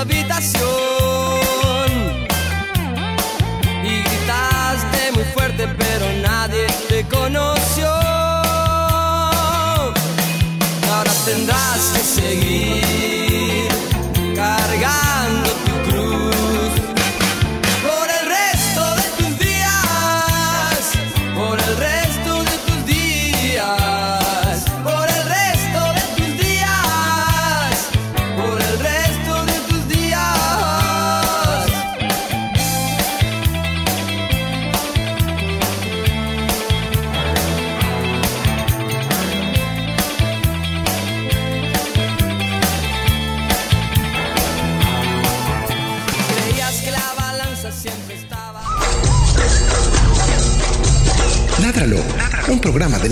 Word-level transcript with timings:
habitación. 0.00 0.93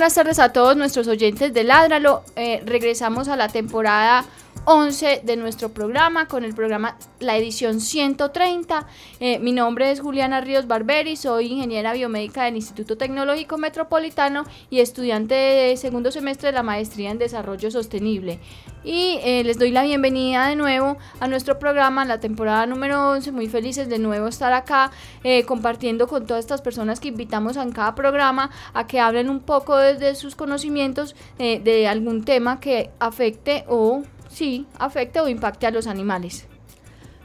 Buenas 0.00 0.14
tardes 0.14 0.38
a 0.38 0.50
todos 0.50 0.78
nuestros 0.78 1.08
oyentes 1.08 1.52
de 1.52 1.62
Ládralo. 1.62 2.24
Eh, 2.34 2.62
regresamos 2.64 3.28
a 3.28 3.36
la 3.36 3.48
temporada 3.48 4.24
11 4.72 5.22
de 5.24 5.34
nuestro 5.34 5.70
programa, 5.70 6.28
con 6.28 6.44
el 6.44 6.54
programa 6.54 6.96
La 7.18 7.36
edición 7.36 7.80
130. 7.80 8.86
Eh, 9.18 9.40
mi 9.40 9.50
nombre 9.50 9.90
es 9.90 9.98
Juliana 9.98 10.40
Ríos 10.40 10.68
Barberi, 10.68 11.16
soy 11.16 11.48
ingeniera 11.48 11.92
biomédica 11.92 12.44
del 12.44 12.54
Instituto 12.54 12.96
Tecnológico 12.96 13.58
Metropolitano 13.58 14.44
y 14.70 14.78
estudiante 14.78 15.34
de 15.34 15.76
segundo 15.76 16.12
semestre 16.12 16.50
de 16.50 16.52
la 16.52 16.62
maestría 16.62 17.10
en 17.10 17.18
Desarrollo 17.18 17.68
Sostenible. 17.72 18.38
Y 18.84 19.18
eh, 19.24 19.42
les 19.42 19.58
doy 19.58 19.72
la 19.72 19.82
bienvenida 19.82 20.46
de 20.46 20.54
nuevo 20.54 20.98
a 21.18 21.26
nuestro 21.26 21.58
programa, 21.58 22.04
la 22.04 22.20
temporada 22.20 22.64
número 22.66 23.10
11. 23.10 23.32
Muy 23.32 23.48
felices 23.48 23.88
de 23.88 23.98
nuevo 23.98 24.28
estar 24.28 24.52
acá 24.52 24.92
eh, 25.24 25.42
compartiendo 25.46 26.06
con 26.06 26.28
todas 26.28 26.44
estas 26.44 26.62
personas 26.62 27.00
que 27.00 27.08
invitamos 27.08 27.56
en 27.56 27.72
cada 27.72 27.96
programa 27.96 28.52
a 28.72 28.86
que 28.86 29.00
hablen 29.00 29.30
un 29.30 29.40
poco 29.40 29.76
desde 29.76 30.14
sus 30.14 30.36
conocimientos 30.36 31.16
de 31.38 31.88
algún 31.88 32.24
tema 32.24 32.60
que 32.60 32.90
afecte 33.00 33.64
o 33.66 34.04
sí 34.40 34.66
afecte 34.78 35.20
o 35.20 35.28
impacte 35.28 35.66
a 35.66 35.70
los 35.70 35.86
animales. 35.86 36.46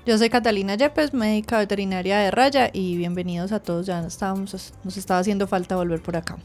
Yo 0.05 0.17
soy 0.17 0.29
Catalina 0.29 0.75
Yepes, 0.75 1.13
médica 1.13 1.57
veterinaria 1.59 2.19
de 2.19 2.29
Raya 2.29 2.69
y 2.73 2.97
bienvenidos 2.97 3.53
a 3.53 3.61
todos. 3.61 3.85
Ya 3.85 4.05
estábamos, 4.05 4.73
nos 4.83 4.97
estaba 4.97 5.21
haciendo 5.21 5.47
falta 5.47 5.77
volver 5.77 6.01
por 6.01 6.17
acá. 6.17 6.35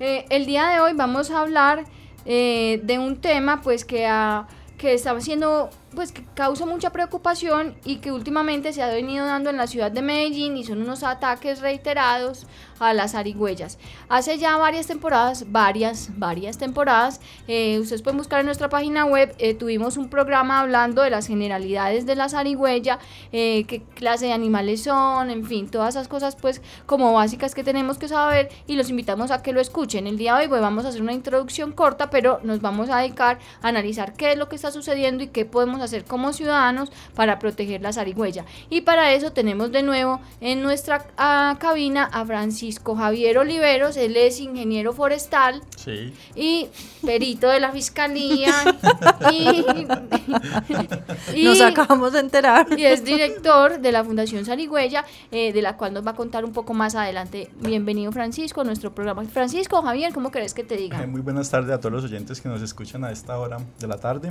Eh, 0.00 0.26
el 0.28 0.44
día 0.44 0.68
de 0.68 0.80
hoy 0.80 0.92
vamos 0.92 1.30
a 1.30 1.40
hablar 1.40 1.86
eh, 2.26 2.82
de 2.84 2.98
un 2.98 3.16
tema 3.16 3.62
pues 3.62 3.86
que, 3.86 4.06
que 4.76 4.92
está 4.92 5.18
siendo 5.22 5.70
pues 5.94 6.12
que 6.12 6.22
causa 6.34 6.66
mucha 6.66 6.90
preocupación 6.90 7.74
y 7.86 7.96
que 7.96 8.12
últimamente 8.12 8.74
se 8.74 8.82
ha 8.82 8.88
venido 8.88 9.24
dando 9.24 9.48
en 9.48 9.56
la 9.56 9.66
ciudad 9.66 9.90
de 9.90 10.02
Medellín 10.02 10.58
y 10.58 10.64
son 10.64 10.82
unos 10.82 11.02
ataques 11.02 11.62
reiterados 11.62 12.46
a 12.78 12.92
las 12.94 13.14
arigüeyas. 13.14 13.78
Hace 14.08 14.38
ya 14.38 14.56
varias 14.56 14.86
temporadas, 14.86 15.44
varias, 15.50 16.10
varias 16.16 16.58
temporadas, 16.58 17.20
eh, 17.48 17.78
ustedes 17.80 18.02
pueden 18.02 18.18
buscar 18.18 18.40
en 18.40 18.46
nuestra 18.46 18.68
página 18.68 19.04
web, 19.04 19.34
eh, 19.38 19.54
tuvimos 19.54 19.96
un 19.96 20.08
programa 20.08 20.60
hablando 20.60 21.02
de 21.02 21.10
las 21.10 21.26
generalidades 21.26 22.06
de 22.06 22.16
las 22.16 22.34
arigüeyas, 22.34 22.98
eh, 23.32 23.64
qué 23.66 23.82
clase 23.94 24.26
de 24.26 24.32
animales 24.32 24.82
son, 24.82 25.30
en 25.30 25.44
fin, 25.44 25.68
todas 25.68 25.94
esas 25.94 26.08
cosas 26.08 26.36
pues 26.36 26.62
como 26.86 27.12
básicas 27.12 27.54
que 27.54 27.64
tenemos 27.64 27.98
que 27.98 28.08
saber 28.08 28.48
y 28.66 28.76
los 28.76 28.90
invitamos 28.90 29.30
a 29.30 29.42
que 29.42 29.52
lo 29.52 29.60
escuchen. 29.60 30.06
El 30.06 30.18
día 30.18 30.34
de 30.34 30.42
hoy 30.42 30.48
pues, 30.48 30.60
vamos 30.60 30.84
a 30.84 30.88
hacer 30.88 31.02
una 31.02 31.12
introducción 31.12 31.72
corta, 31.72 32.10
pero 32.10 32.40
nos 32.42 32.60
vamos 32.60 32.90
a 32.90 32.98
dedicar 32.98 33.38
a 33.62 33.68
analizar 33.68 34.14
qué 34.14 34.32
es 34.32 34.38
lo 34.38 34.48
que 34.48 34.56
está 34.56 34.70
sucediendo 34.70 35.22
y 35.24 35.28
qué 35.28 35.44
podemos 35.44 35.80
hacer 35.80 36.04
como 36.04 36.32
ciudadanos 36.32 36.90
para 37.14 37.38
proteger 37.38 37.82
la 37.82 37.92
zarigüeya. 37.92 38.44
Y 38.70 38.82
para 38.82 39.12
eso 39.12 39.32
tenemos 39.32 39.70
de 39.72 39.82
nuevo 39.82 40.20
en 40.40 40.62
nuestra 40.62 41.06
ah, 41.16 41.56
cabina 41.58 42.04
a 42.04 42.24
Francisco 42.24 42.63
Javier 42.72 43.38
Oliveros, 43.38 43.96
él 43.96 44.16
es 44.16 44.40
ingeniero 44.40 44.92
forestal 44.92 45.62
y 46.34 46.68
perito 47.04 47.48
de 47.48 47.60
la 47.60 47.72
fiscalía. 47.72 48.52
y, 49.32 49.64
nos 51.44 51.60
acabamos 51.60 52.12
de 52.12 52.20
enterar. 52.20 52.66
Y 52.78 52.84
es 52.84 53.04
director 53.04 53.80
de 53.80 53.92
la 53.92 54.04
Fundación 54.04 54.44
Zarigüeya, 54.44 55.04
eh, 55.30 55.52
de 55.52 55.62
la 55.62 55.76
cual 55.76 55.92
nos 55.92 56.06
va 56.06 56.12
a 56.12 56.14
contar 56.14 56.44
un 56.44 56.52
poco 56.52 56.74
más 56.74 56.94
adelante. 56.94 57.50
Bienvenido 57.60 58.12
Francisco 58.12 58.62
a 58.62 58.64
nuestro 58.64 58.94
programa. 58.94 59.24
Francisco, 59.24 59.82
Javier, 59.82 60.12
¿cómo 60.12 60.30
crees 60.30 60.54
que 60.54 60.64
te 60.64 60.76
diga? 60.76 61.02
Eh, 61.02 61.06
muy 61.06 61.20
buenas 61.20 61.50
tardes 61.50 61.70
a 61.70 61.78
todos 61.78 61.92
los 61.92 62.04
oyentes 62.04 62.40
que 62.40 62.48
nos 62.48 62.62
escuchan 62.62 63.04
a 63.04 63.10
esta 63.10 63.38
hora 63.38 63.58
de 63.78 63.86
la 63.86 63.98
tarde. 63.98 64.30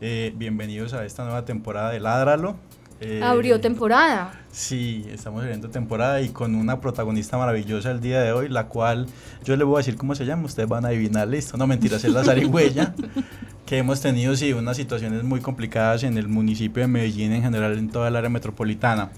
Eh, 0.00 0.32
bienvenidos 0.34 0.94
a 0.94 1.04
esta 1.04 1.24
nueva 1.24 1.44
temporada 1.44 1.90
de 1.90 2.00
Ládralo. 2.00 2.56
Eh, 3.04 3.20
Abrió 3.20 3.60
temporada. 3.60 4.32
Sí, 4.52 5.04
estamos 5.10 5.42
abriendo 5.42 5.68
temporada 5.70 6.20
y 6.20 6.28
con 6.28 6.54
una 6.54 6.80
protagonista 6.80 7.36
maravillosa 7.36 7.90
el 7.90 8.00
día 8.00 8.20
de 8.20 8.30
hoy, 8.30 8.48
la 8.48 8.68
cual 8.68 9.08
yo 9.44 9.56
les 9.56 9.66
voy 9.66 9.74
a 9.74 9.78
decir 9.78 9.96
cómo 9.96 10.14
se 10.14 10.24
llama, 10.24 10.44
ustedes 10.44 10.68
van 10.68 10.84
a 10.84 10.88
adivinar, 10.88 11.26
listo. 11.26 11.56
No, 11.56 11.66
mentiras, 11.66 12.04
es 12.04 12.12
la 12.12 12.22
zarigüeya, 12.22 12.94
que 13.66 13.78
hemos 13.78 14.00
tenido, 14.00 14.36
sí, 14.36 14.52
unas 14.52 14.76
situaciones 14.76 15.24
muy 15.24 15.40
complicadas 15.40 16.04
en 16.04 16.16
el 16.16 16.28
municipio 16.28 16.80
de 16.80 16.86
Medellín, 16.86 17.32
en 17.32 17.42
general 17.42 17.76
en 17.76 17.88
toda 17.88 18.06
el 18.06 18.14
área 18.14 18.30
metropolitana. 18.30 19.10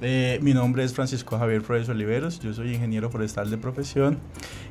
Eh, 0.00 0.38
mi 0.40 0.54
nombre 0.54 0.84
es 0.84 0.94
Francisco 0.94 1.38
Javier 1.38 1.60
Flores 1.60 1.88
Oliveros, 1.90 2.40
yo 2.40 2.54
soy 2.54 2.72
ingeniero 2.74 3.10
forestal 3.10 3.50
de 3.50 3.58
profesión 3.58 4.18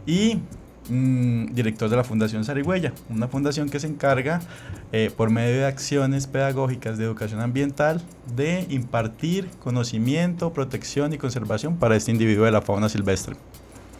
y 0.07 0.39
mm, 0.89 1.53
director 1.53 1.89
de 1.89 1.95
la 1.95 2.03
Fundación 2.03 2.43
Sarigüeya, 2.45 2.93
una 3.09 3.27
fundación 3.27 3.69
que 3.69 3.79
se 3.79 3.87
encarga, 3.87 4.41
eh, 4.91 5.11
por 5.15 5.29
medio 5.29 5.57
de 5.57 5.65
acciones 5.65 6.27
pedagógicas 6.27 6.97
de 6.97 7.05
educación 7.05 7.41
ambiental, 7.41 8.01
de 8.35 8.65
impartir 8.69 9.49
conocimiento, 9.59 10.53
protección 10.53 11.13
y 11.13 11.17
conservación 11.17 11.77
para 11.77 11.95
este 11.95 12.11
individuo 12.11 12.45
de 12.45 12.51
la 12.51 12.61
fauna 12.61 12.89
silvestre. 12.89 13.35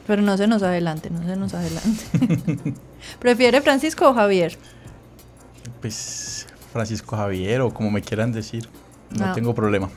Pero 0.08 0.22
no 0.22 0.38
se 0.38 0.48
nos 0.48 0.64
adelante, 0.64 1.10
no 1.10 1.24
se 1.24 1.36
nos 1.36 1.54
adelante. 1.54 2.74
¿Prefiere 3.20 3.62
Francisco 3.62 4.10
o 4.10 4.14
Javier? 4.14 4.58
Pues 5.82 6.48
Francisco 6.72 7.18
Javier 7.18 7.62
o 7.62 7.74
como 7.74 7.92
me 7.92 8.02
quieran 8.02 8.32
decir, 8.32 8.70
no. 9.18 9.26
Ah. 9.26 9.34
tengo 9.34 9.54
problema. 9.54 9.90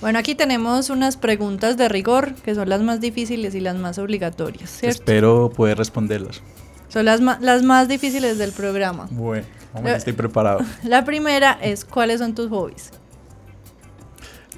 Bueno, 0.00 0.18
aquí 0.18 0.34
tenemos 0.34 0.90
unas 0.90 1.16
preguntas 1.16 1.76
de 1.76 1.88
rigor, 1.88 2.34
que 2.34 2.54
son 2.54 2.68
las 2.68 2.82
más 2.82 3.00
difíciles 3.00 3.54
y 3.54 3.60
las 3.60 3.76
más 3.76 3.98
obligatorias, 3.98 4.70
¿cierto? 4.70 4.98
Espero 5.00 5.50
poder 5.50 5.78
responderlas. 5.78 6.42
Son 6.88 7.04
las, 7.04 7.20
las 7.20 7.62
más 7.62 7.88
difíciles 7.88 8.38
del 8.38 8.52
programa. 8.52 9.08
Bueno, 9.10 9.46
vamos, 9.72 9.92
estoy 9.92 10.12
preparado. 10.12 10.60
La 10.84 11.04
primera 11.04 11.58
es, 11.60 11.84
¿cuáles 11.84 12.20
son 12.20 12.34
tus 12.34 12.48
hobbies? 12.50 12.92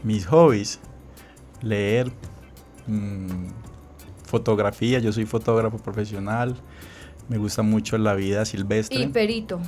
Mis 0.03 0.27
hobbies, 0.27 0.79
leer, 1.63 2.13
mm, 2.87 3.47
fotografía, 4.25 4.99
yo 4.99 5.13
soy 5.13 5.25
fotógrafo 5.25 5.79
profesional, 5.79 6.57
me 7.29 7.39
gusta 7.39 7.63
mucho 7.63 7.99
la 7.99 8.15
vida 8.15 8.45
silvestre. 8.45 9.01
Y 9.01 9.07
perito. 9.09 9.61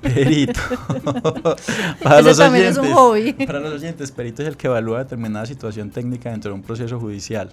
Perito. 0.00 0.60
para 2.02 2.22
los 2.22 2.38
también 2.38 2.66
oyentes, 2.66 2.84
es 2.84 2.90
un 2.90 2.92
hobby. 2.92 3.32
Para 3.46 3.60
los 3.60 3.74
oyentes, 3.74 4.10
perito 4.10 4.42
es 4.42 4.48
el 4.48 4.56
que 4.56 4.66
evalúa 4.66 5.00
determinada 5.00 5.44
situación 5.46 5.90
técnica 5.90 6.30
dentro 6.30 6.50
de 6.50 6.54
un 6.54 6.62
proceso 6.62 6.98
judicial. 6.98 7.52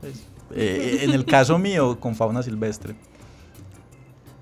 Pues, 0.00 0.26
eh, 0.54 1.00
en 1.02 1.10
el 1.10 1.24
caso 1.24 1.58
mío, 1.58 1.98
con 1.98 2.14
fauna 2.14 2.42
silvestre. 2.42 2.94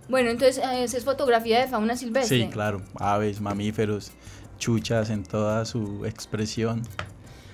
Bueno, 0.08 0.30
entonces 0.30 0.62
eh, 0.62 0.84
es 0.84 1.04
fotografía 1.04 1.60
de 1.60 1.68
fauna 1.68 1.96
silvestre. 1.96 2.42
Sí, 2.42 2.48
claro. 2.48 2.82
Aves, 2.96 3.40
mamíferos, 3.40 4.12
chuchas 4.58 5.08
en 5.08 5.22
toda 5.22 5.64
su 5.64 6.04
expresión. 6.04 6.82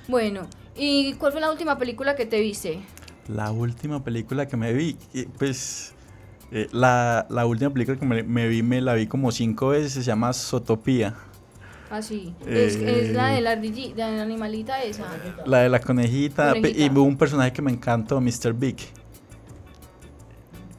Bueno, 0.09 0.49
¿y 0.75 1.13
cuál 1.15 1.31
fue 1.31 1.41
la 1.41 1.53
última 1.53 1.79
película 1.79 2.17
que 2.17 2.27
te 2.27 2.41
viste? 2.41 2.81
La 3.29 3.53
última 3.53 4.03
película 4.03 4.49
que 4.49 4.57
me 4.57 4.73
vi, 4.73 4.97
pues 5.39 5.95
eh, 6.53 6.69
la, 6.73 7.27
la, 7.31 7.47
última 7.47 7.71
película 7.71 7.99
que 7.99 8.05
me, 8.05 8.49
vi, 8.49 8.63
me 8.63 8.81
la 8.81 8.95
vi 8.95 9.07
como 9.07 9.31
cinco 9.31 9.69
veces, 9.69 9.93
se 9.93 10.03
llama 10.03 10.33
Sotopía. 10.33 11.15
Ah, 11.91 12.03
sí. 12.03 12.33
es, 12.47 12.77
es, 12.77 13.13
la 13.13 13.29
de 13.29 13.41
la, 13.41 13.57
de 13.57 13.95
la 13.97 14.23
animalita 14.23 14.83
esa. 14.83 15.05
La 15.45 15.59
de 15.59 15.69
la 15.69 15.81
conejita. 15.81 16.57
Y 16.57 16.89
hubo 16.89 17.03
un 17.03 17.17
personaje 17.17 17.53
que 17.53 17.63
me 17.63 17.73
encantó, 17.73 18.21
Mr. 18.21 18.53
Big. 18.53 18.77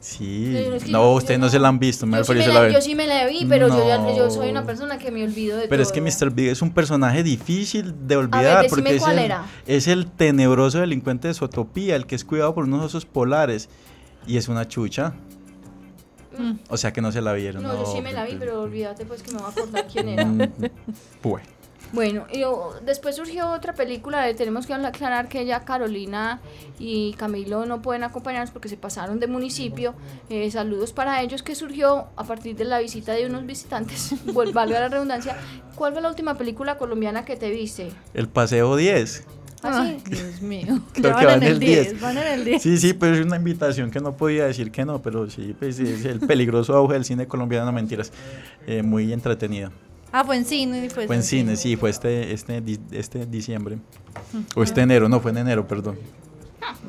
Sí, 0.02 0.52
no, 0.88 1.12
ustedes 1.12 1.38
no, 1.38 1.48
se 1.48 1.60
la 1.60 1.68
han 1.68 1.78
visto, 1.78 2.06
me 2.06 2.18
yo, 2.18 2.24
sí 2.24 2.34
me 2.34 2.46
la, 2.48 2.68
yo 2.70 2.80
sí 2.80 2.94
me 2.96 3.06
la 3.06 3.24
vi, 3.28 3.46
pero 3.48 3.68
yo, 3.68 4.16
yo, 4.16 4.30
soy 4.30 4.50
una 4.50 4.64
persona 4.64 4.98
que 4.98 5.12
me 5.12 5.22
olvido 5.22 5.56
de 5.56 5.68
Pero 5.68 5.80
es 5.80 5.92
que 5.92 6.00
Mr. 6.00 6.32
Big 6.32 6.48
es 6.48 6.60
un 6.60 6.72
personaje 6.72 7.22
difícil 7.22 7.94
de 8.08 8.16
olvidar, 8.16 8.66
porque 8.68 8.96
es 8.96 9.06
el, 9.06 9.32
es 9.68 9.86
el, 9.86 10.10
tenebroso 10.10 10.80
delincuente 10.80 11.28
de 11.28 11.34
Sotopía, 11.34 11.94
el 11.94 12.06
que 12.06 12.16
es 12.16 12.24
cuidado 12.24 12.52
por 12.52 12.64
unos 12.64 12.84
osos 12.84 13.06
polares, 13.06 13.68
y 14.26 14.38
es 14.38 14.48
una 14.48 14.66
chucha. 14.66 15.14
O 16.68 16.76
sea 16.76 16.92
que 16.92 17.00
no 17.00 17.12
se 17.12 17.20
la 17.20 17.32
vieron. 17.32 17.62
No, 17.62 17.74
yo 17.74 17.86
sí 17.86 18.00
me 18.00 18.12
la 18.12 18.24
vi, 18.24 18.36
pero 18.38 18.62
olvídate 18.62 19.04
pues 19.04 19.22
que 19.22 19.32
me 19.32 19.38
voy 19.38 19.46
a 19.46 19.50
acordar 19.50 19.86
quién 19.86 20.08
era. 20.08 20.24
Mm, 20.24 20.38
bueno. 21.22 21.46
Bueno, 21.92 22.24
y 22.32 22.42
después 22.86 23.16
surgió 23.16 23.50
otra 23.50 23.74
película, 23.74 24.22
de, 24.22 24.32
tenemos 24.32 24.66
que 24.66 24.72
aclarar 24.72 25.28
que 25.28 25.44
ya 25.44 25.60
Carolina 25.60 26.40
y 26.78 27.12
Camilo 27.14 27.66
no 27.66 27.82
pueden 27.82 28.02
acompañarnos 28.02 28.50
porque 28.50 28.70
se 28.70 28.78
pasaron 28.78 29.20
de 29.20 29.26
municipio. 29.26 29.94
Eh, 30.30 30.50
saludos 30.50 30.94
para 30.94 31.20
ellos 31.20 31.42
que 31.42 31.54
surgió 31.54 32.06
a 32.16 32.24
partir 32.24 32.56
de 32.56 32.64
la 32.64 32.78
visita 32.78 33.12
de 33.12 33.26
unos 33.26 33.44
visitantes, 33.44 34.14
valga 34.54 34.80
la 34.80 34.88
redundancia. 34.88 35.36
¿Cuál 35.74 35.92
fue 35.92 36.00
la 36.00 36.08
última 36.08 36.38
película 36.38 36.78
colombiana 36.78 37.26
que 37.26 37.36
te 37.36 37.50
viste? 37.50 37.90
El 38.14 38.28
Paseo 38.28 38.74
10. 38.74 39.26
¿Ah, 39.62 39.82
Ay, 39.82 40.02
Dios 40.04 40.42
mío. 40.42 40.80
Creo 40.92 41.16
que 41.16 41.24
van, 41.24 41.42
en 41.42 41.52
el 41.52 41.60
10. 41.60 42.00
Van 42.00 42.18
en 42.18 42.26
el 42.26 42.44
10. 42.44 42.62
Sí, 42.62 42.78
sí, 42.78 42.94
pero 42.94 43.14
es 43.14 43.24
una 43.24 43.36
invitación 43.36 43.90
que 43.90 44.00
no 44.00 44.16
podía 44.16 44.46
decir 44.46 44.72
que 44.72 44.84
no, 44.84 45.00
pero 45.00 45.30
sí, 45.30 45.54
pues 45.58 45.78
es 45.78 46.04
el 46.04 46.18
peligroso 46.20 46.74
auge 46.74 46.94
del 46.94 47.04
cine 47.04 47.28
colombiano, 47.28 47.66
no 47.66 47.72
mentiras. 47.72 48.12
Eh, 48.66 48.82
muy 48.82 49.12
entretenido. 49.12 49.70
Ah, 50.10 50.24
fue 50.24 50.36
en 50.36 50.44
cine. 50.44 50.90
Fue, 50.90 51.06
fue 51.06 51.16
en 51.16 51.22
cine, 51.22 51.56
sí, 51.56 51.76
fue 51.76 51.90
este, 51.90 52.32
este, 52.32 52.62
este 52.90 53.24
diciembre. 53.26 53.78
O 54.56 54.64
este 54.64 54.80
enero, 54.80 55.08
no, 55.08 55.20
fue 55.20 55.30
en 55.30 55.38
enero, 55.38 55.66
perdón. 55.68 55.96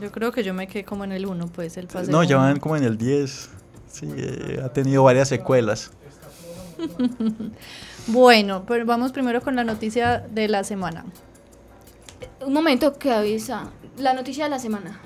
Yo 0.01 0.11
creo 0.11 0.31
que 0.31 0.43
yo 0.43 0.53
me 0.53 0.67
quedé 0.67 0.83
como 0.83 1.03
en 1.03 1.11
el 1.11 1.27
1, 1.27 1.47
pues, 1.47 1.77
el 1.77 1.87
paseo. 1.87 2.11
No, 2.11 2.23
ya 2.23 2.37
van 2.37 2.59
como 2.59 2.75
en 2.75 2.83
el 2.83 2.97
10. 2.97 3.49
Sí, 3.91 4.07
eh, 4.17 4.61
ha 4.63 4.69
tenido 4.69 5.03
varias 5.03 5.29
secuelas. 5.29 5.91
bueno, 8.07 8.65
pero 8.67 8.83
vamos 8.85 9.11
primero 9.11 9.41
con 9.41 9.55
la 9.55 9.63
noticia 9.63 10.19
de 10.31 10.47
la 10.47 10.63
semana 10.63 11.05
un 12.45 12.53
momento 12.53 12.97
que 12.97 13.11
avisa. 13.11 13.71
La 13.97 14.13
noticia 14.13 14.45
de 14.45 14.49
la 14.49 14.59
semana. 14.59 14.99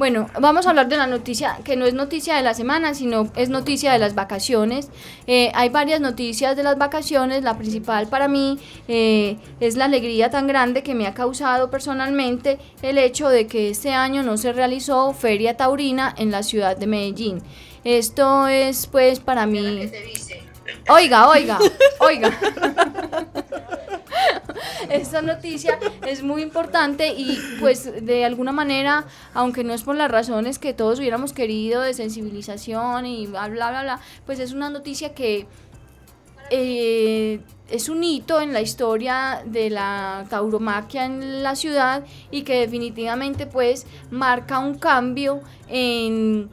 Bueno, 0.00 0.28
vamos 0.40 0.66
a 0.66 0.70
hablar 0.70 0.88
de 0.88 0.96
la 0.96 1.06
noticia 1.06 1.58
que 1.62 1.76
no 1.76 1.84
es 1.84 1.92
noticia 1.92 2.34
de 2.34 2.42
la 2.42 2.54
semana, 2.54 2.94
sino 2.94 3.30
es 3.36 3.50
noticia 3.50 3.92
de 3.92 3.98
las 3.98 4.14
vacaciones. 4.14 4.88
Eh, 5.26 5.52
hay 5.54 5.68
varias 5.68 6.00
noticias 6.00 6.56
de 6.56 6.62
las 6.62 6.78
vacaciones. 6.78 7.44
La 7.44 7.58
principal 7.58 8.06
para 8.06 8.26
mí 8.26 8.58
eh, 8.88 9.36
es 9.60 9.76
la 9.76 9.84
alegría 9.84 10.30
tan 10.30 10.46
grande 10.46 10.82
que 10.82 10.94
me 10.94 11.06
ha 11.06 11.12
causado 11.12 11.70
personalmente 11.70 12.58
el 12.80 12.96
hecho 12.96 13.28
de 13.28 13.46
que 13.46 13.68
este 13.68 13.92
año 13.92 14.22
no 14.22 14.38
se 14.38 14.54
realizó 14.54 15.12
Feria 15.12 15.58
Taurina 15.58 16.14
en 16.16 16.30
la 16.30 16.42
ciudad 16.44 16.78
de 16.78 16.86
Medellín. 16.86 17.42
Esto 17.84 18.48
es 18.48 18.86
pues 18.86 19.20
para 19.20 19.44
mí... 19.44 19.90
Oiga, 20.88 21.28
oiga, 21.28 21.58
oiga. 22.00 22.38
Esta 24.90 25.22
noticia 25.22 25.78
es 26.06 26.22
muy 26.22 26.42
importante 26.42 27.08
y 27.08 27.38
pues 27.60 28.04
de 28.04 28.24
alguna 28.24 28.52
manera, 28.52 29.06
aunque 29.34 29.64
no 29.64 29.74
es 29.74 29.82
por 29.82 29.96
las 29.96 30.10
razones 30.10 30.58
que 30.58 30.72
todos 30.72 30.98
hubiéramos 30.98 31.32
querido 31.32 31.82
de 31.82 31.94
sensibilización 31.94 33.06
y 33.06 33.26
bla, 33.26 33.48
bla, 33.48 33.70
bla, 33.70 33.82
bla 33.82 34.00
pues 34.26 34.40
es 34.40 34.52
una 34.52 34.70
noticia 34.70 35.14
que 35.14 35.46
eh, 36.50 37.40
es 37.68 37.88
un 37.88 38.02
hito 38.02 38.40
en 38.40 38.52
la 38.52 38.60
historia 38.60 39.42
de 39.46 39.70
la 39.70 40.26
tauromaquia 40.28 41.04
en 41.04 41.42
la 41.42 41.54
ciudad 41.54 42.04
y 42.30 42.42
que 42.42 42.60
definitivamente 42.60 43.46
pues 43.46 43.86
marca 44.10 44.58
un 44.58 44.76
cambio 44.76 45.40
en 45.68 46.50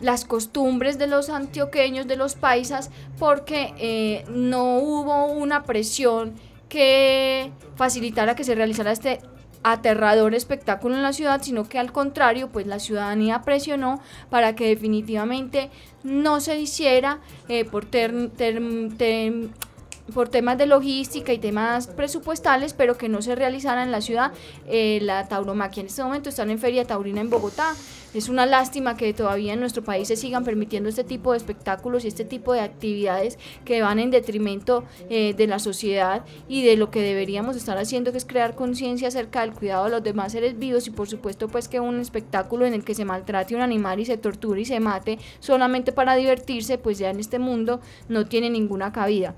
las 0.00 0.24
costumbres 0.24 0.98
de 0.98 1.06
los 1.06 1.28
antioqueños, 1.28 2.06
de 2.06 2.16
los 2.16 2.34
paisas, 2.34 2.90
porque 3.18 3.74
eh, 3.78 4.24
no 4.30 4.78
hubo 4.78 5.26
una 5.26 5.64
presión 5.64 6.34
que 6.68 7.50
facilitara 7.76 8.34
que 8.34 8.44
se 8.44 8.54
realizara 8.54 8.92
este 8.92 9.20
aterrador 9.62 10.34
espectáculo 10.34 10.94
en 10.94 11.02
la 11.02 11.12
ciudad, 11.12 11.42
sino 11.42 11.68
que 11.68 11.78
al 11.78 11.92
contrario, 11.92 12.48
pues 12.50 12.66
la 12.66 12.78
ciudadanía 12.78 13.42
presionó 13.42 14.00
para 14.30 14.54
que 14.54 14.68
definitivamente 14.68 15.70
no 16.04 16.40
se 16.40 16.58
hiciera 16.58 17.20
eh, 17.48 17.64
por 17.64 17.86
por 20.14 20.28
temas 20.28 20.58
de 20.58 20.66
logística 20.66 21.32
y 21.32 21.38
temas 21.38 21.86
presupuestales, 21.86 22.72
pero 22.72 22.96
que 22.96 23.08
no 23.08 23.22
se 23.22 23.34
realizaran 23.34 23.86
en 23.86 23.92
la 23.92 24.00
ciudad. 24.00 24.32
Eh, 24.66 24.98
la 25.02 25.28
tauromaquia 25.28 25.82
en 25.82 25.86
este 25.86 26.02
momento 26.02 26.28
están 26.28 26.50
en 26.50 26.58
Feria 26.58 26.84
Taurina 26.84 27.20
en 27.20 27.30
Bogotá. 27.30 27.74
Es 28.14 28.30
una 28.30 28.46
lástima 28.46 28.96
que 28.96 29.12
todavía 29.12 29.52
en 29.52 29.60
nuestro 29.60 29.84
país 29.84 30.08
se 30.08 30.16
sigan 30.16 30.42
permitiendo 30.42 30.88
este 30.88 31.04
tipo 31.04 31.32
de 31.32 31.38
espectáculos 31.38 32.04
y 32.04 32.08
este 32.08 32.24
tipo 32.24 32.54
de 32.54 32.60
actividades 32.60 33.38
que 33.66 33.82
van 33.82 33.98
en 33.98 34.10
detrimento 34.10 34.84
eh, 35.10 35.34
de 35.34 35.46
la 35.46 35.58
sociedad 35.58 36.24
y 36.48 36.64
de 36.64 36.76
lo 36.76 36.90
que 36.90 37.02
deberíamos 37.02 37.54
estar 37.54 37.76
haciendo, 37.76 38.10
que 38.10 38.18
es 38.18 38.24
crear 38.24 38.54
conciencia 38.54 39.08
acerca 39.08 39.42
del 39.42 39.52
cuidado 39.52 39.84
de 39.84 39.90
los 39.90 40.02
demás 40.02 40.32
seres 40.32 40.58
vivos 40.58 40.86
y 40.86 40.90
por 40.90 41.06
supuesto 41.06 41.48
pues 41.48 41.68
que 41.68 41.80
un 41.80 42.00
espectáculo 42.00 42.64
en 42.64 42.72
el 42.72 42.82
que 42.82 42.94
se 42.94 43.04
maltrate 43.04 43.54
un 43.54 43.60
animal 43.60 44.00
y 44.00 44.06
se 44.06 44.16
torture 44.16 44.62
y 44.62 44.64
se 44.64 44.80
mate 44.80 45.18
solamente 45.40 45.92
para 45.92 46.14
divertirse, 46.14 46.78
pues 46.78 46.98
ya 46.98 47.10
en 47.10 47.20
este 47.20 47.38
mundo 47.38 47.80
no 48.08 48.26
tiene 48.26 48.48
ninguna 48.48 48.90
cabida. 48.90 49.34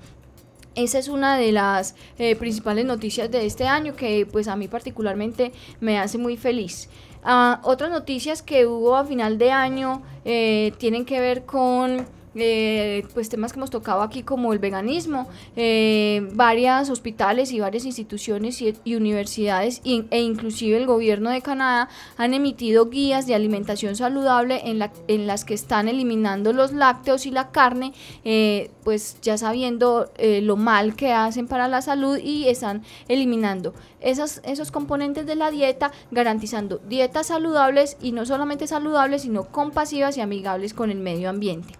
Esa 0.75 0.99
es 0.99 1.09
una 1.09 1.37
de 1.37 1.51
las 1.51 1.95
eh, 2.17 2.35
principales 2.37 2.85
noticias 2.85 3.29
de 3.29 3.45
este 3.45 3.67
año 3.67 3.95
que 3.95 4.25
pues 4.25 4.47
a 4.47 4.55
mí 4.55 4.67
particularmente 4.67 5.51
me 5.81 5.99
hace 5.99 6.17
muy 6.17 6.37
feliz. 6.37 6.89
Ah, 7.23 7.59
otras 7.63 7.91
noticias 7.91 8.41
que 8.41 8.65
hubo 8.65 8.95
a 8.95 9.05
final 9.05 9.37
de 9.37 9.51
año 9.51 10.01
eh, 10.23 10.73
tienen 10.77 11.05
que 11.05 11.19
ver 11.19 11.45
con 11.45 12.07
eh, 12.35 13.03
pues 13.13 13.27
temas 13.27 13.51
que 13.51 13.59
hemos 13.59 13.69
tocado 13.69 14.01
aquí 14.01 14.23
como 14.23 14.53
el 14.53 14.59
veganismo, 14.59 15.27
eh, 15.55 16.27
varias 16.33 16.89
hospitales 16.89 17.51
y 17.51 17.59
varias 17.59 17.85
instituciones 17.85 18.61
y, 18.61 18.95
universidades 18.95 19.81
e 19.83 20.19
inclusive 20.19 20.77
el 20.77 20.85
gobierno 20.85 21.29
de 21.29 21.41
Canadá 21.41 21.89
han 22.17 22.33
emitido 22.33 22.89
guías 22.89 23.25
de 23.25 23.35
alimentación 23.35 23.95
saludable 23.95 24.61
en, 24.65 24.79
la, 24.79 24.91
en 25.07 25.27
las 25.27 25.43
que 25.43 25.53
están 25.53 25.87
eliminando 25.87 26.53
los 26.53 26.71
lácteos 26.71 27.25
y 27.25 27.31
la 27.31 27.51
carne, 27.51 27.93
eh, 28.23 28.71
pues 28.83 29.17
ya 29.21 29.37
sabiendo 29.37 30.11
lo 30.17 30.55
mal 30.55 30.95
que 30.95 31.13
hacen 31.13 31.47
para 31.47 31.67
la 31.67 31.81
salud 31.81 32.17
y 32.17 32.47
están 32.47 32.83
eliminando 33.07 33.73
esos, 34.01 34.41
esos 34.43 34.71
componentes 34.71 35.25
de 35.25 35.35
la 35.35 35.51
dieta, 35.51 35.91
garantizando 36.11 36.79
dietas 36.87 37.27
saludables 37.27 37.97
y 38.01 38.11
no 38.11 38.25
solamente 38.25 38.67
saludables, 38.67 39.23
sino 39.23 39.45
compasivas 39.45 40.17
y 40.17 40.21
amigables 40.21 40.73
con 40.73 40.91
el 40.91 40.99
medio 40.99 41.29
ambiente. 41.29 41.73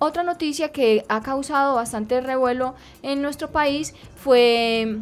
Otra 0.00 0.22
noticia 0.22 0.70
que 0.70 1.04
ha 1.08 1.22
causado 1.22 1.74
bastante 1.74 2.20
revuelo 2.20 2.74
en 3.02 3.20
nuestro 3.20 3.50
país 3.50 3.94
fue 4.16 4.98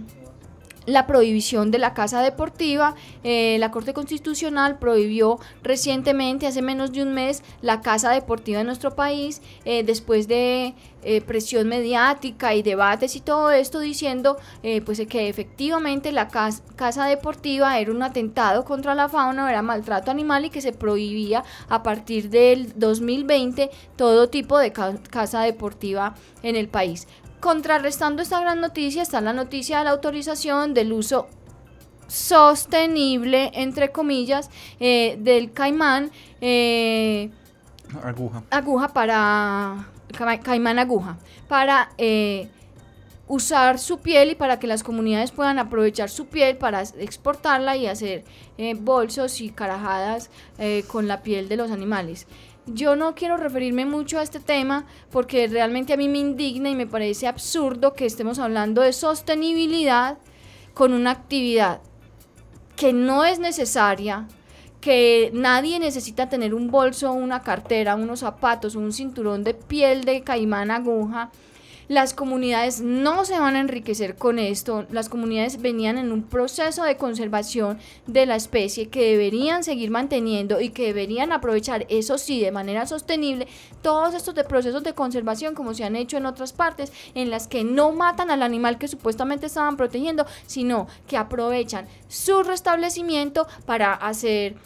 la 0.87 1.07
prohibición 1.07 1.71
de 1.71 1.79
la 1.79 1.95
casa 1.95 2.23
deportiva. 2.23 2.95
Eh, 3.25 3.57
la 3.59 3.71
Corte 3.71 3.93
Constitucional 3.93 4.79
prohibió 4.79 5.39
recientemente, 5.63 6.47
hace 6.47 6.63
menos 6.63 6.93
de 6.93 7.03
un 7.03 7.13
mes, 7.13 7.43
la 7.61 7.81
casa 7.81 8.11
deportiva 8.11 8.61
en 8.61 8.67
nuestro 8.67 8.95
país, 8.95 9.43
eh, 9.65 9.83
después 9.85 10.29
de 10.29 10.75
eh, 11.03 11.21
presión 11.21 11.69
mediática 11.69 12.55
y 12.55 12.63
debates 12.63 13.15
y 13.15 13.21
todo 13.21 13.51
esto, 13.51 13.79
diciendo 13.79 14.39
pues 14.85 15.01
que 15.07 15.29
efectivamente 15.29 16.11
la 16.11 16.29
casa, 16.29 17.07
deportiva 17.07 17.79
era 17.79 17.93
un 17.93 18.03
atentado 18.03 18.65
contra 18.65 18.95
la 18.95 19.09
fauna, 19.09 19.49
era 19.49 19.63
maltrato 19.63 20.11
animal 20.11 20.45
y 20.45 20.51
que 20.51 20.61
se 20.61 20.73
prohibía 20.73 21.45
a 21.69 21.83
partir 21.83 22.31
del 22.31 22.73
2020 22.79 23.71
todo 23.97 24.29
tipo 24.29 24.59
de 24.59 24.73
casa 24.73 25.43
deportiva 25.43 26.15
en 26.43 26.57
el 26.57 26.69
país. 26.69 27.07
Contrarrestando 27.47 28.23
esta 28.23 28.41
gran 28.41 28.61
noticia 28.61 29.03
está 29.03 29.21
la 29.21 29.33
noticia 29.33 29.79
de 29.79 29.85
la 29.85 29.91
autorización 29.91 30.75
del 30.75 30.93
uso 30.93 31.29
sostenible, 32.09 33.53
entre 33.55 33.93
comillas, 33.93 34.51
eh, 34.81 35.17
del 35.21 35.53
caimán. 35.53 36.11
Eh, 36.41 37.31
aguja. 38.03 38.43
Aguja 38.51 38.89
para... 38.89 39.87
Caimán 40.43 40.81
aguja. 40.81 41.19
Para... 41.47 41.91
Eh, 41.99 42.51
usar 43.29 43.81
su 43.81 43.99
piel 43.99 44.31
y 44.31 44.35
para 44.37 44.59
que 44.61 44.69
las 44.69 44.85
comunidades 44.85 45.33
puedan 45.33 45.59
aprovechar 45.61 46.09
su 46.09 46.27
piel 46.27 46.57
para 46.57 46.83
exportarla 46.83 47.77
y 47.77 47.89
hacer 47.89 48.23
bolsos 48.79 49.41
y 49.41 49.51
carajadas 49.51 50.31
con 50.87 51.09
la 51.09 51.23
piel 51.23 51.49
de 51.49 51.57
los 51.57 51.73
animales. 51.73 52.29
Yo 52.67 52.97
no 52.97 53.15
quiero 53.15 53.37
referirme 53.37 53.87
mucho 53.87 54.19
a 54.19 54.23
este 54.23 54.41
tema 54.41 54.87
porque 55.11 55.47
realmente 55.47 55.93
a 55.93 55.97
mí 55.97 56.09
me 56.09 56.19
indigna 56.19 56.69
y 56.69 56.75
me 56.75 56.89
parece 56.89 57.29
absurdo 57.29 57.95
que 57.95 58.07
estemos 58.07 58.41
hablando 58.41 58.83
de 58.83 58.93
sostenibilidad 58.93 60.19
con 60.75 60.93
una 60.93 61.13
actividad 61.13 61.81
que 62.75 62.93
no 62.93 63.25
es 63.25 63.39
necesaria, 63.39 64.27
que 64.81 65.31
nadie 65.33 65.79
necesita 65.79 66.29
tener 66.29 66.55
un 66.55 66.69
bolso, 66.69 67.13
una 67.13 67.43
cartera, 67.43 67.95
unos 67.95 68.21
zapatos, 68.21 68.75
un 68.75 68.93
cinturón 68.93 69.45
de 69.45 69.55
piel 69.55 70.05
de 70.05 70.23
caimán 70.23 70.71
aguja 70.73 71.31
las 71.89 72.15
comunidades 72.15 72.81
no 72.81 73.25
se 73.25 73.39
van 73.39 73.57
a 73.57 73.61
enriquecer 73.61 74.17
con 74.17 74.39
esto. 74.39 74.87
Las 74.91 75.09
comunidades 75.09 75.61
venían 75.61 75.99
en 75.99 76.13
un 76.13 76.23
proceso 76.23 76.83
de 76.83 76.97
conservación 76.97 77.79
de 78.07 78.27
la 78.27 78.37
especie 78.37 78.89
que 78.89 79.13
deberían 79.13 79.63
seguir 79.63 79.91
manteniendo 79.91 80.61
y 80.61 80.71
que 80.71 80.87
deberían 80.87 81.33
aprovechar, 81.33 81.87
eso 81.89 82.19
sí, 82.19 82.41
de 82.41 82.53
manera 82.53 82.87
sostenible, 82.87 83.47
todos 83.83 84.15
estos 84.15 84.35
de 84.35 84.45
procesos 84.45 84.83
de 84.83 84.95
conservación 84.95 85.55
como 85.55 85.75
se 85.75 85.85
han 85.85 85.97
hecho 85.97 86.17
en 86.17 86.27
otras 86.27 86.53
partes, 86.53 86.93
en 87.15 87.31
las 87.31 87.47
que 87.47 87.65
no 87.65 87.93
matan 87.93 88.31
al 88.31 88.43
animal 88.43 88.79
que 88.79 88.89
supuestamente 88.89 89.47
estaban 89.47 89.77
protegiendo, 89.77 90.27
sino 90.47 90.89
que 91.07 91.17
aprovechan 91.17 91.87
su 92.09 92.43
restablecimiento 92.43 93.47
para 93.65 93.93
hacer 93.93 94.57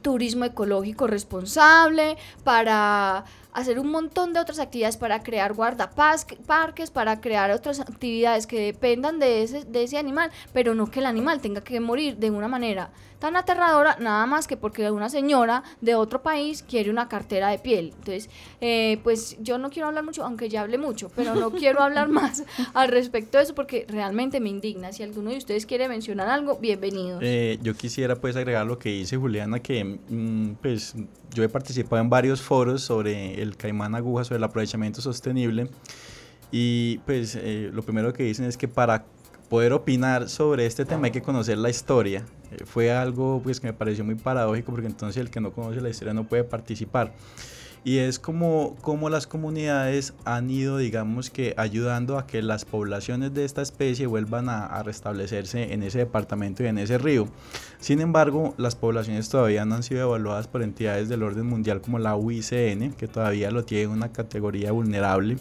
turismo 0.00 0.44
ecológico 0.44 1.06
responsable, 1.06 2.16
para 2.44 3.24
hacer 3.52 3.78
un 3.78 3.90
montón 3.90 4.32
de 4.32 4.40
otras 4.40 4.58
actividades 4.58 4.96
para 4.96 5.22
crear 5.22 5.54
guardaparques, 5.54 6.90
para 6.90 7.20
crear 7.20 7.50
otras 7.50 7.80
actividades 7.80 8.46
que 8.46 8.60
dependan 8.60 9.18
de 9.18 9.42
ese, 9.42 9.64
de 9.64 9.82
ese 9.82 9.98
animal, 9.98 10.30
pero 10.52 10.74
no 10.74 10.90
que 10.90 11.00
el 11.00 11.06
animal 11.06 11.40
tenga 11.40 11.62
que 11.62 11.80
morir 11.80 12.16
de 12.16 12.30
una 12.30 12.48
manera 12.48 12.90
tan 13.20 13.36
aterradora, 13.36 13.96
nada 14.00 14.26
más 14.26 14.48
que 14.48 14.56
porque 14.56 14.90
una 14.90 15.08
señora 15.08 15.62
de 15.80 15.94
otro 15.94 16.22
país 16.22 16.64
quiere 16.66 16.90
una 16.90 17.08
cartera 17.08 17.50
de 17.50 17.58
piel. 17.58 17.92
Entonces, 17.98 18.30
eh, 18.60 18.98
pues 19.04 19.36
yo 19.40 19.58
no 19.58 19.70
quiero 19.70 19.88
hablar 19.88 20.04
mucho, 20.04 20.24
aunque 20.24 20.48
ya 20.48 20.62
hablé 20.62 20.78
mucho, 20.78 21.10
pero 21.14 21.34
no 21.34 21.52
quiero 21.52 21.80
hablar 21.82 22.08
más 22.08 22.42
al 22.74 22.88
respecto 22.88 23.38
de 23.38 23.44
eso 23.44 23.54
porque 23.54 23.86
realmente 23.88 24.40
me 24.40 24.48
indigna. 24.48 24.92
Si 24.92 25.02
alguno 25.02 25.30
de 25.30 25.36
ustedes 25.36 25.66
quiere 25.66 25.86
mencionar 25.86 26.28
algo, 26.28 26.58
bienvenido. 26.58 27.18
Eh, 27.20 27.58
yo 27.62 27.74
quisiera 27.74 28.16
pues 28.16 28.34
agregar 28.36 28.66
lo 28.66 28.78
que 28.78 28.88
dice 28.88 29.16
Juliana, 29.16 29.60
que 29.60 29.84
mm, 29.84 30.54
pues 30.62 30.94
yo 31.34 31.44
he 31.44 31.48
participado 31.48 32.00
en 32.00 32.08
varios 32.08 32.40
foros 32.40 32.82
sobre 32.82 33.40
el 33.40 33.56
caimán 33.56 33.94
aguja, 33.94 34.24
sobre 34.24 34.38
el 34.38 34.44
aprovechamiento 34.44 35.02
sostenible. 35.02 35.68
Y 36.50 36.98
pues 36.98 37.36
eh, 37.36 37.70
lo 37.72 37.82
primero 37.82 38.12
que 38.12 38.24
dicen 38.24 38.46
es 38.46 38.56
que 38.56 38.66
para 38.66 39.04
poder 39.50 39.72
opinar 39.72 40.28
sobre 40.28 40.64
este 40.64 40.86
tema 40.86 41.06
hay 41.06 41.10
que 41.10 41.20
conocer 41.20 41.58
la 41.58 41.68
historia. 41.68 42.24
Eh, 42.52 42.64
fue 42.64 42.92
algo 42.92 43.40
pues, 43.42 43.60
que 43.60 43.66
me 43.66 43.72
pareció 43.74 44.04
muy 44.04 44.14
paradójico 44.14 44.70
porque 44.70 44.86
entonces 44.86 45.20
el 45.20 45.28
que 45.28 45.40
no 45.40 45.52
conoce 45.52 45.82
la 45.82 45.90
historia 45.90 46.14
no 46.14 46.24
puede 46.24 46.44
participar. 46.44 47.12
Y 47.82 47.98
es 47.98 48.18
como, 48.18 48.76
como 48.82 49.08
las 49.08 49.26
comunidades 49.26 50.12
han 50.26 50.50
ido, 50.50 50.76
digamos 50.76 51.30
que, 51.30 51.54
ayudando 51.56 52.18
a 52.18 52.26
que 52.26 52.42
las 52.42 52.66
poblaciones 52.66 53.32
de 53.32 53.46
esta 53.46 53.62
especie 53.62 54.06
vuelvan 54.06 54.50
a, 54.50 54.66
a 54.66 54.82
restablecerse 54.82 55.72
en 55.72 55.82
ese 55.82 55.98
departamento 55.98 56.62
y 56.62 56.66
en 56.66 56.76
ese 56.76 56.98
río. 56.98 57.26
Sin 57.80 58.00
embargo, 58.00 58.54
las 58.58 58.76
poblaciones 58.76 59.30
todavía 59.30 59.64
no 59.64 59.76
han 59.76 59.82
sido 59.82 60.02
evaluadas 60.02 60.46
por 60.46 60.62
entidades 60.62 61.08
del 61.08 61.22
orden 61.22 61.46
mundial 61.46 61.80
como 61.80 61.98
la 61.98 62.14
UICN, 62.16 62.92
que 62.92 63.08
todavía 63.08 63.50
lo 63.50 63.64
tiene 63.64 63.88
una 63.88 64.12
categoría 64.12 64.72
vulnerable 64.72 65.38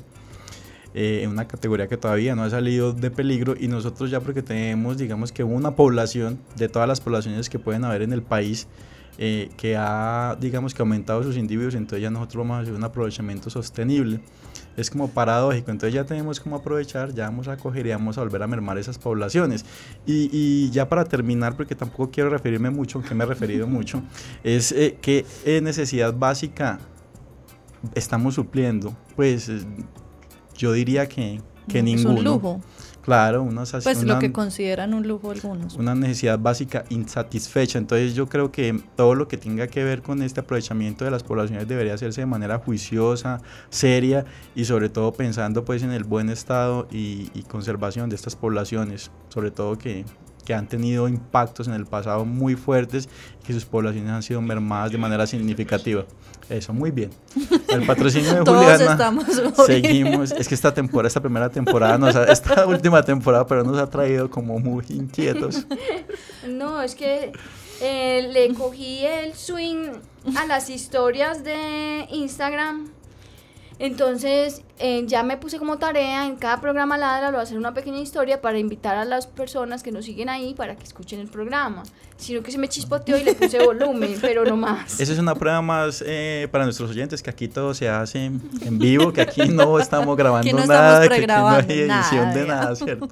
eh, 1.02 1.24
en 1.24 1.30
una 1.30 1.48
categoría 1.48 1.88
que 1.88 1.96
todavía 1.96 2.36
no 2.36 2.44
ha 2.44 2.50
salido 2.50 2.92
de 2.92 3.10
peligro 3.10 3.56
y 3.58 3.70
nosotros 3.70 4.12
ya 4.12 4.20
porque 4.20 4.42
tenemos 4.42 4.98
digamos 4.98 5.32
que 5.32 5.46
una 5.46 5.74
población 5.74 6.40
de 6.58 6.68
todas 6.68 6.90
las 6.90 7.00
poblaciones 7.00 7.48
que 7.48 7.58
pueden 7.58 7.86
haber 7.86 8.02
en 8.02 8.12
el 8.12 8.22
país 8.22 8.68
eh, 9.18 9.50
que 9.56 9.78
ha 9.78 10.36
digamos 10.42 10.74
que 10.74 10.82
aumentado 10.82 11.24
sus 11.24 11.38
individuos 11.38 11.76
entonces 11.76 12.04
ya 12.04 12.12
nosotros 12.12 12.46
vamos 12.46 12.58
a 12.58 12.62
hacer 12.64 12.74
un 12.74 12.84
aprovechamiento 12.84 13.50
sostenible. 13.50 14.20
Es 14.76 14.90
como 14.90 15.10
paradójico 15.10 15.72
entonces 15.72 15.94
ya 15.94 16.04
tenemos 16.04 16.42
como 16.42 16.58
aprovechar 16.58 17.14
ya 17.14 17.28
vamos 17.28 17.48
a 17.48 17.56
coger 17.56 17.88
y 17.88 17.92
vamos 17.92 18.18
a 18.18 18.22
volver 18.22 18.44
a 18.44 18.48
mermar 18.48 18.78
esas 18.78 19.00
poblaciones. 19.00 19.64
Y, 20.06 20.30
y 20.34 20.70
ya 20.72 20.90
para 20.90 21.06
terminar 21.06 21.56
porque 21.56 21.76
tampoco 21.76 22.12
quiero 22.12 22.30
referirme 22.30 22.72
mucho 22.72 22.98
aunque 22.98 23.16
me 23.16 23.24
he 23.24 23.28
referido 23.28 23.68
mucho 23.78 24.04
es 24.44 24.74
eh, 24.74 24.98
que 25.02 25.26
necesidad 25.64 26.14
básica 26.14 26.78
estamos 27.96 28.36
supliendo 28.36 28.94
pues 29.16 29.50
yo 30.60 30.74
diría 30.74 31.08
que, 31.08 31.42
que 31.68 31.82
ninguno. 31.82 32.18
un 32.18 32.24
lujo. 32.24 32.62
Claro, 33.02 33.42
una, 33.42 33.64
pues 33.64 34.04
lo 34.04 34.20
que 34.20 34.32
consideran 34.32 34.94
un 34.94 35.08
lujo 35.08 35.32
algunos. 35.32 35.76
Una 35.76 35.96
necesidad 35.96 36.38
básica 36.38 36.84
insatisfecha. 36.90 37.80
Entonces 37.80 38.14
yo 38.14 38.28
creo 38.28 38.52
que 38.52 38.84
todo 38.96 39.16
lo 39.16 39.28
que 39.28 39.38
tenga 39.38 39.68
que 39.68 39.84
ver 39.84 40.02
con 40.02 40.22
este 40.22 40.42
aprovechamiento 40.42 41.06
de 41.06 41.12
las 41.12 41.24
poblaciones 41.24 41.68
debería 41.68 41.94
hacerse 41.96 42.22
de 42.22 42.28
manera 42.28 42.60
juiciosa, 42.60 43.42
seria 43.70 44.26
y 44.54 44.66
sobre 44.66 44.90
todo 44.90 45.14
pensando 45.14 45.66
pues 45.66 45.82
en 45.82 45.92
el 45.92 46.04
buen 46.04 46.30
estado 46.30 46.88
y, 46.92 47.30
conservación 47.48 48.10
de 48.10 48.16
estas 48.16 48.36
poblaciones. 48.36 49.10
Sobre 49.30 49.50
todo 49.50 49.78
que, 49.78 50.06
que 50.50 50.56
han 50.56 50.66
tenido 50.68 51.08
impactos 51.08 51.68
en 51.68 51.76
el 51.76 51.86
pasado 51.86 52.26
muy 52.26 52.56
fuertes 52.56 53.08
y 53.40 53.46
que 53.46 53.54
sus 53.54 53.66
poblaciones 53.66 54.10
han 54.10 54.24
sido 54.24 54.42
mermadas 54.42 54.92
de 54.92 54.98
manera 54.98 55.28
significativa. 55.28 56.06
Eso, 56.50 56.74
muy 56.74 56.90
bien. 56.90 57.12
El 57.68 57.86
patrocinio 57.86 58.34
de 58.34 58.44
Todos 58.44 58.64
Juliana. 58.64 58.92
estamos 58.94 59.26
Seguimos. 59.68 60.32
Es 60.32 60.48
que 60.48 60.56
esta 60.56 60.74
temporada, 60.74 61.08
esta 61.08 61.22
primera 61.22 61.50
temporada, 61.52 62.00
nos 62.00 62.16
ha- 62.16 62.24
esta 62.24 62.66
última 62.76 63.04
temporada, 63.04 63.46
pero 63.46 63.64
nos 63.64 63.78
ha 63.78 63.88
traído 63.92 64.28
como 64.32 64.58
muy 64.58 64.84
inquietos. 64.90 65.68
No, 66.48 66.82
es 66.82 66.96
que 66.96 67.32
eh, 67.82 68.28
le 68.34 68.52
cogí 68.56 69.06
el 69.06 69.36
swing 69.36 69.90
a 70.36 70.46
las 70.48 70.72
historias 70.72 71.44
de 71.44 72.08
Instagram. 72.12 72.88
Entonces 73.80 74.62
eh, 74.78 75.04
ya 75.08 75.24
me 75.24 75.38
puse 75.38 75.58
como 75.58 75.78
tarea 75.78 76.26
en 76.26 76.36
cada 76.36 76.60
programa 76.60 76.98
ladra 76.98 77.32
lo 77.32 77.40
hacer 77.40 77.58
una 77.58 77.74
pequeña 77.74 78.00
historia 78.00 78.42
para 78.42 78.60
invitar 78.60 78.98
a 78.98 79.06
las 79.06 79.26
personas 79.26 79.84
que 79.84 79.92
nos 79.94 80.04
siguen 80.04 80.28
ahí 80.28 80.54
para 80.54 80.76
que 80.76 80.84
escuchen 80.84 81.22
el 81.22 81.30
programa. 81.30 81.84
Sino 82.18 82.44
que 82.44 82.52
se 82.52 82.58
me 82.58 82.68
chispoteó 82.68 83.18
y 83.18 83.24
le 83.24 83.36
puse 83.36 83.58
volumen, 83.66 84.18
pero 84.20 84.44
no 84.44 84.58
más. 84.58 85.00
Esa 85.00 85.14
es 85.14 85.20
una 85.20 85.34
prueba 85.36 85.62
más 85.62 86.04
eh, 86.06 86.50
para 86.52 86.66
nuestros 86.66 86.90
oyentes, 86.90 87.24
que 87.24 87.30
aquí 87.30 87.48
todo 87.48 87.74
se 87.74 87.88
hace 87.88 88.26
en 88.26 88.78
vivo, 88.78 89.14
que 89.14 89.22
aquí 89.22 89.48
no 89.48 89.80
estamos 89.80 90.18
grabando 90.18 90.52
no 90.52 90.66
nada, 90.66 91.06
estamos 91.06 91.18
que 91.18 91.32
aquí 91.32 91.42
no 91.42 91.48
hay 91.48 91.80
edición 91.80 91.88
nada, 91.88 92.34
de 92.34 92.46
nada, 92.46 92.76
¿cierto? 92.76 93.08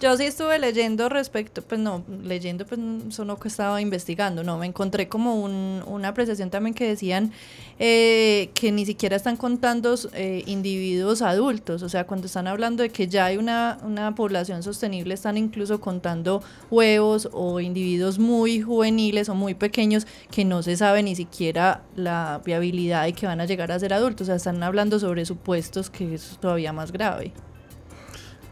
Yo 0.00 0.16
sí 0.16 0.24
estuve 0.24 0.58
leyendo 0.58 1.10
respecto, 1.10 1.60
pues 1.60 1.78
no, 1.78 2.02
leyendo, 2.22 2.64
pues 2.64 2.80
eso 3.08 3.26
no 3.26 3.38
que 3.38 3.48
estaba 3.48 3.82
investigando, 3.82 4.42
no, 4.42 4.56
me 4.56 4.64
encontré 4.64 5.08
como 5.08 5.34
un- 5.34 5.82
una 5.86 6.08
apreciación 6.08 6.48
también 6.48 6.72
que 6.74 6.86
decían 6.88 7.32
eh, 7.78 8.48
que 8.54 8.72
ni 8.72 8.86
siquiera 8.86 9.14
están 9.16 9.36
contando 9.36 9.94
eh, 10.14 10.42
individuos 10.46 11.20
adultos, 11.20 11.82
o 11.82 11.88
sea, 11.90 12.06
cuando 12.06 12.28
están 12.28 12.46
hablando 12.46 12.82
de 12.82 12.88
que 12.88 13.08
ya 13.08 13.26
hay 13.26 13.36
una, 13.36 13.78
una 13.82 14.14
población 14.14 14.62
sostenible, 14.62 15.12
están 15.12 15.36
incluso 15.36 15.80
contando 15.82 16.42
huevos 16.70 17.28
o 17.32 17.60
individuos 17.60 18.18
muy 18.18 18.62
juveniles 18.62 19.28
o 19.28 19.34
muy 19.34 19.52
pequeños 19.54 20.06
que 20.30 20.46
no 20.46 20.62
se 20.62 20.78
sabe 20.78 21.02
ni 21.02 21.14
siquiera 21.14 21.82
la 21.94 22.40
viabilidad 22.42 23.04
de 23.04 23.12
que 23.12 23.26
van 23.26 23.40
a 23.42 23.44
llegar 23.44 23.70
a 23.70 23.78
ser 23.78 23.92
adultos, 23.92 24.22
o 24.22 24.26
sea, 24.28 24.36
están 24.36 24.62
hablando 24.62 24.98
sobre 24.98 25.26
supuestos 25.26 25.90
que 25.90 26.14
es 26.14 26.38
todavía 26.40 26.72
más 26.72 26.90
grave. 26.90 27.34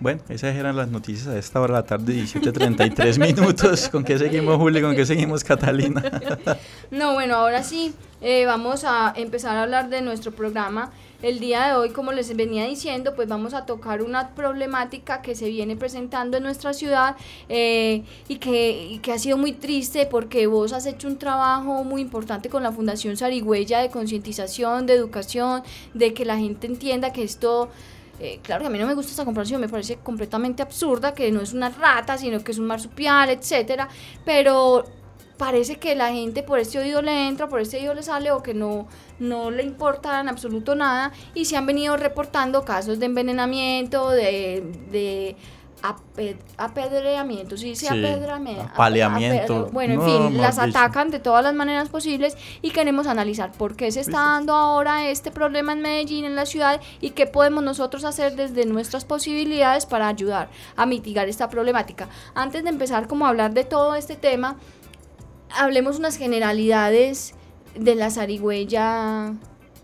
Bueno, 0.00 0.20
esas 0.28 0.54
eran 0.54 0.76
las 0.76 0.88
noticias 0.88 1.26
a 1.26 1.36
esta 1.36 1.60
hora 1.60 1.74
de 1.74 1.80
la 1.80 1.86
tarde, 1.86 2.14
17.33 2.14 3.18
minutos. 3.18 3.88
¿Con 3.88 4.04
qué 4.04 4.16
seguimos, 4.16 4.56
Juli? 4.56 4.80
¿Con 4.80 4.94
qué 4.94 5.04
seguimos, 5.04 5.42
Catalina? 5.42 6.02
No, 6.90 7.14
bueno, 7.14 7.34
ahora 7.34 7.62
sí, 7.62 7.92
eh, 8.20 8.46
vamos 8.46 8.84
a 8.84 9.12
empezar 9.16 9.56
a 9.56 9.64
hablar 9.64 9.90
de 9.90 10.00
nuestro 10.00 10.32
programa. 10.32 10.92
El 11.20 11.40
día 11.40 11.66
de 11.66 11.74
hoy, 11.74 11.90
como 11.90 12.12
les 12.12 12.34
venía 12.36 12.64
diciendo, 12.64 13.16
pues 13.16 13.28
vamos 13.28 13.52
a 13.52 13.66
tocar 13.66 14.02
una 14.02 14.36
problemática 14.36 15.20
que 15.20 15.34
se 15.34 15.48
viene 15.48 15.76
presentando 15.76 16.36
en 16.36 16.44
nuestra 16.44 16.72
ciudad 16.72 17.16
eh, 17.48 18.04
y, 18.28 18.36
que, 18.36 18.84
y 18.84 18.98
que 19.00 19.12
ha 19.12 19.18
sido 19.18 19.36
muy 19.36 19.52
triste 19.52 20.06
porque 20.06 20.46
vos 20.46 20.72
has 20.72 20.86
hecho 20.86 21.08
un 21.08 21.18
trabajo 21.18 21.82
muy 21.82 22.02
importante 22.02 22.48
con 22.48 22.62
la 22.62 22.70
Fundación 22.70 23.16
Sarigüeya 23.16 23.80
de 23.80 23.90
concientización, 23.90 24.86
de 24.86 24.94
educación, 24.94 25.62
de 25.92 26.14
que 26.14 26.24
la 26.24 26.38
gente 26.38 26.68
entienda 26.68 27.12
que 27.12 27.24
esto... 27.24 27.68
eh, 28.20 28.40
claro 28.42 28.62
que 28.62 28.66
a 28.66 28.70
mí 28.70 28.78
no 28.78 28.86
me 28.86 28.94
gusta 28.94 29.10
esta 29.10 29.24
comparación, 29.24 29.60
me 29.60 29.68
parece 29.68 29.96
completamente 29.96 30.62
absurda, 30.62 31.14
que 31.14 31.30
no 31.30 31.40
es 31.40 31.52
una 31.52 31.68
rata, 31.70 32.18
sino 32.18 32.42
que 32.42 32.52
es 32.52 32.58
un 32.58 32.66
marsupial, 32.66 33.30
etcétera, 33.30 33.88
pero 34.24 34.84
parece 35.36 35.76
que 35.76 35.94
la 35.94 36.12
gente 36.12 36.42
por 36.42 36.58
este 36.58 36.78
oído 36.78 37.00
le 37.00 37.28
entra, 37.28 37.48
por 37.48 37.60
este 37.60 37.78
oído 37.78 37.94
le 37.94 38.02
sale 38.02 38.32
o 38.32 38.42
que 38.42 38.54
no, 38.54 38.88
no 39.20 39.50
le 39.50 39.62
importa 39.62 40.20
en 40.20 40.28
absoluto 40.28 40.74
nada 40.74 41.12
y 41.32 41.44
se 41.44 41.56
han 41.56 41.64
venido 41.64 41.96
reportando 41.96 42.64
casos 42.64 42.98
de 42.98 43.06
envenenamiento, 43.06 44.10
de, 44.10 44.64
de 44.90 45.36
ape- 45.82 46.36
apedreamiento, 46.56 47.56
sí, 47.56 47.74
sí, 47.76 47.86
Sí, 47.86 47.92
apedrame- 47.94 48.60
apaleamiento. 48.60 49.68
bueno, 49.72 49.94
en 49.94 49.98
No, 50.00 50.04
fin, 50.30 50.40
las 50.40 50.56
dicho. 50.56 50.78
atacan 50.78 51.10
de 51.10 51.18
todas 51.20 51.42
las 51.44 51.54
maneras 51.54 51.88
posibles 51.88 52.36
y 52.62 52.70
queremos 52.70 53.06
analizar 53.06 53.52
por 53.52 53.76
qué 53.76 53.90
se 53.92 54.00
está 54.00 54.18
dando 54.18 54.54
ahora 54.54 55.08
este 55.08 55.30
problema 55.30 55.72
en 55.72 55.80
Medellín, 55.82 56.24
en 56.24 56.34
la 56.36 56.46
ciudad, 56.46 56.80
y 57.00 57.10
qué 57.10 57.26
podemos 57.26 57.62
nosotros 57.64 58.04
hacer 58.04 58.34
desde 58.36 58.66
nuestras 58.66 59.04
posibilidades 59.04 59.86
para 59.86 60.08
ayudar 60.08 60.48
a 60.76 60.86
mitigar 60.86 61.28
esta 61.28 61.48
problemática. 61.48 62.08
Antes 62.34 62.62
de 62.64 62.70
empezar 62.70 63.06
como 63.08 63.26
a 63.26 63.28
hablar 63.30 63.54
de 63.54 63.64
todo 63.64 63.94
este 63.94 64.16
tema, 64.16 64.56
hablemos 65.50 65.98
unas 65.98 66.16
generalidades 66.16 67.34
de 67.74 67.94
la 67.94 68.10
zarigüeya 68.10 69.32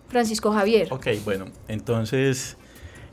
Francisco 0.08 0.52
Javier. 0.52 0.92
Ok, 0.92 1.06
bueno, 1.24 1.46
entonces 1.68 2.56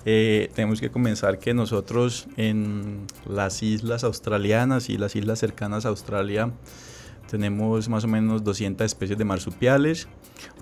eh, 0.06 0.50
tenemos 0.56 0.80
que 0.82 0.90
comenzar 0.90 1.40
que 1.40 1.54
nosotros 1.54 2.28
en 2.38 3.06
las 3.28 3.62
islas 3.64 4.04
australianas 4.04 4.90
y 4.90 4.98
las 4.98 5.16
islas 5.16 5.40
cercanas 5.40 5.86
a 5.86 5.90
Australia 5.90 6.52
tenemos 7.30 7.88
más 7.88 8.04
o 8.04 8.08
menos 8.08 8.44
200 8.44 8.84
especies 8.86 9.18
de 9.18 9.24
marsupiales. 9.24 10.08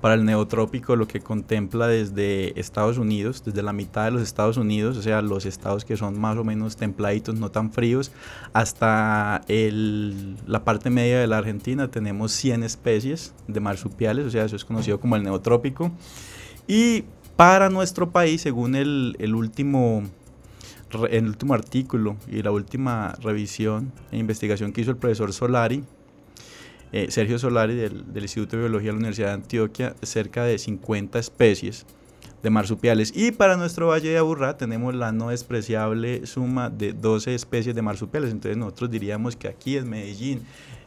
Para 0.01 0.13
el 0.13 0.23
neotrópico 0.25 0.95
lo 0.95 1.07
que 1.07 1.19
contempla 1.21 1.87
desde 1.87 2.59
Estados 2.59 2.97
Unidos, 2.97 3.43
desde 3.45 3.63
la 3.63 3.73
mitad 3.73 4.05
de 4.05 4.11
los 4.11 4.21
Estados 4.21 4.57
Unidos, 4.57 4.97
o 4.97 5.01
sea, 5.01 5.21
los 5.21 5.45
estados 5.45 5.83
que 5.85 5.95
son 5.97 6.19
más 6.19 6.37
o 6.37 6.43
menos 6.43 6.75
templaditos, 6.75 7.35
no 7.35 7.49
tan 7.49 7.71
fríos, 7.71 8.11
hasta 8.53 9.41
el- 9.47 10.35
la 10.45 10.63
parte 10.63 10.89
media 10.89 11.19
de 11.19 11.27
la 11.27 11.37
Argentina 11.37 11.87
tenemos 11.89 12.33
100 12.33 12.63
especies 12.63 13.33
de 13.47 13.59
marsupiales, 13.61 14.25
o 14.25 14.29
sea, 14.29 14.43
eso 14.45 14.55
es 14.57 14.65
conocido 14.65 14.99
como 14.99 15.15
el 15.15 15.23
neotrópico. 15.23 15.91
Y 16.67 17.05
para 17.39 17.69
nuestro 17.69 18.11
país, 18.11 18.41
según 18.41 18.75
el, 18.75 19.15
último, 19.33 20.03
el 21.09 21.25
último 21.25 21.53
artículo 21.53 22.17
y 22.27 22.41
la 22.41 22.51
última 22.51 23.15
revisión 23.21 23.93
e 24.11 24.17
investigación 24.17 24.73
que 24.73 24.81
hizo 24.81 24.91
el 24.91 24.97
profesor 24.97 25.31
Solari, 25.31 25.85
eh, 26.91 27.07
Sergio 27.11 27.39
Solari 27.39 27.75
del, 27.75 28.11
del 28.11 28.23
Instituto 28.23 28.57
de 28.57 28.63
Biología 28.63 28.87
de 28.87 28.91
la 28.91 28.97
Universidad 28.97 29.27
de 29.29 29.33
Antioquia, 29.35 29.95
cerca 30.01 30.43
de 30.43 30.57
50 30.57 31.17
especies 31.17 31.85
de 32.43 32.49
marsupiales. 32.49 33.13
Y 33.15 33.31
para 33.31 33.55
nuestro 33.55 33.87
Valle 33.87 34.09
de 34.09 34.17
Aburrá 34.17 34.57
tenemos 34.57 34.93
la 34.93 35.13
no 35.13 35.29
despreciable 35.29 36.25
suma 36.25 36.69
de 36.69 36.91
12 36.91 37.35
especies 37.35 37.73
de 37.73 37.81
marsupiales. 37.81 38.31
Entonces 38.31 38.57
nosotros 38.57 38.91
diríamos 38.91 39.37
que 39.37 39.47
aquí 39.47 39.77
en 39.77 39.89
Medellín, 39.89 40.41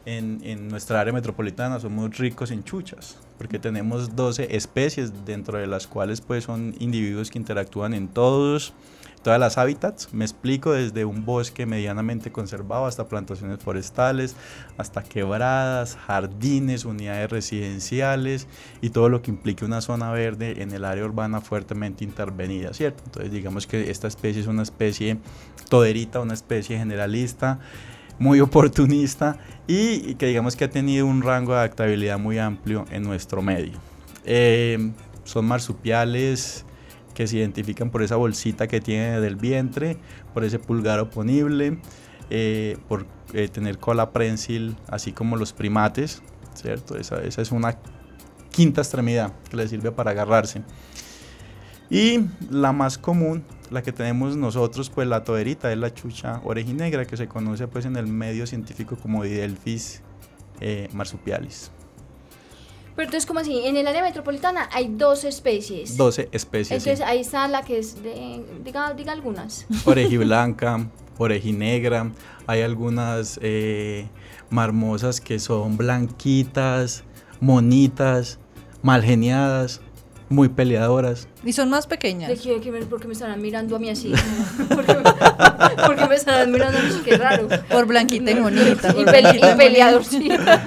en, 0.07 0.41
en 0.45 0.69
nuestra 0.69 1.01
área 1.01 1.12
metropolitana, 1.12 1.81
somos 1.81 2.17
ricos 2.19 2.51
en 2.51 2.65
chuchas, 2.65 3.17
porque 3.38 3.59
tenemos 3.59 4.17
12 4.17 4.57
especies 4.57 5.25
dentro 5.25 5.59
de 5.59 5.67
las 5.67 5.87
cuales 5.87 6.21
pues 6.21 6.45
son 6.45 6.75
individuos 6.79 7.31
que 7.31 7.38
interactúan 7.38 7.95
en 7.95 8.09
todos 8.09 8.75
todas 9.23 9.38
las 9.38 9.57
hábitats, 9.57 10.12
me 10.12 10.25
explico 10.25 10.73
desde 10.73 11.05
un 11.05 11.25
bosque 11.25 11.65
medianamente 11.65 12.33
conservado 12.33 12.87
hasta 12.87 13.07
plantaciones 13.07 13.61
forestales, 13.61 14.37
hasta 14.77 15.03
quebradas, 15.03 15.97
jardines, 15.97 16.85
unidades 16.85 17.31
residenciales 17.31 18.49
y 18.81 18.91
todo 18.91 19.09
lo 19.09 19.23
que 19.23 19.31
implique 19.31 19.65
una 19.65 19.81
zona 19.81 20.11
verde 20.11 20.62
en 20.62 20.73
el 20.73 20.85
área 20.85 21.05
urbana 21.05 21.41
fuertemente 21.41 22.05
intervenida, 22.05 22.75
¿cierto? 22.75 23.03
Entonces 23.07 23.33
digamos 23.33 23.67
que 23.67 23.91
esta 23.91 24.09
especie 24.09 24.43
es 24.43 24.49
una 24.49 24.62
especie 24.62 25.19
toderita, 25.69 26.21
una 26.21 26.35
especie 26.35 26.77
generalista, 26.77 27.61
muy 28.23 28.41
oportunista 28.49 29.37
y, 29.67 30.15
que 30.15 30.27
digamos 30.27 30.57
que 30.57 30.65
ha 30.65 30.71
tenido 30.71 31.07
un 31.07 31.23
rango 31.23 31.53
de 31.53 31.59
adaptabilidad 31.59 32.19
muy 32.19 32.39
amplio 32.39 32.85
en 32.91 33.03
nuestro 33.03 33.43
medio. 33.43 33.79
Eh, 34.25 34.93
son 35.25 35.47
marsupiales 35.47 36.65
que 37.15 37.27
se 37.27 37.37
identifican 37.37 37.91
por 37.91 38.03
esa 38.03 38.17
bolsita 38.17 38.67
que 38.67 38.81
tiene 38.81 39.21
del 39.21 39.37
vientre, 39.37 39.99
por 40.33 40.45
ese 40.45 40.59
pulgar 40.59 41.01
oponible, 41.01 41.79
eh, 42.31 42.79
por 42.89 43.07
eh, 43.35 43.49
tener 43.49 43.79
cola 43.79 44.11
prensil, 44.13 44.77
así 44.89 45.13
como 45.13 45.37
los 45.37 45.53
primates, 45.53 46.23
¿cierto? 46.55 46.97
Esa, 46.97 47.23
esa 47.23 47.43
es 47.43 47.53
una 47.53 47.77
quinta 48.51 48.81
extremidad 48.81 49.33
que 49.51 49.57
le 49.57 49.69
sirve 49.69 49.93
para 49.93 50.13
agarrarse. 50.13 50.63
Y 51.93 52.25
la 52.49 52.73
más 52.73 52.97
común, 52.97 53.45
la 53.71 53.83
que 53.83 53.93
tenemos 53.93 54.35
nosotros, 54.35 54.89
pues 54.89 55.07
la 55.07 55.25
toderita, 55.25 55.71
es 55.71 55.77
la 55.77 55.93
chucha 55.93 56.41
orejinegra, 56.43 57.05
que 57.05 57.19
se 57.19 57.29
conoce 57.29 57.69
pues 57.69 57.85
en 57.85 57.97
el 57.97 58.07
medio 58.07 58.47
científico 58.47 58.97
como 58.97 59.25
Didelphis 59.25 60.01
eh, 60.61 60.89
marsupialis. 60.95 61.71
Pero 62.97 63.09
entonces, 63.09 63.27
como 63.27 63.41
así? 63.41 63.61
En 63.67 63.77
el 63.77 63.87
área 63.87 64.03
metropolitana 64.03 64.71
hay 64.73 64.89
dos 64.89 65.25
especies. 65.25 65.99
12 65.99 66.31
especies. 66.33 66.83
sí. 66.83 66.89
Entonces 66.89 67.07
ahí 67.07 67.21
está 67.21 67.47
la 67.47 67.63
que 67.63 67.81
es 67.81 68.03
de... 68.03 68.43
Diga, 68.65 68.95
diga 68.95 69.13
algunas. 69.13 69.67
orejiblanca, 69.85 70.89
orejinegra, 71.19 72.11
hay 72.47 72.63
algunas 72.63 73.39
eh, 73.43 74.09
marmosas 74.49 75.21
que 75.21 75.39
son 75.39 75.77
blanquitas, 75.77 77.05
monitas, 77.39 78.39
mal 78.81 79.03
geniadas, 79.03 79.83
muy 80.33 80.49
peleadoras. 80.49 81.29
Y 81.45 81.53
son 81.53 81.68
más 81.71 81.85
¿De 81.85 81.90
pequeñas. 81.90 82.40
qué, 82.40 82.61
qué 82.61 82.73
me- 82.73 82.85
¿Por 82.87 83.01
qué 83.01 83.07
me 83.07 83.12
estarán 83.12 83.40
mirando 83.40 83.77
a 83.77 83.79
mí 83.79 83.90
así? 83.90 84.12
¿Por 84.68 84.85
qué 84.85 84.95
me, 84.95 85.03
por 85.87 85.97
qué 85.97 86.07
me 86.09 86.14
estarán 86.16 86.51
mirando 86.51 86.79
a 86.79 86.83
mí? 86.83 86.88
Qué 87.05 87.16
raro. 87.16 87.49
Por 87.71 87.87
blanquita 87.87 88.31
y 88.31 88.40
bonita. 88.40 88.90
Y, 88.99 89.05
pele- 89.05 89.38
y 89.40 89.53
y 89.53 89.57
peleadorcita. 89.57 90.62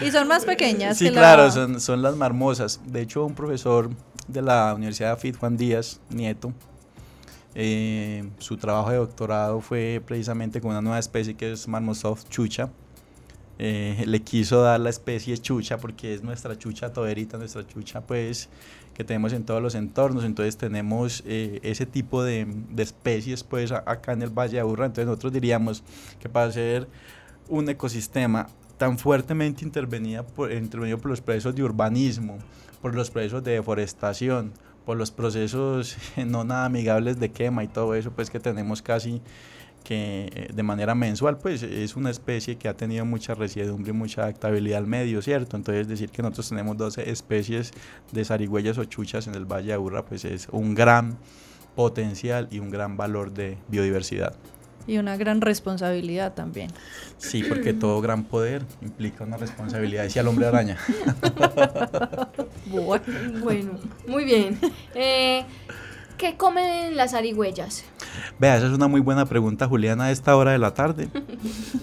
Y 0.00 0.10
son 0.10 0.28
más 0.28 0.44
pequeñas. 0.44 0.96
Sí, 0.98 1.04
que 1.06 1.10
la- 1.10 1.20
claro, 1.20 1.50
son, 1.50 1.80
son 1.80 2.02
las 2.02 2.16
marmosas. 2.16 2.80
De 2.86 3.02
hecho, 3.02 3.24
un 3.26 3.34
profesor 3.34 3.90
de 4.28 4.42
la 4.42 4.72
Universidad 4.74 5.08
de 5.08 5.12
Afid, 5.14 5.36
Juan 5.36 5.56
Díaz 5.56 6.00
Nieto, 6.10 6.52
Eh, 7.54 8.24
su 8.38 8.56
trabajo 8.56 8.90
de 8.90 8.96
doctorado 8.96 9.60
fue 9.60 10.00
precisamente 10.06 10.60
con 10.62 10.70
una 10.70 10.80
nueva 10.80 10.98
especie 10.98 11.34
que 11.34 11.52
es 11.52 11.68
Marmosoft 11.68 12.28
chucha. 12.30 12.70
Eh, 13.58 14.04
le 14.06 14.20
quiso 14.20 14.62
dar 14.62 14.80
la 14.80 14.90
especie 14.90 15.36
chucha 15.38 15.78
porque 15.78 16.14
es 16.14 16.22
nuestra 16.22 16.56
chucha 16.58 16.92
toderita, 16.92 17.38
nuestra 17.38 17.66
chucha 17.66 18.00
pues 18.00 18.48
que 18.94 19.04
tenemos 19.04 19.32
en 19.32 19.44
todos 19.44 19.62
los 19.62 19.74
entornos. 19.74 20.24
Entonces 20.24 20.56
tenemos 20.56 21.22
eh, 21.26 21.60
ese 21.62 21.86
tipo 21.86 22.22
de, 22.22 22.46
de 22.70 22.82
especies 22.82 23.44
pues 23.44 23.72
acá 23.72 24.12
en 24.12 24.22
el 24.22 24.30
Valle 24.30 24.54
de 24.54 24.60
Aburra. 24.60 24.86
Entonces 24.86 25.06
nosotros 25.06 25.32
diríamos 25.32 25.82
que 26.20 26.28
para 26.28 26.50
ser 26.50 26.88
un 27.48 27.68
ecosistema 27.68 28.48
tan 28.78 28.98
fuertemente 28.98 29.64
intervenida 29.64 30.26
por, 30.26 30.50
intervenido 30.50 30.98
por 30.98 31.10
los 31.10 31.20
procesos 31.20 31.54
de 31.54 31.62
urbanismo, 31.62 32.38
por 32.80 32.94
los 32.94 33.10
procesos 33.10 33.44
de 33.44 33.52
deforestación, 33.52 34.52
por 34.84 34.96
los 34.96 35.10
procesos 35.10 35.96
no 36.26 36.44
nada 36.44 36.64
amigables 36.64 37.20
de 37.20 37.30
quema 37.30 37.62
y 37.62 37.68
todo 37.68 37.94
eso, 37.94 38.10
pues 38.10 38.30
que 38.30 38.40
tenemos 38.40 38.82
casi 38.82 39.20
que 39.82 40.30
eh, 40.34 40.48
de 40.52 40.62
manera 40.62 40.94
mensual, 40.94 41.38
pues 41.38 41.62
es 41.62 41.96
una 41.96 42.10
especie 42.10 42.56
que 42.56 42.68
ha 42.68 42.74
tenido 42.74 43.04
mucha 43.04 43.34
resiedumbre 43.34 43.90
y 43.90 43.94
mucha 43.94 44.22
adaptabilidad 44.22 44.78
al 44.78 44.86
medio, 44.86 45.22
¿cierto? 45.22 45.56
Entonces 45.56 45.88
decir 45.88 46.10
que 46.10 46.22
nosotros 46.22 46.48
tenemos 46.48 46.76
12 46.76 47.10
especies 47.10 47.72
de 48.12 48.24
zarigüeyas 48.24 48.78
o 48.78 48.84
chuchas 48.84 49.26
en 49.26 49.34
el 49.34 49.44
Valle 49.44 49.68
de 49.68 49.72
Aburra, 49.74 50.04
pues 50.04 50.24
es 50.24 50.48
un 50.50 50.74
gran 50.74 51.18
potencial 51.74 52.48
y 52.50 52.58
un 52.58 52.70
gran 52.70 52.96
valor 52.96 53.32
de 53.32 53.58
biodiversidad. 53.68 54.34
Y 54.86 54.98
una 54.98 55.16
gran 55.16 55.40
responsabilidad 55.40 56.34
también. 56.34 56.70
Sí, 57.18 57.44
porque 57.44 57.72
todo 57.74 58.00
gran 58.00 58.24
poder 58.24 58.62
implica 58.80 59.24
una 59.24 59.36
responsabilidad, 59.36 60.04
decía 60.04 60.22
el 60.22 60.28
hombre 60.28 60.46
araña. 60.46 60.78
bueno, 62.66 63.78
muy 64.06 64.24
bien. 64.24 64.58
Eh, 64.94 65.44
¿Qué 66.18 66.36
comen 66.36 66.96
las 66.96 67.12
zarigüeyas? 67.12 67.84
Vea, 68.38 68.56
esa 68.56 68.66
es 68.66 68.72
una 68.72 68.88
muy 68.88 69.00
buena 69.00 69.26
pregunta, 69.26 69.66
Juliana, 69.66 70.04
a 70.04 70.10
esta 70.10 70.36
hora 70.36 70.52
de 70.52 70.58
la 70.58 70.74
tarde. 70.74 71.08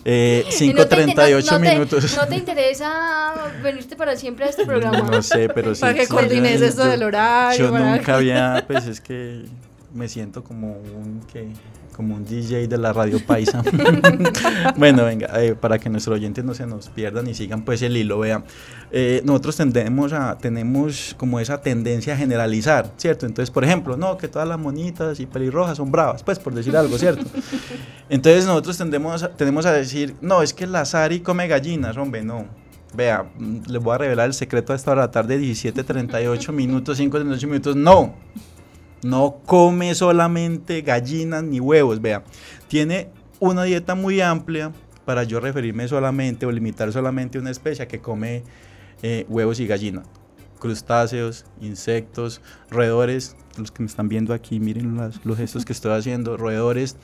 Eh, 0.06 0.46
5.38 0.50 1.52
no 1.52 1.60
minutos. 1.60 2.16
¿No 2.16 2.26
te 2.26 2.36
interesa 2.38 3.34
venirte 3.62 3.96
para 3.96 4.16
siempre 4.16 4.46
a 4.46 4.50
este 4.50 4.66
programa? 4.66 5.02
No 5.02 5.22
sé, 5.22 5.50
pero 5.50 5.76
sí. 5.76 5.82
Para 5.82 5.94
que 5.94 6.08
coordines 6.08 6.62
esto 6.62 6.86
del 6.86 7.04
horario. 7.04 7.70
Yo 7.70 7.78
nunca 7.78 8.16
había, 8.16 8.64
pues 8.66 8.88
es 8.88 9.02
que 9.02 9.46
me 9.94 10.08
siento 10.08 10.44
como 10.44 10.78
un 10.78 11.22
que 11.32 11.50
como 12.00 12.16
un 12.16 12.24
DJ 12.24 12.70
de 12.70 12.78
la 12.78 12.94
radio 12.94 13.20
paisa. 13.20 13.62
bueno, 14.78 15.04
venga, 15.04 15.28
eh, 15.44 15.54
para 15.54 15.78
que 15.80 15.90
nuestros 15.90 16.16
oyentes 16.16 16.46
no 16.46 16.54
se 16.54 16.66
nos 16.66 16.88
pierdan 16.88 17.28
y 17.28 17.34
sigan 17.34 17.66
pues 17.66 17.82
el 17.82 17.98
hilo, 17.98 18.20
vean. 18.20 18.46
Eh, 18.90 19.22
nosotros 19.26 19.58
tendemos 19.58 20.14
a, 20.14 20.38
tenemos 20.38 21.14
como 21.18 21.42
esa 21.42 21.62
tendencia 21.62 22.14
a 22.14 22.16
generalizar, 22.16 22.94
¿cierto? 22.96 23.26
Entonces, 23.26 23.52
por 23.52 23.66
ejemplo, 23.66 23.98
no, 23.98 24.16
que 24.16 24.30
todas 24.30 24.48
las 24.48 24.58
monitas 24.58 25.20
y 25.20 25.26
pelirrojas 25.26 25.76
son 25.76 25.92
bravas, 25.92 26.24
pues 26.24 26.40
por 26.40 26.54
decir 26.54 26.78
algo, 26.78 26.98
¿cierto? 26.98 27.26
Entonces 28.10 28.46
nosotros 28.46 28.78
tendemos 28.78 29.22
a, 29.22 29.36
tenemos 29.36 29.66
a 29.66 29.74
decir, 29.74 30.16
no, 30.22 30.42
es 30.42 30.54
que 30.54 30.68
la 30.68 30.86
Sari 30.86 31.20
come 31.20 31.50
gallinas, 31.50 31.98
hombre, 31.98 32.24
no. 32.24 32.46
Vea, 32.94 33.26
mm, 33.38 33.64
les 33.68 33.84
voy 33.84 33.94
a 33.94 33.98
revelar 33.98 34.28
el 34.28 34.34
secreto 34.34 34.72
a 34.72 34.78
esta 34.78 34.92
hora 34.92 35.02
de 35.02 35.08
la 35.08 35.12
tarde, 35.12 35.38
17.38 35.38 36.54
minutos, 36.54 36.98
5.38 36.98 37.46
minutos, 37.46 37.76
no. 37.76 38.16
No 39.02 39.42
come 39.46 39.96
solamente 39.96 40.82
gallinas 40.82 41.44
ni 41.44 41.60
huevos, 41.60 42.02
vea. 42.02 42.24
Tiene 42.68 43.10
una 43.40 43.64
dieta 43.64 43.96
muy 43.96 44.22
amplia 44.22 44.72
para 45.06 45.24
yo 45.24 45.40
referirme 45.40 45.88
solamente 45.88 46.46
o 46.46 46.52
limitar 46.52 46.92
solamente 46.92 47.38
a 47.38 47.42
una 47.42 47.52
especie 47.52 47.88
que 47.88 48.00
come 48.00 48.44
eh, 49.02 49.26
huevos 49.30 49.60
y 49.60 49.68
gallinas. 49.68 50.06
Crustáceos, 50.60 51.46
insectos, 51.62 52.42
roedores, 52.70 53.38
los 53.58 53.72
que 53.72 53.82
me 53.82 53.88
están 53.88 54.10
viendo 54.10 54.34
aquí, 54.34 54.60
miren 54.60 54.98
los 55.24 55.38
gestos 55.38 55.64
que 55.64 55.74
estoy 55.74 55.94
haciendo, 55.94 56.36
roedores, 56.36 56.98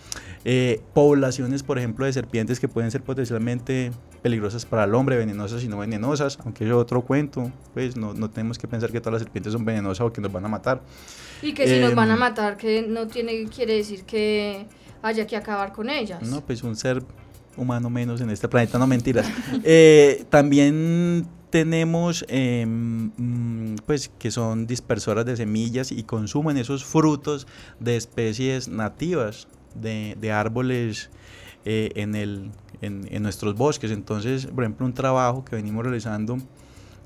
eh, 0.44 0.82
poblaciones, 0.94 1.64
por 1.64 1.78
ejemplo, 1.78 2.06
de 2.06 2.12
serpientes 2.14 2.60
que 2.60 2.68
pueden 2.68 2.92
ser 2.92 3.02
potencialmente 3.02 3.92
peligrosas 4.22 4.66
para 4.66 4.84
el 4.84 4.94
hombre, 4.94 5.18
venenosas 5.18 5.64
y 5.64 5.68
no 5.68 5.78
venenosas, 5.78 6.38
aunque 6.44 6.66
es 6.66 6.72
otro 6.72 7.02
cuento, 7.02 7.52
pues 7.74 7.96
no, 7.96 8.14
no 8.14 8.30
tenemos 8.30 8.58
que 8.58 8.68
pensar 8.68 8.92
que 8.92 9.00
todas 9.00 9.14
las 9.14 9.22
serpientes 9.22 9.54
son 9.54 9.64
venenosas 9.64 10.06
o 10.06 10.12
que 10.12 10.22
nos 10.22 10.32
van 10.32 10.46
a 10.46 10.50
matar. 10.50 10.82
Y 11.42 11.54
que 11.54 11.68
si 11.68 11.80
nos 11.80 11.96
van 11.96 12.10
a 12.10 12.14
em, 12.14 12.20
matar, 12.20 12.58
que 12.58 12.82
no 12.82 13.08
tiene 13.08 13.46
quiere 13.46 13.76
decir 13.76 14.04
que 14.04 14.68
haya 15.02 15.28
que 15.28 15.36
acabar 15.36 15.72
con 15.72 15.90
ellas. 15.90 16.22
No, 16.24 16.42
pues 16.42 16.64
un 16.64 16.76
ser 16.76 17.04
humano 17.58 17.90
menos 17.90 18.22
en 18.22 18.30
este 18.30 18.48
planeta, 18.48 18.78
no 18.78 18.88
mentiras. 18.88 19.28
Eh, 19.64 20.26
también 20.30 21.28
tenemos 21.50 22.26
em, 22.28 23.12
mm, 23.16 23.76
pues 23.86 24.10
que 24.20 24.32
son 24.32 24.68
dispersoras 24.68 25.26
de 25.26 25.38
semillas 25.38 25.92
y 25.92 26.04
consumen 26.04 26.58
esos 26.58 26.84
frutos 26.84 27.48
de 27.80 27.96
especies 27.96 28.68
nativas 28.68 29.48
de, 29.74 30.18
de 30.20 30.32
árboles 30.32 31.10
eh, 31.64 31.92
en, 31.96 32.16
el, 32.16 32.52
en, 32.82 33.08
en, 33.10 33.24
nuestros 33.24 33.56
bosques. 33.56 33.92
Entonces, 33.92 34.48
por 34.48 34.64
ejemplo, 34.64 34.86
un 34.86 34.94
trabajo 34.94 35.46
que 35.46 35.56
venimos 35.56 35.84
realizando 35.84 36.38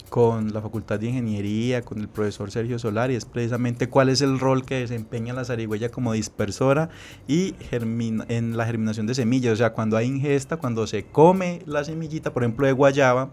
con 0.09 0.53
la 0.53 0.61
Facultad 0.61 0.99
de 0.99 1.07
Ingeniería, 1.07 1.83
con 1.83 1.99
el 1.99 2.07
profesor 2.07 2.51
Sergio 2.51 2.79
Solari, 2.79 3.15
es 3.15 3.25
precisamente 3.25 3.89
cuál 3.89 4.09
es 4.09 4.21
el 4.21 4.39
rol 4.39 4.65
que 4.65 4.79
desempeña 4.79 5.33
la 5.33 5.45
zarigüeya 5.45 5.89
como 5.89 6.13
dispersora 6.13 6.89
y 7.27 7.55
en 7.71 8.57
la 8.57 8.65
germinación 8.65 9.07
de 9.07 9.15
semillas. 9.15 9.53
O 9.53 9.55
sea, 9.55 9.73
cuando 9.73 9.97
hay 9.97 10.07
ingesta, 10.07 10.57
cuando 10.57 10.87
se 10.87 11.05
come 11.05 11.61
la 11.65 11.83
semillita, 11.83 12.33
por 12.33 12.43
ejemplo, 12.43 12.65
de 12.65 12.73
guayaba, 12.73 13.29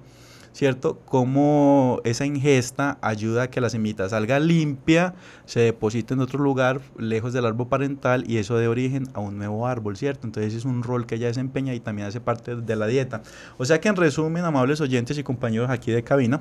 ¿cierto? 0.57 0.99
Cómo 1.05 2.01
esa 2.05 2.25
ingesta 2.25 2.97
ayuda 3.03 3.43
a 3.43 3.51
que 3.51 3.61
la 3.61 3.69
semillita 3.69 4.09
salga 4.09 4.41
limpia, 4.41 5.15
se 5.45 5.61
deposite 5.61 6.15
en 6.15 6.21
otro 6.21 6.43
lugar, 6.43 6.81
lejos 6.99 7.35
del 7.35 7.45
árbol 7.45 7.69
parental, 7.69 8.25
y 8.27 8.39
eso 8.39 8.57
dé 8.57 8.67
origen 8.67 9.07
a 9.13 9.21
un 9.21 9.37
nuevo 9.37 9.67
árbol, 9.67 9.99
¿cierto? 9.99 10.27
Entonces 10.27 10.55
es 10.55 10.65
un 10.65 10.83
rol 10.83 11.05
que 11.05 11.17
ella 11.17 11.27
desempeña 11.27 11.75
y 11.75 11.81
también 11.81 12.09
hace 12.09 12.23
parte 12.23 12.57
de 12.57 12.75
la 12.75 12.87
dieta. 12.87 13.21
O 13.59 13.67
sea 13.67 13.83
que 13.83 13.91
en 13.91 13.97
resumen, 13.97 14.47
amables 14.47 14.81
oyentes 14.81 15.19
y 15.19 15.23
compañeros 15.23 15.69
aquí 15.69 15.93
de 15.93 16.03
cabina, 16.03 16.41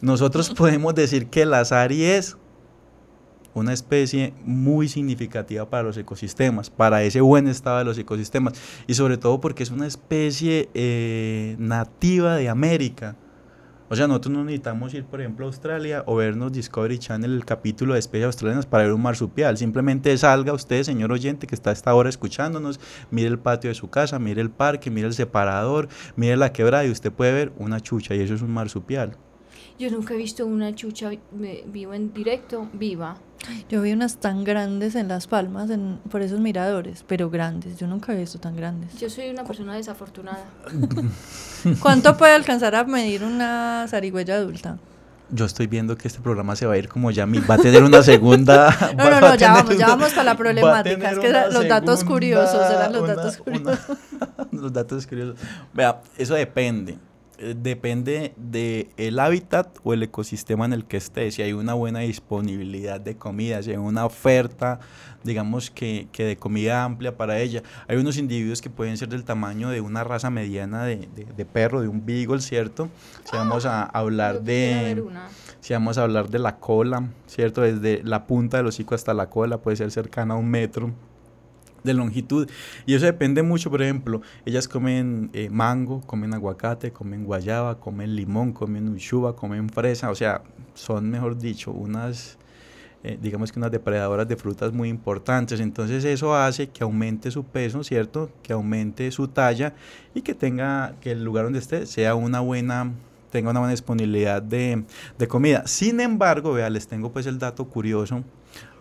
nosotros 0.00 0.50
podemos 0.56 0.92
decir 0.96 1.28
que 1.28 1.46
la 1.46 1.64
Sari 1.64 2.02
es 2.02 2.36
una 3.54 3.72
especie 3.72 4.34
muy 4.44 4.88
significativa 4.88 5.70
para 5.70 5.84
los 5.84 5.96
ecosistemas, 5.96 6.70
para 6.70 7.04
ese 7.04 7.20
buen 7.20 7.46
estado 7.46 7.78
de 7.78 7.84
los 7.84 7.96
ecosistemas, 7.98 8.54
y 8.88 8.94
sobre 8.94 9.16
todo 9.16 9.40
porque 9.40 9.62
es 9.62 9.70
una 9.70 9.86
especie 9.86 10.70
eh, 10.74 11.54
nativa 11.60 12.34
de 12.34 12.48
América. 12.48 13.14
O 13.90 13.96
sea, 13.96 14.08
nosotros 14.08 14.32
no 14.32 14.44
necesitamos 14.44 14.94
ir, 14.94 15.04
por 15.04 15.20
ejemplo, 15.20 15.44
a 15.44 15.48
Australia 15.48 16.04
o 16.06 16.16
vernos 16.16 16.52
Discovery 16.52 16.98
Channel 16.98 17.34
el 17.34 17.44
capítulo 17.44 17.92
de 17.92 18.00
especies 18.00 18.26
australianas 18.26 18.64
para 18.64 18.84
ver 18.84 18.94
un 18.94 19.02
marsupial. 19.02 19.58
Simplemente 19.58 20.16
salga 20.16 20.54
usted, 20.54 20.82
señor 20.84 21.12
oyente, 21.12 21.46
que 21.46 21.54
está 21.54 21.68
a 21.68 21.74
esta 21.74 21.94
hora 21.94 22.08
escuchándonos, 22.08 22.80
mire 23.10 23.28
el 23.28 23.38
patio 23.38 23.68
de 23.68 23.74
su 23.74 23.90
casa, 23.90 24.18
mire 24.18 24.40
el 24.40 24.50
parque, 24.50 24.90
mire 24.90 25.06
el 25.06 25.12
separador, 25.12 25.88
mire 26.16 26.36
la 26.38 26.50
quebrada 26.50 26.86
y 26.86 26.90
usted 26.90 27.12
puede 27.12 27.34
ver 27.34 27.52
una 27.58 27.78
chucha 27.80 28.14
y 28.14 28.20
eso 28.20 28.34
es 28.34 28.40
un 28.40 28.52
marsupial. 28.52 29.18
Yo 29.78 29.90
nunca 29.90 30.14
he 30.14 30.16
visto 30.16 30.46
una 30.46 30.74
chucha 30.74 31.10
viva 31.66 31.96
en 31.96 32.14
directo, 32.14 32.68
viva. 32.72 33.18
Yo 33.68 33.82
vi 33.82 33.92
unas 33.92 34.18
tan 34.18 34.44
grandes 34.44 34.94
en 34.94 35.08
Las 35.08 35.26
Palmas, 35.26 35.70
en, 35.70 35.98
por 36.10 36.22
esos 36.22 36.40
miradores, 36.40 37.04
pero 37.06 37.30
grandes. 37.30 37.78
Yo 37.78 37.86
nunca 37.86 38.12
he 38.12 38.16
visto 38.16 38.38
tan 38.38 38.56
grandes. 38.56 38.98
Yo 38.98 39.10
soy 39.10 39.30
una 39.30 39.44
persona 39.44 39.74
desafortunada. 39.74 40.44
¿Cuánto 41.80 42.16
puede 42.16 42.34
alcanzar 42.34 42.74
a 42.74 42.84
medir 42.84 43.24
una 43.24 43.86
zarigüeya 43.88 44.36
adulta? 44.36 44.78
Yo 45.30 45.46
estoy 45.46 45.66
viendo 45.66 45.96
que 45.96 46.06
este 46.08 46.20
programa 46.20 46.54
se 46.54 46.66
va 46.66 46.74
a 46.74 46.78
ir 46.78 46.88
como 46.88 47.10
ya 47.10 47.26
va 47.26 47.54
a 47.54 47.58
tener 47.58 47.82
una 47.82 48.02
segunda. 48.02 48.76
no, 48.96 49.10
no, 49.10 49.20
no, 49.20 49.34
ya 49.34 49.54
vamos, 49.54 49.76
ya 49.76 49.88
vamos 49.88 50.10
para 50.10 50.24
la 50.24 50.36
problemática. 50.36 51.12
Es 51.12 51.18
que 51.18 51.30
los 51.30 51.66
datos 51.66 52.04
curiosos 52.04 52.70
eran 52.70 52.92
los 52.92 53.06
datos 53.06 53.36
curiosos. 53.38 53.80
los 54.52 54.72
datos 54.72 55.06
curiosos. 55.06 55.36
Vea, 55.72 56.00
eso 56.18 56.34
depende. 56.34 56.98
Eh, 57.38 57.54
depende 57.56 58.32
del 58.36 58.88
el 58.96 59.18
hábitat 59.18 59.78
o 59.82 59.92
el 59.92 60.04
ecosistema 60.04 60.66
en 60.66 60.72
el 60.72 60.84
que 60.84 60.96
esté, 60.96 61.30
si 61.32 61.42
hay 61.42 61.52
una 61.52 61.74
buena 61.74 62.00
disponibilidad 62.00 63.00
de 63.00 63.16
comida, 63.16 63.60
si 63.62 63.70
hay 63.70 63.76
una 63.76 64.06
oferta, 64.06 64.78
digamos 65.24 65.70
que, 65.70 66.06
que, 66.12 66.24
de 66.24 66.36
comida 66.36 66.84
amplia 66.84 67.16
para 67.16 67.38
ella. 67.40 67.62
Hay 67.88 67.96
unos 67.96 68.18
individuos 68.18 68.62
que 68.62 68.70
pueden 68.70 68.96
ser 68.96 69.08
del 69.08 69.24
tamaño 69.24 69.70
de 69.70 69.80
una 69.80 70.04
raza 70.04 70.30
mediana 70.30 70.84
de, 70.84 71.08
de, 71.14 71.44
perro, 71.44 71.80
de 71.80 71.88
un 71.88 72.06
beagle, 72.06 72.40
¿cierto? 72.40 72.88
Si 73.24 73.36
vamos 73.36 73.66
a 73.66 73.82
hablar 73.82 74.42
de... 74.42 75.02
Si 75.60 75.72
vamos 75.72 75.96
a 75.96 76.02
hablar 76.02 76.28
de 76.28 76.38
la 76.38 76.58
cola, 76.58 77.08
¿cierto? 77.26 77.62
Desde 77.62 78.02
la 78.04 78.26
punta 78.26 78.58
del 78.58 78.66
hocico 78.66 78.94
hasta 78.94 79.14
la 79.14 79.30
cola 79.30 79.58
puede 79.58 79.78
ser 79.78 79.90
cercana 79.90 80.34
a 80.34 80.36
un 80.36 80.50
metro 80.50 80.92
de 81.84 81.94
longitud. 81.94 82.48
Y 82.86 82.94
eso 82.94 83.04
depende 83.04 83.42
mucho, 83.42 83.70
por 83.70 83.82
ejemplo, 83.82 84.22
ellas 84.44 84.66
comen 84.66 85.30
eh, 85.32 85.48
mango, 85.50 86.00
comen 86.00 86.34
aguacate, 86.34 86.90
comen 86.90 87.24
guayaba, 87.24 87.78
comen 87.78 88.16
limón, 88.16 88.52
comen 88.52 88.88
uchuva, 88.88 89.36
comen 89.36 89.68
fresa, 89.68 90.10
o 90.10 90.14
sea, 90.14 90.42
son, 90.74 91.10
mejor 91.10 91.38
dicho, 91.38 91.70
unas, 91.70 92.38
eh, 93.04 93.18
digamos 93.20 93.52
que 93.52 93.58
unas 93.58 93.70
depredadoras 93.70 94.26
de 94.26 94.36
frutas 94.36 94.72
muy 94.72 94.88
importantes. 94.88 95.60
Entonces 95.60 96.04
eso 96.04 96.34
hace 96.34 96.68
que 96.68 96.82
aumente 96.82 97.30
su 97.30 97.44
peso, 97.44 97.84
¿cierto? 97.84 98.30
Que 98.42 98.54
aumente 98.54 99.10
su 99.12 99.28
talla 99.28 99.74
y 100.14 100.22
que 100.22 100.34
tenga, 100.34 100.94
que 101.00 101.12
el 101.12 101.22
lugar 101.22 101.44
donde 101.44 101.58
esté 101.58 101.86
sea 101.86 102.14
una 102.14 102.40
buena 102.40 102.92
tenga 103.30 103.50
una 103.50 103.58
buena 103.58 103.72
disponibilidad 103.72 104.40
de, 104.40 104.84
de 105.18 105.28
comida. 105.28 105.66
Sin 105.66 105.98
embargo, 105.98 106.52
vea, 106.52 106.70
les 106.70 106.86
tengo 106.86 107.10
pues 107.10 107.26
el 107.26 107.40
dato 107.40 107.64
curioso 107.64 108.22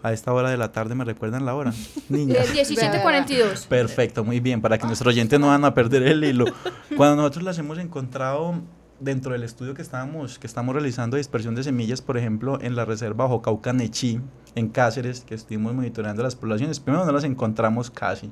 A 0.04 0.12
esta 0.12 0.34
hora 0.34 0.50
de 0.50 0.58
la 0.58 0.74
tarde 0.74 0.96
me 0.96 1.06
recuerdan 1.06 1.46
la 1.46 1.56
hora. 1.56 1.74
Niñas. 2.10 2.50
Eh, 2.50 2.64
17.42. 2.66 3.68
Perfecto, 3.68 4.26
muy 4.26 4.42
bien, 4.42 4.62
para 4.62 4.78
que 4.78 4.86
nuestros 4.86 5.14
oyentes 5.14 5.40
no 5.40 5.48
van 5.48 5.64
a 5.64 5.74
perder 5.74 6.04
el 6.04 6.24
hilo. 6.24 6.46
Cuando 6.98 7.16
nosotros 7.16 7.44
las 7.44 7.58
hemos 7.58 7.78
encontrado 7.78 8.62
dentro 9.00 9.32
del 9.32 9.44
estudio 9.44 9.74
que 9.74 9.82
estábamos 9.82 10.40
que 10.40 10.48
estamos 10.48 10.74
realizando 10.74 11.16
de 11.16 11.22
dispersión 11.22 11.56
de 11.56 11.64
semillas, 11.64 12.02
por 12.02 12.18
ejemplo, 12.18 12.60
en 12.62 12.76
la 12.76 12.84
reserva 12.84 13.30
Jocauca 13.30 13.72
Nechí, 13.72 14.20
en 14.56 14.68
Cáceres, 14.68 15.22
que 15.22 15.36
estuvimos 15.36 15.74
monitoreando 15.74 16.22
las 16.22 16.36
poblaciones, 16.36 16.82
primero 16.82 17.06
no 17.06 17.12
las 17.14 17.24
encontramos 17.24 17.90
casi. 17.90 18.30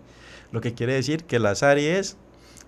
Lo 0.51 0.59
que 0.59 0.73
quiere 0.73 0.93
decir 0.93 1.23
que 1.23 1.39
la 1.39 1.55
Sari 1.55 1.85
es 1.85 2.17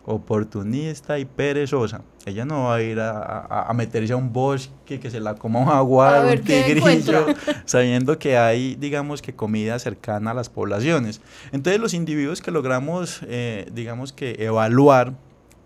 oportunista 0.06 1.20
y 1.20 1.26
perezosa. 1.26 2.02
Ella 2.26 2.46
no 2.46 2.66
va 2.66 2.76
a 2.76 2.82
ir 2.82 3.00
a, 3.00 3.20
a- 3.20 3.70
a 3.70 3.74
meterse 3.74 4.14
a 4.14 4.16
un 4.18 4.32
bosque 4.32 5.00
que 5.00 5.10
se 5.12 5.20
la 5.20 5.36
coma 5.36 5.60
un 5.60 5.66
jaguar, 5.66 6.26
un 6.26 6.32
tigrillo, 6.64 7.26
sabiendo 7.66 8.18
que 8.18 8.38
hay, 8.38 8.76
digamos 8.76 9.22
que 9.22 9.34
comida 9.34 9.78
cercana 9.80 10.32
a 10.32 10.34
las 10.34 10.50
poblaciones. 10.50 11.22
Entonces 11.52 11.80
los 11.82 11.94
individuos 11.94 12.42
que 12.42 12.52
logramos, 12.52 13.20
eh, 13.28 13.70
digamos 13.74 14.14
que 14.14 14.36
evaluar 14.40 15.14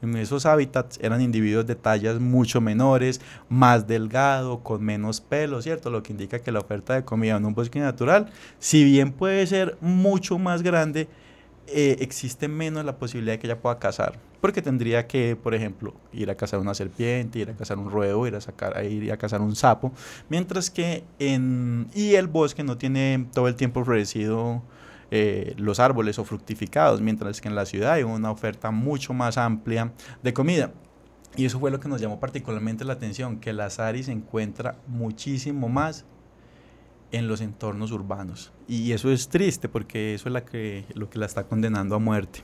en 0.03 0.15
esos 0.15 0.45
hábitats 0.45 0.99
eran 1.01 1.21
individuos 1.21 1.65
de 1.65 1.73
tallas 1.73 2.19
mucho 2.19 2.61
menores, 2.61 3.19
más 3.49 3.87
delgado, 3.87 4.59
con 4.59 4.83
menos 4.83 5.21
pelo, 5.21 5.59
¿cierto? 5.63 5.89
Lo 5.89 6.03
que 6.03 6.11
indica 6.13 6.37
que 6.39 6.51
la 6.51 6.59
oferta 6.59 6.93
de 6.93 7.03
comida 7.03 7.35
en 7.37 7.45
un 7.45 7.55
bosque 7.55 7.79
natural, 7.79 8.27
si 8.59 8.83
bien 8.83 9.11
puede 9.11 9.47
ser 9.47 9.75
mucho 9.81 10.37
más 10.37 10.61
grande, 10.61 11.07
eh, 11.67 11.97
existe 11.99 12.47
menos 12.47 12.85
la 12.85 12.97
posibilidad 12.97 13.33
de 13.33 13.39
que 13.39 13.47
ella 13.47 13.59
pueda 13.59 13.79
cazar. 13.79 14.19
Porque 14.41 14.61
tendría 14.61 15.07
que, 15.07 15.35
por 15.35 15.55
ejemplo, 15.55 15.93
ir 16.13 16.29
a 16.29 16.35
cazar 16.35 16.59
una 16.59 16.73
serpiente, 16.73 17.39
ir 17.39 17.49
a 17.49 17.55
cazar 17.55 17.77
un 17.77 17.89
roedor, 17.89 18.27
ir 18.27 18.35
a, 18.35 18.41
sacar, 18.41 18.83
ir 18.85 19.11
a 19.11 19.17
cazar 19.17 19.41
un 19.41 19.55
sapo. 19.55 19.91
Mientras 20.29 20.69
que 20.69 21.03
en... 21.19 21.87
Y 21.93 22.15
el 22.15 22.27
bosque 22.27 22.63
no 22.63 22.77
tiene 22.77 23.27
todo 23.33 23.47
el 23.47 23.55
tiempo 23.55 23.83
florecido 23.83 24.61
eh, 25.09 25.53
los 25.57 25.79
árboles 25.79 26.19
o 26.19 26.25
fructificados, 26.25 27.01
mientras 27.01 27.39
que 27.39 27.47
en 27.47 27.55
la 27.55 27.65
ciudad 27.65 27.93
hay 27.93 28.03
una 28.03 28.29
oferta 28.29 28.71
mucho 28.71 29.13
más 29.13 29.37
amplia 29.37 29.93
de 30.21 30.33
comida. 30.33 30.71
Y 31.37 31.45
eso 31.45 31.59
fue 31.59 31.71
lo 31.71 31.79
que 31.79 31.87
nos 31.87 32.01
llamó 32.01 32.19
particularmente 32.19 32.83
la 32.83 32.93
atención, 32.93 33.39
que 33.39 33.53
la 33.53 33.69
Sari 33.69 34.03
se 34.03 34.11
encuentra 34.11 34.75
muchísimo 34.87 35.69
más 35.69 36.05
en 37.11 37.27
los 37.27 37.41
entornos 37.41 37.91
urbanos. 37.91 38.51
Y 38.67 38.91
eso 38.91 39.11
es 39.11 39.29
triste 39.29 39.69
porque 39.69 40.13
eso 40.13 40.29
es 40.29 40.33
la 40.33 40.43
que, 40.45 40.85
lo 40.93 41.09
que 41.09 41.19
la 41.19 41.25
está 41.25 41.43
condenando 41.45 41.95
a 41.95 41.99
muerte. 41.99 42.41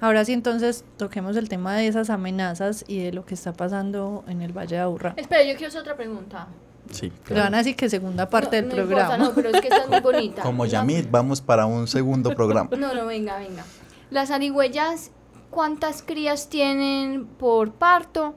Ahora 0.00 0.24
sí, 0.24 0.32
entonces 0.32 0.84
toquemos 0.96 1.36
el 1.36 1.48
tema 1.48 1.76
de 1.76 1.86
esas 1.86 2.10
amenazas 2.10 2.84
y 2.88 2.98
de 2.98 3.12
lo 3.12 3.24
que 3.24 3.34
está 3.34 3.52
pasando 3.52 4.24
en 4.26 4.42
el 4.42 4.52
Valle 4.52 4.74
de 4.76 4.82
Aburrá. 4.82 5.14
Espera, 5.16 5.42
yo 5.44 5.52
quiero 5.56 5.68
hacer 5.68 5.82
otra 5.82 5.96
pregunta. 5.96 6.48
Sí, 6.90 7.12
Le 7.28 7.38
van 7.38 7.54
a 7.54 7.58
decir 7.58 7.76
que 7.76 7.88
segunda 7.88 8.28
parte 8.28 8.60
No, 8.60 8.68
del 8.68 8.76
no 8.76 8.82
importa, 8.82 9.06
programa. 9.06 9.24
no, 9.28 9.34
pero 9.34 9.48
es 9.50 9.60
que 9.60 9.68
esta 9.68 9.84
es 9.84 9.88
muy 9.88 10.00
bonita. 10.12 10.42
Como 10.42 10.66
Yamit, 10.66 11.08
vamos 11.08 11.40
para 11.40 11.66
un 11.66 11.86
segundo 11.86 12.30
programa. 12.34 12.70
No, 12.76 12.92
no, 12.92 13.06
venga, 13.06 13.38
venga. 13.38 13.64
Las 14.10 14.28
zarigüeyas, 14.30 15.12
¿cuántas 15.50 16.02
crías 16.02 16.48
tienen 16.48 17.26
por 17.26 17.72
parto? 17.72 18.34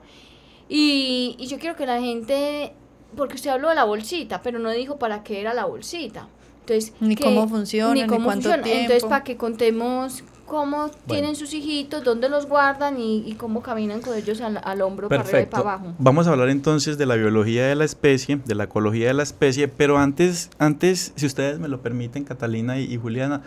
Y, 0.68 1.34
y 1.40 1.46
yo 1.48 1.58
quiero 1.58 1.74
que 1.74 1.84
la 1.86 2.00
gente, 2.00 2.72
porque 3.16 3.34
usted 3.36 3.50
habló 3.50 3.68
de 3.70 3.74
la 3.74 3.84
bolsita, 3.84 4.42
pero 4.42 4.58
no 4.58 4.70
dijo 4.70 4.98
para 4.98 5.22
qué 5.22 5.40
era 5.40 5.54
la 5.54 5.64
bolsita. 5.64 6.28
Entonces, 6.60 6.92
Ni 7.00 7.14
que- 7.16 7.24
cómo 7.24 7.48
funciona, 7.48 7.94
ni 7.94 8.02
ni 8.02 8.06
cómo 8.08 8.24
cuánto 8.26 8.48
funciona. 8.50 8.70
Entonces, 8.80 9.04
para 9.04 9.22
que 9.24 9.36
contemos 9.36 10.24
cómo 10.46 10.90
tienen 11.08 11.34
sus 11.34 11.52
hijitos, 11.54 12.04
dónde 12.04 12.28
los 12.28 12.46
guardan 12.46 13.00
y, 13.00 13.18
y 13.28 13.34
cómo 13.34 13.62
caminan 13.62 14.00
con 14.00 14.16
ellos 14.16 14.40
al, 14.40 14.60
al 14.62 14.80
hombro 14.82 15.08
para 15.08 15.22
arriba 15.22 15.38
y 15.40 15.42
Perfecto. 15.42 15.62
para 15.64 15.74
abajo. 15.76 15.94
Vamos 15.98 16.26
a 16.26 16.30
hablar 16.32 16.48
entonces 16.50 16.98
de 16.98 17.06
la 17.06 17.16
biología 17.16 17.66
de 17.66 17.74
la 17.74 17.84
especie, 17.84 18.38
de 18.44 18.54
la 18.54 18.64
ecología 18.64 19.08
de 19.08 19.14
la 19.14 19.22
especie, 19.24 19.66
pero 19.66 19.98
antes, 19.98 20.50
antes 20.58 21.12
si 21.16 21.26
ustedes 21.26 21.58
me 21.58 21.66
lo 21.68 21.80
permiten, 21.80 22.24
Catalina 22.24 22.78
y, 22.78 22.84
y 22.92 22.96
Juliana, 22.96 23.42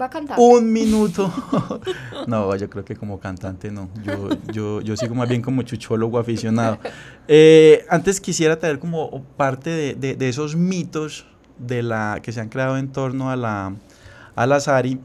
Va 0.00 0.06
a 0.06 0.10
cantar. 0.10 0.36
un 0.40 0.72
minuto. 0.72 1.32
no, 2.26 2.54
yo 2.56 2.68
creo 2.68 2.84
que 2.84 2.96
como 2.96 3.20
cantante 3.20 3.70
no. 3.70 3.88
Yo, 4.02 4.28
yo, 4.52 4.80
yo 4.80 4.96
sigo 4.96 5.14
más 5.14 5.28
bien 5.28 5.40
como 5.42 5.62
chuchólogo 5.62 6.18
aficionado. 6.18 6.78
Eh, 7.28 7.84
antes 7.88 8.20
quisiera 8.20 8.58
traer 8.58 8.78
como 8.78 9.22
parte 9.36 9.70
de, 9.70 10.16
de- 10.16 10.28
esos 10.28 10.56
mitos 10.56 11.26
de 11.58 11.82
la, 11.82 12.18
que 12.22 12.32
se 12.32 12.40
han 12.40 12.48
creado 12.48 12.76
en 12.76 12.90
torno 12.90 13.30
a 13.30 13.36
la, 13.36 13.74
a 14.34 14.46
la 14.46 14.58
Sari 14.60 14.98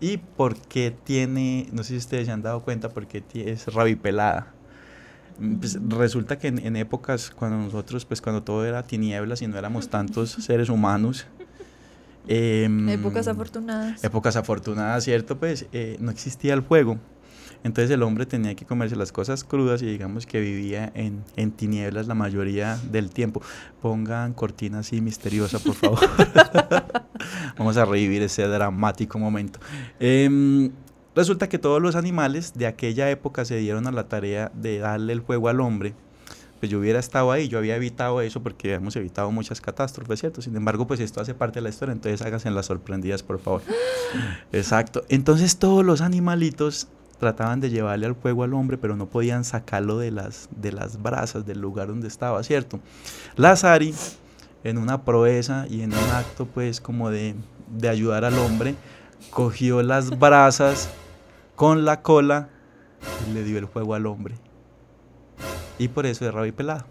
y 0.00 0.16
por 0.16 0.56
qué 0.56 0.94
tiene, 1.04 1.68
no 1.72 1.82
sé 1.82 1.90
si 1.90 1.96
ustedes 1.98 2.26
se 2.26 2.32
han 2.32 2.42
dado 2.42 2.60
cuenta, 2.62 2.88
por 2.88 3.06
qué 3.06 3.22
es 3.34 3.66
rabipelada. 3.72 4.52
Mm, 5.38 5.56
pues, 5.56 5.78
resulta 5.88 6.38
que 6.38 6.48
en, 6.48 6.58
en 6.58 6.76
épocas 6.76 7.30
cuando 7.30 7.58
nosotros, 7.58 8.04
pues 8.06 8.20
cuando 8.22 8.42
todo 8.42 8.64
era 8.64 8.82
tinieblas 8.82 9.42
y 9.42 9.46
no 9.46 9.58
éramos 9.58 9.88
tantos 9.88 10.30
seres 10.30 10.68
humanos, 10.70 11.26
em, 12.28 12.88
Épocas 12.88 13.28
afortunadas. 13.28 14.02
épocas 14.04 14.36
afortunadas, 14.36 15.04
¿cierto? 15.04 15.38
Pues 15.38 15.66
eh, 15.72 15.96
no 16.00 16.10
existía 16.10 16.54
el 16.54 16.62
fuego. 16.62 16.98
Entonces 17.64 17.90
el 17.92 18.02
hombre 18.02 18.26
tenía 18.26 18.54
que 18.56 18.64
comerse 18.64 18.96
las 18.96 19.12
cosas 19.12 19.44
crudas 19.44 19.82
y 19.82 19.86
digamos 19.86 20.26
que 20.26 20.40
vivía 20.40 20.90
en, 20.94 21.22
en 21.36 21.52
tinieblas 21.52 22.08
la 22.08 22.14
mayoría 22.14 22.76
del 22.90 23.10
tiempo. 23.10 23.40
Pongan 23.80 24.32
cortina 24.32 24.80
así 24.80 25.00
misteriosa, 25.00 25.60
por 25.60 25.74
favor. 25.74 26.00
Vamos 27.58 27.76
a 27.76 27.84
revivir 27.84 28.22
ese 28.22 28.42
dramático 28.48 29.18
momento. 29.18 29.60
Em, 30.00 30.70
resulta 31.14 31.48
que 31.48 31.58
todos 31.58 31.80
los 31.80 31.94
animales 31.94 32.52
de 32.54 32.66
aquella 32.66 33.08
época 33.10 33.44
se 33.44 33.56
dieron 33.58 33.86
a 33.86 33.92
la 33.92 34.08
tarea 34.08 34.50
de 34.54 34.78
darle 34.78 35.12
el 35.12 35.22
fuego 35.22 35.48
al 35.48 35.60
hombre. 35.60 35.94
Pues 36.62 36.70
yo 36.70 36.78
hubiera 36.78 37.00
estado 37.00 37.32
ahí, 37.32 37.48
yo 37.48 37.58
había 37.58 37.74
evitado 37.74 38.20
eso 38.20 38.40
porque 38.40 38.74
hemos 38.74 38.94
evitado 38.94 39.32
muchas 39.32 39.60
catástrofes, 39.60 40.20
¿cierto? 40.20 40.42
Sin 40.42 40.54
embargo, 40.54 40.86
pues 40.86 41.00
esto 41.00 41.20
hace 41.20 41.34
parte 41.34 41.58
de 41.58 41.62
la 41.62 41.70
historia, 41.70 41.92
entonces 41.92 42.22
háganse 42.22 42.48
las 42.52 42.66
sorprendidas, 42.66 43.24
por 43.24 43.40
favor. 43.40 43.62
Exacto. 44.52 45.02
Entonces 45.08 45.56
todos 45.56 45.84
los 45.84 46.02
animalitos 46.02 46.86
trataban 47.18 47.58
de 47.58 47.70
llevarle 47.70 48.06
al 48.06 48.14
fuego 48.14 48.44
al 48.44 48.54
hombre, 48.54 48.78
pero 48.78 48.94
no 48.94 49.06
podían 49.06 49.42
sacarlo 49.42 49.98
de 49.98 50.12
las, 50.12 50.48
de 50.54 50.70
las 50.70 51.02
brasas 51.02 51.44
del 51.44 51.60
lugar 51.60 51.88
donde 51.88 52.06
estaba, 52.06 52.40
¿cierto? 52.44 52.78
Lazari, 53.34 53.92
en 54.62 54.78
una 54.78 55.02
proeza 55.02 55.66
y 55.68 55.82
en 55.82 55.92
un 55.92 56.10
acto 56.10 56.46
pues 56.46 56.80
como 56.80 57.10
de, 57.10 57.34
de 57.76 57.88
ayudar 57.88 58.24
al 58.24 58.38
hombre, 58.38 58.76
cogió 59.30 59.82
las 59.82 60.16
brasas 60.16 60.90
con 61.56 61.84
la 61.84 62.02
cola 62.02 62.50
y 63.28 63.32
le 63.32 63.42
dio 63.42 63.58
el 63.58 63.66
fuego 63.66 63.96
al 63.96 64.06
hombre. 64.06 64.36
Y 65.82 65.88
por 65.88 66.06
eso 66.06 66.24
es 66.24 66.32
rabia 66.32 66.52
pelada. 66.52 66.86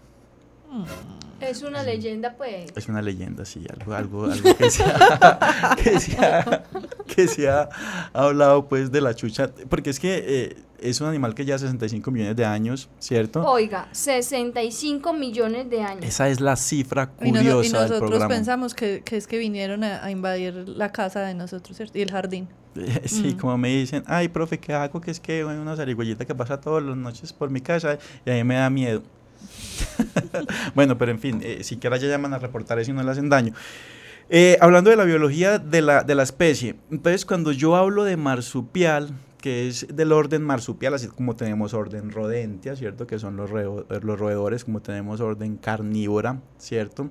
Es 1.40 1.62
una 1.62 1.82
leyenda, 1.82 2.34
pues. 2.36 2.70
Es 2.76 2.88
una 2.88 3.00
leyenda, 3.00 3.46
sí, 3.46 3.64
algo, 3.72 3.94
algo, 3.94 4.24
algo 4.26 4.54
que, 4.54 4.70
se 4.70 4.84
ha, 4.84 5.74
que, 5.82 5.98
se 5.98 6.18
ha, 6.18 6.64
que 7.06 7.26
se 7.26 7.48
ha 7.48 7.70
hablado 8.12 8.68
pues 8.68 8.92
de 8.92 9.00
la 9.00 9.14
chucha, 9.14 9.50
porque 9.70 9.88
es 9.88 9.98
que 9.98 10.22
eh, 10.26 10.56
es 10.82 11.00
un 11.00 11.08
animal 11.08 11.34
que 11.34 11.44
ya 11.44 11.58
65 11.58 12.10
millones 12.10 12.36
de 12.36 12.44
años, 12.44 12.88
¿cierto? 12.98 13.44
Oiga, 13.44 13.88
65 13.92 15.12
millones 15.12 15.68
de 15.70 15.82
años. 15.82 16.04
Esa 16.04 16.28
es 16.28 16.40
la 16.40 16.56
cifra 16.56 17.12
Y, 17.20 17.30
curiosa 17.30 17.66
y 17.68 17.70
del 17.70 17.72
nosotros 17.72 18.00
programa. 18.10 18.28
pensamos 18.28 18.74
que, 18.74 19.02
que 19.04 19.16
es 19.16 19.26
que 19.26 19.38
vinieron 19.38 19.84
a, 19.84 20.04
a 20.04 20.10
invadir 20.10 20.54
la 20.68 20.90
casa 20.92 21.20
de 21.22 21.34
nosotros, 21.34 21.76
¿cierto? 21.76 21.98
Y 21.98 22.02
el 22.02 22.10
jardín. 22.10 22.48
Sí, 23.04 23.34
Mm. 23.34 23.38
como 23.38 23.58
me 23.58 23.68
dicen, 23.68 24.02
ay, 24.06 24.28
profe, 24.28 24.58
¿qué 24.58 24.72
hago? 24.72 25.00
Que 25.00 25.10
es 25.10 25.20
que 25.20 25.34
hay 25.40 25.42
una 25.56 25.76
zarigüeyita 25.76 26.24
que 26.24 26.34
pasa 26.34 26.60
todas 26.60 26.82
las 26.82 26.96
noches 26.96 27.32
por 27.32 27.50
mi 27.50 27.60
casa 27.60 27.98
y 28.24 28.30
a 28.30 28.34
mí 28.34 28.44
me 28.44 28.54
da 28.54 28.70
miedo. 28.70 29.02
bueno, 30.74 30.96
pero 30.98 31.10
en 31.10 31.18
fin, 31.18 31.40
eh, 31.42 31.62
siquiera 31.64 31.96
ya 31.96 32.08
llaman 32.08 32.32
a 32.34 32.38
reportar 32.38 32.78
eso 32.78 32.90
y 32.90 32.94
no 32.94 33.02
le 33.02 33.10
hacen 33.10 33.28
daño. 33.28 33.52
Eh, 34.30 34.56
hablando 34.60 34.88
de 34.88 34.96
la 34.96 35.04
biología 35.04 35.58
de 35.58 35.82
la, 35.82 36.02
de 36.04 36.14
la 36.14 36.22
especie, 36.22 36.76
entonces 36.90 37.26
cuando 37.26 37.52
yo 37.52 37.76
hablo 37.76 38.04
de 38.04 38.16
marsupial, 38.16 39.10
que 39.42 39.68
es 39.68 39.86
del 39.94 40.12
orden 40.12 40.42
marsupial, 40.42 40.94
así 40.94 41.08
como 41.08 41.36
tenemos 41.36 41.74
orden 41.74 42.10
rodentia, 42.10 42.74
¿cierto? 42.76 43.06
Que 43.06 43.18
son 43.18 43.36
los, 43.36 43.50
los 43.50 44.18
roedores, 44.18 44.64
como 44.64 44.80
tenemos 44.80 45.20
orden 45.20 45.56
carnívora, 45.56 46.40
¿cierto? 46.56 47.10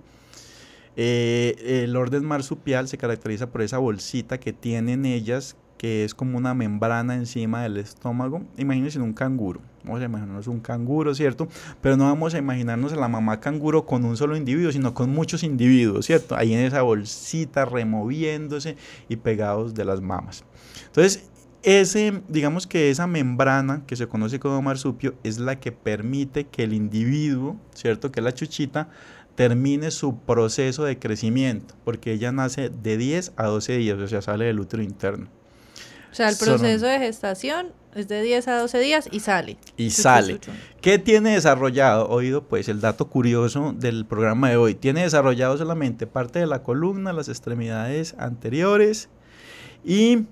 Eh, 0.96 1.84
el 1.84 1.96
orden 1.96 2.26
marsupial 2.26 2.88
se 2.88 2.98
caracteriza 2.98 3.52
por 3.52 3.62
esa 3.62 3.78
bolsita 3.78 4.40
que 4.40 4.54
tienen 4.54 5.06
ellas, 5.06 5.56
que 5.78 6.04
es 6.04 6.14
como 6.14 6.38
una 6.38 6.54
membrana 6.54 7.16
encima 7.16 7.64
del 7.64 7.78
estómago. 7.78 8.44
Imagínense 8.58 9.00
un 9.00 9.14
canguro. 9.14 9.62
Vamos 9.84 10.02
a 10.02 10.06
imaginarnos 10.06 10.48
un 10.48 10.60
canguro, 10.60 11.16
¿cierto? 11.16 11.48
Pero 11.82 11.98
no 11.98 12.04
vamos 12.04 12.36
a 12.36 12.38
imaginarnos 12.38 12.94
a 12.94 12.98
la 12.98 13.08
mamá 13.08 13.40
canguro 13.40 13.86
con 13.86 14.06
un 14.06 14.16
solo 14.16 14.38
individuo, 14.38 14.72
sino 14.72 14.94
con 14.94 15.10
muchos 15.10 15.44
individuos, 15.44 16.06
¿cierto? 16.06 16.36
Ahí 16.36 16.54
en 16.54 16.60
esa 16.60 16.84
bolsita 16.84 17.66
removiéndose 17.66 18.78
y 19.10 19.16
pegados 19.16 19.74
de 19.74 19.86
las 19.86 20.02
mamas. 20.02 20.44
Entonces, 20.86 21.31
ese, 21.64 22.22
digamos 22.28 22.66
que 22.68 22.90
esa 22.90 23.06
membrana 23.08 23.84
que 23.86 23.96
se 23.96 24.08
conoce 24.08 24.40
como 24.40 24.62
marsupio 24.62 25.14
es 25.24 25.38
la 25.40 25.60
que 25.60 25.72
permite 25.72 26.46
que 26.48 26.64
el 26.64 26.74
individuo, 26.74 27.58
¿cierto? 27.74 28.12
Que 28.12 28.22
la 28.22 28.34
chuchita, 28.34 28.90
termine 29.36 29.92
su 29.92 30.20
proceso 30.20 30.84
de 30.84 31.00
crecimiento, 31.00 31.74
porque 31.86 32.12
ella 32.14 32.32
nace 32.32 32.70
de 32.70 32.98
10 32.98 33.34
a 33.38 33.46
12 33.46 33.78
días, 33.78 33.98
o 33.98 34.08
sea, 34.08 34.22
sale 34.22 34.46
del 34.46 34.60
útero 34.60 34.84
interno. 34.84 35.28
O 36.12 36.14
sea, 36.16 36.30
el 36.30 36.36
Son- 36.36 36.48
proceso 36.50 36.86
de 36.86 37.00
gestación 37.00 37.68
es 37.96 38.08
de 38.10 38.22
10 38.22 38.48
a 38.50 38.60
12 38.60 38.80
días 38.80 39.08
y 39.12 39.22
sale. 39.22 39.58
y 39.78 39.88
Chuchu, 39.90 40.02
sale. 40.02 40.34
chuchu. 40.40 40.52
¿Qué 40.82 40.98
tiene 41.00 41.32
desarrollado? 41.32 42.10
Oído, 42.10 42.44
pues 42.44 42.68
el 42.70 42.82
dato 42.82 43.08
curioso 43.08 43.74
del 43.78 44.06
programa 44.06 44.50
de 44.50 44.58
hoy. 44.58 44.76
Tiene 44.76 45.04
desarrollado 45.04 45.58
solamente 45.58 46.08
parte 46.08 46.40
de 46.40 46.48
la 46.48 46.64
columna, 46.64 47.14
las 47.14 47.30
extremidades 47.30 48.16
anteriores 48.18 49.10
y 49.86 50.26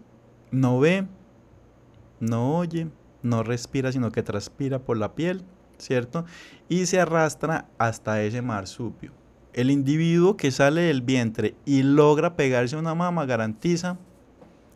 no 0.51 0.79
ve, 0.79 1.05
no 2.19 2.57
oye, 2.57 2.87
no 3.23 3.43
respira, 3.43 3.91
sino 3.91 4.11
que 4.11 4.23
transpira 4.23 4.79
por 4.79 4.97
la 4.97 5.13
piel, 5.15 5.43
¿cierto? 5.77 6.25
Y 6.67 6.85
se 6.85 6.99
arrastra 6.99 7.65
hasta 7.77 8.21
ese 8.23 8.41
marsupio. 8.41 9.11
El 9.53 9.71
individuo 9.71 10.37
que 10.37 10.51
sale 10.51 10.81
del 10.81 11.01
vientre 11.01 11.55
y 11.65 11.83
logra 11.83 12.35
pegarse 12.35 12.75
a 12.75 12.79
una 12.79 12.95
mama 12.95 13.25
garantiza 13.25 13.97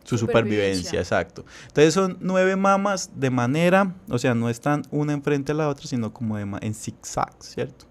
su 0.02 0.18
supervivencia, 0.18 0.82
Supervivencia. 0.90 1.00
exacto. 1.00 1.44
Entonces 1.68 1.94
son 1.94 2.18
nueve 2.20 2.56
mamas 2.56 3.10
de 3.14 3.30
manera, 3.30 3.94
o 4.10 4.18
sea, 4.18 4.34
no 4.34 4.50
están 4.50 4.82
una 4.90 5.14
enfrente 5.14 5.52
a 5.52 5.54
la 5.54 5.68
otra, 5.68 5.86
sino 5.86 6.12
como 6.12 6.36
de 6.36 6.42
en 6.60 6.74
zigzag, 6.74 7.34
¿cierto? 7.38 7.86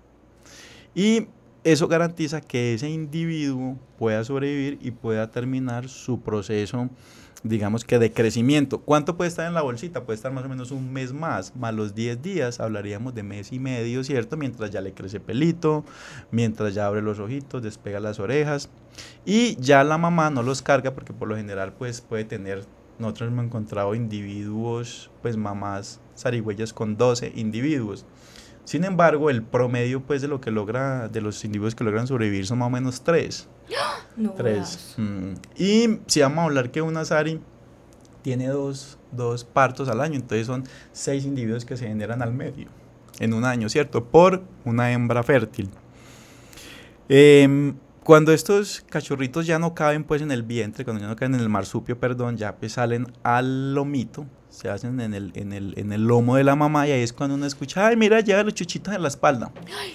Y 0.93 1.27
eso 1.63 1.87
garantiza 1.87 2.41
que 2.41 2.75
ese 2.75 2.89
individuo 2.89 3.77
pueda 3.97 4.23
sobrevivir 4.23 4.77
y 4.81 4.91
pueda 4.91 5.31
terminar 5.31 5.87
su 5.89 6.19
proceso, 6.21 6.89
digamos 7.43 7.83
que 7.83 7.99
de 7.99 8.11
crecimiento. 8.11 8.79
¿Cuánto 8.79 9.17
puede 9.17 9.27
estar 9.27 9.47
en 9.47 9.53
la 9.53 9.61
bolsita? 9.61 10.03
Puede 10.05 10.15
estar 10.15 10.31
más 10.31 10.45
o 10.45 10.49
menos 10.49 10.71
un 10.71 10.91
mes 10.91 11.13
más, 11.13 11.55
más 11.55 11.73
los 11.73 11.93
10 11.93 12.21
días, 12.21 12.59
hablaríamos 12.59 13.13
de 13.13 13.23
mes 13.23 13.51
y 13.51 13.59
medio, 13.59 14.03
¿cierto? 14.03 14.37
Mientras 14.37 14.71
ya 14.71 14.81
le 14.81 14.93
crece 14.93 15.19
pelito, 15.19 15.83
mientras 16.31 16.73
ya 16.73 16.85
abre 16.85 17.01
los 17.01 17.19
ojitos, 17.19 17.61
despega 17.61 17.99
las 17.99 18.19
orejas. 18.19 18.69
Y 19.25 19.55
ya 19.57 19.83
la 19.83 19.97
mamá 19.97 20.29
no 20.29 20.41
los 20.41 20.61
carga 20.61 20.93
porque 20.93 21.13
por 21.13 21.27
lo 21.27 21.35
general 21.35 21.73
pues 21.73 22.01
puede 22.01 22.23
tener, 22.23 22.65
nosotros 22.97 23.29
hemos 23.29 23.45
encontrado 23.45 23.93
individuos, 23.93 25.11
pues 25.21 25.35
mamás 25.35 25.99
zarigüeyas 26.17 26.73
con 26.73 26.95
12 26.95 27.33
individuos. 27.35 28.05
Sin 28.63 28.85
embargo, 28.85 29.29
el 29.29 29.43
promedio 29.43 30.01
pues 30.01 30.21
de 30.21 30.29
lo 30.29 30.39
que 30.39 30.49
logra, 30.49 31.09
de 31.09 31.19
los 31.19 31.43
individuos 31.43 31.75
que 31.75 31.83
logran 31.83 32.07
sobrevivir 32.07 32.45
son 32.45 32.59
más 32.59 32.67
o 32.67 32.69
menos 32.69 33.03
3. 33.03 33.49
No 34.15 34.31
Tres. 34.31 34.95
Mm. 34.97 35.33
Y 35.57 35.99
si 36.07 36.21
vamos 36.21 36.39
a 36.39 36.43
hablar 36.43 36.71
que 36.71 36.81
una 36.81 37.05
Sari 37.05 37.39
tiene 38.21 38.47
dos, 38.47 38.97
dos 39.11 39.43
partos 39.43 39.89
al 39.89 40.01
año, 40.01 40.15
entonces 40.15 40.47
son 40.47 40.63
seis 40.91 41.25
individuos 41.25 41.65
que 41.65 41.77
se 41.77 41.87
generan 41.87 42.21
al 42.21 42.33
medio 42.33 42.67
en 43.19 43.33
un 43.33 43.45
año, 43.45 43.69
¿cierto? 43.69 44.05
Por 44.05 44.43
una 44.65 44.91
hembra 44.91 45.23
fértil. 45.23 45.69
Em, 47.09 47.75
cuando 48.03 48.33
estos 48.33 48.81
cachorritos 48.89 49.45
ya 49.45 49.59
no 49.59 49.73
caben 49.73 50.03
pues 50.03 50.21
en 50.21 50.31
el 50.31 50.43
vientre, 50.43 50.83
cuando 50.83 51.01
ya 51.01 51.07
no 51.07 51.15
caben 51.15 51.35
en 51.35 51.41
el 51.41 51.49
marsupio, 51.49 51.99
perdón, 51.99 52.37
ya 52.37 52.55
pues 52.55 52.73
salen 52.73 53.11
al 53.23 53.73
lomito, 53.73 54.25
se 54.53 54.69
hacen 54.69 54.99
en 54.99 55.15
el, 55.15 55.31
en 55.33 55.51
el, 55.51 55.73
en 55.77 55.91
el 55.91 56.03
lomo 56.05 56.35
de 56.35 56.43
la 56.43 56.55
mamá 56.55 56.87
y 56.87 56.91
ahí 56.91 57.01
es 57.01 57.11
cuando 57.11 57.35
uno 57.35 57.47
escucha, 57.47 57.87
ay 57.87 57.97
mira, 57.97 58.19
lleva 58.19 58.43
los 58.43 58.53
chuchitos 58.53 58.93
en 58.93 59.01
la 59.01 59.07
espalda. 59.07 59.51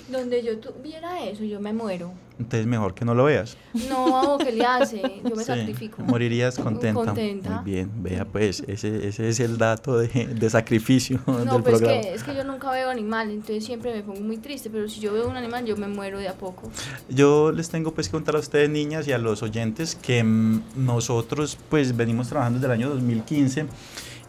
Donde 0.08 0.42
yo 0.42 0.58
tuviera 0.58 1.24
eso, 1.24 1.44
yo 1.44 1.60
me 1.60 1.72
muero. 1.72 2.10
Entonces 2.40 2.66
mejor 2.66 2.92
que 2.94 3.04
no 3.04 3.14
lo 3.14 3.24
veas. 3.24 3.56
No, 3.88 4.36
¿qué 4.38 4.50
le 4.50 4.64
hace? 4.64 5.00
Yo 5.24 5.36
me 5.36 5.44
Sí, 5.44 5.44
sacrifico. 5.44 6.02
Morirías 6.02 6.58
contenta. 6.58 7.04
Contenta. 7.04 7.62
Muy 7.62 7.72
bien, 7.72 7.90
vea 8.02 8.24
pues, 8.24 8.64
ese, 8.66 9.06
ese 9.06 9.28
es 9.28 9.38
el 9.38 9.58
dato 9.58 9.96
de, 9.96 10.08
de 10.08 10.50
sacrificio 10.50 11.20
No, 11.26 11.36
del 11.38 11.62
pues 11.62 11.74
es 11.76 11.80
programa. 11.80 12.02
que, 12.02 12.14
es 12.14 12.22
que 12.24 12.34
yo 12.34 12.42
nunca 12.42 12.72
veo 12.72 12.90
animal, 12.90 13.30
entonces 13.30 13.64
siempre 13.64 13.94
me 13.94 14.02
pongo 14.02 14.20
muy 14.20 14.38
triste, 14.38 14.70
pero 14.70 14.88
si 14.88 14.98
yo 14.98 15.12
veo 15.12 15.28
un 15.28 15.36
animal 15.36 15.66
yo 15.66 15.76
me 15.76 15.86
muero 15.86 16.18
de 16.18 16.26
a 16.26 16.34
poco. 16.34 16.68
Yo 17.08 17.52
les 17.52 17.70
tengo 17.70 17.94
pues 17.94 18.08
que 18.08 18.12
contar 18.12 18.34
a 18.34 18.40
ustedes 18.40 18.68
niñas 18.68 19.06
y 19.06 19.12
a 19.12 19.18
los 19.18 19.44
oyentes 19.44 19.94
que 19.94 20.24
mm, 20.24 20.62
nosotros 20.74 21.56
pues 21.68 21.96
venimos 21.96 22.28
trabajando 22.28 22.58
desde 22.58 22.66
el 22.66 22.72
año 22.72 22.90
2015 22.90 23.66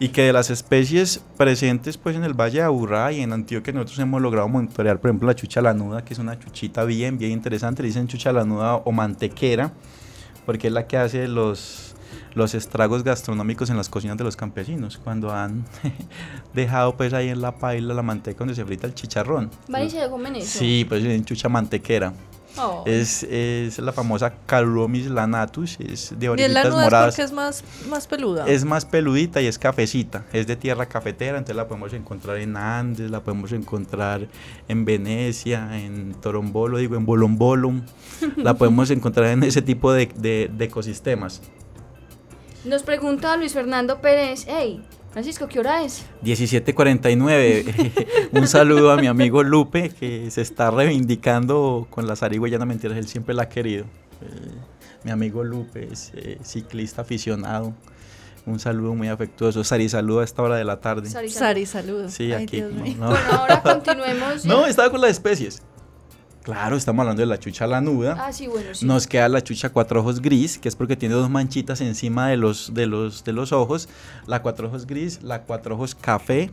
y 0.00 0.08
que 0.08 0.22
de 0.22 0.32
las 0.32 0.50
especies 0.50 1.22
presentes 1.36 1.98
pues 1.98 2.16
en 2.16 2.24
el 2.24 2.32
Valle 2.32 2.58
de 2.58 2.64
Aburrá 2.64 3.12
y 3.12 3.20
en 3.20 3.32
Antioquia 3.32 3.72
nosotros 3.72 3.98
hemos 4.00 4.20
logrado 4.20 4.48
monitorear 4.48 4.98
por 4.98 5.10
ejemplo 5.10 5.28
la 5.28 5.36
chucha 5.36 5.60
lanuda 5.60 6.04
que 6.04 6.14
es 6.14 6.18
una 6.18 6.38
chuchita 6.38 6.84
bien 6.84 7.18
bien 7.18 7.30
interesante, 7.30 7.82
le 7.82 7.88
dicen 7.88 8.08
chucha 8.08 8.32
lanuda 8.32 8.76
o 8.76 8.90
mantequera 8.90 9.72
porque 10.46 10.68
es 10.68 10.72
la 10.72 10.86
que 10.86 10.96
hace 10.96 11.28
los 11.28 11.94
los 12.34 12.54
estragos 12.54 13.04
gastronómicos 13.04 13.70
en 13.70 13.76
las 13.76 13.88
cocinas 13.88 14.16
de 14.16 14.24
los 14.24 14.36
campesinos 14.36 14.98
cuando 14.98 15.32
han 15.32 15.64
dejado 16.54 16.96
pues 16.96 17.12
ahí 17.12 17.28
en 17.28 17.42
la 17.42 17.56
paila 17.56 17.92
la 17.92 18.02
manteca 18.02 18.38
donde 18.38 18.54
se 18.54 18.64
frita 18.64 18.86
el 18.86 18.94
chicharrón. 18.94 19.50
¿Van 19.68 19.84
y 19.84 19.90
se 19.90 20.08
comen 20.08 20.36
eso? 20.36 20.58
Sí, 20.58 20.86
pues 20.88 21.02
dicen 21.02 21.24
chucha 21.24 21.48
mantequera. 21.48 22.12
Oh. 22.62 22.84
Es, 22.86 23.22
es 23.22 23.78
la 23.78 23.92
famosa 23.92 24.34
Carulomis 24.46 25.06
lanatus, 25.06 25.78
es 25.80 26.14
de 26.18 26.26
Y 26.26 26.42
es 26.42 26.50
la 26.52 26.60
orejitas 26.60 26.64
nuda 26.66 26.80
es 26.80 26.84
moradas. 26.86 27.14
porque 27.14 27.22
es 27.22 27.32
más, 27.32 27.64
más 27.88 28.06
peluda. 28.06 28.46
Es 28.46 28.64
más 28.64 28.84
peludita 28.84 29.40
y 29.40 29.46
es 29.46 29.58
cafecita, 29.58 30.24
es 30.32 30.46
de 30.46 30.56
tierra 30.56 30.86
cafetera, 30.86 31.38
entonces 31.38 31.56
la 31.56 31.66
podemos 31.68 31.92
encontrar 31.92 32.36
en 32.38 32.56
Andes, 32.56 33.10
la 33.10 33.20
podemos 33.22 33.52
encontrar 33.52 34.28
en 34.68 34.84
Venecia, 34.84 35.78
en 35.78 36.14
Torombolo, 36.20 36.78
digo, 36.78 36.96
en 36.96 37.06
Bolombolo, 37.06 37.72
la 38.36 38.54
podemos 38.54 38.90
encontrar 38.90 39.28
en 39.28 39.42
ese 39.42 39.62
tipo 39.62 39.92
de, 39.92 40.06
de- 40.16 40.50
de 40.52 40.64
ecosistemas. 40.64 41.40
Nos 42.64 42.82
pregunta 42.82 43.36
Luis 43.38 43.54
Fernando 43.54 44.00
Pérez, 44.02 44.44
hey, 44.46 44.82
Francisco, 45.12 45.48
¿qué 45.48 45.58
hora 45.58 45.82
es? 45.82 46.04
1749. 46.22 47.94
Un 48.32 48.46
saludo 48.46 48.92
a 48.92 48.96
mi 48.96 49.08
amigo 49.08 49.42
Lupe, 49.42 49.90
que 49.90 50.30
se 50.30 50.40
está 50.40 50.70
reivindicando 50.70 51.88
con 51.90 52.06
la 52.06 52.14
zarigüeya, 52.14 52.58
no 52.58 52.66
mentiras, 52.66 52.96
él 52.96 53.08
siempre 53.08 53.34
la 53.34 53.42
ha 53.42 53.48
querido. 53.48 53.84
Eh, 54.22 54.52
mi 55.02 55.10
amigo 55.10 55.42
Lupe 55.42 55.88
es 55.92 56.12
eh, 56.14 56.38
ciclista 56.44 57.02
aficionado. 57.02 57.74
Un 58.46 58.58
saludo 58.58 58.94
muy 58.94 59.08
afectuoso. 59.08 59.64
Sari, 59.64 59.88
saludo 59.88 60.20
a 60.20 60.24
esta 60.24 60.42
hora 60.42 60.56
de 60.56 60.64
la 60.64 60.80
tarde. 60.80 61.10
Sari, 61.10 61.66
saludos. 61.66 62.12
Sí, 62.12 62.32
Ay, 62.32 62.44
aquí. 62.44 62.62
Mío. 62.62 62.96
no. 62.98 63.08
Bueno, 63.10 63.26
ahora 63.32 63.62
continuemos. 63.62 64.44
No, 64.50 64.66
estaba 64.66 64.90
con 64.90 65.00
las 65.00 65.10
especies. 65.10 65.62
Claro, 66.50 66.76
estamos 66.76 67.04
hablando 67.04 67.20
de 67.20 67.26
la 67.26 67.38
chucha 67.38 67.64
lanuda. 67.68 68.16
Ah, 68.18 68.32
sí, 68.32 68.48
bueno, 68.48 68.74
sí. 68.74 68.84
Nos 68.84 69.06
queda 69.06 69.28
la 69.28 69.40
chucha 69.40 69.70
cuatro 69.70 70.00
ojos 70.00 70.20
gris, 70.20 70.58
que 70.58 70.68
es 70.68 70.74
porque 70.74 70.96
tiene 70.96 71.14
dos 71.14 71.30
manchitas 71.30 71.80
encima 71.80 72.28
de 72.28 72.36
los, 72.36 72.74
de 72.74 72.88
los, 72.88 73.22
de 73.22 73.32
los 73.32 73.52
ojos. 73.52 73.88
La 74.26 74.42
cuatro 74.42 74.66
ojos 74.66 74.84
gris, 74.84 75.22
la 75.22 75.42
cuatro 75.42 75.76
ojos 75.76 75.94
café, 75.94 76.50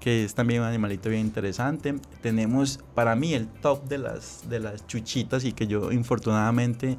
que 0.00 0.24
es 0.24 0.34
también 0.34 0.62
un 0.62 0.66
animalito 0.68 1.10
bien 1.10 1.20
interesante. 1.20 1.94
Tenemos 2.22 2.80
para 2.94 3.14
mí 3.16 3.34
el 3.34 3.48
top 3.48 3.84
de 3.84 3.98
las, 3.98 4.48
de 4.48 4.60
las 4.60 4.86
chuchitas 4.86 5.44
y 5.44 5.52
que 5.52 5.66
yo 5.66 5.92
infortunadamente 5.92 6.96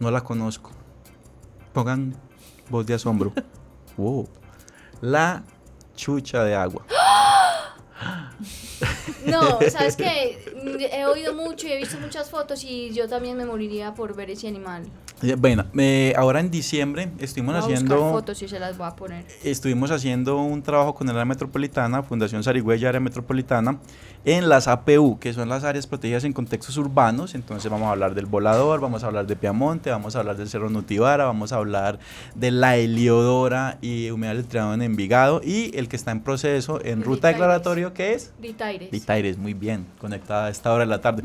no 0.00 0.10
la 0.10 0.22
conozco. 0.22 0.70
Pongan 1.74 2.14
voz 2.70 2.86
de 2.86 2.94
asombro. 2.94 3.34
wow. 3.98 4.26
La 5.02 5.44
chucha 5.94 6.44
de 6.44 6.54
agua. 6.54 6.86
No, 9.26 9.58
sabes 9.70 9.96
que 9.96 10.38
he 10.92 11.06
oído 11.06 11.34
mucho 11.34 11.66
y 11.66 11.72
he 11.72 11.76
visto 11.76 11.98
muchas 11.98 12.30
fotos 12.30 12.64
y 12.64 12.90
yo 12.92 13.08
también 13.08 13.36
me 13.36 13.44
moriría 13.44 13.94
por 13.94 14.14
ver 14.14 14.30
ese 14.30 14.48
animal. 14.48 14.84
Bueno, 15.38 15.64
eh, 15.76 16.12
ahora 16.16 16.38
en 16.38 16.50
diciembre 16.50 17.10
estuvimos 17.18 17.54
Voy 17.54 17.72
a 17.72 17.76
haciendo... 17.76 18.10
fotos 18.12 18.40
y 18.42 18.48
se 18.48 18.60
las 18.60 18.78
voy 18.78 18.86
a 18.86 18.94
poner. 18.94 19.24
estuvimos 19.42 19.90
haciendo 19.90 20.36
un 20.36 20.62
trabajo 20.62 20.94
con 20.94 21.08
el 21.08 21.16
área 21.16 21.24
metropolitana, 21.24 22.04
Fundación 22.04 22.44
Sarigüeya 22.44 22.88
Área 22.88 23.00
Metropolitana, 23.00 23.80
en 24.24 24.48
las 24.48 24.68
APU, 24.68 25.18
que 25.18 25.32
son 25.32 25.48
las 25.48 25.64
áreas 25.64 25.86
protegidas 25.86 26.24
en 26.24 26.32
contextos 26.32 26.76
urbanos. 26.76 27.34
Entonces 27.34 27.70
vamos 27.70 27.88
a 27.88 27.92
hablar 27.92 28.14
del 28.14 28.26
volador, 28.26 28.80
vamos 28.80 29.04
a 29.04 29.06
hablar 29.06 29.26
de 29.26 29.36
Piamonte, 29.36 29.90
vamos 29.90 30.16
a 30.16 30.20
hablar 30.20 30.36
del 30.36 30.48
Cerro 30.48 30.68
Nutibara, 30.70 31.24
vamos 31.24 31.52
a 31.52 31.56
hablar 31.56 31.98
de 32.34 32.50
la 32.50 32.76
Heliodora 32.76 33.78
y 33.80 34.10
Humedal 34.10 34.36
del 34.38 34.46
Triángulo 34.46 34.74
en 34.74 34.82
Envigado 34.82 35.40
y 35.44 35.76
el 35.76 35.88
que 35.88 35.96
está 35.96 36.10
en 36.10 36.20
proceso 36.20 36.80
en 36.84 37.02
ruta 37.02 37.28
declaratorio, 37.28 37.94
que 37.94 38.12
es 38.14 38.32
Ritaires. 38.42 38.90
Vitaires, 38.90 39.38
muy 39.38 39.54
bien, 39.54 39.86
conectada 39.98 40.46
a 40.46 40.50
esta 40.50 40.72
hora 40.72 40.84
de 40.84 40.90
la 40.90 41.00
tarde. 41.00 41.22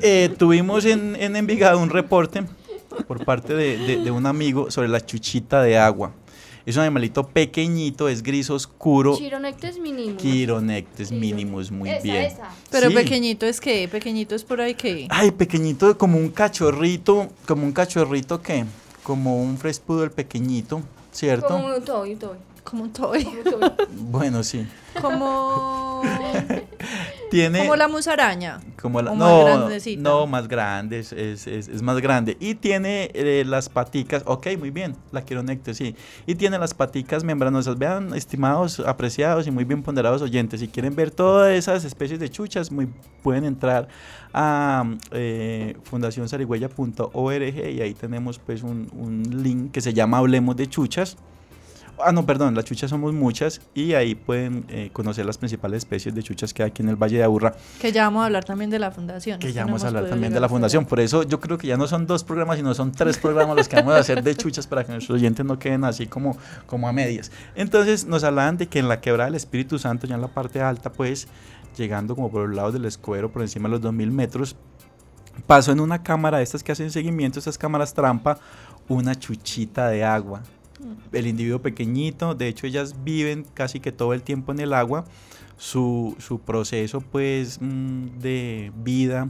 Eh, 0.00 0.34
tuvimos 0.38 0.84
en, 0.84 1.16
en 1.16 1.36
Envigado 1.36 1.78
un 1.80 1.90
reporte 1.90 2.44
por 3.06 3.24
parte 3.24 3.54
de, 3.54 3.76
de- 3.78 3.96
de 3.98 4.10
un 4.10 4.26
amigo 4.26 4.70
sobre 4.70 4.88
la 4.88 5.04
chuchita 5.04 5.62
de 5.62 5.76
agua. 5.78 6.12
Es 6.66 6.74
un 6.76 6.82
animalito 6.82 7.28
pequeñito, 7.28 8.08
es 8.08 8.24
gris 8.24 8.50
oscuro, 8.50 9.16
Chironectes 9.16 9.78
mínimos. 9.78 10.16
Chironectes 10.20 11.12
minimus, 11.12 11.70
muy 11.70 11.90
esa, 11.90 12.02
bien. 12.02 12.16
esa. 12.24 12.50
Pero 12.72 12.88
Sí. 12.88 12.94
pequeñito 12.94 13.46
es 13.46 13.60
que, 13.60 13.86
pequeñito 13.86 14.34
es 14.34 14.42
por 14.42 14.60
ahí 14.60 14.74
que. 14.74 15.06
Ay, 15.10 15.30
pequeñito, 15.30 15.96
como 15.96 16.18
un 16.18 16.28
cachorrito, 16.30 17.28
como 17.46 17.64
un 17.64 17.72
cachorrito 17.72 18.42
que, 18.42 18.64
como 19.04 19.40
un 19.40 19.58
frespudo 19.58 20.10
pequeñito, 20.10 20.82
¿cierto? 21.12 21.46
Como 21.46 21.68
un 21.68 21.84
toy, 21.84 22.12
un 22.14 22.18
toy. 22.18 22.36
Como 22.64 22.82
un 22.82 22.92
toy. 22.92 23.24
un 23.24 23.44
toy. 23.44 23.70
Bueno, 23.92 24.42
sí. 24.42 24.66
Como. 25.00 26.02
Tiene 27.30 27.58
como 27.60 27.74
la 27.76 27.88
musaraña. 27.88 28.60
Como 28.80 29.02
la, 29.02 29.10
¿O 29.10 29.14
más 29.16 29.28
no, 29.44 29.68
no, 29.98 30.26
más 30.26 30.46
grande, 30.46 31.00
es, 31.00 31.12
es, 31.12 31.46
es- 31.46 31.82
más 31.82 32.00
grande. 32.00 32.36
Y 32.38 32.54
tiene 32.54 33.10
eh, 33.14 33.44
las 33.46 33.68
paticas, 33.68 34.22
ok, 34.26 34.46
muy 34.58 34.70
bien, 34.70 34.94
la 35.12 35.24
quironecte, 35.24 35.74
sí. 35.74 35.96
Y 36.26 36.36
tiene 36.36 36.58
las 36.58 36.72
paticas 36.74 37.24
membranosas. 37.24 37.76
Vean, 37.78 38.14
estimados, 38.14 38.80
apreciados 38.80 39.46
y 39.46 39.50
muy 39.50 39.64
bien 39.64 39.82
ponderados 39.82 40.22
oyentes, 40.22 40.60
si 40.60 40.68
quieren 40.68 40.94
ver 40.94 41.10
todas 41.10 41.52
esas 41.52 41.84
especies 41.84 42.20
de 42.20 42.28
chuchas, 42.30 42.70
muy, 42.70 42.88
pueden 43.22 43.44
entrar 43.44 43.88
a 44.32 44.84
eh, 45.12 45.76
fundacionsarigüeya.org 45.84 47.42
y 47.72 47.80
ahí 47.80 47.94
tenemos 47.94 48.38
pues 48.38 48.62
un, 48.62 48.88
un 48.96 49.42
link 49.42 49.72
que 49.72 49.80
se 49.80 49.92
llama 49.94 50.18
Hablemos 50.18 50.56
de 50.56 50.68
Chuchas. 50.68 51.16
Ah, 51.98 52.12
no, 52.12 52.26
perdón, 52.26 52.54
las 52.54 52.64
chuchas 52.64 52.90
somos 52.90 53.12
muchas 53.14 53.60
y 53.74 53.94
ahí 53.94 54.14
pueden 54.14 54.64
eh, 54.68 54.90
conocer 54.92 55.24
las 55.24 55.38
principales 55.38 55.78
especies 55.78 56.14
de 56.14 56.22
chuchas 56.22 56.52
que 56.52 56.62
hay 56.62 56.70
aquí 56.70 56.82
en 56.82 56.88
el 56.88 56.96
Valle 56.96 57.18
de 57.18 57.24
Aburra. 57.24 57.54
Que 57.80 57.92
ya 57.92 58.04
vamos 58.04 58.22
a 58.22 58.26
hablar 58.26 58.44
también 58.44 58.70
de 58.70 58.78
la 58.78 58.90
fundación. 58.90 59.38
Que 59.38 59.52
ya 59.52 59.64
vamos 59.64 59.82
a 59.84 59.88
hablar 59.88 60.02
podido 60.02 60.14
también 60.14 60.32
de 60.32 60.40
la 60.40 60.48
fundación. 60.48 60.84
Por 60.84 61.00
eso 61.00 61.22
yo 61.22 61.40
creo 61.40 61.56
que 61.58 61.66
ya 61.66 61.76
no 61.76 61.86
son 61.86 62.06
dos 62.06 62.24
programas, 62.24 62.58
sino 62.58 62.74
son 62.74 62.92
tres 62.92 63.18
programas 63.18 63.56
los 63.56 63.68
que 63.68 63.76
vamos 63.76 63.94
a 63.94 63.98
hacer 63.98 64.22
de 64.22 64.34
chuchas 64.34 64.66
para 64.66 64.84
que 64.84 64.92
nuestros 64.92 65.16
oyentes 65.16 65.44
no 65.44 65.58
queden 65.58 65.84
así 65.84 66.06
como, 66.06 66.36
como 66.66 66.88
a 66.88 66.92
medias. 66.92 67.32
Entonces 67.54 68.04
nos 68.06 68.24
hablaban 68.24 68.56
de 68.56 68.66
que 68.66 68.78
en 68.78 68.88
la 68.88 69.00
quebrada 69.00 69.26
del 69.26 69.36
Espíritu 69.36 69.78
Santo, 69.78 70.06
ya 70.06 70.16
en 70.16 70.20
la 70.20 70.28
parte 70.28 70.60
alta, 70.60 70.92
pues 70.92 71.28
llegando 71.76 72.14
como 72.14 72.30
por 72.30 72.46
los 72.46 72.56
lados 72.56 72.72
del 72.72 72.84
escuero, 72.84 73.30
por 73.30 73.42
encima 73.42 73.68
de 73.68 73.72
los 73.72 73.80
2000 73.80 74.10
metros, 74.10 74.56
pasó 75.46 75.72
en 75.72 75.80
una 75.80 76.02
cámara 76.02 76.38
de 76.38 76.44
estas 76.44 76.62
que 76.62 76.72
hacen 76.72 76.90
seguimiento, 76.90 77.38
estas 77.38 77.58
cámaras 77.58 77.94
trampa, 77.94 78.38
una 78.88 79.14
chuchita 79.14 79.88
de 79.88 80.04
agua. 80.04 80.42
El 81.12 81.26
individuo 81.26 81.60
pequeñito, 81.62 82.34
de 82.34 82.48
hecho 82.48 82.66
ellas 82.66 82.94
viven 83.04 83.46
casi 83.54 83.80
que 83.80 83.92
todo 83.92 84.12
el 84.12 84.22
tiempo 84.22 84.52
en 84.52 84.60
el 84.60 84.72
agua. 84.74 85.04
Su, 85.58 86.14
su 86.18 86.40
proceso 86.40 87.00
pues 87.00 87.58
mm, 87.62 88.18
de 88.20 88.72
vida 88.84 89.28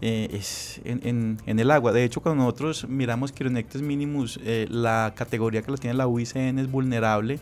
eh, 0.00 0.28
es 0.32 0.80
en, 0.84 1.00
en- 1.06 1.38
en 1.46 1.58
el 1.60 1.70
agua. 1.70 1.92
De 1.92 2.02
hecho, 2.04 2.20
cuando 2.20 2.42
nosotros 2.42 2.88
miramos 2.88 3.32
Chironectes 3.32 3.80
minimus, 3.80 4.40
eh, 4.42 4.66
la 4.68 5.12
categoría 5.16 5.62
que 5.62 5.70
lo 5.70 5.78
tiene 5.78 5.94
la 5.94 6.08
UICN 6.08 6.58
es 6.58 6.68
vulnerable 6.70 7.38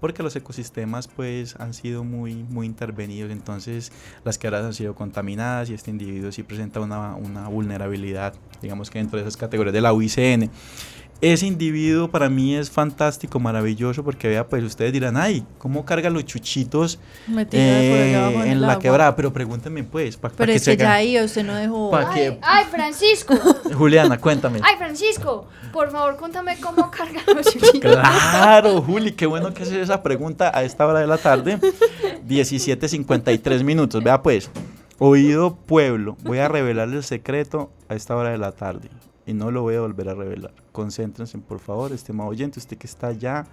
porque 0.00 0.22
los 0.22 0.36
ecosistemas 0.36 1.08
pues 1.08 1.56
han 1.56 1.72
sido 1.74 2.04
muy, 2.04 2.34
muy 2.34 2.66
intervenidos, 2.66 3.30
entonces 3.32 3.90
las 4.24 4.36
quebradas 4.38 4.66
han 4.66 4.74
sido 4.74 4.94
contaminadas 4.94 5.70
y 5.70 5.74
este 5.74 5.90
individuo 5.90 6.30
sí 6.32 6.42
presenta 6.42 6.80
una, 6.80 7.14
una 7.16 7.48
vulnerabilidad, 7.48 8.34
digamos 8.60 8.90
que 8.90 8.98
dentro 8.98 9.16
de 9.18 9.22
esas 9.24 9.38
categorías 9.38 9.72
de 9.72 9.80
la 9.80 9.92
UICN. 9.94 10.50
Ese 11.22 11.46
individuo 11.46 12.08
para 12.10 12.28
mí 12.28 12.54
es 12.54 12.70
fantástico, 12.70 13.40
maravilloso, 13.40 14.04
porque 14.04 14.28
vea, 14.28 14.46
pues 14.46 14.62
ustedes 14.62 14.92
dirán, 14.92 15.16
ay, 15.16 15.46
¿cómo 15.56 15.86
carga 15.86 16.10
los 16.10 16.26
chuchitos 16.26 16.98
por 17.26 17.46
eh, 17.52 18.50
en 18.50 18.60
la 18.60 18.72
agua. 18.72 18.78
quebrada? 18.82 19.16
Pero 19.16 19.32
pregúntenme 19.32 19.82
pues, 19.82 20.18
para 20.18 20.34
Pero 20.34 20.52
que 20.52 20.56
es 20.56 20.64
que 20.64 20.72
se 20.72 20.76
ya 20.76 20.92
ahí 20.92 21.18
usted 21.18 21.42
no 21.44 21.54
dejó. 21.54 21.90
Pa' 21.90 22.10
Ay, 22.12 22.14
que- 22.14 22.38
ay, 22.42 22.64
Francisco. 22.70 23.34
Juliana, 23.74 24.18
cuéntame. 24.18 24.60
Ay, 24.62 24.76
Francisco, 24.76 25.48
por 25.72 25.90
favor, 25.90 26.18
cuéntame 26.18 26.58
cómo 26.60 26.90
cargan 26.90 27.24
los 27.34 27.46
chuchitos. 27.46 27.80
Claro, 27.96 28.82
Juli, 28.82 29.12
qué 29.12 29.24
bueno 29.24 29.54
que 29.54 29.62
haces 29.62 29.78
esa 29.78 30.02
pregunta 30.02 30.50
a 30.54 30.64
esta 30.64 30.86
hora 30.86 31.00
de 31.00 31.06
la 31.06 31.16
tarde. 31.16 31.58
17.53 32.28 33.64
minutos. 33.64 34.04
Vea 34.04 34.22
pues, 34.22 34.50
oído 34.98 35.56
pueblo, 35.56 36.18
voy 36.22 36.38
a 36.38 36.48
revelarle 36.48 36.96
el 36.96 37.04
secreto 37.04 37.70
a 37.88 37.94
esta 37.94 38.14
hora 38.16 38.30
de 38.30 38.38
la 38.38 38.52
tarde. 38.52 38.90
Y 39.26 39.34
no 39.34 39.50
lo 39.50 39.62
voy 39.62 39.74
a 39.74 39.80
volver 39.80 40.08
a 40.08 40.14
revelar. 40.14 40.52
Concéntrense, 40.72 41.36
por 41.38 41.58
favor, 41.58 41.92
estimado 41.92 42.30
oyente, 42.30 42.58
usted 42.60 42.78
que 42.78 42.86
está 42.86 43.08
allá 43.08 43.44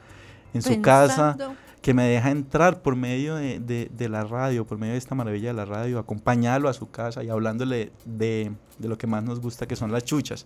en 0.54 0.62
su 0.62 0.70
casa, 0.82 1.36
que 1.82 1.94
me 1.96 2.04
deja 2.04 2.30
entrar 2.30 2.82
por 2.82 2.96
medio 2.96 3.36
de, 3.36 3.60
de- 3.60 3.90
de 3.92 4.08
la 4.10 4.24
radio, 4.24 4.66
por 4.66 4.78
medio 4.78 4.94
de 4.94 5.00
esta 5.00 5.16
maravilla 5.16 5.48
de 5.50 5.54
la 5.56 5.66
radio, 5.66 5.98
acompañarlo 6.00 6.70
a 6.70 6.74
su 6.74 6.90
casa 6.92 7.24
y 7.24 7.30
hablándole 7.30 7.92
de, 8.06 8.52
de 8.78 8.88
lo 8.88 8.98
que 8.98 9.08
más 9.08 9.24
nos 9.24 9.40
gusta, 9.42 9.68
que 9.68 9.76
son 9.76 9.92
las 9.92 10.06
chuchas. 10.06 10.46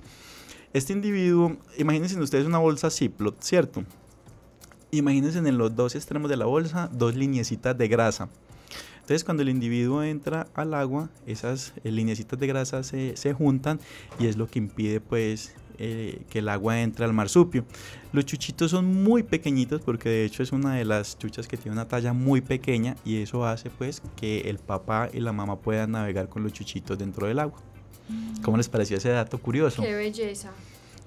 Este 0.73 0.93
individuo, 0.93 1.57
imagínense 1.77 2.19
ustedes 2.19 2.45
una 2.45 2.57
bolsa 2.57 2.89
Ziploc, 2.89 3.35
¿cierto? 3.41 3.83
Imagínense 4.91 5.39
en 5.39 5.57
los 5.57 5.75
dos 5.75 5.95
extremos 5.95 6.29
de 6.29 6.37
la 6.37 6.45
bolsa 6.45 6.89
dos 6.93 7.15
lineecitas 7.15 7.77
de 7.77 7.87
grasa. 7.89 8.29
Entonces 9.07 9.23
cuando 9.23 9.41
el 9.41 9.47
individuo 9.47 10.03
entra 10.03 10.47
al 10.53 10.73
agua, 10.73 11.09
esas 11.25 11.71
eh, 11.85 11.91
lineecitas 11.91 12.37
de 12.37 12.45
grasa 12.45 12.83
se, 12.83 13.15
se 13.15 13.31
juntan 13.31 13.79
y 14.19 14.27
es 14.27 14.35
lo 14.35 14.47
que 14.47 14.59
impide 14.59 14.99
pues 14.99 15.55
eh, 15.77 16.23
que 16.29 16.39
el 16.39 16.49
agua 16.49 16.81
entre 16.81 17.05
al 17.05 17.13
marsupio. 17.13 17.63
Los 18.11 18.25
chuchitos 18.25 18.69
son 18.71 18.85
muy 19.05 19.23
pequeñitos 19.23 19.79
porque 19.79 20.09
de 20.09 20.25
hecho 20.25 20.43
es 20.43 20.51
una 20.51 20.75
de 20.75 20.83
las 20.83 21.17
chuchas 21.17 21.47
que 21.47 21.55
tiene 21.55 21.71
una 21.71 21.87
talla 21.87 22.11
muy 22.11 22.41
pequeña 22.41 22.97
y 23.05 23.21
eso 23.21 23.45
hace 23.45 23.69
pues 23.69 24.01
que 24.17 24.41
el 24.41 24.57
papá 24.57 25.07
y 25.13 25.21
la 25.21 25.31
mamá 25.31 25.57
puedan 25.57 25.91
navegar 25.91 26.27
con 26.27 26.43
los 26.43 26.51
chuchitos 26.51 26.97
dentro 26.97 27.27
del 27.27 27.39
agua. 27.39 27.61
¿Cómo 28.43 28.57
les 28.57 28.67
pareció 28.67 28.97
ese 28.97 29.07
dato 29.07 29.37
curioso? 29.37 29.83
Qué 29.83 29.95
belleza. 29.95 30.51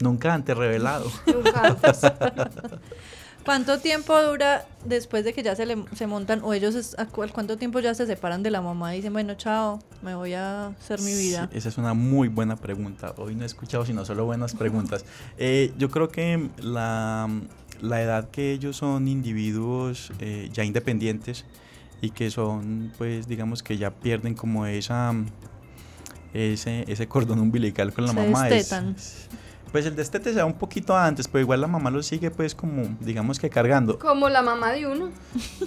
Nunca 0.00 0.32
antes 0.32 0.56
revelado. 0.56 1.12
Nunca 1.26 1.66
antes. 1.66 2.00
¿Cuánto 3.44 3.78
tiempo 3.80 4.20
dura 4.22 4.66
después 4.84 5.24
de 5.24 5.32
que 5.32 5.42
ya 5.42 5.56
se, 5.56 5.64
le, 5.66 5.82
se 5.94 6.06
montan 6.06 6.40
o 6.42 6.52
ellos 6.52 6.74
es- 6.74 6.94
cuánto 7.32 7.56
tiempo 7.56 7.80
ya 7.80 7.94
se 7.94 8.06
separan 8.06 8.42
de 8.42 8.50
la 8.50 8.60
mamá 8.60 8.92
y 8.94 8.98
dicen, 8.98 9.12
bueno, 9.12 9.34
chao, 9.34 9.80
me 10.02 10.14
voy 10.14 10.34
a 10.34 10.68
hacer 10.68 11.00
mi 11.00 11.14
vida? 11.14 11.48
Sí, 11.50 11.58
esa 11.58 11.68
es 11.70 11.78
una 11.78 11.94
muy 11.94 12.28
buena 12.28 12.56
pregunta. 12.56 13.14
Hoy 13.16 13.34
no 13.34 13.42
he 13.42 13.46
escuchado 13.46 13.86
sino 13.86 14.04
solo 14.04 14.24
buenas 14.26 14.54
preguntas. 14.54 15.04
Eh, 15.38 15.72
yo 15.78 15.90
creo 15.90 16.10
que 16.10 16.50
la, 16.58 17.28
la 17.80 18.02
edad 18.02 18.28
que 18.30 18.52
ellos 18.52 18.76
son 18.76 19.08
individuos 19.08 20.12
eh, 20.18 20.50
ya 20.52 20.64
independientes 20.64 21.46
y 22.02 22.10
que 22.10 22.30
son, 22.30 22.92
pues, 22.98 23.26
digamos 23.26 23.62
que 23.62 23.78
ya 23.78 23.90
pierden 23.90 24.34
como 24.34 24.66
esa 24.66 25.14
ese, 26.34 26.84
ese 26.88 27.08
cordón 27.08 27.40
umbilical 27.40 27.92
con 27.92 28.04
la 28.04 28.12
Se 28.12 28.16
mamá. 28.20 28.46
destetan. 28.46 28.94
es- 28.96 29.28
pues 29.70 29.86
el 29.86 29.96
destete 29.96 30.30
se 30.30 30.36
da 30.38 30.44
un 30.44 30.54
poquito 30.54 30.96
antes, 30.96 31.28
pero 31.28 31.42
igual 31.42 31.60
la 31.60 31.66
mamá 31.66 31.90
lo 31.90 32.02
sigue 32.02 32.30
pues 32.30 32.54
como, 32.54 32.82
digamos 33.00 33.38
que 33.38 33.48
cargando. 33.50 33.98
Como 33.98 34.28
la 34.28 34.42
mamá 34.42 34.72
de 34.72 34.86
uno. 34.86 35.10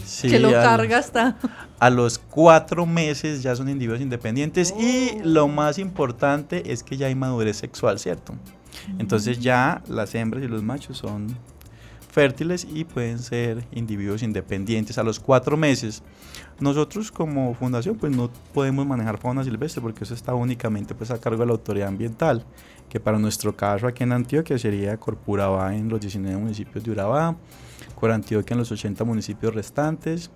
Sí, 0.04 0.30
que 0.30 0.40
lo 0.40 0.52
carga 0.52 0.98
hasta... 0.98 1.38
a 1.80 1.90
los 1.90 2.18
cuatro 2.20 2.86
meses 2.86 3.44
ya 3.44 3.56
son 3.56 3.70
individuos 3.70 4.02
independientes 4.02 4.74
y 4.78 5.04
Oh. 5.16 5.22
lo 5.24 5.48
más 5.48 5.78
importante 5.80 6.72
es 6.72 6.84
que 6.84 6.98
ya 6.98 7.08
hay 7.08 7.16
madurez 7.16 7.58
sexual, 7.58 8.00
¿cierto? 8.00 8.34
Entonces 9.00 9.40
ya 9.40 9.82
las 9.88 10.14
hembras 10.16 10.44
y 10.44 10.48
los 10.48 10.64
machos 10.64 10.98
son 10.98 11.28
fértiles 12.14 12.68
y 12.72 12.84
pueden 12.84 13.18
ser 13.18 13.66
individuos 13.72 14.22
independientes 14.22 15.00
a 15.00 15.04
los 15.04 15.20
cuatro 15.20 15.58
meses. 15.58 16.04
Nosotros 16.60 17.12
como 17.12 17.56
fundación 17.56 17.98
pues 17.98 18.16
no 18.16 18.30
podemos 18.54 18.86
manejar 18.86 19.18
fauna 19.18 19.44
silvestre 19.44 19.82
porque 19.82 20.04
eso 20.04 20.14
está 20.14 20.36
únicamente 20.36 20.94
pues 20.94 21.10
a 21.10 21.20
cargo 21.20 21.40
de 21.40 21.48
la 21.48 21.54
autoridad 21.54 21.88
ambiental, 21.88 22.46
que 22.88 23.00
para 23.00 23.18
nuestro 23.18 23.56
caso 23.56 23.88
aquí 23.88 24.04
en 24.04 24.12
Antioquia 24.12 24.60
sería 24.60 24.96
Corpurabá 24.98 25.76
en 25.76 25.90
los 25.90 26.00
19 26.00 26.38
municipios 26.38 26.84
de 26.84 26.92
Urabá, 26.92 27.36
Corantioquia 27.96 28.54
en 28.54 28.60
los 28.60 28.72
80 28.72 29.04
municipios 29.04 29.56
restantes, 29.56 30.30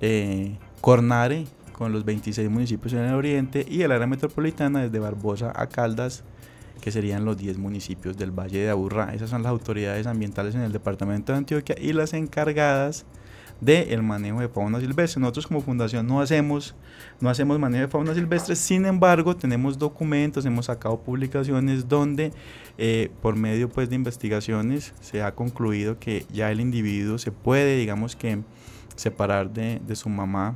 eh, 0.00 0.58
Cornare 0.80 1.46
con 1.72 1.92
los 1.92 2.04
26 2.04 2.50
municipios 2.50 2.92
en 2.92 3.00
el 3.00 3.14
oriente 3.14 3.64
y 3.68 3.82
el 3.82 3.92
área 3.92 4.08
metropolitana 4.08 4.82
desde 4.82 4.98
Barbosa 4.98 5.52
a 5.54 5.68
Caldas 5.68 6.24
que 6.84 6.92
serían 6.92 7.24
los 7.24 7.38
10 7.38 7.56
municipios 7.56 8.14
del 8.18 8.30
Valle 8.30 8.58
de 8.58 8.68
Aburrá. 8.68 9.14
Esas 9.14 9.30
son 9.30 9.42
las 9.42 9.48
autoridades 9.48 10.06
ambientales 10.06 10.54
en 10.54 10.60
el 10.60 10.70
departamento 10.70 11.32
de 11.32 11.38
Antioquia 11.38 11.74
y 11.80 11.94
las 11.94 12.12
encargadas 12.12 13.06
del 13.58 14.02
manejo 14.02 14.40
de 14.40 14.50
fauna 14.50 14.80
silvestre. 14.80 15.18
Nosotros 15.18 15.46
como 15.46 15.62
fundación 15.62 16.06
no 16.06 16.20
hacemos, 16.20 16.74
no 17.22 17.30
hacemos 17.30 17.58
manejo 17.58 17.86
de 17.86 17.88
fauna 17.88 18.12
silvestre, 18.12 18.54
sin 18.54 18.84
embargo 18.84 19.34
tenemos 19.34 19.78
documentos, 19.78 20.44
hemos 20.44 20.66
sacado 20.66 21.00
publicaciones 21.00 21.88
donde 21.88 22.32
eh, 22.76 23.10
por 23.22 23.34
medio 23.34 23.70
pues, 23.70 23.88
de 23.88 23.94
investigaciones 23.94 24.92
se 25.00 25.22
ha 25.22 25.34
concluido 25.34 25.98
que 25.98 26.26
ya 26.34 26.50
el 26.50 26.60
individuo 26.60 27.16
se 27.16 27.32
puede, 27.32 27.78
digamos 27.78 28.14
que, 28.14 28.42
separar 28.94 29.50
de, 29.50 29.80
su 29.96 30.10
mamá 30.10 30.54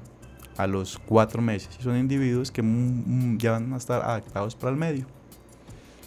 a 0.59 0.67
los 0.67 0.99
cuatro 0.99 1.41
meses. 1.41 1.71
Son 1.81 1.97
individuos 1.97 2.51
que 2.51 2.61
mm, 2.61 3.33
mm, 3.33 3.39
ya 3.39 3.53
van 3.53 3.73
a 3.73 3.79
estar 3.79 4.03
adaptados 4.03 4.55
para 4.55 4.73
el 4.73 4.77
medio. 4.77 5.07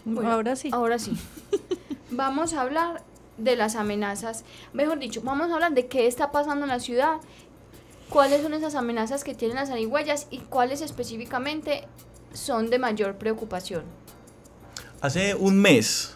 Bueno, 0.06 0.32
Ahora 0.32 0.56
sí. 0.56 0.70
Ahora 0.72 1.00
sí. 1.00 1.18
Vamos 2.12 2.54
a 2.54 2.62
hablar 2.62 3.04
de 3.38 3.56
las 3.56 3.76
amenazas. 3.76 4.44
Mejor 4.74 5.00
dicho, 5.00 5.22
vamos 5.24 5.50
a 5.50 5.56
hablar 5.56 5.74
de 5.74 5.88
qué 5.88 6.08
está 6.08 6.32
pasando 6.32 6.66
en 6.66 6.70
la 6.70 6.80
ciudad, 6.80 7.18
cuáles 8.10 8.42
son 8.42 8.54
esas 8.54 8.76
amenazas 8.76 9.24
que 9.24 9.34
tienen 9.34 9.56
las 9.56 9.70
zarigüeyas 9.70 10.28
y 10.30 10.40
cuáles 10.40 10.82
específicamente 10.82 11.88
son 12.34 12.70
de 12.70 12.80
mayor 12.80 13.16
preocupación. 13.16 13.84
Hace 15.02 15.36
un 15.36 15.60
mes, 15.60 16.14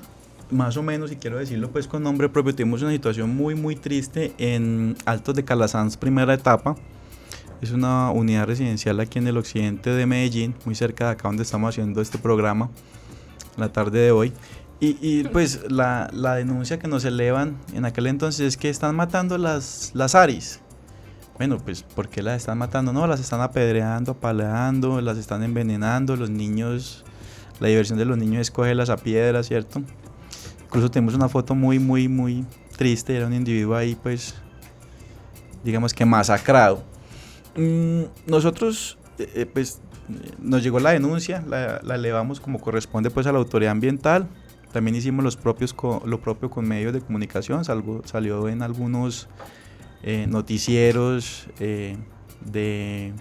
más 0.51 0.77
o 0.77 0.83
menos, 0.83 1.11
y 1.11 1.15
quiero 1.15 1.37
decirlo 1.37 1.71
pues 1.71 1.87
con 1.87 2.03
nombre 2.03 2.29
propio, 2.29 2.53
tuvimos 2.53 2.81
una 2.81 2.91
situación 2.91 3.35
muy 3.35 3.55
muy 3.55 3.75
triste 3.75 4.33
en 4.37 4.95
Altos 5.05 5.35
de 5.35 5.43
Calasanz, 5.43 5.97
primera 5.97 6.33
etapa. 6.33 6.75
Es 7.61 7.71
una 7.71 8.11
unidad 8.11 8.45
residencial 8.45 8.99
aquí 8.99 9.17
en 9.17 9.27
el 9.27 9.37
occidente 9.37 9.89
de 9.89 10.05
Medellín, 10.05 10.53
muy 10.65 10.75
cerca 10.75 11.05
de 11.05 11.11
acá 11.11 11.29
donde 11.29 11.43
estamos 11.43 11.69
haciendo 11.69 12.01
este 12.01 12.17
programa, 12.17 12.69
la 13.57 13.71
tarde 13.71 13.99
de 13.99 14.11
hoy. 14.11 14.33
Y, 14.79 14.97
y, 15.01 15.23
pues 15.23 15.71
la, 15.71 16.09
la 16.13 16.35
denuncia 16.35 16.77
que 16.79 16.87
nos 16.87 17.05
elevan 17.05 17.57
en 17.73 17.85
aquel 17.85 18.07
entonces 18.07 18.41
es 18.41 18.57
que 18.57 18.69
están 18.69 18.95
matando 18.95 19.37
las, 19.37 19.91
las 19.93 20.15
aris. 20.15 20.59
Bueno, 21.37 21.57
pues 21.59 21.83
¿por 21.83 22.09
qué 22.09 22.21
las 22.21 22.37
están 22.37 22.57
matando? 22.57 22.93
No, 22.93 23.07
las 23.07 23.19
están 23.19 23.41
apedreando, 23.41 24.13
apaleando, 24.13 25.01
las 25.01 25.17
están 25.17 25.43
envenenando, 25.43 26.15
los 26.15 26.29
niños 26.29 27.05
la 27.59 27.69
diversión 27.69 27.97
de 27.97 28.05
los 28.05 28.17
niños 28.17 28.41
es 28.41 28.51
cogerlas 28.51 28.89
a 28.89 28.97
piedra, 28.97 29.41
¿cierto? 29.43 29.81
Incluso 30.65 30.91
tenemos 30.91 31.13
una 31.13 31.29
foto 31.29 31.55
muy, 31.55 31.79
muy, 31.79 32.07
muy 32.07 32.45
triste. 32.75 33.15
Era 33.15 33.27
un 33.27 33.33
individuo 33.33 33.75
ahí, 33.75 33.95
pues, 33.95 34.35
digamos 35.63 35.93
que 35.93 36.05
masacrado. 36.05 36.83
Mm, 37.55 38.03
nosotros, 38.27 38.97
eh, 39.17 39.31
eh, 39.35 39.45
pues, 39.45 39.79
nos 40.39 40.63
llegó 40.63 40.79
la 40.79 40.91
denuncia, 40.91 41.43
la, 41.47 41.79
la 41.83 41.95
elevamos 41.95 42.39
como 42.39 42.59
corresponde, 42.59 43.09
pues, 43.09 43.27
a 43.27 43.31
la 43.31 43.39
autoridad 43.39 43.71
ambiental. 43.71 44.27
también 44.71 44.95
hicimos 44.95 45.23
los 45.23 45.37
propios 45.37 45.75
lo 46.05 46.19
propio 46.19 46.49
con 46.49 46.67
medios 46.67 46.93
de 46.93 47.01
comunicación, 47.01 47.63
salgo, 47.63 48.01
salió 48.05 48.49
en 48.49 48.61
algunos 48.61 49.27
eh, 50.03 50.27
noticieros 50.27 51.47
eh, 51.59 51.97
de, 52.45 53.13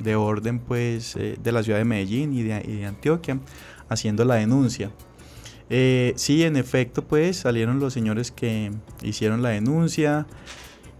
de, 0.00 0.16
orden 0.16 0.58
pues 0.58 1.14
de 1.14 1.52
la 1.52 1.62
ciudad 1.62 1.78
de 1.78 1.84
Medellín 1.84 2.32
y 2.32 2.42
de, 2.42 2.62
y 2.66 2.76
de 2.78 2.86
Antioquia 2.86 3.38
haciendo 3.88 4.24
la 4.24 4.36
denuncia. 4.36 4.90
sí, 5.68 6.42
en 6.42 6.56
efecto, 6.56 7.04
pues 7.04 7.36
salieron 7.36 7.78
los 7.78 7.92
señores 7.92 8.32
que 8.32 8.72
hicieron 9.02 9.42
la 9.42 9.50
denuncia 9.50 10.26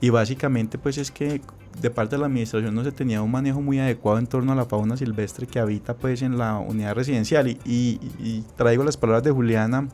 y 0.00 0.10
básicamente 0.10 0.78
pues 0.78 0.98
es 0.98 1.10
que 1.10 1.40
de 1.80 1.90
parte 1.90 2.16
de 2.16 2.20
la 2.20 2.26
administración 2.26 2.74
no 2.74 2.84
se 2.84 2.92
tenía 2.92 3.22
un 3.22 3.30
manejo 3.30 3.60
muy 3.60 3.78
adecuado 3.78 4.18
en 4.18 4.26
torno 4.26 4.52
a 4.52 4.54
la 4.54 4.64
fauna 4.64 4.96
silvestre 4.96 5.46
que 5.46 5.58
habita 5.58 5.94
pues 5.94 6.22
en 6.22 6.38
la 6.38 6.58
unidad 6.58 6.94
residencial. 6.94 7.48
Y, 7.48 8.44
traigo 8.56 8.84
las 8.84 8.96
palabras 8.96 9.24
de 9.24 9.30
Juliana 9.30 9.88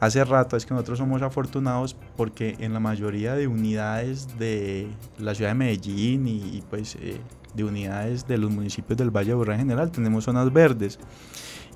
hace 0.00 0.24
rato 0.24 0.56
es 0.56 0.66
que 0.66 0.74
nosotros 0.74 0.98
somos 0.98 1.22
afortunados 1.22 1.96
porque 2.16 2.56
en 2.58 2.74
la 2.74 2.80
mayoría 2.80 3.34
de 3.34 3.46
unidades 3.46 4.38
de 4.38 4.88
la 5.18 5.34
ciudad 5.34 5.50
de 5.50 5.54
Medellín 5.54 6.28
y, 6.28 6.62
pues 6.68 6.96
eh, 7.00 7.20
de 7.54 7.64
unidades 7.64 8.26
de 8.26 8.38
los 8.38 8.50
municipios 8.50 8.98
del 8.98 9.10
Valle 9.10 9.30
de 9.30 9.34
Burra 9.34 9.54
en 9.54 9.60
general 9.60 9.90
tenemos 9.90 10.24
zonas 10.24 10.52
verdes. 10.52 10.98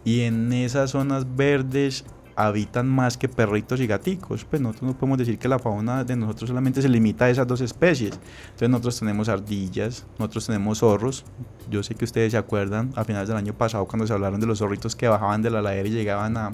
Y 0.04 0.20
en 0.20 0.52
esas 0.52 0.92
zonas 0.92 1.26
verdes 1.36 2.04
habitan 2.38 2.88
más 2.88 3.18
que 3.18 3.28
perritos 3.28 3.80
y 3.80 3.86
gaticos. 3.88 4.44
Pues 4.44 4.62
nosotros 4.62 4.90
no 4.90 4.96
podemos 4.96 5.18
decir 5.18 5.38
que 5.38 5.48
la 5.48 5.58
fauna 5.58 6.04
de 6.04 6.14
nosotros 6.14 6.48
solamente 6.48 6.80
se 6.80 6.88
limita 6.88 7.24
a 7.24 7.30
esas 7.30 7.46
dos 7.46 7.60
especies. 7.60 8.18
Entonces 8.44 8.70
nosotros 8.70 9.00
tenemos 9.00 9.28
ardillas, 9.28 10.06
nosotros 10.18 10.46
tenemos 10.46 10.78
zorros. 10.78 11.24
Yo 11.68 11.82
sé 11.82 11.96
que 11.96 12.04
ustedes 12.04 12.30
se 12.32 12.38
acuerdan 12.38 12.92
a 12.94 13.04
finales 13.04 13.28
del 13.28 13.36
año 13.36 13.54
pasado 13.54 13.86
cuando 13.86 14.06
se 14.06 14.12
hablaron 14.12 14.38
de 14.38 14.46
los 14.46 14.58
zorritos 14.58 14.94
que 14.94 15.08
bajaban 15.08 15.42
de 15.42 15.50
la 15.50 15.60
ladera 15.60 15.88
y 15.88 15.90
llegaban 15.90 16.36
a, 16.36 16.52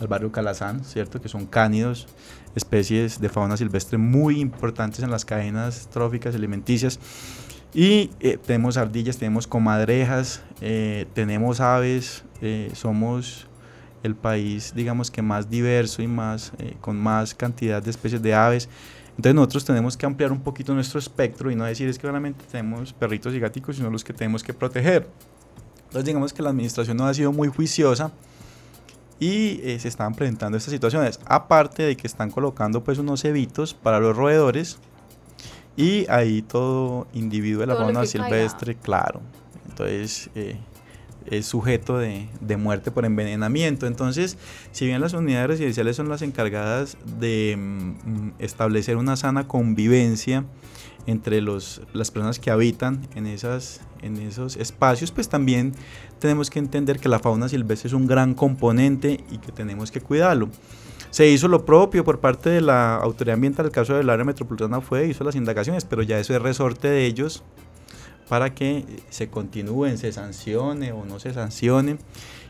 al 0.00 0.08
barrio 0.08 0.32
Calazán, 0.32 0.82
¿cierto? 0.82 1.20
Que 1.20 1.28
son 1.28 1.44
cánidos, 1.44 2.08
especies 2.54 3.20
de 3.20 3.28
fauna 3.28 3.58
silvestre 3.58 3.98
muy 3.98 4.40
importantes 4.40 5.00
en 5.00 5.10
las 5.10 5.26
cadenas 5.26 5.88
tróficas 5.90 6.34
alimenticias. 6.34 6.98
Y 7.74 8.10
eh, 8.20 8.38
tenemos 8.38 8.78
ardillas, 8.78 9.18
tenemos 9.18 9.46
comadrejas, 9.46 10.42
eh, 10.60 11.06
tenemos 11.14 11.60
aves, 11.60 12.24
eh, 12.40 12.70
somos 12.74 13.46
el 14.02 14.14
país, 14.14 14.72
digamos 14.74 15.10
que 15.10 15.22
más 15.22 15.48
diverso 15.48 16.02
y 16.02 16.06
más, 16.06 16.52
eh, 16.58 16.76
con 16.80 16.96
más 16.96 17.34
cantidad 17.34 17.82
de 17.82 17.90
especies 17.90 18.22
de 18.22 18.34
aves. 18.34 18.68
Entonces 19.10 19.34
nosotros 19.34 19.64
tenemos 19.64 19.96
que 19.96 20.06
ampliar 20.06 20.32
un 20.32 20.40
poquito 20.40 20.74
nuestro 20.74 20.98
espectro 20.98 21.50
y 21.50 21.54
no 21.54 21.64
decir 21.64 21.88
es 21.88 21.98
que 21.98 22.06
solamente 22.06 22.44
tenemos 22.50 22.92
perritos 22.92 23.34
y 23.34 23.38
gaticos, 23.38 23.76
sino 23.76 23.90
los 23.90 24.02
que 24.02 24.12
tenemos 24.12 24.42
que 24.42 24.54
proteger. 24.54 25.08
Entonces 25.84 26.06
digamos 26.06 26.32
que 26.32 26.42
la 26.42 26.50
administración 26.50 26.96
no 26.96 27.06
ha 27.06 27.14
sido 27.14 27.32
muy 27.32 27.48
juiciosa 27.48 28.10
y 29.20 29.60
eh, 29.62 29.78
se 29.78 29.88
están 29.88 30.14
presentando 30.14 30.56
estas 30.56 30.72
situaciones. 30.72 31.20
Aparte 31.26 31.82
de 31.82 31.96
que 31.96 32.06
están 32.06 32.30
colocando 32.30 32.82
pues 32.82 32.98
unos 32.98 33.22
cebitos 33.22 33.74
para 33.74 34.00
los 34.00 34.16
roedores 34.16 34.78
y 35.76 36.06
ahí 36.08 36.42
todo 36.42 37.06
individuo 37.12 37.60
de 37.60 37.66
la 37.66 37.76
fauna 37.76 38.06
silvestre, 38.06 38.74
claro. 38.76 39.20
Entonces 39.68 40.30
eh, 40.34 40.56
es 41.30 41.46
sujeto 41.46 41.98
de, 41.98 42.28
de, 42.40 42.56
muerte 42.56 42.90
por 42.90 43.04
envenenamiento. 43.04 43.86
Entonces, 43.86 44.36
si 44.72 44.86
bien 44.86 45.00
las 45.00 45.12
unidades 45.12 45.48
residenciales 45.48 45.96
son 45.96 46.08
las 46.08 46.22
encargadas 46.22 46.96
de 47.18 47.56
mm, 47.56 48.30
establecer 48.38 48.96
una 48.96 49.16
sana 49.16 49.46
convivencia 49.46 50.44
entre 51.06 51.40
los, 51.40 51.82
las 51.92 52.10
personas 52.10 52.38
que 52.38 52.50
habitan 52.50 53.06
en, 53.14 53.26
esas, 53.26 53.80
en 54.02 54.16
esos 54.18 54.56
espacios, 54.56 55.10
pues 55.10 55.28
también 55.28 55.74
tenemos 56.18 56.50
que 56.50 56.58
entender 56.58 56.98
que 56.98 57.08
la 57.08 57.18
fauna 57.18 57.48
silvestre 57.48 57.88
es 57.88 57.94
un 57.94 58.06
gran 58.06 58.34
componente 58.34 59.24
y 59.30 59.38
que 59.38 59.52
tenemos 59.52 59.90
que 59.90 60.00
cuidarlo. 60.00 60.48
Se 61.10 61.28
hizo 61.28 61.48
lo 61.48 61.66
propio 61.66 62.04
por 62.04 62.20
parte 62.20 62.48
de 62.48 62.60
la 62.60 62.96
autoridad 62.96 63.34
ambiental, 63.34 63.66
el 63.66 63.72
caso 63.72 63.94
del 63.94 64.08
área 64.08 64.24
metropolitana 64.24 64.80
fue, 64.80 65.08
hizo 65.08 65.24
las 65.24 65.34
indagaciones, 65.34 65.84
pero 65.84 66.02
ya 66.02 66.18
eso 66.18 66.34
es 66.34 66.40
resorte 66.40 66.88
de 66.88 67.04
ellos 67.04 67.42
para 68.28 68.54
que 68.54 68.84
se 69.10 69.28
continúen, 69.28 69.98
se 69.98 70.12
sancione 70.12 70.92
o 70.92 71.04
no 71.04 71.18
se 71.18 71.32
sancione. 71.32 71.98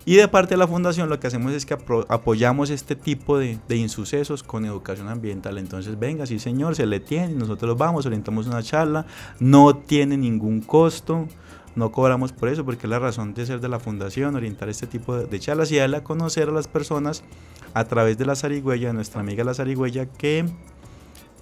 Y 0.04 0.16
de 0.16 0.26
parte 0.26 0.54
de 0.54 0.58
la 0.58 0.66
fundación 0.66 1.08
lo 1.08 1.20
que 1.20 1.28
hacemos 1.28 1.52
es 1.52 1.64
que 1.64 1.76
apoyamos 2.08 2.70
este 2.70 2.96
tipo 2.96 3.38
de, 3.38 3.58
de, 3.68 3.76
insucesos 3.76 4.42
con 4.42 4.64
educación 4.64 5.08
ambiental. 5.08 5.58
Entonces, 5.58 5.96
venga, 5.98 6.26
sí 6.26 6.40
señor, 6.40 6.74
se 6.74 6.86
le 6.86 6.98
tiene, 6.98 7.34
nosotros 7.34 7.78
vamos, 7.78 8.04
orientamos 8.04 8.48
una 8.48 8.62
charla, 8.62 9.06
no 9.38 9.76
tiene 9.76 10.16
ningún 10.16 10.60
costo, 10.60 11.28
no 11.74 11.90
cobramos 11.90 12.32
por 12.32 12.48
eso, 12.48 12.64
porque 12.64 12.86
es 12.86 12.90
la 12.90 12.98
razón 12.98 13.34
de 13.34 13.46
ser 13.46 13.60
de 13.60 13.68
la 13.68 13.80
fundación, 13.80 14.34
orientar 14.34 14.68
este 14.68 14.86
tipo 14.86 15.16
de, 15.16 15.40
charlas 15.40 15.70
y 15.72 15.76
darle 15.76 15.98
a 15.98 16.04
conocer 16.04 16.48
a 16.48 16.52
las 16.52 16.68
personas 16.68 17.22
a 17.74 17.84
través 17.84 18.18
de 18.18 18.26
la 18.26 18.36
zarigüeya, 18.36 18.88
de 18.88 18.94
nuestra 18.94 19.20
amiga 19.20 19.44
la 19.44 19.54
zarigüeya, 19.54 20.06
que 20.06 20.44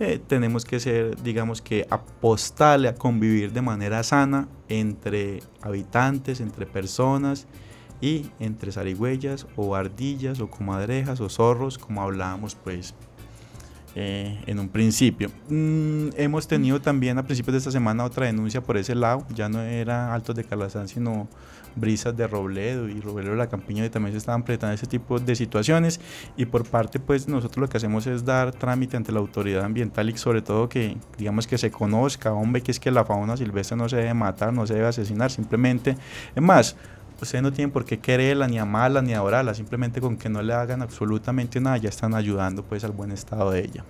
eh, 0.00 0.18
tenemos 0.26 0.64
que 0.64 0.80
ser, 0.80 1.22
digamos 1.22 1.60
que, 1.60 1.86
apostarle 1.90 2.88
a 2.88 2.94
convivir 2.94 3.52
de 3.52 3.60
manera 3.60 4.02
sana 4.02 4.48
entre 4.70 5.42
habitantes, 5.60 6.40
entre 6.40 6.64
personas 6.64 7.46
y 8.00 8.30
entre 8.38 8.72
zarigüeyas 8.72 9.46
o 9.56 9.76
ardillas 9.76 10.40
o 10.40 10.48
comadrejas 10.48 11.20
o 11.20 11.28
zorros, 11.28 11.76
como 11.76 12.02
hablábamos 12.02 12.54
pues 12.54 12.94
eh, 13.94 14.42
en 14.46 14.58
un 14.58 14.70
principio. 14.70 15.30
Mm, 15.50 16.08
hemos 16.16 16.48
tenido 16.48 16.80
también 16.80 17.18
a 17.18 17.24
principios 17.24 17.52
de 17.52 17.58
esta 17.58 17.70
semana 17.70 18.04
otra 18.04 18.24
denuncia 18.24 18.62
por 18.62 18.78
ese 18.78 18.94
lado, 18.94 19.26
ya 19.34 19.50
no 19.50 19.60
era 19.60 20.14
Altos 20.14 20.34
de 20.34 20.44
Calazán, 20.44 20.88
sino 20.88 21.28
Brisas 21.76 22.16
de 22.16 22.26
Robledo 22.26 22.88
y 22.88 23.00
Robledo 23.00 23.32
de 23.32 23.36
la 23.36 23.48
Campiña 23.48 23.84
y 23.84 23.90
también 23.90 24.12
se 24.12 24.18
estaban 24.18 24.42
presentando 24.42 24.74
ese 24.74 24.86
tipo 24.86 25.18
de 25.18 25.34
situaciones 25.34 26.00
y 26.36 26.46
por 26.46 26.66
parte 26.68 26.98
pues 27.00 27.28
nosotros 27.28 27.62
lo 27.62 27.68
que 27.68 27.76
hacemos 27.76 28.06
es 28.06 28.24
dar 28.24 28.52
trámite 28.52 28.96
ante 28.96 29.12
la 29.12 29.20
autoridad 29.20 29.64
ambiental 29.64 30.10
y 30.10 30.16
sobre 30.16 30.42
todo 30.42 30.68
que 30.68 30.96
digamos 31.18 31.46
que 31.46 31.58
se 31.58 31.70
conozca, 31.70 32.32
hombre, 32.32 32.62
que 32.62 32.70
es 32.70 32.80
que 32.80 32.90
la 32.90 33.04
fauna 33.04 33.36
silvestre 33.36 33.76
no 33.76 33.88
se 33.88 33.96
debe 33.96 34.14
matar, 34.14 34.52
no 34.52 34.66
se 34.66 34.74
debe 34.74 34.86
asesinar, 34.86 35.30
simplemente, 35.30 35.96
es 36.34 36.42
más, 36.42 36.76
ustedes 37.20 37.42
no 37.42 37.52
tienen 37.52 37.70
por 37.70 37.84
qué 37.84 37.98
quererla, 37.98 38.48
ni 38.48 38.58
amarla, 38.58 39.02
ni 39.02 39.14
adorarla, 39.14 39.54
simplemente 39.54 40.00
con 40.00 40.16
que 40.16 40.28
no 40.28 40.42
le 40.42 40.52
hagan 40.52 40.82
absolutamente 40.82 41.60
nada 41.60 41.76
ya 41.76 41.88
están 41.88 42.14
ayudando 42.14 42.62
pues 42.62 42.84
al 42.84 42.92
buen 42.92 43.12
estado 43.12 43.50
de 43.50 43.60
ella. 43.60 43.84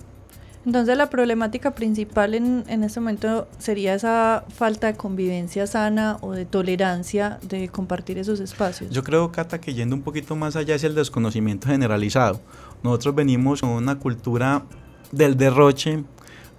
Entonces 0.67 0.97
la 0.99 1.09
problemática 1.09 1.75
principal 1.75 2.35
en, 2.35 2.65
en, 2.69 2.85
este 2.85 3.01
momento 3.01 3.49
sería 3.59 3.95
esa 3.95 4.45
falta 4.55 4.89
de 4.89 4.95
convivencia 4.95 5.67
sana 5.67 6.19
o 6.21 6.33
de 6.33 6.45
tolerancia 6.45 7.39
de 7.49 7.69
compartir 7.69 8.19
esos 8.19 8.41
espacios. 8.41 8.91
Yo 8.91 9.03
creo, 9.03 9.33
Cata, 9.33 9.59
que 9.59 9.73
yendo 9.73 9.97
un 9.97 10.03
poquito 10.03 10.37
más 10.37 10.57
allá 10.57 10.75
es 10.75 10.85
el 10.85 10.95
desconocimiento 10.95 11.69
generalizado. 11.69 12.41
Nosotros 12.83 13.15
venimos 13.15 13.63
con 13.63 13.71
una 13.71 13.99
cultura 13.99 14.65
del 15.13 15.39
derroche, 15.39 16.05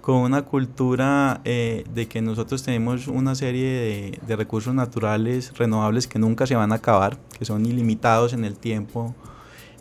con 0.00 0.16
una 0.16 0.42
cultura 0.42 1.40
eh, 1.44 1.84
de 1.94 2.08
que 2.08 2.20
nosotros 2.22 2.64
tenemos 2.64 3.06
una 3.06 3.36
serie 3.36 3.68
de, 3.70 4.20
de, 4.26 4.36
recursos 4.36 4.74
naturales 4.74 5.56
renovables 5.56 6.08
que 6.08 6.18
nunca 6.18 6.44
se 6.48 6.56
van 6.56 6.72
a 6.72 6.76
acabar, 6.76 7.18
que 7.38 7.44
son 7.44 7.64
ilimitados 7.66 8.32
en 8.32 8.44
el 8.44 8.56
tiempo 8.56 9.14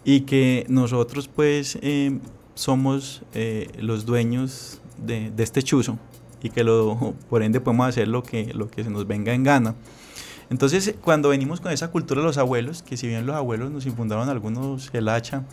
y 0.03 0.22
que 0.22 0.67
nosotros 0.69 1.28
pues... 1.28 1.80
Eh, 1.82 2.19
somos 2.56 3.22
eh, 3.34 3.70
los 3.80 4.06
dueños 4.06 4.82
de, 4.97 5.32
este 5.38 5.64
chuzo 5.64 5.97
y 6.41 6.49
que 6.49 6.64
lo, 6.64 7.16
por 7.30 7.43
ende 7.43 7.60
podemos 7.62 7.88
hacer 7.88 8.08
lo 8.08 8.24
que, 8.24 8.54
lo 8.54 8.70
que 8.70 8.84
se 8.84 8.89
nos 8.89 9.08
venga 9.08 9.34
en 9.34 9.43
gana. 9.43 9.76
Entonces, 10.49 10.95
cuando 11.02 11.30
venimos 11.30 11.62
con 11.62 11.72
esa 11.72 11.91
cultura 11.91 12.20
de 12.20 12.28
los 12.28 12.38
abuelos, 12.38 12.84
que 12.84 12.97
si 12.97 13.08
bien 13.08 13.26
los 13.26 13.36
abuelos 13.36 13.72
nos 13.72 13.86
infundaron 13.86 14.28
algunos 14.28 14.89
el 14.93 15.08
hacha, 15.08 15.43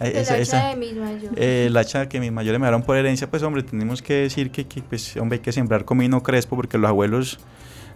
eh, 0.00 0.12
el 0.14 0.42
hacha 0.42 0.68
de 0.68 0.76
mis 0.76 0.94
mayores. 0.94 1.36
Eh, 1.36 1.66
el 1.66 1.76
hacha 1.76 2.08
que 2.08 2.20
mis 2.20 2.30
mayores 2.30 2.60
me 2.60 2.66
dieron 2.66 2.82
por 2.82 2.96
herencia, 2.96 3.28
pues 3.28 3.42
hombre, 3.42 3.64
tenemos 3.64 4.02
que 4.02 4.14
decir 4.14 4.50
que, 4.50 4.66
que 4.66 4.82
pues, 4.82 5.16
hombre, 5.16 5.38
hay 5.38 5.42
que 5.42 5.52
sembrar 5.52 5.84
comino 5.84 6.22
crespo 6.22 6.54
porque 6.54 6.78
los 6.78 6.88
abuelos 6.88 7.40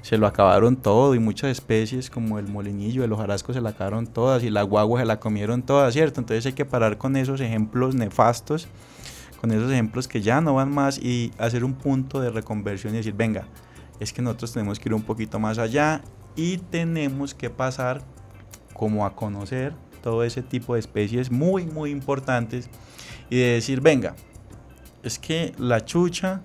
se 0.03 0.17
lo 0.17 0.27
acabaron 0.27 0.77
todo 0.77 1.15
y 1.15 1.19
muchas 1.19 1.51
especies 1.51 2.11
como 2.11 2.39
el 2.39 2.49
molinillo, 2.49 3.05
el 3.05 3.13
hojarasco 3.13 3.53
se 3.53 3.61
la 3.61 3.71
acabaron 3.71 4.07
todas 4.07 4.43
y 4.43 4.51
la 4.51 4.63
guagua 4.63 5.01
se 5.01 5.07
la 5.07 5.21
comieron 5.21 5.63
todas, 5.63 5.93
¿cierto? 5.93 6.21
Entonces 6.21 6.47
hay 6.47 6.53
que 6.53 6.65
parar 6.65 6.99
con 6.99 7.17
esos 7.17 7.41
ejemplos 7.41 7.95
nefastos, 7.95 8.69
con 9.41 9.51
esos 9.51 9.71
ejemplos 9.71 10.09
que 10.09 10.21
ya 10.21 10.41
no 10.41 10.55
van 10.55 10.71
más 10.73 10.99
y 10.99 11.33
hacer 11.39 11.65
un 11.65 11.75
punto 11.75 12.21
de 12.21 12.31
reconversión 12.31 12.95
y 12.95 12.99
decir, 12.99 13.15
venga, 13.15 13.47
es 14.01 14.13
que 14.13 14.23
nosotros 14.23 14.53
tenemos 14.53 14.79
que 14.79 14.89
ir 14.89 14.95
un 14.95 15.03
poquito 15.03 15.39
más 15.39 15.59
allá 15.59 16.03
y 16.37 16.59
tenemos 16.59 17.35
que 17.35 17.51
pasar 17.51 18.03
como 18.73 19.05
a 19.05 19.15
conocer 19.15 19.75
todo 20.03 20.23
ese 20.23 20.43
tipo 20.43 20.75
de 20.75 20.81
especies 20.81 21.31
muy, 21.31 21.67
muy 21.67 21.91
importantes 21.91 22.71
y 23.29 23.37
de 23.37 23.47
decir, 23.55 23.81
venga, 23.81 24.15
es 25.03 25.19
que 25.19 25.53
la 25.59 25.85
chucha 25.85 26.41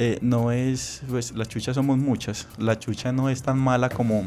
eh, 0.00 0.18
no 0.22 0.52
es, 0.52 1.02
pues 1.10 1.32
las 1.32 1.48
chuchas 1.48 1.74
somos 1.74 1.98
muchas, 1.98 2.46
la 2.56 2.78
chucha 2.78 3.12
no 3.12 3.28
es 3.28 3.42
tan 3.42 3.58
mala 3.58 3.88
como, 3.90 4.24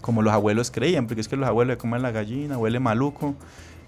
como 0.00 0.22
los 0.22 0.32
abuelos 0.32 0.70
creían, 0.72 1.06
porque 1.06 1.20
es 1.20 1.28
que 1.28 1.36
los 1.36 1.46
abuelos 1.46 1.76
comen 1.76 2.02
la 2.02 2.10
gallina, 2.10 2.56
huele 2.58 2.80
maluco, 2.80 3.34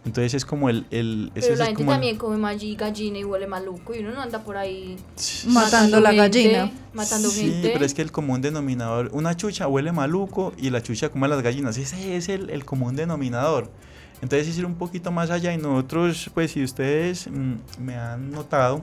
Entonces 0.04 0.34
es 0.34 0.44
como 0.44 0.68
el... 0.68 0.86
el 0.92 1.32
ese 1.34 1.40
Pero 1.48 1.52
es 1.54 1.58
la 1.58 1.64
gente 1.66 1.78
como 1.82 1.90
el- 1.90 1.96
también 1.96 2.16
come 2.16 2.48
allí 2.48 2.76
gallina 2.76 3.18
y 3.18 3.24
huele 3.24 3.46
maluco 3.48 3.92
y 3.94 3.98
uno 4.00 4.12
no 4.12 4.20
anda 4.22 4.38
por 4.44 4.56
ahí 4.56 4.96
Matando 5.48 5.98
la 6.00 6.10
gente, 6.12 6.28
gallina. 6.52 6.70
Matando 6.94 7.28
sí, 7.28 7.50
gente. 7.50 7.70
pero 7.72 7.84
es 7.84 7.92
que 7.92 8.02
el 8.02 8.12
común 8.12 8.40
denominador, 8.40 9.10
una 9.12 9.36
chucha 9.36 9.66
huele 9.66 9.90
maluco 9.92 10.52
y 10.58 10.70
la 10.70 10.80
chucha 10.80 11.08
come 11.08 11.26
a 11.26 11.30
las 11.30 11.42
gallinas, 11.42 11.76
ese 11.76 12.16
es 12.16 12.28
el, 12.28 12.50
el 12.50 12.64
común 12.64 12.94
denominador. 12.94 13.68
Entonces 14.22 14.46
es 14.48 14.56
ir 14.58 14.64
un 14.66 14.76
poquito 14.76 15.10
más 15.10 15.30
allá 15.30 15.52
y 15.52 15.58
nosotros, 15.58 16.30
pues 16.32 16.52
si 16.52 16.62
ustedes 16.62 17.26
mm, 17.28 17.54
me 17.84 17.96
han 17.96 18.30
notado 18.30 18.82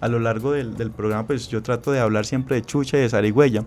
a 0.00 0.08
lo 0.08 0.18
largo 0.18 0.52
del, 0.52 0.76
del 0.76 0.90
programa, 0.90 1.26
pues 1.26 1.48
yo 1.48 1.62
trato 1.62 1.92
de 1.92 2.00
hablar 2.00 2.26
siempre 2.26 2.56
de 2.56 2.62
chucha 2.62 2.96
y 2.98 3.00
de 3.00 3.08
zarigüeya, 3.08 3.64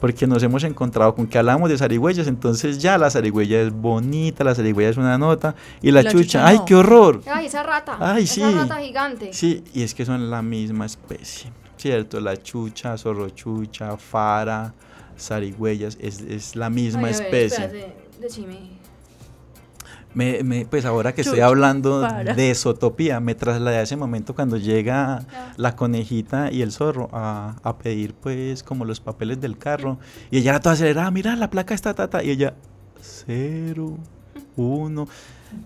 porque 0.00 0.26
nos 0.26 0.42
hemos 0.42 0.64
encontrado 0.64 1.14
con 1.14 1.26
que 1.26 1.38
hablamos 1.38 1.70
de 1.70 1.78
zarigüeyas, 1.78 2.26
entonces 2.26 2.78
ya 2.78 2.98
la 2.98 3.10
zarigüeya 3.10 3.62
es 3.62 3.72
bonita, 3.72 4.42
la 4.44 4.54
zarigüeya 4.54 4.90
es 4.90 4.96
una 4.96 5.16
nota 5.18 5.54
y 5.80 5.90
la, 5.90 6.02
la 6.02 6.10
chucha, 6.10 6.24
chucha 6.24 6.46
¡ay, 6.46 6.58
qué 6.66 6.74
horror! 6.74 7.20
Ay, 7.26 7.46
esa 7.46 7.62
rata. 7.62 7.96
Ay, 8.00 8.24
esa 8.24 8.34
sí. 8.34 8.42
rata 8.42 8.76
gigante. 8.80 9.32
Sí, 9.32 9.62
y 9.72 9.82
es 9.82 9.94
que 9.94 10.04
son 10.04 10.28
la 10.30 10.42
misma 10.42 10.86
especie, 10.86 11.52
¿cierto? 11.76 12.20
La 12.20 12.36
chucha, 12.36 12.98
zorrochucha, 12.98 13.96
fara, 13.96 14.74
zarigüeyas, 15.18 15.96
es, 16.00 16.20
es 16.20 16.56
la 16.56 16.68
misma 16.68 17.08
Ay, 17.08 17.14
a 17.14 17.18
ver, 17.18 17.24
especie. 17.26 17.64
espérate, 17.64 17.94
decime. 18.20 18.81
Me, 20.14 20.42
me- 20.42 20.66
pues 20.66 20.84
ahora 20.84 21.14
que 21.14 21.22
estoy 21.22 21.40
hablando 21.40 22.02
de 22.02 22.54
Zootopía, 22.54 23.18
me 23.20 23.34
trasladé 23.34 23.78
a 23.78 23.82
ese 23.82 23.96
momento 23.96 24.34
cuando 24.34 24.56
llega 24.58 25.24
la 25.56 25.74
conejita 25.76 26.50
y 26.52 26.62
el 26.62 26.72
zorro 26.72 27.08
a, 27.12 27.56
a 27.62 27.78
pedir 27.78 28.12
pues 28.14 28.62
como 28.62 28.84
los 28.84 29.00
papeles 29.00 29.40
del 29.40 29.56
carro. 29.58 29.98
Y 30.30 30.38
ella 30.38 30.50
era 30.50 30.60
toda 30.60 30.74
acelerada, 30.74 31.10
mira, 31.10 31.34
la 31.36 31.48
placa 31.50 31.74
está 31.74 31.94
tata. 31.94 32.22
Y 32.22 32.30
ella, 32.30 32.54
cero, 33.00 33.96
uno. 34.56 35.08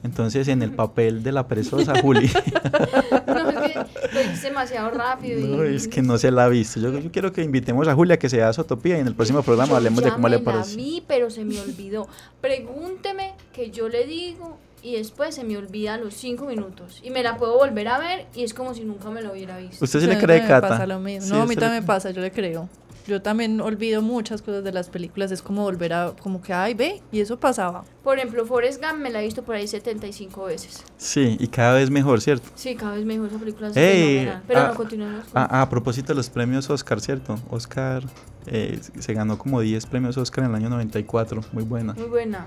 Entonces 0.03 0.49
en 0.49 0.63
el 0.63 0.73
papel 0.73 1.23
de 1.23 1.31
la 1.31 1.47
perezosa, 1.47 1.95
Juli. 2.03 2.29
No, 2.29 3.51
es 3.51 3.55
que 3.73 3.75
lo 4.13 4.21
dijiste 4.21 4.49
demasiado 4.49 4.91
rápido. 4.91 5.39
y- 5.39 5.45
No, 5.45 5.63
es 5.63 5.87
que 5.87 6.03
no 6.03 6.19
se 6.19 6.33
la 6.33 6.47
ha 6.47 6.49
visto. 6.49 6.81
Yo, 6.81 6.99
yo 6.99 7.13
quiero 7.13 7.33
que 7.33 7.45
invitemos 7.45 7.87
a 7.87 7.95
Julia 7.95 8.19
que 8.19 8.29
se 8.29 8.39
da 8.39 8.53
Zootopía 8.53 8.97
y 8.97 9.01
en 9.01 9.07
el 9.07 9.15
próximo 9.15 9.43
programa 9.45 9.71
Yo 9.71 9.77
hablemos 9.77 10.03
de 10.03 10.11
cómo 10.11 10.29
le 10.29 10.41
parece. 10.41 10.75
vi, 10.75 11.05
pero 11.07 11.31
se 11.31 11.45
me 11.45 11.61
olvidó. 11.61 12.09
Pregúnteme 12.41 13.35
que 13.57 13.71
yo 13.71 13.89
le 13.89 14.07
digo 14.07 14.59
y 14.83 14.97
después 14.97 15.35
se 15.35 15.43
me 15.43 15.57
olvida 15.57 15.95
a 15.95 15.97
los 15.97 16.13
cinco 16.15 16.45
minutos. 16.45 17.01
Y 17.03 17.11
me 17.11 17.23
la 17.23 17.39
puedo 17.39 17.57
volver 17.57 17.89
a 17.89 17.99
ver 17.99 18.27
y 18.35 18.45
es 18.45 18.53
como 18.53 18.75
si 18.75 18.85
nunca 18.85 19.11
me 19.11 19.23
lo 19.23 19.33
hubiera 19.33 19.57
visto. 19.57 19.83
¿Usted 19.85 20.01
sí 20.01 20.07
le 20.07 20.19
cree, 20.19 20.43
me 20.43 20.47
Cata? 20.47 20.69
pasa 20.69 20.87
lo 20.87 21.01
mismo. 21.01 21.27
Sí, 21.27 21.33
no, 21.33 21.43
a 21.43 21.47
mí 21.47 21.57
también 21.57 21.83
me 21.83 21.87
pasa, 21.87 22.11
yo 22.11 22.21
le 22.21 22.31
creo. 22.31 22.69
Yo 23.07 23.23
también 23.23 23.61
olvido 23.61 24.03
muchas 24.03 24.43
cosas 24.43 24.65
de 24.65 24.73
las 24.73 24.89
películas, 24.91 25.31
es 25.31 25.41
como 25.41 25.63
volver 25.63 25.93
a, 25.93 26.13
como 26.21 26.43
que, 26.43 26.53
ay, 26.53 26.75
ve, 26.75 27.01
y 27.13 27.21
eso 27.21 27.39
pasaba. 27.39 27.85
Por 28.03 28.19
ejemplo, 28.19 28.45
Forrest 28.45 28.83
Gump 28.83 28.99
me 28.99 29.11
la 29.11 29.23
he 29.23 29.25
visto 29.25 29.45
por 29.45 29.55
ahí 29.55 29.67
75 29.69 30.45
veces. 30.45 30.83
Sí, 30.99 31.37
y 31.39 31.47
cada 31.47 31.75
vez 31.75 31.89
mejor, 31.89 32.21
¿cierto? 32.21 32.49
Sí, 32.57 32.75
cada 32.75 32.97
vez 32.97 33.05
mejor 33.05 33.29
esa 33.29 33.39
película. 33.39 33.69
es 33.69 33.77
Ey, 33.77 34.03
fenomenal. 34.19 34.43
Pero 34.49 34.61
ah, 34.61 34.69
no 34.69 34.75
continuemos. 34.75 35.25
con- 35.27 35.33
Ah, 35.41 35.49
ah, 35.51 35.63
a 35.63 35.69
propósito 35.71 36.09
de 36.09 36.17
los 36.17 36.29
premios 36.31 36.69
Oscar, 36.69 37.01
¿cierto? 37.01 37.39
Oscar 37.49 38.03
eh, 38.47 38.81
se 38.99 39.15
ganó 39.15 39.39
como 39.39 39.61
10 39.61 39.87
premios 39.87 40.17
Oscar 40.19 40.45
en 40.45 40.51
el 40.51 40.57
año 40.57 40.69
94. 40.69 41.43
Muy 41.53 41.63
buena. 41.63 41.95
Muy 41.95 42.09
buena. 42.09 42.47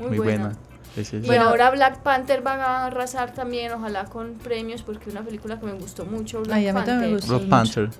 Muy, 0.00 0.08
Muy 0.08 0.18
buena. 0.18 0.44
buena. 0.46 0.58
Sí, 0.94 1.04
sí, 1.04 1.20
sí. 1.20 1.26
Bueno, 1.26 1.44
ahora 1.44 1.70
Black 1.70 1.98
Panther 2.00 2.44
va 2.44 2.54
a 2.54 2.86
arrasar 2.86 3.32
también, 3.32 3.70
ojalá 3.72 4.06
con 4.06 4.34
premios, 4.34 4.82
porque 4.82 5.08
es 5.08 5.12
una 5.14 5.22
película 5.22 5.60
que 5.60 5.66
me 5.66 5.72
gustó 5.74 6.04
mucho. 6.04 6.40
Black 6.42 6.56
Ay, 6.56 6.66
a 6.68 6.72
mí 6.72 6.76
Panther. 6.78 6.92
también 6.94 7.10
me 7.12 7.16
gustó. 7.20 7.38
Black 7.38 7.48
Panther. 7.48 7.90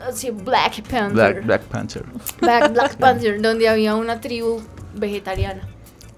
Ah, 0.00 0.12
Sí, 0.12 0.30
Black 0.30 0.82
Panther. 0.82 1.12
Black, 1.12 1.44
Black 1.44 1.62
Panther. 1.62 2.04
Black, 2.40 2.72
Black 2.72 2.96
Panther, 2.98 3.42
donde 3.42 3.68
había 3.68 3.96
una 3.96 4.20
tribu 4.20 4.62
vegetariana. 4.94 5.62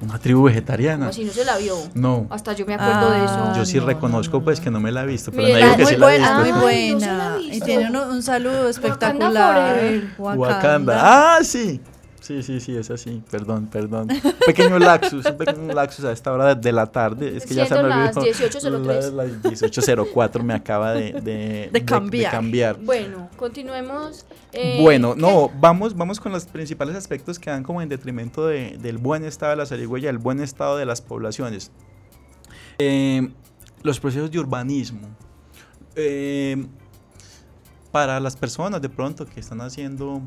Una 0.01 0.19
tribu 0.19 0.45
vegetariana. 0.45 1.07
Como 1.07 1.13
si 1.13 1.25
no 1.25 1.33
se 1.33 1.45
la 1.45 1.57
vio. 1.57 1.77
No. 1.95 2.27
Hasta 2.31 2.53
yo 2.53 2.67
me 2.67 2.75
acuerdo 2.75 3.11
de 3.11 3.25
eso. 3.25 3.35
Ah, 3.37 3.55
Yo 3.57 3.65
sí 3.65 3.79
no, 3.79 3.87
reconozco 3.87 4.39
no, 4.39 4.45
pues 4.45 4.61
que 4.61 4.71
no 4.71 4.79
me 4.81 4.93
la 4.93 5.03
he 5.03 5.07
visto, 5.07 5.33
pero 5.33 5.43
Mire, 5.45 5.55
no 5.55 5.59
digo 5.59 5.71
la- 5.71 5.77
que 5.77 5.83
muy 5.83 5.93
sí 5.93 5.97
la 5.99 6.07
he 6.07 6.19
buena, 6.19 6.43
visto. 6.43 6.55
muy 6.55 6.63
buena. 6.63 7.37
y 7.41 7.61
tiene 7.61 8.01
un 8.01 8.23
saludo 8.23 8.69
espectacular. 8.69 9.81
Wakanda. 10.19 10.99
Ah, 11.01 11.39
sí. 11.43 11.81
Sí, 12.29 12.43
sí, 12.43 12.61
sí, 12.61 12.77
es 12.77 12.91
así. 12.91 13.23
Perdón, 13.31 13.69
perdón. 13.73 14.09
Un 14.13 14.33
pequeño 14.45 14.79
laxus, 14.79 15.25
un 15.25 15.37
pequeño 15.39 15.73
laxus 15.73 16.05
a 16.05 16.13
esta 16.13 16.31
hora 16.31 16.55
de 16.55 16.73
la 16.73 16.85
tarde. 16.85 17.35
Es 17.35 17.47
que 17.47 17.55
ya 17.55 17.65
se 17.65 17.75
me 17.75 17.89
las 17.89 18.15
olvidó. 18.15 18.31
18:03. 18.35 19.13
La- 19.15 19.25
Las 19.25 19.43
18.04 19.43 20.43
me 20.43 20.53
acaba 20.53 20.93
de, 20.93 21.15
de, 21.23 21.71
De 21.73 21.85
cambiar. 21.87 22.31
cambiar. 22.31 22.77
Bueno, 22.81 23.31
continuemos. 23.39 24.27
eh, 24.53 24.77
Bueno, 24.83 25.15
¿qué? 25.15 25.23
no, 25.23 25.51
vamos, 25.59 25.97
vamos 25.97 26.21
con 26.21 26.31
los 26.33 26.45
principales 26.45 26.97
aspectos 26.97 27.39
que 27.39 27.49
dan 27.49 27.63
como 27.63 27.81
en 27.81 27.89
detrimento 27.89 28.47
de- 28.47 28.77
del 28.77 28.99
buen 28.99 29.25
estado 29.25 29.53
de 29.53 29.57
la 29.57 29.65
zarigüeya, 29.65 30.11
el 30.11 30.19
buen 30.19 30.41
estado 30.41 30.77
de 30.77 30.85
las 30.85 31.01
poblaciones. 31.01 31.71
Eh, 32.79 33.31
los 33.83 33.99
procesos 34.01 34.31
de 34.31 34.39
urbanismo. 34.39 35.09
Eh, 35.97 36.67
para 37.91 38.21
las 38.21 38.37
personas 38.37 38.83
de 38.83 38.91
pronto 38.91 39.25
que 39.25 39.41
están 39.41 39.63
haciendo 39.63 40.21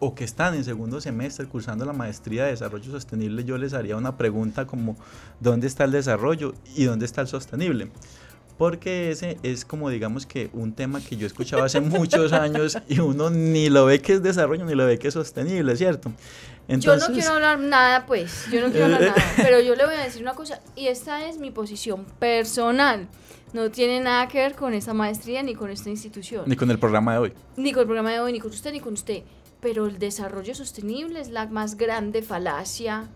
o 0.00 0.14
que 0.14 0.24
están 0.24 0.54
en 0.54 0.64
segundo 0.64 1.00
semestre 1.00 1.46
cursando 1.46 1.84
la 1.84 1.92
maestría 1.92 2.44
de 2.44 2.50
desarrollo 2.50 2.90
sostenible, 2.90 3.44
yo 3.44 3.58
les 3.58 3.74
haría 3.74 3.96
una 3.96 4.16
pregunta 4.16 4.66
como 4.66 4.96
¿dónde 5.40 5.66
está 5.66 5.84
el 5.84 5.92
desarrollo 5.92 6.54
y 6.74 6.84
dónde 6.84 7.06
está 7.06 7.20
el 7.20 7.28
sostenible? 7.28 7.90
Porque 8.58 9.10
ese 9.10 9.38
es 9.42 9.64
como 9.64 9.90
digamos 9.90 10.26
que 10.26 10.50
un 10.52 10.72
tema 10.72 11.00
que 11.00 11.16
yo 11.16 11.26
escuchaba 11.26 11.64
hace 11.64 11.80
muchos 11.80 12.32
años 12.32 12.78
y 12.88 13.00
uno 13.00 13.30
ni 13.30 13.68
lo 13.68 13.86
ve 13.86 14.00
que 14.00 14.14
es 14.14 14.22
desarrollo 14.22 14.64
ni 14.64 14.74
lo 14.74 14.86
ve 14.86 14.98
que 14.98 15.08
es 15.08 15.14
sostenible, 15.14 15.76
¿cierto? 15.76 16.12
yo 16.68 16.96
no 16.96 17.06
quiero 17.08 17.32
hablar 17.32 17.58
nada, 17.58 18.06
pues. 18.06 18.46
Yo 18.50 18.60
no 18.60 18.70
quiero 18.70 18.86
hablar 18.86 19.00
nada. 19.00 19.14
Pero 19.36 19.60
yo 19.60 19.74
le 19.74 19.84
voy 19.84 19.94
a 19.94 20.04
decir 20.04 20.22
una 20.22 20.34
cosa. 20.34 20.60
Y 20.76 20.86
esta 20.86 21.26
es 21.28 21.38
mi 21.38 21.50
posición 21.50 22.04
personal. 22.18 23.08
No 23.52 23.70
tiene 23.70 24.00
nada 24.00 24.28
que 24.28 24.38
ver 24.38 24.54
con 24.54 24.72
esta 24.72 24.94
maestría 24.94 25.42
ni 25.42 25.54
con 25.54 25.70
esta 25.70 25.90
institución. 25.90 26.44
ni 26.46 26.56
con 26.56 26.70
el 26.70 26.78
programa 26.78 27.12
de 27.12 27.18
hoy. 27.18 27.32
Ni 27.56 27.72
con 27.72 27.82
el 27.82 27.86
programa 27.86 28.10
de 28.10 28.20
hoy, 28.20 28.32
ni 28.32 28.40
con 28.40 28.50
usted, 28.50 28.72
ni 28.72 28.80
con 28.80 28.94
usted. 28.94 29.22
Pero 29.62 29.86
el 29.86 29.98
desarrollo 29.98 30.54
sostenible 30.54 31.20
es 31.20 31.30
la 31.30 31.46
más 31.46 31.78
grande 31.78 32.20
falacia 32.20 33.08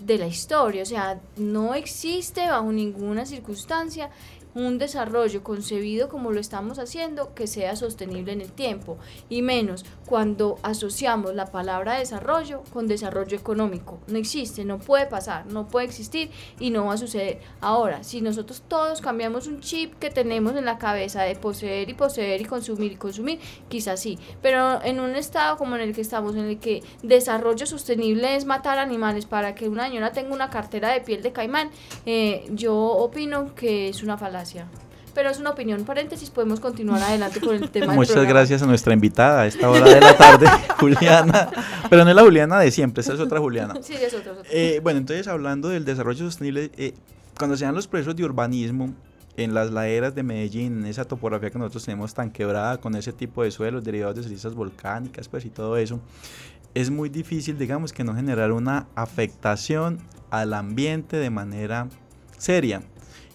de 0.00 0.18
la 0.18 0.28
historia. 0.28 0.82
O 0.82 0.86
sea, 0.86 1.20
no 1.36 1.74
existe 1.74 2.48
bajo 2.48 2.70
ninguna 2.70 3.26
circunstancia 3.26 4.10
un 4.58 4.78
desarrollo 4.78 5.44
concebido 5.44 6.08
como 6.08 6.32
lo 6.32 6.40
estamos 6.40 6.80
haciendo 6.80 7.32
que 7.32 7.46
sea 7.46 7.76
sostenible 7.76 8.32
en 8.32 8.40
el 8.40 8.50
tiempo. 8.50 8.98
Y 9.28 9.42
menos 9.42 9.84
cuando 10.04 10.58
asociamos 10.62 11.34
la 11.34 11.46
palabra 11.46 11.98
desarrollo 11.98 12.64
con 12.72 12.88
desarrollo 12.88 13.36
económico. 13.36 14.00
No 14.08 14.18
existe, 14.18 14.64
no 14.64 14.78
puede 14.78 15.06
pasar, 15.06 15.46
no 15.46 15.68
puede 15.68 15.86
existir 15.86 16.30
y 16.58 16.70
no 16.70 16.86
va 16.86 16.94
a 16.94 16.98
suceder. 16.98 17.38
Ahora, 17.60 18.02
si 18.02 18.20
nosotros 18.20 18.62
todos 18.66 19.00
cambiamos 19.00 19.46
un 19.46 19.60
chip 19.60 19.94
que 20.00 20.10
tenemos 20.10 20.56
en 20.56 20.64
la 20.64 20.78
cabeza 20.78 21.22
de 21.22 21.36
poseer 21.36 21.88
y 21.88 21.94
poseer 21.94 22.40
y 22.40 22.44
consumir 22.44 22.92
y 22.92 22.96
consumir, 22.96 23.38
quizás 23.68 24.00
sí. 24.00 24.18
Pero 24.42 24.82
en 24.82 24.98
un 24.98 25.14
estado 25.14 25.56
como 25.56 25.76
en 25.76 25.82
el 25.82 25.94
que 25.94 26.00
estamos, 26.00 26.34
en 26.34 26.46
el 26.46 26.58
que 26.58 26.82
desarrollo 27.04 27.64
sostenible 27.64 28.34
es 28.34 28.44
matar 28.44 28.78
animales 28.78 29.24
para 29.24 29.54
que 29.54 29.68
una 29.68 29.86
señora 29.86 30.12
tenga 30.12 30.34
una 30.34 30.50
cartera 30.50 30.92
de 30.92 31.00
piel 31.00 31.22
de 31.22 31.32
caimán, 31.32 31.70
eh, 32.06 32.44
yo 32.50 32.74
opino 32.76 33.54
que 33.54 33.88
es 33.88 34.02
una 34.02 34.18
falacia. 34.18 34.47
Pero 35.14 35.30
es 35.30 35.40
una 35.40 35.50
opinión. 35.50 35.84
Paréntesis, 35.84 36.30
podemos 36.30 36.60
continuar 36.60 37.02
adelante 37.02 37.40
con 37.40 37.56
el 37.56 37.68
tema. 37.70 37.86
del 37.86 37.96
Muchas 37.96 38.12
programa. 38.12 38.34
gracias 38.38 38.62
a 38.62 38.66
nuestra 38.66 38.92
invitada 38.92 39.42
a 39.42 39.46
esta 39.46 39.68
hora 39.68 39.84
de 39.88 40.00
la 40.00 40.16
tarde, 40.16 40.46
Juliana. 40.78 41.50
Pero 41.90 42.04
no 42.04 42.10
es 42.10 42.16
la 42.16 42.22
Juliana 42.22 42.60
de 42.60 42.70
siempre, 42.70 43.00
esa 43.00 43.14
es 43.14 43.20
otra 43.20 43.40
Juliana. 43.40 43.74
Sí, 43.82 43.94
es 43.94 44.14
otro. 44.14 44.36
Eh, 44.50 44.80
bueno, 44.82 44.98
entonces 44.98 45.26
hablando 45.26 45.70
del 45.70 45.84
desarrollo 45.84 46.18
sostenible, 46.18 46.70
eh, 46.76 46.94
cuando 47.36 47.56
se 47.56 47.64
dan 47.64 47.74
los 47.74 47.88
procesos 47.88 48.14
de 48.16 48.24
urbanismo 48.24 48.94
en 49.36 49.54
las 49.54 49.70
laderas 49.70 50.14
de 50.14 50.22
Medellín, 50.22 50.78
en 50.80 50.86
esa 50.86 51.04
topografía 51.04 51.50
que 51.50 51.58
nosotros 51.58 51.84
tenemos 51.84 52.12
tan 52.14 52.30
quebrada, 52.30 52.78
con 52.78 52.94
ese 52.94 53.12
tipo 53.12 53.42
de 53.42 53.50
suelos 53.50 53.84
derivados 53.84 54.16
de 54.16 54.22
cenizas 54.24 54.54
volcánicas, 54.54 55.28
pues 55.28 55.44
y 55.44 55.50
todo 55.50 55.76
eso, 55.76 56.00
es 56.74 56.90
muy 56.90 57.08
difícil, 57.08 57.56
digamos, 57.58 57.92
que 57.92 58.04
no 58.04 58.14
generar 58.14 58.52
una 58.52 58.86
afectación 58.94 59.98
al 60.30 60.54
ambiente 60.54 61.16
de 61.16 61.30
manera 61.30 61.88
seria 62.36 62.82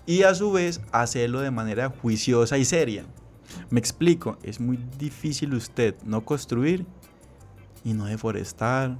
y 0.05 0.23
a 0.23 0.35
su 0.35 0.51
vez 0.51 0.81
hacerlo 0.91 1.41
de 1.41 1.51
manera 1.51 1.89
juiciosa 1.89 2.57
y 2.57 2.65
seria. 2.65 3.05
Me 3.69 3.79
explico, 3.79 4.37
es 4.43 4.59
muy 4.59 4.77
difícil 4.97 5.53
usted 5.53 5.95
no 6.03 6.25
construir 6.25 6.85
y 7.83 7.93
no 7.93 8.05
deforestar, 8.05 8.97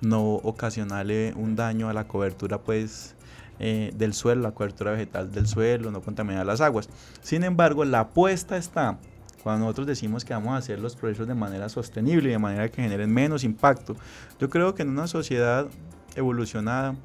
no 0.00 0.34
ocasionarle 0.34 1.32
un 1.36 1.56
daño 1.56 1.88
a 1.88 1.92
la 1.92 2.06
cobertura 2.06 2.60
pues 2.60 3.14
eh, 3.58 3.92
del 3.94 4.12
suelo, 4.12 4.42
la 4.42 4.52
cobertura 4.52 4.92
vegetal 4.92 5.32
del 5.32 5.46
suelo, 5.46 5.90
no 5.90 6.02
contaminar 6.02 6.44
las 6.46 6.60
aguas. 6.60 6.88
Sin 7.22 7.44
embargo, 7.44 7.84
la 7.84 8.00
apuesta 8.00 8.56
está 8.56 8.98
cuando 9.42 9.64
nosotros 9.64 9.86
decimos 9.86 10.24
que 10.24 10.34
vamos 10.34 10.54
a 10.54 10.56
hacer 10.56 10.80
los 10.80 10.96
procesos 10.96 11.28
de 11.28 11.34
manera 11.34 11.68
sostenible 11.68 12.28
y 12.28 12.32
de 12.32 12.38
manera 12.38 12.68
que 12.68 12.82
generen 12.82 13.12
menos 13.12 13.44
impacto. 13.44 13.96
Yo 14.40 14.50
creo 14.50 14.74
que 14.74 14.82
en 14.82 14.88
una 14.88 15.06
sociedad 15.06 15.68
evolucionada 16.16 16.96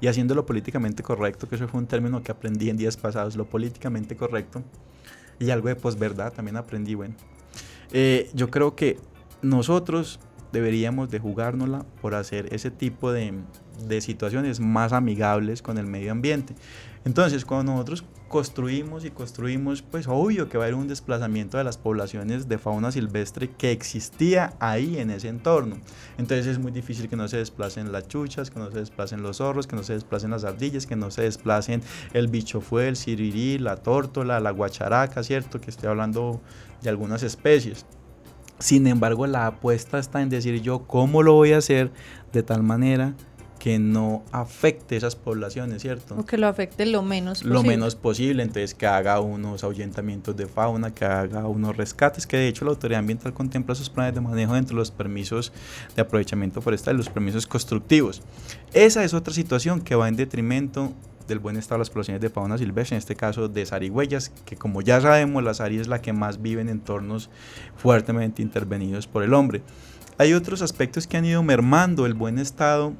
y 0.00 0.06
haciéndolo 0.08 0.46
políticamente 0.46 1.02
correcto, 1.02 1.48
que 1.48 1.56
eso 1.56 1.68
fue 1.68 1.80
un 1.80 1.86
término 1.86 2.22
que 2.22 2.32
aprendí 2.32 2.70
en 2.70 2.76
días 2.76 2.96
pasados, 2.96 3.36
lo 3.36 3.46
políticamente 3.46 4.16
correcto, 4.16 4.62
y 5.38 5.50
algo 5.50 5.68
de 5.68 5.76
posverdad 5.76 6.32
también 6.32 6.56
aprendí, 6.56 6.94
bueno. 6.94 7.14
Eh, 7.92 8.30
yo 8.34 8.50
creo 8.50 8.74
que 8.74 8.98
nosotros 9.42 10.18
deberíamos 10.52 11.10
de 11.10 11.18
jugárnosla 11.18 11.84
por 12.00 12.14
hacer 12.14 12.52
ese 12.52 12.70
tipo 12.70 13.12
de, 13.12 13.34
de 13.86 14.00
situaciones 14.00 14.60
más 14.60 14.92
amigables 14.92 15.62
con 15.62 15.78
el 15.78 15.86
medio 15.86 16.12
ambiente. 16.12 16.54
Entonces, 17.04 17.44
cuando 17.44 17.72
nosotros 17.72 18.04
construimos 18.28 19.04
y 19.04 19.10
construimos, 19.10 19.82
pues 19.82 20.08
obvio 20.08 20.48
que 20.48 20.58
va 20.58 20.64
a 20.64 20.66
haber 20.66 20.74
un 20.74 20.88
desplazamiento 20.88 21.58
de 21.58 21.64
las 21.64 21.78
poblaciones 21.78 22.48
de 22.48 22.58
fauna 22.58 22.90
silvestre 22.90 23.50
que 23.50 23.70
existía 23.70 24.54
ahí 24.58 24.98
en 24.98 25.10
ese 25.10 25.28
entorno. 25.28 25.76
Entonces 26.18 26.46
es 26.46 26.58
muy 26.58 26.72
difícil 26.72 27.08
que 27.08 27.16
no 27.16 27.28
se 27.28 27.36
desplacen 27.36 27.92
las 27.92 28.08
chuchas, 28.08 28.50
que 28.50 28.58
no 28.58 28.70
se 28.70 28.78
desplacen 28.78 29.22
los 29.22 29.38
zorros, 29.38 29.66
que 29.66 29.76
no 29.76 29.82
se 29.82 29.94
desplacen 29.94 30.30
las 30.30 30.44
ardillas, 30.44 30.86
que 30.86 30.96
no 30.96 31.10
se 31.10 31.22
desplacen 31.22 31.82
el 32.12 32.28
bicho 32.28 32.60
fue, 32.60 32.88
el 32.88 32.96
sirirí, 32.96 33.58
la 33.58 33.76
tórtola, 33.76 34.40
la 34.40 34.50
guacharaca, 34.50 35.22
¿cierto? 35.22 35.60
Que 35.60 35.70
estoy 35.70 35.88
hablando 35.88 36.40
de 36.82 36.90
algunas 36.90 37.22
especies. 37.22 37.86
Sin 38.58 38.86
embargo, 38.86 39.26
la 39.26 39.46
apuesta 39.46 39.98
está 39.98 40.22
en 40.22 40.30
decir 40.30 40.62
yo 40.62 40.86
cómo 40.86 41.22
lo 41.22 41.34
voy 41.34 41.52
a 41.52 41.58
hacer 41.58 41.92
de 42.32 42.42
tal 42.42 42.62
manera 42.62 43.14
que 43.58 43.78
no 43.78 44.22
afecte 44.32 44.96
esas 44.96 45.16
poblaciones, 45.16 45.82
¿cierto? 45.82 46.14
O 46.16 46.24
que 46.24 46.38
lo 46.38 46.46
afecte 46.46 46.86
lo 46.86 47.02
menos 47.02 47.38
posible. 47.38 47.54
Lo 47.54 47.62
menos 47.62 47.94
posible, 47.94 48.42
entonces 48.42 48.74
que 48.74 48.86
haga 48.86 49.20
unos 49.20 49.64
ahuyentamientos 49.64 50.36
de 50.36 50.46
fauna, 50.46 50.94
que 50.94 51.04
haga 51.04 51.46
unos 51.46 51.76
rescates, 51.76 52.26
que 52.26 52.36
de 52.36 52.48
hecho 52.48 52.64
la 52.64 52.72
autoridad 52.72 53.00
ambiental 53.00 53.32
contempla 53.32 53.72
esos 53.72 53.90
planes 53.90 54.14
de 54.14 54.20
manejo 54.20 54.54
dentro 54.54 54.74
de 54.74 54.80
los 54.80 54.90
permisos 54.90 55.52
de 55.94 56.02
aprovechamiento 56.02 56.60
forestal 56.60 56.94
y 56.94 56.98
los 56.98 57.08
permisos 57.08 57.46
constructivos. 57.46 58.22
Esa 58.72 59.04
es 59.04 59.14
otra 59.14 59.32
situación 59.32 59.80
que 59.80 59.94
va 59.94 60.08
en 60.08 60.16
detrimento 60.16 60.92
del 61.26 61.38
buen 61.40 61.56
estado 61.56 61.78
de 61.78 61.80
las 61.80 61.90
poblaciones 61.90 62.20
de 62.20 62.30
fauna 62.30 62.58
silvestre, 62.58 62.96
en 62.96 62.98
este 62.98 63.16
caso 63.16 63.48
de 63.48 63.66
zarigüeyas, 63.66 64.30
que 64.44 64.56
como 64.56 64.82
ya 64.82 65.00
sabemos, 65.00 65.42
la 65.42 65.54
zari 65.54 65.78
es 65.78 65.88
la 65.88 66.00
que 66.00 66.12
más 66.12 66.40
vive 66.40 66.60
en 66.60 66.68
entornos 66.68 67.30
fuertemente 67.76 68.42
intervenidos 68.42 69.06
por 69.06 69.22
el 69.22 69.34
hombre. 69.34 69.62
Hay 70.18 70.32
otros 70.32 70.62
aspectos 70.62 71.06
que 71.06 71.16
han 71.16 71.24
ido 71.24 71.42
mermando 71.42 72.06
el 72.06 72.14
buen 72.14 72.38
estado 72.38 72.94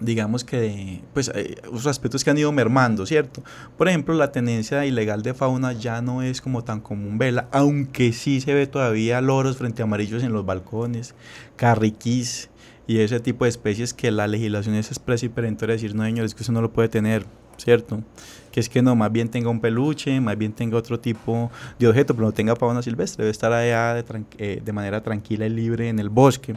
digamos 0.00 0.44
que, 0.44 1.02
pues, 1.12 1.30
eh, 1.34 1.56
los 1.70 1.86
aspectos 1.86 2.24
que 2.24 2.30
han 2.30 2.38
ido 2.38 2.50
mermando, 2.52 3.06
¿cierto? 3.06 3.42
Por 3.76 3.88
ejemplo, 3.88 4.14
la 4.14 4.32
tenencia 4.32 4.84
ilegal 4.86 5.22
de 5.22 5.34
fauna 5.34 5.72
ya 5.72 6.02
no 6.02 6.22
es 6.22 6.40
como 6.40 6.64
tan 6.64 6.80
común 6.80 7.18
vela, 7.18 7.48
aunque 7.52 8.12
sí 8.12 8.40
se 8.40 8.54
ve 8.54 8.66
todavía 8.66 9.20
loros 9.20 9.56
frente 9.56 9.82
a 9.82 9.84
amarillos 9.84 10.22
en 10.22 10.32
los 10.32 10.44
balcones, 10.44 11.14
carriquís 11.56 12.50
y 12.86 12.98
ese 12.98 13.20
tipo 13.20 13.44
de 13.44 13.50
especies 13.50 13.94
que 13.94 14.10
la 14.10 14.26
legislación 14.26 14.74
es 14.74 14.88
expresa 14.88 15.26
y 15.26 15.28
perentoria 15.28 15.74
decir, 15.74 15.94
no, 15.94 16.04
señores, 16.04 16.34
que 16.34 16.42
eso 16.42 16.50
no 16.50 16.60
lo 16.60 16.72
puede 16.72 16.88
tener, 16.88 17.24
¿cierto? 17.56 18.02
Que 18.50 18.58
es 18.58 18.68
que 18.68 18.82
no, 18.82 18.96
más 18.96 19.12
bien 19.12 19.28
tenga 19.28 19.48
un 19.48 19.60
peluche, 19.60 20.20
más 20.20 20.36
bien 20.36 20.52
tenga 20.52 20.76
otro 20.76 20.98
tipo 20.98 21.50
de 21.78 21.86
objeto, 21.86 22.14
pero 22.14 22.26
no 22.26 22.32
tenga 22.32 22.56
fauna 22.56 22.82
silvestre, 22.82 23.22
debe 23.24 23.30
estar 23.30 23.52
allá 23.52 23.94
de, 23.94 24.24
eh, 24.38 24.72
manera 24.72 25.02
tranquila 25.02 25.46
y 25.46 25.50
libre 25.50 25.88
en 25.88 26.00
el 26.00 26.08
bosque. 26.08 26.56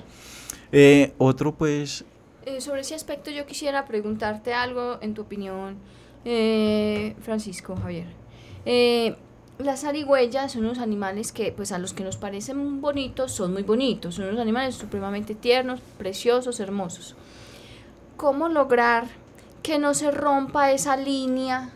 Eh, 0.72 1.14
otro, 1.20 1.54
pues, 1.54 2.04
eh, 2.46 2.62
sobre 2.62 2.82
ese 2.82 2.96
aspecto 2.96 3.32
yo 3.32 3.46
quisiera 3.46 3.86
preguntarte 3.86 4.54
algo 4.54 4.98
en 5.02 5.14
tu 5.14 5.24
opinión, 5.24 5.78
eh, 6.26 7.16
Francisco 7.22 7.76
Javier. 7.76 8.08
Eh, 8.66 9.16
las 9.60 9.82
zarigüeyas 9.82 10.52
son 10.52 10.66
unos 10.66 10.80
animales 10.80 11.32
que, 11.32 11.52
pues 11.52 11.72
a 11.72 11.78
los 11.78 11.94
que 11.94 12.04
nos 12.04 12.18
parecen 12.18 12.82
bonitos, 12.82 13.32
son 13.32 13.54
muy 13.54 13.64
bonitos. 13.64 14.16
Son 14.16 14.26
unos 14.26 14.40
animales 14.40 14.76
supremamente 14.76 15.36
tiernos, 15.36 15.80
preciosos, 15.98 16.60
hermosos. 16.60 17.16
¿Cómo 18.18 18.50
lograr 18.50 19.06
que 19.62 19.80
no 19.80 19.94
se 19.94 20.12
rompa 20.12 20.72
esa 20.72 20.98
línea 20.98 21.70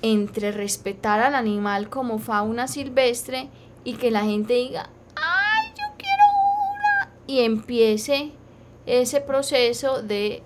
entre 0.00 0.52
respetar 0.52 1.20
al 1.20 1.34
animal 1.34 1.88
como 1.88 2.18
fauna 2.18 2.66
silvestre 2.68 3.48
y 3.84 3.94
que 3.94 4.10
la 4.10 4.22
gente 4.22 4.54
diga, 4.54 4.88
¡ay, 5.16 5.68
yo 5.70 5.94
quiero 5.98 6.24
una! 6.72 7.10
Y 7.26 7.40
empiece 7.40 8.32
ese 8.86 9.20
proceso 9.20 10.02
de... 10.02 10.42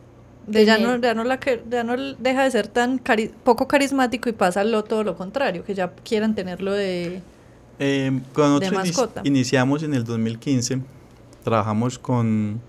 De 0.46 0.64
ya 0.64 0.78
no, 0.78 0.96
ya 0.98 1.12
no, 1.12 1.24
la 1.24 1.40
que, 1.40 1.60
ya 1.68 1.82
no 1.82 1.96
deja 1.96 2.44
de 2.44 2.50
ser 2.52 2.68
tan 2.68 3.00
poco 3.42 3.66
carismático 3.66 4.28
y 4.28 4.32
pasa 4.32 4.62
lo, 4.62 4.84
todo 4.84 5.02
lo 5.02 5.16
contrario, 5.16 5.64
que 5.64 5.74
ya 5.74 5.90
quieran 6.04 6.36
tenerlo 6.36 6.72
de, 6.72 7.20
eh, 7.80 8.20
de 8.60 8.70
mascota. 8.70 9.22
iniciamos 9.24 9.82
en 9.82 9.92
el 9.92 10.04
2015, 10.04 10.78
trabajamos 11.42 11.98
con, 11.98 12.60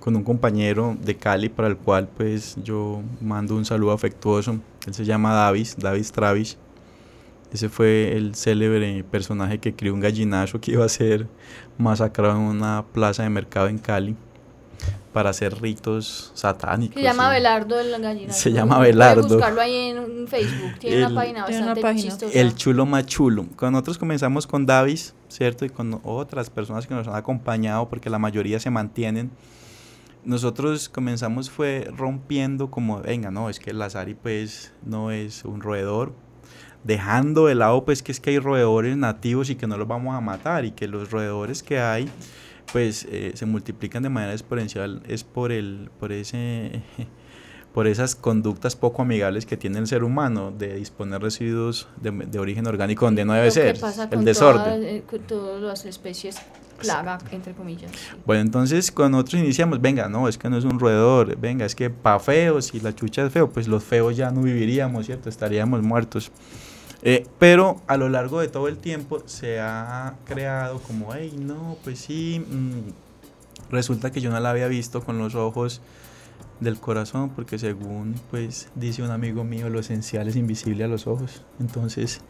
con 0.00 0.16
un 0.16 0.24
compañero 0.24 0.96
de 1.02 1.14
Cali 1.14 1.50
para 1.50 1.68
el 1.68 1.76
cual 1.76 2.08
pues 2.08 2.56
yo 2.64 3.02
mando 3.20 3.56
un 3.56 3.66
saludo 3.66 3.92
afectuoso. 3.92 4.58
Él 4.86 4.94
se 4.94 5.04
llama 5.04 5.34
Davis, 5.34 5.76
Davis 5.78 6.12
Travis. 6.12 6.56
Ese 7.52 7.68
fue 7.68 8.16
el 8.16 8.34
célebre 8.34 9.04
personaje 9.04 9.58
que 9.58 9.74
crió 9.74 9.92
un 9.92 10.00
gallinazo 10.00 10.62
que 10.62 10.72
iba 10.72 10.86
a 10.86 10.88
ser 10.88 11.26
masacrado 11.76 12.36
en 12.36 12.44
una 12.44 12.86
plaza 12.92 13.22
de 13.22 13.28
mercado 13.28 13.68
en 13.68 13.76
Cali 13.76 14.16
para 15.12 15.30
hacer 15.30 15.60
ritos 15.60 16.32
satánicos. 16.34 16.96
Se 16.96 17.02
llama 17.02 17.28
Belardo 17.30 17.78
el 17.78 18.00
gallinazo. 18.00 18.38
Se 18.38 18.52
llama 18.52 18.78
Belardo. 18.78 19.28
buscarlo 19.28 19.60
ahí 19.60 19.90
en 19.90 20.26
Facebook, 20.26 20.78
tiene 20.78 21.06
una 21.06 21.14
página 21.14 21.42
bastante 21.42 21.96
chistosa. 21.96 22.38
El 22.38 22.54
chulo 22.54 22.86
más 22.86 23.06
chulo. 23.06 23.46
Con 23.56 23.72
nosotros 23.72 23.98
comenzamos 23.98 24.46
con 24.46 24.64
Davis, 24.64 25.14
¿cierto? 25.28 25.64
Y 25.64 25.70
con 25.70 26.00
otras 26.02 26.50
personas 26.50 26.86
que 26.86 26.94
nos 26.94 27.06
han 27.08 27.16
acompañado, 27.16 27.88
porque 27.88 28.08
la 28.08 28.18
mayoría 28.18 28.58
se 28.58 28.70
mantienen. 28.70 29.30
Nosotros 30.24 30.88
comenzamos 30.88 31.50
fue 31.50 31.90
rompiendo 31.96 32.70
como, 32.70 33.00
venga, 33.00 33.30
no, 33.30 33.50
es 33.50 33.58
que 33.58 33.70
el 33.70 33.78
Lazari 33.80 34.14
pues 34.14 34.72
no 34.86 35.10
es 35.10 35.44
un 35.44 35.60
roedor, 35.60 36.14
dejando 36.84 37.46
de 37.46 37.56
lado 37.56 37.84
pues 37.84 38.02
que 38.02 38.12
es 38.12 38.20
que 38.20 38.30
hay 38.30 38.38
roedores 38.38 38.96
nativos 38.96 39.50
y 39.50 39.56
que 39.56 39.66
no 39.66 39.76
los 39.76 39.88
vamos 39.88 40.14
a 40.14 40.20
matar 40.20 40.64
y 40.64 40.70
que 40.70 40.86
los 40.86 41.10
roedores 41.10 41.62
que 41.62 41.80
hay 41.80 42.08
pues 42.72 43.06
eh, 43.10 43.32
se 43.34 43.46
multiplican 43.46 44.02
de 44.02 44.08
manera 44.08 44.32
exponencial 44.32 45.02
es 45.06 45.24
por 45.24 45.52
el 45.52 45.90
por 46.00 46.12
ese 46.12 46.82
por 47.74 47.86
esas 47.86 48.14
conductas 48.14 48.76
poco 48.76 49.02
amigables 49.02 49.46
que 49.46 49.56
tiene 49.56 49.78
el 49.78 49.86
ser 49.86 50.04
humano 50.04 50.52
de 50.56 50.76
disponer 50.76 51.22
residuos 51.22 51.88
de, 52.00 52.38
origen 52.38 52.66
orgánico 52.66 53.06
donde 53.06 53.24
no 53.24 53.32
debe 53.32 53.50
ser 53.50 53.78
el 54.10 54.24
desorden. 54.24 54.84
eh, 54.84 55.02
todas 55.26 55.62
las 55.62 55.84
especies 55.84 56.36
plaga 56.78 57.18
entre 57.30 57.52
comillas 57.52 57.90
bueno 58.26 58.42
entonces 58.42 58.90
cuando 58.90 59.18
nosotros 59.18 59.42
iniciamos 59.42 59.80
venga 59.80 60.08
no 60.08 60.28
es 60.28 60.36
que 60.36 60.48
no 60.50 60.58
es 60.58 60.64
un 60.64 60.78
roedor 60.78 61.36
venga 61.36 61.64
es 61.64 61.74
que 61.74 61.90
pa 61.90 62.18
feo 62.18 62.60
si 62.60 62.80
la 62.80 62.94
chucha 62.94 63.26
es 63.26 63.32
feo 63.32 63.50
pues 63.50 63.68
los 63.68 63.84
feos 63.84 64.16
ya 64.16 64.30
no 64.30 64.42
viviríamos 64.42 65.06
cierto 65.06 65.28
estaríamos 65.28 65.82
muertos 65.82 66.30
eh, 67.02 67.26
pero 67.38 67.80
a 67.86 67.96
lo 67.96 68.08
largo 68.08 68.40
de 68.40 68.48
todo 68.48 68.68
el 68.68 68.78
tiempo 68.78 69.22
se 69.26 69.60
ha 69.60 70.14
creado 70.24 70.78
como, 70.80 71.14
hey, 71.14 71.34
no, 71.38 71.76
pues 71.84 71.98
sí, 71.98 72.44
mm, 72.48 73.72
resulta 73.72 74.12
que 74.12 74.20
yo 74.20 74.30
no 74.30 74.38
la 74.38 74.50
había 74.50 74.68
visto 74.68 75.02
con 75.02 75.18
los 75.18 75.34
ojos 75.34 75.80
del 76.60 76.78
corazón, 76.78 77.30
porque 77.30 77.58
según 77.58 78.14
pues 78.30 78.68
dice 78.74 79.02
un 79.02 79.10
amigo 79.10 79.44
mío, 79.44 79.68
lo 79.68 79.80
esencial 79.80 80.28
es 80.28 80.36
invisible 80.36 80.84
a 80.84 80.88
los 80.88 81.06
ojos. 81.06 81.42
Entonces 81.60 82.20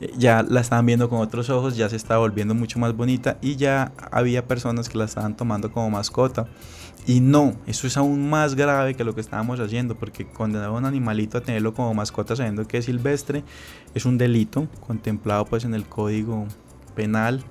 eh, 0.00 0.12
ya 0.18 0.42
la 0.42 0.60
estaban 0.60 0.84
viendo 0.86 1.08
con 1.08 1.20
otros 1.20 1.48
ojos, 1.50 1.76
ya 1.76 1.88
se 1.88 1.96
estaba 1.96 2.20
volviendo 2.20 2.54
mucho 2.54 2.78
más 2.78 2.96
bonita 2.96 3.38
y 3.40 3.56
ya 3.56 3.92
había 4.10 4.46
personas 4.46 4.88
que 4.88 4.98
la 4.98 5.04
estaban 5.04 5.36
tomando 5.36 5.72
como 5.72 5.90
mascota. 5.90 6.46
Y 7.08 7.20
no, 7.20 7.56
eso 7.66 7.86
es 7.86 7.96
aún 7.96 8.28
más 8.28 8.54
grave 8.54 8.94
que 8.94 9.02
lo 9.02 9.14
que 9.14 9.22
estábamos 9.22 9.58
haciendo, 9.60 9.94
porque 9.94 10.26
condenar 10.26 10.66
a 10.66 10.72
un 10.72 10.84
animalito 10.84 11.38
a 11.38 11.40
tenerlo 11.40 11.72
como 11.72 11.94
mascota 11.94 12.36
sabiendo 12.36 12.68
que 12.68 12.76
es 12.76 12.84
silvestre 12.84 13.44
es 13.94 14.04
un 14.04 14.18
delito 14.18 14.68
contemplado 14.86 15.46
pues 15.46 15.64
en 15.64 15.72
el 15.72 15.86
código 15.86 16.46
penal, 16.94 17.42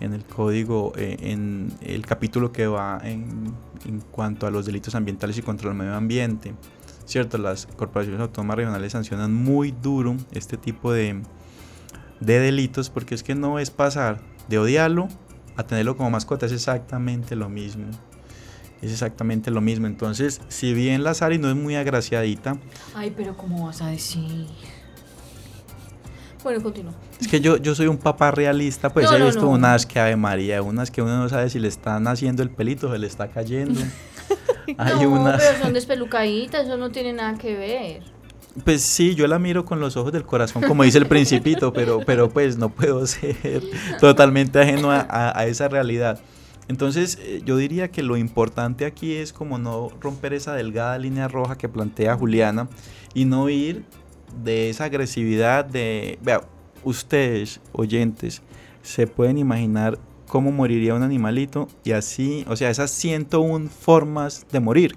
en 0.00 0.12
el 0.12 0.24
código, 0.24 0.92
eh, 0.96 1.16
en 1.20 1.72
el 1.82 2.04
capítulo 2.04 2.50
que 2.50 2.66
va 2.66 3.00
en, 3.04 3.54
en, 3.86 4.00
cuanto 4.10 4.48
a 4.48 4.50
los 4.50 4.66
delitos 4.66 4.96
ambientales 4.96 5.38
y 5.38 5.42
contra 5.42 5.70
el 5.70 5.76
medio 5.76 5.94
ambiente. 5.94 6.52
Cierto, 7.04 7.38
las 7.38 7.66
corporaciones 7.66 8.20
autónomas 8.20 8.56
regionales 8.56 8.90
sancionan 8.90 9.32
muy 9.32 9.70
duro 9.70 10.16
este 10.32 10.56
tipo 10.56 10.92
de, 10.92 11.22
de 12.18 12.38
delitos 12.40 12.90
porque 12.90 13.14
es 13.14 13.22
que 13.22 13.36
no 13.36 13.60
es 13.60 13.70
pasar 13.70 14.20
de 14.48 14.58
odiarlo 14.58 15.06
a 15.54 15.62
tenerlo 15.62 15.96
como 15.96 16.10
mascota, 16.10 16.46
es 16.46 16.50
exactamente 16.52 17.36
lo 17.36 17.48
mismo 17.48 17.86
es 18.82 18.92
exactamente 18.92 19.50
lo 19.50 19.60
mismo. 19.60 19.86
Entonces, 19.86 20.40
si 20.48 20.74
bien 20.74 21.04
la 21.04 21.14
Sari 21.14 21.38
no 21.38 21.48
es 21.48 21.56
muy 21.56 21.76
agraciadita. 21.76 22.58
Ay, 22.94 23.12
pero 23.16 23.36
¿cómo 23.36 23.66
vas 23.66 23.82
a 23.82 23.88
decir? 23.88 24.46
Bueno, 26.42 26.62
continúa. 26.62 26.92
Es 27.18 27.26
que 27.26 27.40
yo, 27.40 27.56
yo 27.56 27.74
soy 27.74 27.86
un 27.86 27.96
papá 27.96 28.30
realista, 28.30 28.92
pues 28.92 29.10
he 29.10 29.24
visto 29.24 29.48
unas 29.48 29.86
que 29.86 29.98
Ave 29.98 30.16
María, 30.16 30.60
unas 30.60 30.90
que 30.90 31.00
uno 31.00 31.16
no 31.16 31.28
sabe 31.30 31.48
si 31.48 31.58
le 31.58 31.68
están 31.68 32.06
haciendo 32.06 32.42
el 32.42 32.50
pelito, 32.50 32.92
se 32.92 32.98
le 32.98 33.06
está 33.06 33.28
cayendo. 33.28 33.80
Hay 34.78 35.06
unas... 35.06 35.42
pero 35.42 35.62
son 35.62 35.72
despelucaditas, 35.72 36.66
eso 36.66 36.76
no 36.76 36.90
tiene 36.90 37.14
nada 37.14 37.38
que 37.38 37.56
ver. 37.56 38.02
Pues 38.62 38.82
sí, 38.82 39.14
yo 39.14 39.26
la 39.26 39.38
miro 39.38 39.64
con 39.64 39.80
los 39.80 39.96
ojos 39.96 40.12
del 40.12 40.24
corazón, 40.24 40.62
como 40.62 40.84
dice 40.84 40.98
el 40.98 41.06
principito, 41.06 41.72
pero, 41.72 42.00
pero 42.06 42.28
pues 42.28 42.58
no 42.58 42.68
puedo 42.68 43.06
ser 43.06 43.62
totalmente 43.98 44.60
ajeno 44.60 44.90
a 44.92 45.46
esa 45.46 45.68
realidad. 45.68 46.20
Entonces 46.68 47.18
eh, 47.20 47.42
yo 47.44 47.56
diría 47.56 47.90
que 47.90 48.02
lo 48.02 48.16
importante 48.16 48.86
aquí 48.86 49.14
es 49.14 49.32
como 49.32 49.58
no 49.58 49.90
romper 50.00 50.32
esa 50.32 50.54
delgada 50.54 50.98
línea 50.98 51.28
roja 51.28 51.58
que 51.58 51.68
plantea 51.68 52.16
Juliana 52.16 52.68
y 53.12 53.24
no 53.24 53.48
ir 53.48 53.84
de 54.42 54.70
esa 54.70 54.84
agresividad 54.84 55.64
de, 55.64 56.18
vea, 56.22 56.42
ustedes 56.82 57.60
oyentes 57.72 58.42
se 58.82 59.06
pueden 59.06 59.38
imaginar 59.38 59.98
cómo 60.26 60.50
moriría 60.52 60.94
un 60.94 61.02
animalito 61.02 61.68
y 61.84 61.92
así, 61.92 62.44
o 62.48 62.56
sea, 62.56 62.70
esas 62.70 62.90
101 62.90 63.68
formas 63.70 64.46
de 64.50 64.60
morir. 64.60 64.96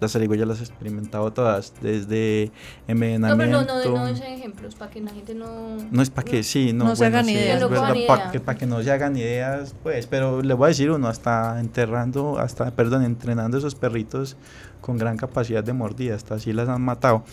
Las 0.00 0.12
zarigüeyas 0.12 0.46
las 0.46 0.60
he 0.60 0.64
experimentado 0.64 1.32
todas, 1.32 1.72
desde 1.80 2.50
No, 2.86 2.92
envenenamiento. 2.92 3.64
pero 3.66 3.80
no, 3.84 3.84
no, 3.84 3.96
no, 4.06 4.12
no 4.12 4.24
ejemplos, 4.24 4.74
para 4.74 4.90
que 4.90 5.00
la 5.00 5.10
gente 5.10 5.34
no... 5.34 5.76
No 5.90 6.02
es 6.02 6.10
para 6.10 6.24
que 6.24 6.42
sí, 6.42 6.72
no, 6.72 6.84
No 6.86 6.96
se 6.96 7.02
bueno, 7.04 7.16
hagan 7.16 7.26
sí, 7.26 7.32
ideas. 7.32 7.56
es 7.56 7.60
No 7.62 7.68
para 7.76 7.96
idea. 7.96 8.30
que, 8.30 8.40
pa' 8.40 8.54
que 8.56 8.66
no 8.66 8.82
se 8.82 8.90
hagan 8.90 9.16
ideas, 9.16 9.74
pues, 9.82 10.06
pero 10.06 10.42
le 10.42 10.54
voy 10.54 10.66
a 10.66 10.68
decir 10.68 10.90
uno, 10.90 11.08
hasta 11.08 11.58
enterrando, 11.60 12.38
hasta, 12.38 12.70
perdón, 12.72 13.04
entrenando 13.04 13.56
esos 13.58 13.74
perritos 13.74 14.36
con 14.80 14.98
gran 14.98 15.16
capacidad 15.16 15.64
de 15.64 15.72
mordida, 15.72 16.14
hasta 16.14 16.34
así 16.36 16.52
las 16.52 16.68
han 16.68 16.82
matado. 16.82 17.24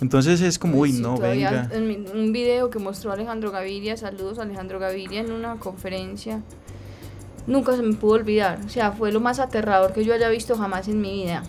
Entonces 0.00 0.40
es 0.40 0.58
como, 0.58 0.78
uy, 0.78 0.92
Sí, 0.92 1.02
no, 1.02 1.16
venga. 1.18 1.68
en 1.72 1.88
mi- 1.88 1.96
un 2.12 2.32
video 2.32 2.70
que 2.70 2.78
mostró 2.78 3.10
Alejandro 3.12 3.50
Gaviria, 3.50 3.96
saludos 3.96 4.38
a 4.38 4.42
Alejandro 4.42 4.78
Gaviria 4.78 5.20
en 5.20 5.32
una 5.32 5.56
conferencia. 5.56 6.42
Nunca 7.46 7.74
se 7.74 7.82
me 7.82 7.94
pudo 7.94 8.12
olvidar, 8.12 8.60
o 8.64 8.68
sea, 8.68 8.92
fue 8.92 9.10
lo 9.10 9.18
más 9.18 9.40
aterrador 9.40 9.92
que 9.92 10.04
yo 10.04 10.14
haya 10.14 10.28
visto 10.28 10.56
jamás 10.56 10.86
en 10.86 11.00
mi 11.00 11.24
vida. 11.24 11.42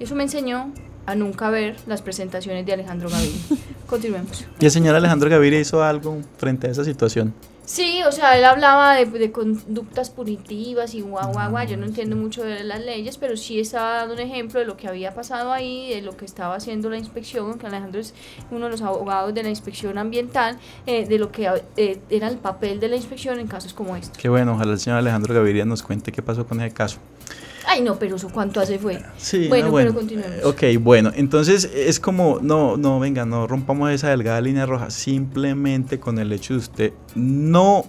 Eso 0.00 0.14
me 0.14 0.24
enseñó 0.24 0.72
a 1.06 1.14
nunca 1.14 1.50
ver 1.50 1.76
las 1.86 2.02
presentaciones 2.02 2.64
de 2.66 2.72
Alejandro 2.72 3.08
Gaviria. 3.08 3.40
Continuemos. 3.86 4.46
Y 4.58 4.64
el 4.64 4.70
señor 4.70 4.94
Alejandro 4.94 5.28
Gaviria 5.28 5.60
hizo 5.60 5.82
algo 5.82 6.18
frente 6.38 6.66
a 6.66 6.70
esa 6.70 6.84
situación. 6.84 7.34
Sí, 7.66 8.02
o 8.06 8.12
sea, 8.12 8.36
él 8.36 8.44
hablaba 8.44 8.94
de, 8.94 9.06
de 9.06 9.32
conductas 9.32 10.10
punitivas 10.10 10.94
y 10.94 11.00
guau, 11.00 11.32
guau, 11.32 11.50
guau. 11.50 11.66
Yo 11.66 11.78
no 11.78 11.86
entiendo 11.86 12.14
mucho 12.14 12.44
de 12.44 12.62
las 12.62 12.84
leyes, 12.84 13.16
pero 13.16 13.38
sí 13.38 13.58
estaba 13.58 13.94
dando 13.94 14.14
un 14.14 14.20
ejemplo 14.20 14.60
de 14.60 14.66
lo 14.66 14.76
que 14.76 14.86
había 14.86 15.14
pasado 15.14 15.50
ahí, 15.50 15.88
de 15.88 16.02
lo 16.02 16.14
que 16.14 16.26
estaba 16.26 16.56
haciendo 16.56 16.90
la 16.90 16.98
inspección, 16.98 17.58
que 17.58 17.66
Alejandro 17.66 18.00
es 18.02 18.12
uno 18.50 18.66
de 18.66 18.72
los 18.72 18.82
abogados 18.82 19.32
de 19.32 19.42
la 19.42 19.48
inspección 19.48 19.96
ambiental, 19.96 20.58
eh, 20.84 21.06
de 21.06 21.18
lo 21.18 21.32
que 21.32 21.50
eh, 21.78 22.00
era 22.10 22.28
el 22.28 22.36
papel 22.36 22.80
de 22.80 22.88
la 22.88 22.96
inspección 22.96 23.40
en 23.40 23.46
casos 23.46 23.72
como 23.72 23.96
este. 23.96 24.18
Qué 24.20 24.28
bueno, 24.28 24.54
ojalá 24.54 24.72
el 24.72 24.78
señor 24.78 24.98
Alejandro 24.98 25.34
Gaviria 25.34 25.64
nos 25.64 25.82
cuente 25.82 26.12
qué 26.12 26.20
pasó 26.20 26.46
con 26.46 26.60
ese 26.60 26.74
caso. 26.74 26.98
Ay, 27.66 27.80
no, 27.82 27.98
pero 27.98 28.16
eso 28.16 28.28
cuánto 28.28 28.60
hace 28.60 28.78
fue. 28.78 29.02
Sí, 29.16 29.48
Bueno, 29.48 29.68
no, 29.68 29.74
pero 29.74 29.94
continuemos. 29.94 30.44
Ok, 30.44 30.62
bueno, 30.80 31.10
entonces 31.14 31.64
es 31.74 31.98
como, 32.00 32.38
no, 32.42 32.76
no, 32.76 33.00
venga, 33.00 33.24
no 33.24 33.46
rompamos 33.46 33.90
esa 33.90 34.10
delgada 34.10 34.40
línea 34.40 34.66
roja, 34.66 34.90
simplemente 34.90 35.98
con 35.98 36.18
el 36.18 36.32
hecho 36.32 36.54
de 36.54 36.58
usted 36.58 36.92
no 37.14 37.84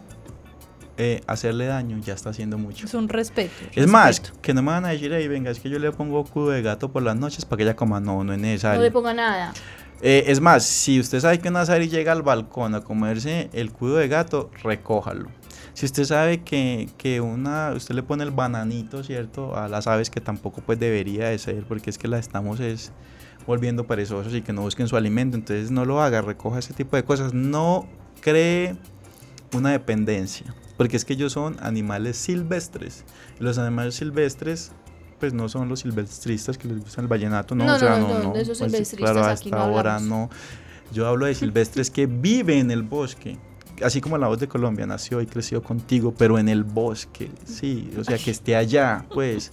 eh, 0.97 1.21
hacerle 1.27 1.65
daño, 1.65 1.99
ya 1.99 2.13
está 2.13 2.29
haciendo 2.29 2.57
mucho. 2.57 2.85
Es 2.85 2.93
un 2.93 3.09
respeto. 3.09 3.51
Es 3.75 3.87
más, 3.87 4.21
que 4.41 4.53
no 4.53 4.61
me 4.61 4.71
van 4.71 4.85
a 4.85 4.89
decir 4.89 5.13
ahí, 5.13 5.27
venga, 5.27 5.51
es 5.51 5.59
que 5.59 5.69
yo 5.69 5.77
le 5.77 5.91
pongo 5.91 6.23
cubo 6.23 6.51
de 6.51 6.61
gato 6.61 6.89
por 6.91 7.03
las 7.03 7.15
noches 7.17 7.43
para 7.43 7.57
que 7.57 7.63
ella 7.63 7.75
coma, 7.75 7.99
no, 7.99 8.23
no 8.23 8.31
es 8.33 8.39
No 8.39 8.45
necesario. 8.47 8.81
le 8.81 8.91
ponga 8.91 9.13
nada. 9.13 9.53
Eh, 10.01 10.25
es 10.27 10.39
más, 10.39 10.63
si 10.65 10.99
usted 10.99 11.19
sabe 11.19 11.39
que 11.39 11.49
una 11.49 11.65
Sari 11.65 11.89
llega 11.89 12.11
al 12.11 12.21
balcón 12.21 12.75
a 12.75 12.81
comerse 12.81 13.49
el 13.53 13.71
cudo 13.71 13.95
de 13.97 14.07
gato, 14.07 14.51
recójalo. 14.63 15.29
Si 15.75 15.85
usted 15.85 16.05
sabe 16.05 16.41
que, 16.41 16.87
que 16.97 17.19
una, 17.19 17.73
usted 17.75 17.95
le 17.95 18.01
pone 18.01 18.23
el 18.23 18.31
bananito, 18.31 19.03
¿cierto? 19.03 19.57
A 19.57 19.67
las 19.67 19.87
aves 19.87 20.09
que 20.09 20.21
tampoco 20.21 20.61
pues 20.61 20.79
debería 20.79 21.27
de 21.27 21.37
ser, 21.37 21.65
porque 21.65 21.89
es 21.89 21.97
que 21.97 22.07
las 22.07 22.21
estamos 22.21 22.61
es 22.61 22.93
volviendo 23.45 23.85
perezosos 23.85 24.33
y 24.33 24.41
que 24.41 24.53
no 24.53 24.61
busquen 24.61 24.87
su 24.87 24.95
alimento, 24.95 25.35
entonces 25.35 25.71
no 25.71 25.83
lo 25.83 26.01
haga, 26.01 26.21
recoja 26.21 26.59
ese 26.59 26.73
tipo 26.73 26.95
de 26.95 27.03
cosas, 27.03 27.33
no 27.33 27.87
cree 28.21 28.77
una 29.53 29.71
dependencia, 29.71 30.55
porque 30.77 30.95
es 30.95 31.03
que 31.03 31.11
ellos 31.11 31.33
son 31.33 31.57
animales 31.59 32.15
silvestres. 32.15 33.03
Los 33.39 33.57
animales 33.57 33.95
silvestres 33.95 34.71
pues 35.19 35.33
no 35.33 35.49
son 35.49 35.67
los 35.67 35.81
silvestristas 35.81 36.57
que 36.57 36.69
les 36.69 36.79
gustan 36.79 37.03
el 37.03 37.09
vallenato, 37.09 37.53
no, 37.53 37.65
No, 37.65 37.75
o 37.75 37.79
sea, 37.79 37.99
no, 37.99 38.07
no, 38.07 38.13
no, 38.13 38.23
no, 38.23 38.33
de 38.33 38.41
esos 38.43 38.59
pues, 38.59 38.71
silvestristas 38.71 39.11
claro, 39.11 39.29
aquí 39.29 39.51
no 39.51 39.57
ahora 39.57 39.99
no. 39.99 40.29
Yo 40.93 41.05
hablo 41.05 41.25
de 41.25 41.35
silvestres 41.35 41.91
que 41.91 42.05
viven 42.05 42.59
en 42.59 42.71
el 42.71 42.83
bosque, 42.83 43.37
así 43.83 44.01
como 44.01 44.17
la 44.17 44.27
voz 44.27 44.39
de 44.39 44.47
Colombia 44.47 44.85
nació 44.85 45.21
y 45.21 45.25
creció 45.25 45.61
contigo, 45.63 46.13
pero 46.17 46.37
en 46.39 46.49
el 46.49 46.63
bosque, 46.63 47.29
sí, 47.45 47.91
o 47.99 48.03
sea, 48.03 48.17
que 48.17 48.31
esté 48.31 48.55
allá, 48.55 49.05
pues, 49.13 49.51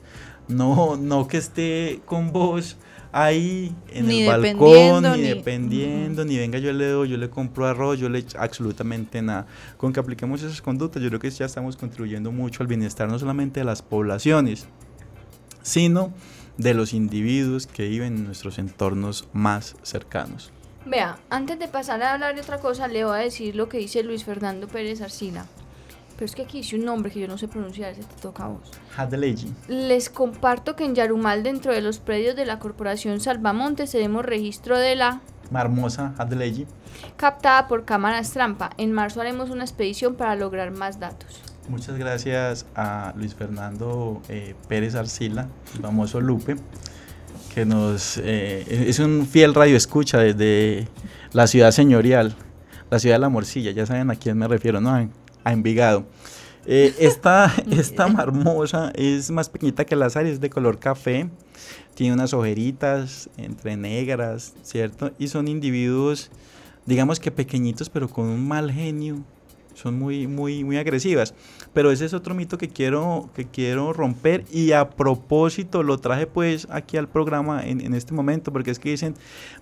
no, 0.48 0.96
no 0.96 1.26
que 1.28 1.38
esté 1.38 2.00
con 2.04 2.32
vos 2.32 2.76
ahí 3.12 3.74
en 3.88 4.06
Ni 4.06 4.22
el 4.22 4.26
balcón, 4.28 5.02
ni- 5.12 5.22
dependiendo, 5.22 6.24
ni 6.24 6.38
venga 6.38 6.58
yo 6.58 6.72
le 6.72 6.88
doy, 6.88 7.10
yo 7.10 7.16
le 7.18 7.28
compro 7.28 7.66
arroz, 7.66 7.98
yo 7.98 8.08
le 8.08 8.20
echo 8.20 8.38
absolutamente 8.40 9.20
nada. 9.22 9.46
Con 9.76 9.92
que 9.92 10.00
apliquemos 10.00 10.42
esas 10.42 10.62
conductas, 10.62 11.02
yo 11.02 11.08
creo 11.08 11.20
que 11.20 11.30
ya 11.30 11.44
estamos 11.46 11.76
contribuyendo 11.76 12.32
mucho 12.32 12.62
al 12.62 12.66
bienestar 12.68 13.08
no 13.08 13.18
solamente 13.18 13.60
de 13.60 13.64
las 13.64 13.82
poblaciones, 13.82 14.66
sino 15.62 16.12
de 16.58 16.74
los 16.74 16.92
individuos 16.92 17.66
que 17.66 17.88
viven 17.88 18.16
en 18.16 18.24
nuestros 18.24 18.58
entornos 18.58 19.28
más 19.32 19.76
cercanos. 19.82 20.52
Vea, 20.84 21.16
antes 21.30 21.58
de 21.58 21.68
pasar 21.68 22.02
a 22.02 22.14
hablar 22.14 22.34
de 22.34 22.40
otra 22.40 22.58
cosa, 22.58 22.88
le 22.88 23.04
voy 23.04 23.16
a 23.16 23.20
decir 23.20 23.54
lo 23.54 23.68
que 23.68 23.78
dice 23.78 24.02
Luis 24.02 24.24
Fernando 24.24 24.66
Pérez 24.66 25.00
Arcila. 25.00 25.46
Pero 26.14 26.26
es 26.26 26.34
que 26.34 26.42
aquí 26.42 26.58
dice 26.58 26.76
un 26.76 26.84
nombre 26.84 27.10
que 27.10 27.20
yo 27.20 27.28
no 27.28 27.38
sé 27.38 27.48
pronunciar, 27.48 27.92
ese 27.92 28.02
te 28.02 28.20
toca 28.20 28.44
a 28.44 28.48
vos. 28.48 28.70
Hadeleji. 28.96 29.52
Les 29.68 30.10
comparto 30.10 30.76
que 30.76 30.84
en 30.84 30.94
Yarumal, 30.94 31.42
dentro 31.42 31.72
de 31.72 31.80
los 31.80 31.98
predios 31.98 32.36
de 32.36 32.46
la 32.46 32.58
Corporación 32.58 33.20
Salvamontes, 33.20 33.90
tenemos 33.92 34.24
registro 34.24 34.78
de 34.78 34.96
la 34.96 35.20
Marmosa 35.50 36.14
Hadeleji. 36.18 36.66
captada 37.16 37.68
por 37.68 37.84
cámaras 37.84 38.32
trampa. 38.32 38.70
En 38.76 38.92
marzo 38.92 39.20
haremos 39.20 39.50
una 39.50 39.64
expedición 39.64 40.14
para 40.14 40.34
lograr 40.36 40.70
más 40.70 40.98
datos. 40.98 41.42
Muchas 41.68 41.96
gracias 41.96 42.66
a 42.74 43.12
Luis 43.16 43.34
Fernando 43.34 44.20
eh, 44.28 44.54
Pérez 44.68 44.94
Arcila, 44.96 45.46
el 45.74 45.80
famoso 45.80 46.20
Lupe, 46.20 46.56
que 47.55 47.64
nos 47.64 48.18
eh, 48.18 48.86
es 48.88 48.98
un 48.98 49.26
fiel 49.26 49.55
radio 49.55 49.76
escucha 49.76 50.18
desde 50.18 50.88
la 51.32 51.46
ciudad 51.46 51.70
señorial, 51.70 52.34
la 52.90 52.98
ciudad 52.98 53.16
de 53.16 53.20
la 53.20 53.28
Morcilla, 53.28 53.72
ya 53.72 53.86
saben 53.86 54.11
a 54.11 54.16
quién 54.16 54.38
me 54.38 54.48
refiero, 54.48 54.80
¿no? 54.80 54.90
A, 54.90 55.09
a 55.44 55.53
Envigado. 55.53 56.07
Eh, 56.64 56.94
esta, 56.98 57.53
esta 57.70 58.07
marmosa 58.09 58.92
es 58.94 59.30
más 59.30 59.48
pequeñita 59.48 59.84
que 59.84 59.96
las 59.96 60.16
áreas, 60.16 60.34
es 60.34 60.40
de 60.40 60.50
color 60.50 60.78
café, 60.78 61.28
tiene 61.94 62.14
unas 62.14 62.32
ojeritas 62.32 63.28
entre 63.36 63.76
negras, 63.76 64.55
¿cierto? 64.62 65.12
Y 65.18 65.28
son 65.28 65.48
individuos, 65.48 66.30
digamos 66.86 67.20
que 67.20 67.30
pequeñitos, 67.30 67.90
pero 67.90 68.09
con 68.09 68.26
un 68.26 68.46
mal 68.46 68.70
genio, 68.70 69.24
son 69.82 69.98
muy, 69.98 70.26
muy, 70.26 70.64
muy 70.64 70.76
agresivas. 70.76 71.34
Pero 71.72 71.90
ese 71.90 72.04
es 72.04 72.14
otro 72.14 72.34
mito 72.34 72.58
que 72.58 72.68
quiero, 72.68 73.30
que 73.34 73.46
quiero 73.46 73.92
romper 73.92 74.44
y 74.52 74.72
a 74.72 74.90
propósito 74.90 75.82
lo 75.82 75.98
traje 75.98 76.26
pues 76.26 76.68
aquí 76.70 76.96
al 76.96 77.08
programa 77.08 77.64
en, 77.64 77.80
en 77.80 77.94
este 77.94 78.14
momento 78.14 78.52
porque 78.52 78.70
es 78.70 78.78
que 78.78 78.90
dicen, 78.90 79.14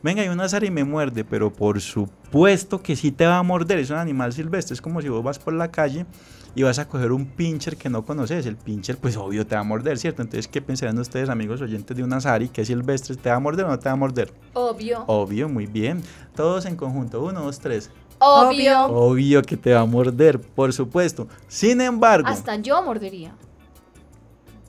venga, 0.02 0.22
hay 0.22 0.28
una 0.28 0.48
Sara 0.48 0.66
y 0.66 0.70
me 0.70 0.84
muerde, 0.84 1.24
pero 1.24 1.52
por 1.52 1.80
supuesto 1.80 2.82
que 2.82 2.96
sí 2.96 3.10
te 3.12 3.26
va 3.26 3.38
a 3.38 3.42
morder, 3.42 3.78
es 3.78 3.90
un 3.90 3.96
animal 3.96 4.32
silvestre, 4.32 4.74
es 4.74 4.82
como 4.82 5.00
si 5.00 5.08
vos 5.08 5.22
vas 5.22 5.38
por 5.38 5.54
la 5.54 5.70
calle 5.70 6.06
y 6.54 6.62
vas 6.62 6.78
a 6.78 6.88
coger 6.88 7.12
un 7.12 7.26
pincher 7.26 7.76
que 7.76 7.88
no 7.88 8.04
conoces, 8.04 8.46
el 8.46 8.56
pincher 8.56 8.96
pues 8.98 9.16
obvio 9.16 9.46
te 9.46 9.54
va 9.54 9.60
a 9.60 9.64
morder, 9.64 9.98
¿cierto? 9.98 10.22
Entonces, 10.22 10.48
¿qué 10.48 10.60
pensarán 10.60 10.98
ustedes 10.98 11.28
amigos 11.28 11.60
oyentes 11.60 11.96
de 11.96 12.02
una 12.02 12.20
Sari 12.20 12.48
que 12.48 12.62
es 12.62 12.68
silvestre, 12.68 13.16
te 13.16 13.30
va 13.30 13.36
a 13.36 13.40
morder 13.40 13.66
o 13.66 13.68
no 13.68 13.78
te 13.78 13.88
va 13.88 13.92
a 13.92 13.96
morder? 13.96 14.32
Obvio. 14.54 15.04
Obvio, 15.06 15.48
muy 15.48 15.66
bien. 15.66 16.02
Todos 16.34 16.66
en 16.66 16.76
conjunto, 16.76 17.22
uno, 17.22 17.42
dos, 17.42 17.60
tres. 17.60 17.90
Obvio. 18.20 18.84
Obvio 18.86 19.42
que 19.42 19.56
te 19.56 19.72
va 19.72 19.80
a 19.80 19.86
morder, 19.86 20.40
por 20.40 20.72
supuesto. 20.72 21.26
Sin 21.48 21.80
embargo, 21.80 22.28
Hasta 22.28 22.56
yo 22.56 22.82
mordería. 22.82 23.34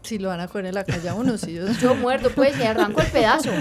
Si 0.04 0.18
lo 0.18 0.30
van 0.30 0.40
a 0.40 0.48
coger 0.48 0.66
en 0.66 0.74
la 0.74 0.84
calle 0.84 1.10
a 1.10 1.14
uno, 1.14 1.38
sí. 1.38 1.54
Yo, 1.54 1.68
Yo 1.74 1.94
muerdo, 1.96 2.32
pues, 2.34 2.58
y 2.60 2.64
arranco 2.64 3.02
el 3.02 3.08
pedazo. 3.08 3.52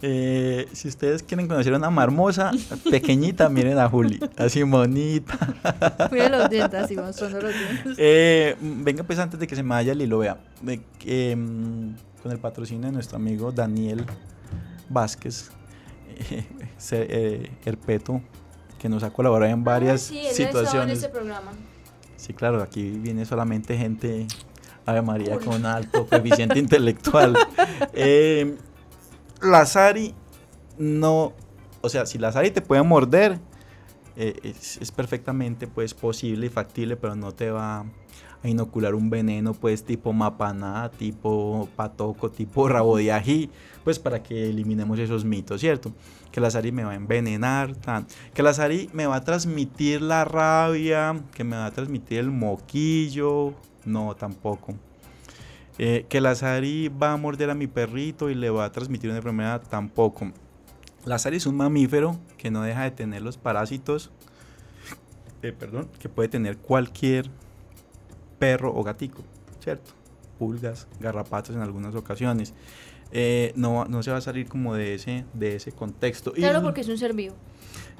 eh, 0.00 0.68
si 0.72 0.86
ustedes 0.86 1.24
quieren 1.24 1.48
conocer 1.48 1.74
a 1.74 1.76
una 1.76 1.90
marmosa 1.90 2.52
pequeñita, 2.88 3.48
miren 3.48 3.78
a 3.78 3.88
Juli, 3.88 4.20
así 4.36 4.62
bonita. 4.62 5.36
Cuide 6.08 6.28
los 6.28 6.48
dientes, 6.50 6.80
así 6.84 6.94
mostrando 6.94 7.40
los 7.40 7.52
dientes. 7.52 7.96
Eh, 7.98 8.54
venga, 8.60 9.02
pues 9.02 9.18
antes 9.18 9.40
de 9.40 9.46
que 9.48 9.56
se 9.56 9.62
me 9.64 9.70
vaya 9.70 9.92
el 9.92 10.00
hilo, 10.00 10.18
vea, 10.18 10.38
de 10.62 11.34
mm, 11.36 11.94
con 12.22 12.30
el 12.30 12.38
patrocinio 12.38 12.86
de 12.86 12.92
nuestro 12.92 13.16
amigo 13.16 13.50
Daniel 13.50 14.04
Vázquez, 14.88 15.50
eh, 16.30 16.44
eh, 16.92 17.50
Herpeto, 17.64 18.22
que 18.78 18.88
nos 18.88 19.02
ha 19.02 19.10
colaborado 19.10 19.52
en 19.52 19.64
varias 19.64 20.04
Ah, 20.04 20.08
sí, 20.08 20.18
él 20.18 20.26
estado 20.26 20.42
en 20.42 20.48
situaciones. 20.66 20.98
este 20.98 21.08
programa. 21.08 21.52
Sí, 22.16 22.32
claro, 22.34 22.62
aquí 22.62 22.90
viene 22.90 23.24
solamente 23.24 23.76
gente, 23.76 24.26
Ave 24.86 25.02
María, 25.02 25.38
con 25.38 25.64
alto 25.66 26.06
coeficiente 26.06 26.58
intelectual. 26.60 27.36
Eh, 27.92 28.56
la 29.42 29.66
Sari 29.66 30.14
no, 30.78 31.32
o 31.80 31.88
sea, 31.88 32.06
si 32.06 32.18
la 32.18 32.32
Sari 32.32 32.50
te 32.50 32.60
puede 32.62 32.82
morder, 32.82 33.38
eh, 34.16 34.34
es, 34.42 34.78
es 34.78 34.90
perfectamente 34.92 35.66
pues 35.66 35.94
posible 35.94 36.46
y 36.46 36.48
factible, 36.50 36.96
pero 36.96 37.14
no 37.14 37.32
te 37.32 37.50
va 37.50 37.84
a 38.42 38.48
inocular 38.48 38.94
un 38.94 39.10
veneno 39.10 39.54
pues 39.54 39.84
tipo 39.84 40.12
mapaná, 40.12 40.90
tipo 40.90 41.68
patoco, 41.76 42.30
tipo 42.30 42.68
rabo 42.68 42.96
de 42.96 43.12
ají, 43.12 43.50
pues 43.84 43.98
para 43.98 44.22
que 44.22 44.48
eliminemos 44.50 44.98
esos 44.98 45.24
mitos, 45.24 45.60
¿cierto? 45.60 45.92
Que 46.30 46.40
la 46.40 46.50
Sari 46.50 46.72
me 46.72 46.84
va 46.84 46.92
a 46.92 46.96
envenenar, 46.96 47.74
tan, 47.76 48.06
que 48.34 48.42
la 48.42 48.54
Sari 48.54 48.90
me 48.92 49.06
va 49.06 49.16
a 49.16 49.24
transmitir 49.24 50.02
la 50.02 50.24
rabia, 50.24 51.20
que 51.34 51.44
me 51.44 51.56
va 51.56 51.66
a 51.66 51.70
transmitir 51.70 52.18
el 52.18 52.30
moquillo, 52.30 53.54
no, 53.84 54.14
tampoco. 54.14 54.74
Eh, 55.78 56.06
que 56.08 56.20
la 56.20 56.34
Sari 56.34 56.88
va 56.88 57.12
a 57.12 57.16
morder 57.16 57.50
a 57.50 57.54
mi 57.54 57.66
perrito 57.66 58.30
y 58.30 58.34
le 58.34 58.50
va 58.50 58.64
a 58.64 58.72
transmitir 58.72 59.10
una 59.10 59.18
enfermedad, 59.18 59.62
tampoco. 59.68 60.32
La 61.04 61.18
Sari 61.18 61.38
es 61.38 61.46
un 61.46 61.56
mamífero 61.56 62.18
que 62.36 62.50
no 62.50 62.62
deja 62.62 62.82
de 62.82 62.90
tener 62.90 63.22
los 63.22 63.38
parásitos, 63.38 64.10
eh, 65.42 65.52
perdón, 65.52 65.88
que 66.00 66.08
puede 66.08 66.28
tener 66.28 66.58
cualquier 66.58 67.30
perro 68.38 68.74
o 68.74 68.82
gatico, 68.82 69.22
¿cierto? 69.60 69.92
Pulgas, 70.38 70.86
garrapatos 71.00 71.54
en 71.54 71.62
algunas 71.62 71.94
ocasiones. 71.94 72.54
Eh, 73.10 73.52
no, 73.56 73.86
no 73.86 74.02
se 74.02 74.10
va 74.10 74.18
a 74.18 74.20
salir 74.20 74.48
como 74.48 74.74
de 74.74 74.94
ese, 74.94 75.24
de 75.34 75.56
ese 75.56 75.72
contexto. 75.72 76.32
Claro, 76.32 76.62
porque 76.62 76.82
es 76.82 76.88
un 76.88 76.98
ser 76.98 77.14
vivo. 77.14 77.34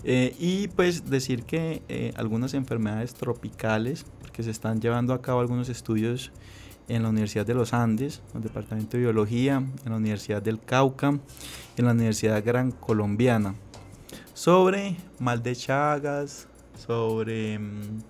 Eh, 0.05 0.36
y 0.39 0.68
pues 0.68 1.11
decir 1.11 1.45
que 1.45 1.82
eh, 1.89 2.12
algunas 2.16 2.55
enfermedades 2.55 3.14
tropicales, 3.14 4.05
que 4.32 4.43
se 4.43 4.51
están 4.51 4.80
llevando 4.80 5.12
a 5.14 5.20
cabo 5.20 5.41
algunos 5.41 5.68
estudios 5.68 6.30
en 6.86 7.03
la 7.03 7.09
Universidad 7.09 7.45
de 7.45 7.55
los 7.55 7.74
Andes, 7.74 8.22
en 8.30 8.39
el 8.39 8.43
Departamento 8.45 8.97
de 8.97 9.03
Biología, 9.03 9.57
en 9.57 9.91
la 9.91 9.97
Universidad 9.97 10.41
del 10.41 10.61
Cauca, 10.61 11.18
en 11.76 11.84
la 11.84 11.91
Universidad 11.93 12.43
Gran 12.45 12.70
Colombiana, 12.70 13.55
sobre 14.34 14.97
mal 15.18 15.43
de 15.43 15.57
Chagas, 15.57 16.47
sobre 16.86 17.59
mm, 17.59 18.03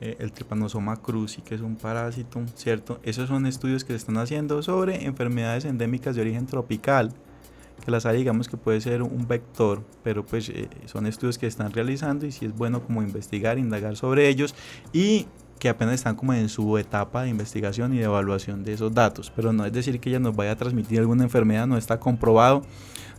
eh, 0.00 0.16
el 0.18 0.32
Trypanosoma 0.32 0.96
cruzi, 0.96 1.42
que 1.42 1.54
es 1.54 1.60
un 1.60 1.76
parásito, 1.76 2.42
¿cierto? 2.54 3.00
Esos 3.02 3.28
son 3.28 3.46
estudios 3.46 3.84
que 3.84 3.92
se 3.92 3.98
están 3.98 4.18
haciendo 4.18 4.62
sobre 4.62 5.04
enfermedades 5.04 5.64
endémicas 5.64 6.16
de 6.16 6.22
origen 6.22 6.46
tropical 6.46 7.12
que 7.84 7.90
la 7.90 8.00
SARI 8.00 8.18
digamos 8.18 8.48
que 8.48 8.56
puede 8.56 8.80
ser 8.80 9.02
un 9.02 9.26
vector, 9.26 9.82
pero 10.02 10.24
pues 10.24 10.48
eh, 10.48 10.68
son 10.86 11.06
estudios 11.06 11.38
que 11.38 11.46
están 11.46 11.72
realizando 11.72 12.26
y 12.26 12.32
si 12.32 12.46
es 12.46 12.54
bueno 12.54 12.82
como 12.82 13.02
investigar, 13.02 13.58
indagar 13.58 13.96
sobre 13.96 14.28
ellos 14.28 14.54
y 14.92 15.26
que 15.58 15.68
apenas 15.68 15.94
están 15.94 16.16
como 16.16 16.34
en 16.34 16.48
su 16.48 16.78
etapa 16.78 17.22
de 17.22 17.30
investigación 17.30 17.94
y 17.94 17.98
de 17.98 18.04
evaluación 18.04 18.64
de 18.64 18.72
esos 18.74 18.92
datos, 18.92 19.32
pero 19.34 19.52
no 19.52 19.64
es 19.64 19.72
decir 19.72 20.00
que 20.00 20.10
ella 20.10 20.18
nos 20.18 20.34
vaya 20.34 20.52
a 20.52 20.56
transmitir 20.56 20.98
alguna 20.98 21.24
enfermedad, 21.24 21.66
no 21.66 21.76
está 21.76 22.00
comprobado. 22.00 22.62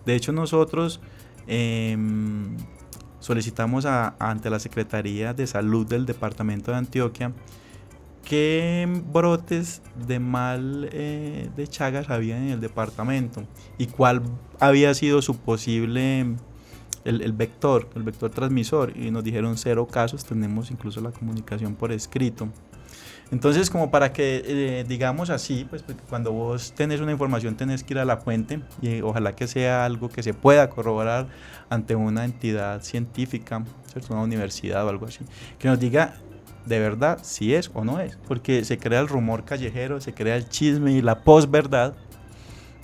De 0.05 0.15
hecho 0.15 0.31
nosotros 0.31 0.99
em, 1.47 2.55
solicitamos 3.25 3.87
ante 3.87 4.51
la 4.51 4.59
Secretaría 4.59 5.33
de 5.33 5.47
Salud 5.47 5.87
del 5.87 6.05
Departamento 6.05 6.69
de 6.69 6.77
Antioquia 6.77 7.33
qué 8.23 8.87
brotes 9.11 9.81
de 10.07 10.19
mal 10.19 10.89
eh, 10.91 11.49
de 11.57 11.67
Chagas 11.67 12.11
había 12.11 12.37
en 12.37 12.49
el 12.49 12.61
departamento 12.61 13.43
y 13.79 13.87
cuál 13.87 14.21
había 14.59 14.93
sido 14.93 15.23
su 15.23 15.37
posible 15.37 16.35
el, 17.03 17.33
vector, 17.33 17.89
el 17.95 18.03
vector 18.03 18.29
transmisor 18.29 18.95
y 18.95 19.09
nos 19.09 19.23
dijeron 19.23 19.57
cero 19.57 19.87
casos, 19.87 20.23
tenemos 20.23 20.69
incluso 20.69 21.01
la 21.01 21.11
comunicación 21.11 21.73
por 21.73 21.91
escrito. 21.91 22.49
Entonces, 23.31 23.69
como 23.69 23.89
para 23.89 24.13
que 24.13 24.43
eh, 24.45 24.85
digamos 24.87 25.29
así, 25.29 25.65
pues 25.69 25.83
cuando 26.09 26.31
vos 26.31 26.73
tenés 26.75 27.01
una 27.01 27.11
información 27.11 27.55
tenés 27.55 27.83
que 27.83 27.95
ir 27.95 27.99
a 27.99 28.05
la 28.05 28.17
fuente 28.17 28.61
y 28.81 29.01
ojalá 29.01 29.35
que 29.35 29.47
sea 29.47 29.85
algo 29.85 30.09
que 30.09 30.21
se 30.21 30.33
pueda 30.33 30.69
corroborar 30.69 31.27
ante 31.69 31.95
una 31.95 32.23
entidad 32.23 32.81
científica, 32.81 33.63
una 34.09 34.21
universidad 34.21 34.85
o 34.85 34.89
algo 34.89 35.07
así, 35.07 35.21
que 35.57 35.67
nos 35.67 35.79
diga 35.79 36.15
de 36.65 36.79
verdad 36.79 37.19
si 37.23 37.55
es 37.55 37.71
o 37.73 37.83
no 37.83 37.99
es, 37.99 38.17
porque 38.27 38.63
se 38.63 38.77
crea 38.77 38.99
el 38.99 39.07
rumor 39.07 39.43
callejero, 39.43 40.01
se 40.01 40.13
crea 40.13 40.35
el 40.35 40.47
chisme 40.47 40.91
y 40.91 41.01
la 41.01 41.23
posverdad, 41.23 41.95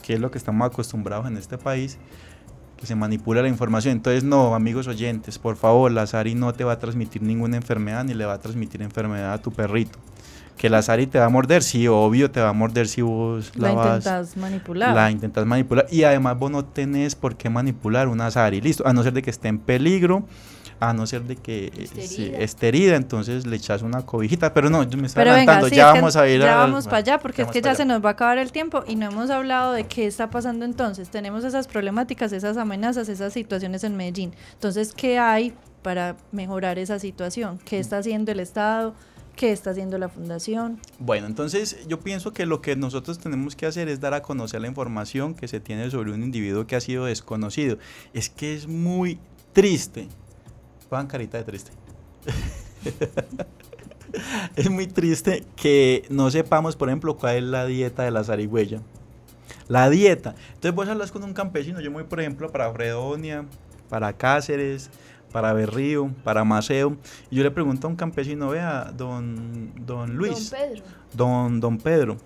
que 0.03 0.13
es 0.13 0.19
lo 0.19 0.31
que 0.31 0.37
estamos 0.37 0.65
acostumbrados 0.65 1.27
en 1.27 1.37
este 1.37 1.57
país, 1.57 1.99
que 2.77 2.87
se 2.87 2.95
manipula 2.95 3.43
la 3.43 3.47
información. 3.47 3.93
Entonces, 3.93 4.23
no, 4.23 4.55
amigos 4.55 4.87
oyentes, 4.87 5.37
por 5.37 5.55
favor, 5.55 5.91
la 5.91 6.07
SARI 6.07 6.33
no 6.33 6.51
te 6.53 6.63
va 6.63 6.73
a 6.73 6.79
transmitir 6.79 7.21
ninguna 7.21 7.57
enfermedad 7.57 8.03
ni 8.03 8.15
le 8.15 8.25
va 8.25 8.33
a 8.33 8.39
transmitir 8.39 8.81
enfermedad 8.81 9.33
a 9.33 9.37
tu 9.39 9.51
perrito. 9.51 9.99
Que 10.61 10.69
la 10.69 10.83
SARI 10.83 11.07
te 11.07 11.17
va 11.17 11.25
a 11.25 11.29
morder, 11.29 11.63
sí, 11.63 11.87
obvio, 11.87 12.29
te 12.29 12.39
va 12.39 12.49
a 12.49 12.53
morder 12.53 12.87
si 12.87 13.01
vos 13.01 13.51
la, 13.55 13.73
la 13.73 13.81
intentas 13.81 14.37
manipular. 14.37 14.93
La 14.93 15.09
intentas 15.09 15.43
manipular. 15.43 15.87
Y 15.89 16.03
además 16.03 16.37
vos 16.37 16.51
no 16.51 16.65
tenés 16.65 17.15
por 17.15 17.35
qué 17.35 17.49
manipular 17.49 18.07
una 18.07 18.29
SARI, 18.29 18.61
listo, 18.61 18.85
a 18.85 18.93
no 18.93 19.01
ser 19.01 19.13
de 19.13 19.23
que 19.23 19.31
esté 19.31 19.47
en 19.47 19.57
peligro 19.57 20.23
a 20.81 20.93
no 20.93 21.05
ser 21.05 21.21
de 21.21 21.35
que 21.35 21.71
esté 22.39 22.67
herida, 22.67 22.95
entonces 22.95 23.45
le 23.45 23.55
echas 23.55 23.83
una 23.83 24.03
cobijita, 24.03 24.51
pero 24.51 24.67
no, 24.71 24.79
me 24.79 25.05
está 25.05 25.21
adelantando, 25.21 25.67
ya 25.67 25.93
vamos 25.93 26.15
a 26.15 26.27
ir 26.27 26.41
ya 26.41 26.55
vamos 26.55 26.85
para 26.85 26.97
allá, 26.97 27.19
porque 27.19 27.43
es 27.43 27.49
que 27.49 27.61
ya 27.61 27.75
se 27.75 27.85
nos 27.85 28.03
va 28.03 28.09
a 28.09 28.11
acabar 28.13 28.39
el 28.39 28.51
tiempo 28.51 28.83
y 28.87 28.95
no 28.95 29.05
hemos 29.05 29.29
hablado 29.29 29.73
de 29.73 29.83
qué 29.83 30.07
está 30.07 30.31
pasando 30.31 30.65
entonces, 30.65 31.09
tenemos 31.09 31.43
esas 31.43 31.67
problemáticas, 31.67 32.33
esas 32.33 32.57
amenazas, 32.57 33.09
esas 33.09 33.31
situaciones 33.31 33.83
en 33.83 33.95
Medellín, 33.95 34.33
entonces, 34.53 34.91
¿qué 34.93 35.19
hay 35.19 35.53
para 35.83 36.15
mejorar 36.31 36.79
esa 36.79 36.97
situación? 36.97 37.59
¿Qué 37.63 37.77
está 37.77 37.99
haciendo 37.99 38.31
el 38.31 38.39
Estado? 38.39 38.95
¿Qué 39.35 39.51
está 39.51 39.71
haciendo 39.71 39.97
la 39.97 40.09
fundación? 40.09 40.79
Bueno, 40.99 41.27
entonces 41.27 41.87
yo 41.87 41.99
pienso 41.99 42.33
que 42.33 42.45
lo 42.45 42.61
que 42.61 42.75
nosotros 42.75 43.19
tenemos 43.19 43.55
que 43.55 43.65
hacer 43.65 43.87
es 43.87 43.99
dar 43.99 44.13
a 44.13 44.21
conocer 44.21 44.61
la 44.61 44.67
información 44.67 45.33
que 45.33 45.47
se 45.47 45.59
tiene 45.59 45.89
sobre 45.89 46.11
un 46.11 46.23
individuo 46.23 46.67
que 46.67 46.75
ha 46.75 46.81
sido 46.81 47.05
desconocido. 47.05 47.77
Es 48.13 48.29
que 48.29 48.53
es 48.53 48.67
muy 48.67 49.19
triste 49.53 50.07
Pongan 50.91 51.07
carita 51.07 51.37
de 51.37 51.45
triste. 51.45 51.71
es 54.57 54.69
muy 54.69 54.87
triste 54.87 55.45
que 55.55 56.03
no 56.09 56.29
sepamos, 56.29 56.75
por 56.75 56.89
ejemplo, 56.89 57.15
cuál 57.15 57.37
es 57.37 57.43
la 57.43 57.65
dieta 57.65 58.03
de 58.03 58.11
la 58.11 58.25
zarigüeya. 58.25 58.81
La 59.69 59.89
dieta. 59.89 60.35
Entonces 60.47 60.75
vos 60.75 60.89
hablas 60.89 61.13
con 61.13 61.23
un 61.23 61.33
campesino, 61.33 61.79
yo 61.79 61.93
voy, 61.93 62.03
por 62.03 62.19
ejemplo, 62.19 62.51
para 62.51 62.73
Fredonia, 62.73 63.45
para 63.87 64.11
Cáceres, 64.11 64.89
para 65.31 65.53
Berrío, 65.53 66.11
para 66.23 66.43
Maceo, 66.43 66.97
y 67.29 67.37
yo 67.37 67.43
le 67.43 67.51
pregunto 67.51 67.87
a 67.87 67.89
un 67.89 67.95
campesino, 67.95 68.49
vea, 68.49 68.91
don, 68.95 69.71
don 69.85 70.15
Luis, 70.15 70.51
don 70.51 70.59
Pedro, 70.59 70.83
don, 71.13 71.59
don 71.59 71.77
Pedro 71.77 72.17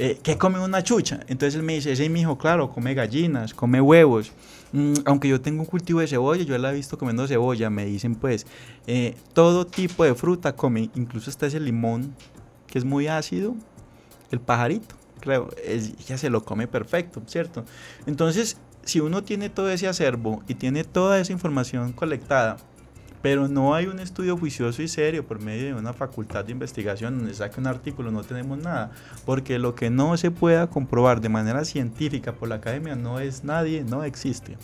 eh, 0.00 0.20
¿qué 0.22 0.38
come 0.38 0.60
una 0.60 0.82
chucha? 0.84 1.20
Entonces 1.26 1.56
él 1.56 1.64
me 1.64 1.74
dice, 1.74 1.90
ese 1.90 2.08
mi 2.08 2.20
hijo, 2.20 2.38
claro, 2.38 2.70
come 2.70 2.94
gallinas, 2.94 3.52
come 3.52 3.80
huevos. 3.80 4.30
Mm, 4.72 4.94
aunque 5.04 5.28
yo 5.28 5.40
tengo 5.40 5.62
un 5.62 5.66
cultivo 5.66 5.98
de 5.98 6.06
cebolla, 6.06 6.44
yo 6.44 6.56
la 6.56 6.70
he 6.70 6.74
visto 6.74 6.96
comiendo 6.96 7.26
cebolla, 7.26 7.68
me 7.68 7.84
dicen 7.84 8.14
pues, 8.14 8.46
eh, 8.86 9.16
todo 9.32 9.66
tipo 9.66 10.04
de 10.04 10.14
fruta 10.14 10.54
come, 10.54 10.90
incluso 10.94 11.30
está 11.30 11.46
ese 11.46 11.58
limón 11.58 12.14
que 12.68 12.78
es 12.78 12.84
muy 12.84 13.08
ácido, 13.08 13.56
el 14.30 14.40
pajarito, 14.40 14.94
creo, 15.20 15.48
ya 16.06 16.16
se 16.16 16.30
lo 16.30 16.44
come 16.44 16.68
perfecto, 16.68 17.20
¿cierto? 17.26 17.64
Entonces, 18.06 18.58
si 18.88 19.00
uno 19.00 19.22
tiene 19.22 19.50
todo 19.50 19.68
ese 19.68 19.86
acervo 19.86 20.42
y 20.48 20.54
tiene 20.54 20.82
toda 20.82 21.20
esa 21.20 21.30
información 21.30 21.92
colectada, 21.92 22.56
pero 23.20 23.46
no 23.46 23.74
hay 23.74 23.86
un 23.86 24.00
estudio 24.00 24.38
juicioso 24.38 24.80
y 24.80 24.88
serio 24.88 25.26
por 25.26 25.42
medio 25.42 25.66
de 25.66 25.74
una 25.74 25.92
facultad 25.92 26.46
de 26.46 26.52
investigación 26.52 27.18
donde 27.18 27.34
saque 27.34 27.60
un 27.60 27.66
artículo, 27.66 28.10
no 28.10 28.22
tenemos 28.22 28.56
nada, 28.56 28.92
porque 29.26 29.58
lo 29.58 29.74
que 29.74 29.90
no 29.90 30.16
se 30.16 30.30
pueda 30.30 30.68
comprobar 30.68 31.20
de 31.20 31.28
manera 31.28 31.66
científica 31.66 32.32
por 32.32 32.48
la 32.48 32.54
academia 32.54 32.96
no 32.96 33.20
es 33.20 33.44
nadie, 33.44 33.84
no 33.84 34.04
existe. 34.04 34.56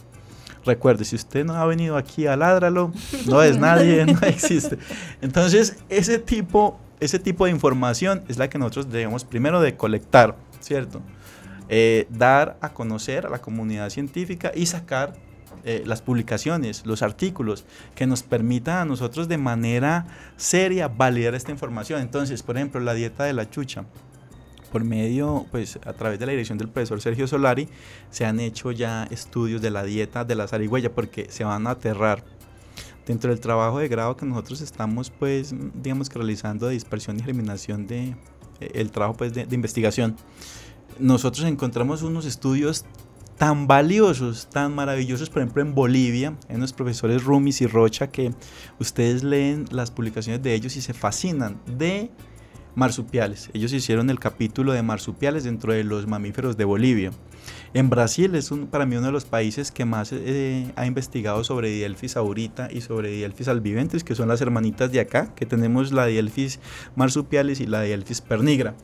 Recuerde, 0.65 1.05
si 1.05 1.17
usted 1.17 1.45
no 1.45 1.53
ha 1.57 1.67
venido 1.67 1.99
aquí 1.99 2.27
a 2.27 2.35
Ládralo, 2.35 2.93
no 3.27 3.43
es 3.43 3.59
nadie, 3.59 4.07
no 4.07 4.19
existe. 4.27 4.79
Entonces, 5.21 5.77
ese 5.91 6.19
tipo, 6.19 6.81
ese 6.99 7.19
tipo 7.19 7.45
de 7.45 7.51
información 7.51 8.23
es 8.29 8.39
la 8.39 8.49
que 8.49 8.57
nosotros 8.57 8.91
debemos 8.91 9.23
primero 9.23 9.61
de 9.61 9.77
colectar, 9.77 10.35
¿cierto? 10.61 11.03
Eh, 11.69 12.07
dar 12.11 12.59
a 12.61 12.75
conocer 12.75 13.27
a 13.27 13.31
la 13.31 13.41
comunidad 13.41 13.89
científica 13.91 14.53
y 14.55 14.67
sacar 14.67 15.15
eh, 15.65 15.83
las 15.87 16.03
publicaciones, 16.03 16.85
los 16.85 17.03
artículos, 17.03 17.65
que 17.95 18.07
nos 18.07 18.23
permitan 18.23 18.79
a 18.79 18.85
nosotros 18.85 19.29
de 19.29 19.39
manera 19.39 20.07
seria 20.37 20.89
validar 20.89 21.35
esta 21.35 21.53
información. 21.53 22.03
Entonces, 22.03 22.43
por 22.43 22.57
ejemplo, 22.57 22.81
la 22.81 22.93
dieta 22.93 23.25
de 23.25 23.33
la 23.33 23.49
chucha. 23.49 23.87
Por 24.71 24.85
medio, 24.85 25.47
pues 25.53 25.79
a 25.87 25.93
través 25.93 26.19
de 26.19 26.27
la 26.27 26.33
dirección 26.33 26.59
del 26.59 26.69
profesor 26.69 27.01
Sergio 27.01 27.27
Solari, 27.27 27.69
se 28.11 28.27
han 28.27 28.41
hecho 28.41 28.73
ya 28.73 29.05
estudios 29.05 29.63
de 29.63 29.71
la 29.71 29.85
dieta 29.85 30.25
de 30.25 30.35
la 30.35 30.49
zarigüeya 30.49 30.93
porque 30.93 31.31
se 31.31 31.45
van 31.45 31.67
a 31.67 31.71
aterrar 31.71 32.25
dentro 33.07 33.31
del 33.31 33.41
trabajo 33.41 33.79
de 33.79 33.89
grado 33.89 34.17
que 34.17 34.27
nosotros 34.27 34.61
estamos 34.61 35.11
pues 35.11 35.55
digamos 35.75 36.09
que 36.09 36.19
realizando 36.19 36.67
de 36.67 36.73
dispersión 36.73 37.19
y 37.19 37.23
germinación 37.23 37.87
de 37.87 38.17
eh, 38.61 38.71
el 38.75 38.91
trabajo 38.91 39.15
pues 39.15 39.35
de, 39.35 39.45
de, 39.45 39.55
investigación 39.55 40.17
nosotros 40.99 41.47
encontramos 41.47 42.03
unos 42.03 42.27
estudios 42.27 42.85
tan 43.37 43.67
valiosos, 43.67 44.49
tan 44.51 44.75
maravillosos, 44.75 45.29
por 45.29 45.43
ejemplo 45.43 45.63
en 45.63 45.75
Bolivia, 45.75 46.37
en 46.49 46.61
los 46.61 46.73
profesores 46.73 47.25
Rumis 47.25 47.61
y 47.61 47.67
Rocha, 47.67 48.11
que 48.11 48.33
ustedes 48.79 49.25
leen 49.25 49.67
las 49.71 49.91
publicaciones 49.91 50.43
de 50.43 50.55
ellos 50.55 50.77
y 50.77 50.81
se 50.81 50.95
fascinan 50.95 51.61
de 51.67 52.11
marsupiales. 52.75 53.51
Ellos 53.53 53.73
hicieron 53.73 54.11
el 54.11 54.19
capítulo 54.19 54.73
de 54.73 54.83
marsupiales 54.83 55.45
dentro 55.45 55.73
de 55.73 55.85
los 55.85 56.07
mamíferos 56.07 56.57
de 56.57 56.65
Bolivia. 56.65 57.13
En 57.73 57.91
Brasil 57.91 58.35
es 58.35 58.51
un, 58.51 58.67
para 58.67 58.87
mí 58.87 58.97
uno 58.97 59.07
de 59.07 59.13
los 59.13 59.25
países 59.25 59.71
que 59.71 59.85
más 59.85 60.11
eh, 60.13 60.73
ha 60.77 60.87
investigado 60.87 61.45
sobre 61.45 61.71
Dielfis 61.71 62.17
aurita 62.17 62.69
y 62.71 62.81
sobre 62.81 63.11
Dielfis 63.11 63.49
albiventes, 63.49 64.05
que 64.05 64.15
son 64.15 64.29
las 64.29 64.41
hermanitas 64.41 64.91
de 64.93 65.01
acá, 65.01 65.35
que 65.35 65.47
tenemos 65.47 65.93
la 65.93 66.07
Dielfis 66.07 66.61
marsupiales 66.97 67.61
y 67.61 67.67
la 67.67 67.83
Dielfis 67.83 68.21
pernigra. 68.21 68.75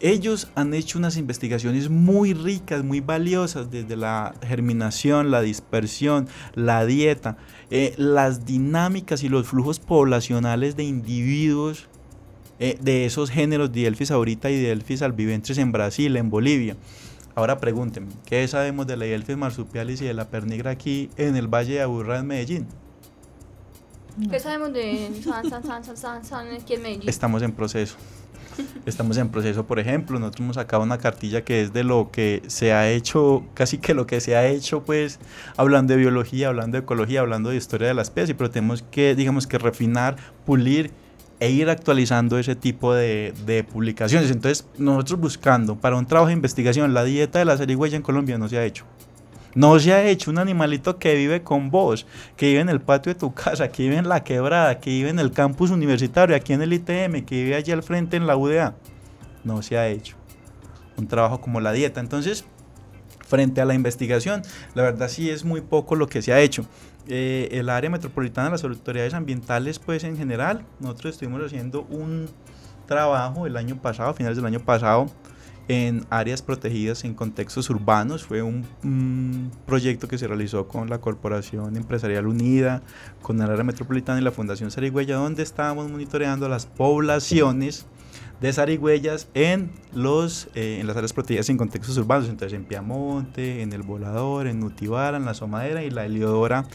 Ellos 0.00 0.48
han 0.54 0.74
hecho 0.74 0.98
unas 0.98 1.16
investigaciones 1.16 1.88
muy 1.88 2.34
ricas, 2.34 2.84
muy 2.84 3.00
valiosas, 3.00 3.70
desde 3.70 3.96
la 3.96 4.34
germinación, 4.42 5.30
la 5.30 5.40
dispersión, 5.40 6.28
la 6.54 6.84
dieta, 6.84 7.38
eh, 7.70 7.94
las 7.96 8.44
dinámicas 8.44 9.22
y 9.22 9.28
los 9.28 9.48
flujos 9.48 9.80
poblacionales 9.80 10.76
de 10.76 10.84
individuos 10.84 11.88
eh, 12.58 12.78
de 12.80 13.06
esos 13.06 13.30
géneros 13.30 13.72
de 13.72 13.86
Elfis 13.86 14.10
ahorita 14.10 14.50
y 14.50 14.60
de 14.60 14.72
Elfis 14.72 15.02
albiventes 15.02 15.58
en 15.58 15.72
Brasil, 15.72 16.16
en 16.16 16.30
Bolivia. 16.30 16.76
Ahora 17.34 17.58
pregúntenme, 17.58 18.12
¿qué 18.24 18.46
sabemos 18.48 18.86
de 18.86 18.96
la 18.96 19.04
Elfis 19.04 19.36
marsupialis 19.36 20.00
y 20.00 20.06
de 20.06 20.14
la 20.14 20.28
pernigra 20.28 20.70
aquí 20.70 21.10
en 21.16 21.36
el 21.36 21.48
Valle 21.48 21.74
de 21.74 21.82
Aburrá 21.82 22.18
en 22.18 22.26
Medellín? 22.26 22.66
¿Qué 24.30 24.40
sabemos 24.40 24.72
de 24.72 25.10
San, 25.22 25.48
San, 25.50 25.62
San, 25.62 25.84
San, 25.84 25.96
San, 25.96 26.24
San 26.24 26.48
aquí 26.54 26.74
en 26.74 26.82
Medellín? 26.82 27.08
Estamos 27.08 27.42
en 27.42 27.52
proceso. 27.52 27.96
Estamos 28.86 29.16
en 29.16 29.28
proceso, 29.30 29.66
por 29.66 29.78
ejemplo, 29.78 30.18
nosotros 30.18 30.44
hemos 30.44 30.56
sacado 30.56 30.82
una 30.82 30.98
cartilla 30.98 31.42
que 31.42 31.62
es 31.62 31.72
de 31.72 31.84
lo 31.84 32.10
que 32.10 32.42
se 32.46 32.72
ha 32.72 32.88
hecho, 32.88 33.44
casi 33.54 33.78
que 33.78 33.94
lo 33.94 34.06
que 34.06 34.20
se 34.20 34.36
ha 34.36 34.46
hecho, 34.46 34.84
pues, 34.84 35.18
hablando 35.56 35.92
de 35.92 35.98
biología, 35.98 36.48
hablando 36.48 36.76
de 36.76 36.82
ecología, 36.82 37.20
hablando 37.20 37.50
de 37.50 37.56
historia 37.56 37.88
de 37.88 37.94
la 37.94 38.02
especie, 38.02 38.34
pero 38.34 38.50
tenemos 38.50 38.82
que, 38.82 39.14
digamos 39.14 39.46
que 39.46 39.58
refinar, 39.58 40.16
pulir 40.44 40.92
e 41.40 41.50
ir 41.50 41.68
actualizando 41.68 42.38
ese 42.38 42.54
tipo 42.54 42.94
de, 42.94 43.66
publicaciones. 43.70 44.30
Entonces, 44.30 44.66
nosotros 44.78 45.20
buscando 45.20 45.76
para 45.76 45.96
un 45.96 46.06
trabajo 46.06 46.28
de 46.28 46.34
investigación, 46.34 46.94
la 46.94 47.04
dieta 47.04 47.38
de 47.38 47.44
la 47.44 47.56
zarigüeya 47.56 47.96
en 47.96 48.02
Colombia 48.02 48.38
no 48.38 48.48
se 48.48 48.58
ha 48.58 48.64
hecho. 48.64 48.84
No 49.56 49.80
se 49.80 49.94
ha 49.94 50.04
hecho 50.04 50.30
un 50.30 50.36
animalito 50.36 50.98
que 50.98 51.14
vive 51.14 51.42
con 51.42 51.70
vos, 51.70 52.06
que 52.36 52.48
vive 52.48 52.60
en 52.60 52.68
el 52.68 52.82
patio 52.82 53.14
de 53.14 53.18
tu 53.18 53.32
casa, 53.34 53.68
que 53.68 53.84
vive 53.84 53.96
en 53.96 54.06
la 54.06 54.22
quebrada, 54.22 54.78
que 54.80 54.90
vive 54.90 55.08
en 55.08 55.18
el 55.18 55.32
campus 55.32 55.70
universitario, 55.70 56.36
aquí 56.36 56.52
en 56.52 56.60
el 56.60 56.74
ITM, 56.74 57.24
que 57.24 57.42
vive 57.42 57.54
allí 57.54 57.72
al 57.72 57.82
frente 57.82 58.18
en 58.18 58.26
la 58.26 58.36
UDA. 58.36 58.76
No 59.44 59.62
se 59.62 59.78
ha 59.78 59.88
hecho 59.88 60.14
un 60.98 61.08
trabajo 61.08 61.40
como 61.40 61.60
la 61.60 61.72
dieta. 61.72 62.00
Entonces, 62.00 62.44
frente 63.26 63.62
a 63.62 63.64
la 63.64 63.72
investigación, 63.72 64.42
la 64.74 64.82
verdad 64.82 65.08
sí 65.08 65.30
es 65.30 65.42
muy 65.42 65.62
poco 65.62 65.96
lo 65.96 66.06
que 66.06 66.20
se 66.20 66.34
ha 66.34 66.40
hecho. 66.40 66.66
Eh, 67.08 67.48
el 67.52 67.70
área 67.70 67.88
metropolitana, 67.88 68.50
las 68.50 68.62
autoridades 68.62 69.14
ambientales, 69.14 69.78
pues 69.78 70.04
en 70.04 70.18
general, 70.18 70.66
nosotros 70.80 71.14
estuvimos 71.14 71.42
haciendo 71.42 71.86
un 71.88 72.28
trabajo 72.86 73.46
el 73.46 73.56
año 73.56 73.80
pasado, 73.80 74.12
finales 74.12 74.36
del 74.36 74.44
año 74.44 74.60
pasado, 74.60 75.06
en 75.68 76.04
áreas 76.10 76.42
protegidas 76.42 77.04
en 77.04 77.14
contextos 77.14 77.68
urbanos. 77.70 78.24
Fue 78.24 78.42
un, 78.42 78.66
proyecto 79.66 80.08
que 80.08 80.18
se 80.18 80.26
realizó 80.26 80.68
con 80.68 80.88
la 80.88 81.00
Corporación 81.00 81.76
Empresarial 81.76 82.26
Unida, 82.26 82.82
con 83.22 83.40
el 83.40 83.50
área 83.50 83.64
metropolitana 83.64 84.20
y 84.20 84.24
la 84.24 84.32
Fundación 84.32 84.70
Sarigüeya, 84.70 85.16
donde 85.16 85.42
estábamos 85.42 85.90
monitoreando 85.90 86.48
las 86.48 86.66
poblaciones 86.66 87.86
de 88.40 88.52
zarigüeyas 88.52 89.28
en, 89.34 89.70
los, 89.94 90.48
eh, 90.54 90.78
en 90.80 90.86
las 90.86 90.96
áreas 90.96 91.12
protegidas 91.12 91.48
en 91.48 91.56
contextos 91.56 91.96
urbanos, 91.96 92.28
entonces 92.28 92.56
en 92.56 92.64
Piamonte, 92.64 93.62
en 93.62 93.72
El 93.72 93.82
Volador, 93.82 94.46
en 94.46 94.60
Nutibara, 94.60 95.16
en 95.16 95.24
La 95.24 95.34
Somadera 95.34 95.82
y 95.82 95.90
La 95.90 96.04
Heliodora 96.04 96.66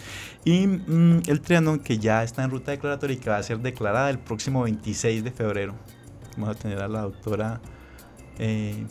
y 0.43 0.65
mm, 0.65 1.23
el 1.27 1.41
Trianon 1.41 1.79
que 1.79 1.99
ya 1.99 2.23
está 2.23 2.43
en 2.43 2.49
ruta 2.49 2.71
declaratoria 2.71 3.15
y 3.15 3.19
que 3.19 3.29
va 3.29 3.37
a 3.37 3.43
ser 3.43 3.59
declarada 3.59 4.09
el 4.09 4.17
próximo 4.17 4.63
26 4.63 5.23
de 5.23 5.31
febrero. 5.31 5.75
Vamos 6.37 6.55
a 6.55 6.59
tener 6.59 6.79
a 6.79 6.87
la 6.87 7.01
doctora 7.01 7.61
eh, 8.41 8.85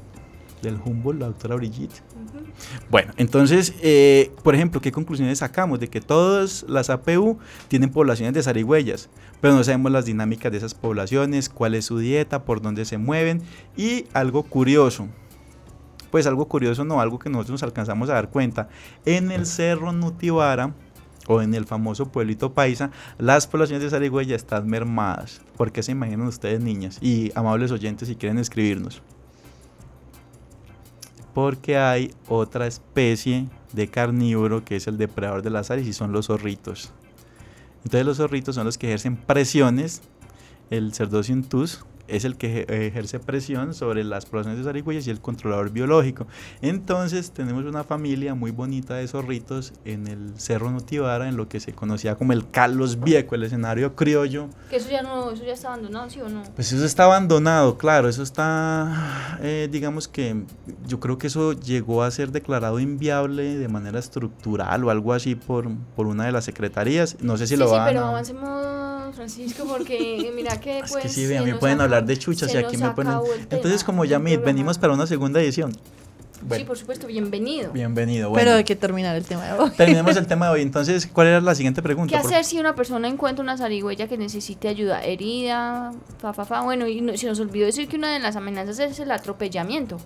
del 0.62 0.78
Humboldt, 0.84 1.20
la 1.20 1.26
doctora 1.26 1.56
Brigitte. 1.56 2.02
Uh 2.14 2.38
-huh. 2.38 2.88
Bueno, 2.90 3.12
entonces, 3.16 3.74
eh, 3.82 4.30
por 4.42 4.54
ejemplo, 4.54 4.80
¿qué 4.80 4.92
conclusiones 4.92 5.38
sacamos? 5.38 5.80
De 5.80 5.88
que 5.88 6.00
todas 6.00 6.64
las 6.68 6.90
APU 6.90 7.38
tienen 7.68 7.90
poblaciones 7.90 8.34
de 8.34 8.42
zarigüeyas, 8.42 9.08
pero 9.40 9.54
no 9.54 9.64
sabemos 9.64 9.90
las 9.92 10.04
dinámicas 10.04 10.52
de 10.52 10.58
esas 10.58 10.74
poblaciones, 10.74 11.48
cuál 11.48 11.74
es 11.74 11.86
su 11.86 11.98
dieta, 11.98 12.44
por 12.44 12.60
dónde 12.60 12.84
se 12.84 12.98
mueven 12.98 13.42
y 13.76 14.04
algo 14.12 14.42
curioso. 14.42 15.08
Pues 16.10 16.26
algo 16.26 16.46
curioso, 16.46 16.84
no, 16.84 17.00
algo 17.00 17.18
que 17.18 17.30
nosotros 17.30 17.52
nos 17.52 17.62
alcanzamos 17.62 18.10
a 18.10 18.14
dar 18.14 18.30
cuenta. 18.30 18.68
En 19.04 19.30
el 19.30 19.46
cerro 19.46 19.92
Nutibara, 19.92 20.74
o 21.28 21.40
en 21.42 21.54
el 21.54 21.64
famoso 21.64 22.06
pueblito 22.10 22.54
paisa, 22.54 22.90
las 23.18 23.46
poblaciones 23.46 23.84
de 23.84 23.90
zarigüeya 23.90 24.34
están 24.34 24.66
mermadas. 24.66 25.40
¿Por 25.56 25.70
qué 25.70 25.82
se 25.82 25.92
imaginan 25.92 26.26
ustedes, 26.26 26.60
niñas? 26.60 26.98
Y 27.00 27.30
amables 27.36 27.70
oyentes, 27.70 28.08
si 28.08 28.16
quieren 28.16 28.38
escribirnos 28.38 29.00
porque 31.34 31.78
hay 31.78 32.12
otra 32.28 32.66
especie 32.66 33.46
de 33.72 33.88
carnívoro 33.88 34.64
que 34.64 34.76
es 34.76 34.86
el 34.86 34.98
depredador 34.98 35.42
de 35.42 35.50
las 35.50 35.70
áreas 35.70 35.86
y 35.86 35.92
son 35.92 36.12
los 36.12 36.26
zorritos. 36.26 36.92
Entonces 37.84 38.04
los 38.04 38.16
zorritos 38.18 38.54
son 38.54 38.66
los 38.66 38.78
que 38.78 38.88
ejercen 38.88 39.16
presiones, 39.16 40.02
el 40.70 40.92
Cerdocium 40.92 41.42
tus 41.42 41.84
es 42.10 42.24
el 42.24 42.36
que 42.36 42.66
ejerce 42.68 43.18
presión 43.20 43.74
sobre 43.74 44.04
las 44.04 44.26
poblaciones 44.26 44.58
de 44.58 44.64
zarigüeyas 44.64 45.06
y 45.06 45.10
el 45.10 45.20
controlador 45.20 45.70
biológico. 45.70 46.26
Entonces 46.62 47.30
tenemos 47.32 47.64
una 47.64 47.84
familia 47.84 48.34
muy 48.34 48.50
bonita 48.50 48.94
de 48.94 49.08
zorritos 49.08 49.72
en 49.84 50.06
el 50.06 50.38
Cerro 50.38 50.70
Nutibara, 50.70 51.28
en 51.28 51.36
lo 51.36 51.48
que 51.48 51.60
se 51.60 51.72
conocía 51.72 52.16
como 52.16 52.32
el 52.32 52.50
Carlos 52.50 53.00
Viejo, 53.00 53.34
el 53.34 53.42
escenario 53.44 53.94
criollo. 53.96 54.48
Que 54.68 54.76
eso 54.76 54.90
ya 54.90 55.02
no, 55.02 55.30
eso 55.30 55.44
ya 55.44 55.52
está 55.54 55.68
abandonado, 55.68 56.10
¿sí 56.10 56.20
o 56.20 56.28
no? 56.28 56.42
Pues 56.54 56.72
eso 56.72 56.84
está 56.84 57.04
abandonado, 57.04 57.76
claro, 57.78 58.08
eso 58.08 58.22
está, 58.22 59.38
eh, 59.42 59.68
digamos 59.70 60.08
que 60.08 60.44
yo 60.86 61.00
creo 61.00 61.18
que 61.18 61.26
eso 61.28 61.52
llegó 61.52 62.02
a 62.02 62.10
ser 62.10 62.30
declarado 62.32 62.80
inviable 62.80 63.56
de 63.58 63.68
manera 63.68 63.98
estructural 63.98 64.84
o 64.84 64.90
algo 64.90 65.12
así 65.12 65.34
por, 65.34 65.68
por 65.96 66.06
una 66.06 66.24
de 66.26 66.32
las 66.32 66.44
secretarías. 66.44 67.16
No 67.20 67.36
sé 67.36 67.46
si 67.46 67.54
sí, 67.54 67.60
lo 67.60 67.66
sí, 67.66 67.72
van 67.72 67.86
pero 67.88 68.00
a... 68.04 68.08
avancemos, 68.08 69.14
Francisco, 69.16 69.64
porque 69.66 70.32
mira 70.34 70.60
que 70.60 70.78
Es 70.80 70.92
pues... 70.92 71.02
que 71.04 71.08
sí, 71.08 71.26
se 71.26 71.38
a 71.38 71.42
mí 71.42 71.50
nos 71.50 71.60
pueden 71.60 71.80
acaba- 71.80 71.96
hablar 72.00 72.08
de 72.08 72.18
chuchas 72.18 72.52
y 72.54 72.56
aquí 72.58 72.76
nos 72.76 72.90
me 72.90 72.94
ponen... 72.94 73.12
acabó 73.12 73.32
el 73.32 73.40
Entonces 73.50 73.84
como 73.84 74.04
ya 74.04 74.18
me 74.18 74.30
programa. 74.30 74.46
venimos 74.46 74.78
para 74.78 74.92
una 74.92 75.06
segunda 75.06 75.40
edición. 75.40 75.72
Sí, 75.72 76.46
Bueno, 76.48 76.64
por 76.64 76.78
supuesto, 76.78 77.06
bienvenido. 77.06 77.70
bienvenido. 77.70 78.30
Bueno, 78.30 78.42
Pero 78.44 78.56
hay 78.56 78.64
que 78.64 78.74
terminar 78.74 79.14
el 79.14 79.24
tema 79.24 79.44
de 79.46 79.52
hoy. 79.52 79.70
terminemos 79.76 80.16
el 80.16 80.26
tema 80.26 80.46
de 80.46 80.52
hoy. 80.52 80.62
Entonces, 80.62 81.06
¿cuál 81.06 81.26
era 81.26 81.40
la 81.42 81.54
siguiente 81.54 81.82
pregunta? 81.82 82.16
¿Qué 82.16 82.22
Por- 82.22 82.32
hacer 82.32 82.44
si 82.46 82.58
una 82.58 82.74
persona 82.74 83.08
encuentra 83.08 83.42
una 83.42 83.58
zarigüeya 83.58 84.08
que 84.08 84.16
necesite 84.16 84.68
ayuda? 84.68 85.02
Herida, 85.04 85.92
fa, 86.18 86.32
fa, 86.32 86.46
fa. 86.46 86.62
Bueno, 86.62 86.86
y 86.86 87.02
no- 87.02 87.14
se 87.16 87.26
nos 87.26 87.38
olvidó 87.40 87.66
decir 87.66 87.88
que 87.88 87.96
una 87.96 88.10
de 88.10 88.20
las 88.20 88.36
amenazas 88.36 88.78
es 88.78 88.98
el 89.00 89.10
atropellamiento. 89.10 89.98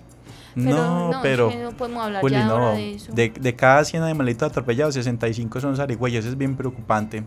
Pero 0.55 0.69
no, 0.75 1.11
no, 1.11 1.19
pero... 1.21 1.51
no 1.51 1.71
podemos 1.71 2.03
hablar 2.05 2.21
Juli, 2.21 2.33
ya 2.35 2.47
ahora 2.47 2.65
no. 2.65 2.71
de 2.73 2.95
eso. 2.95 3.11
De, 3.13 3.29
de 3.29 3.55
cada 3.55 3.83
100 3.85 4.03
animalitos 4.03 4.49
atropellados, 4.49 4.93
65 4.93 5.59
son 5.61 5.75
zarigüeyas. 5.77 6.23
Eso 6.25 6.31
es 6.31 6.37
bien 6.37 6.55
preocupante. 6.57 7.23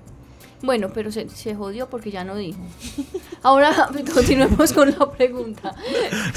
Bueno, 0.60 0.90
pero 0.92 1.12
se, 1.12 1.28
se 1.28 1.54
jodió 1.54 1.88
porque 1.88 2.10
ya 2.10 2.24
no 2.24 2.34
dijo. 2.34 2.58
Ahora 3.42 3.88
continuemos 4.14 4.72
con 4.72 4.90
la 4.90 5.10
pregunta. 5.10 5.74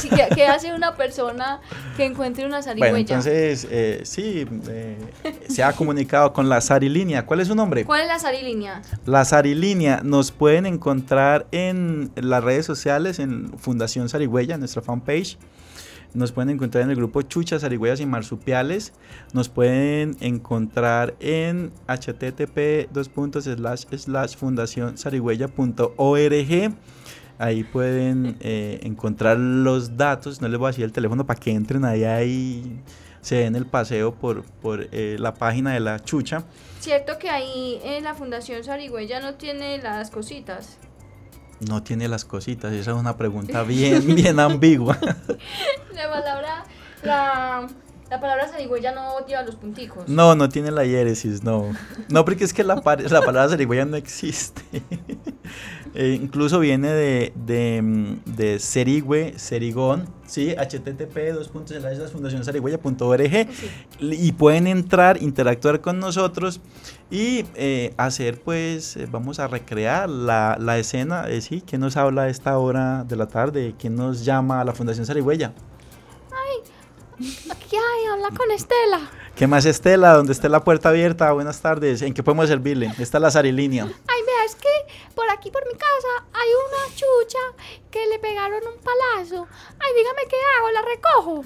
¿Qué, 0.01 0.27
qué 0.35 0.45
hace 0.45 0.73
una 0.73 0.95
persona 0.95 1.59
que 1.97 2.05
encuentre 2.05 2.45
una 2.45 2.61
zarigüeya? 2.61 2.91
Bueno, 2.91 3.07
entonces, 3.07 3.67
eh, 3.71 4.01
sí, 4.03 4.45
eh, 4.67 4.97
se 5.49 5.63
ha 5.63 5.73
comunicado 5.73 6.33
con 6.33 6.49
la 6.49 6.61
Sarilínea. 6.61 7.25
¿Cuál 7.25 7.39
es 7.39 7.47
su 7.47 7.55
nombre? 7.55 7.83
¿Cuál 7.83 8.01
es 8.01 8.07
la 8.07 8.19
zarilínea? 8.19 8.81
La 9.05 9.25
Sarilínea 9.25 10.01
nos 10.03 10.31
pueden 10.31 10.65
encontrar 10.65 11.47
en 11.51 12.11
las 12.15 12.43
redes 12.43 12.65
sociales, 12.65 13.17
en 13.19 13.57
Fundación 13.57 14.07
Zarigüeya, 14.07 14.57
nuestra 14.57 14.81
fanpage. 14.81 15.37
Nos 16.13 16.31
pueden 16.31 16.49
encontrar 16.49 16.83
en 16.83 16.89
el 16.89 16.97
grupo 16.97 17.21
Chuchas, 17.21 17.61
Zarigüeyas 17.61 18.01
y 18.01 18.05
Marsupiales. 18.05 18.93
Nos 19.33 19.49
pueden 19.49 20.17
encontrar 20.19 21.15
en 21.19 21.71
http 21.87 22.89
fundacionzarigüeya.org. 24.37 26.73
Ahí 27.37 27.63
pueden 27.63 28.37
eh, 28.41 28.79
encontrar 28.83 29.37
los 29.37 29.97
datos. 29.97 30.41
No 30.41 30.47
les 30.47 30.59
voy 30.59 30.67
a 30.67 30.71
decir 30.71 30.85
el 30.85 30.91
teléfono 30.91 31.25
para 31.25 31.39
que 31.39 31.51
entren 31.51 31.85
ahí, 31.85 32.03
ahí 32.03 32.81
se 33.21 33.35
den 33.35 33.55
el 33.55 33.65
paseo 33.65 34.13
por, 34.13 34.43
por 34.43 34.89
eh, 34.91 35.15
la 35.17 35.33
página 35.33 35.73
de 35.73 35.79
la 35.79 35.99
chucha. 35.99 36.43
Cierto 36.79 37.17
que 37.17 37.29
ahí 37.29 37.79
en 37.83 38.03
la 38.03 38.15
Fundación 38.15 38.63
Zarigüeya 38.63 39.21
no 39.21 39.35
tiene 39.35 39.77
las 39.77 40.11
cositas. 40.11 40.77
No 41.67 41.83
tiene 41.83 42.07
las 42.07 42.25
cositas, 42.25 42.73
esa 42.73 42.91
es 42.91 42.97
una 42.97 43.17
pregunta 43.17 43.63
bien, 43.67 44.15
bien 44.15 44.39
ambigua. 44.39 44.97
La 45.93 46.09
palabra, 46.09 46.63
la, 47.03 47.67
la 48.09 48.19
palabra 48.19 48.47
zarigüeya 48.47 48.91
no 48.91 49.25
lleva 49.25 49.43
los 49.43 49.55
punticos. 49.55 50.07
No, 50.07 50.35
no 50.35 50.49
tiene 50.49 50.71
la 50.71 50.83
hiéresis, 50.85 51.43
no. 51.43 51.71
No, 52.09 52.25
porque 52.25 52.43
es 52.43 52.53
que 52.53 52.63
la, 52.63 52.75
la 52.75 53.21
palabra 53.21 53.49
zarigüeya 53.49 53.85
no 53.85 53.95
existe. 53.97 54.61
Eh, 55.93 56.17
incluso 56.21 56.59
viene 56.59 56.89
de, 56.89 57.33
de, 57.35 57.81
mm, 57.81 58.19
de 58.37 58.59
serigüe, 58.59 59.33
serigón, 59.37 60.07
sí, 60.25 60.55
http 60.55 61.33
dos 61.33 61.49
puntos 61.49 61.75
slash 61.75 61.97
las 61.97 62.11
fundación 62.11 62.45
zarigüeya.org 62.45 63.29
Sí. 63.51 63.69
y 63.99 64.31
pueden 64.31 64.67
entrar, 64.67 65.21
interactuar 65.21 65.81
con 65.81 65.99
nosotros 65.99 66.61
y 67.09 67.43
eh, 67.55 67.93
hacer 67.97 68.39
pues, 68.39 68.95
eh, 68.95 69.05
vamos 69.11 69.39
a 69.39 69.47
recrear 69.47 70.09
la, 70.09 70.55
la 70.61 70.77
escena, 70.79 71.27
eh, 71.27 71.41
sí, 71.41 71.61
¿quién 71.65 71.81
nos 71.81 71.97
habla 71.97 72.21
a 72.23 72.29
esta 72.29 72.57
hora 72.57 73.03
de 73.03 73.15
la 73.17 73.27
tarde? 73.27 73.75
¿Quién 73.77 73.95
nos 73.95 74.23
llama 74.23 74.61
a 74.61 74.63
la 74.63 74.73
Fundación 74.73 75.05
Zarigüeya? 75.05 75.51
Aquí 77.51 77.75
hay, 77.75 78.05
habla 78.11 78.29
con 78.35 78.49
Estela. 78.49 78.99
¿Qué 79.35 79.45
más 79.45 79.65
Estela? 79.65 80.13
¿Dónde 80.13 80.33
está 80.33 80.49
la 80.49 80.63
puerta 80.63 80.89
abierta? 80.89 81.31
Buenas 81.33 81.61
tardes, 81.61 82.01
¿en 82.01 82.13
qué 82.13 82.23
podemos 82.23 82.47
servirle? 82.47 82.91
Está 82.97 83.19
la 83.19 83.29
Zarilínea. 83.29 83.83
Ay, 83.85 84.21
es 84.45 84.55
que 84.55 84.69
por 85.15 85.29
aquí 85.29 85.51
por 85.51 85.65
mi 85.65 85.73
casa 85.73 86.25
hay 86.33 86.49
una 86.67 86.95
chucha 86.95 87.65
que 87.89 88.05
le 88.07 88.19
pegaron 88.19 88.61
un 88.67 88.79
palazo. 88.81 89.47
Ay, 89.79 89.93
dígame 89.95 90.21
qué 90.29 90.37
hago, 90.57 90.71
la 90.71 90.81
recojo. 90.81 91.45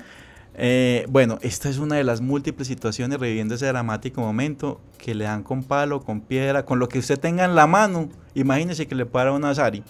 Eh, 0.57 1.05
bueno, 1.09 1.37
esta 1.41 1.69
es 1.69 1.79
una 1.79 1.97
de 1.97 2.03
las 2.05 2.21
múltiples 2.21 2.67
situaciones 2.67 3.19
reviviendo 3.19 3.55
ese 3.55 3.65
dramático 3.67 4.21
momento 4.21 4.79
que 4.97 5.13
le 5.13 5.25
dan 5.25 5.43
con 5.43 5.63
palo, 5.63 6.01
con 6.01 6.21
piedra, 6.21 6.65
con 6.65 6.79
lo 6.79 6.87
que 6.87 6.99
usted 6.99 7.19
tenga 7.19 7.43
en 7.43 7.55
la 7.55 7.67
mano. 7.67 8.09
Imagínese 8.33 8.87
que 8.87 8.95
le 8.95 9.05
para 9.05 9.33
una 9.33 9.53
Sari. 9.53 9.83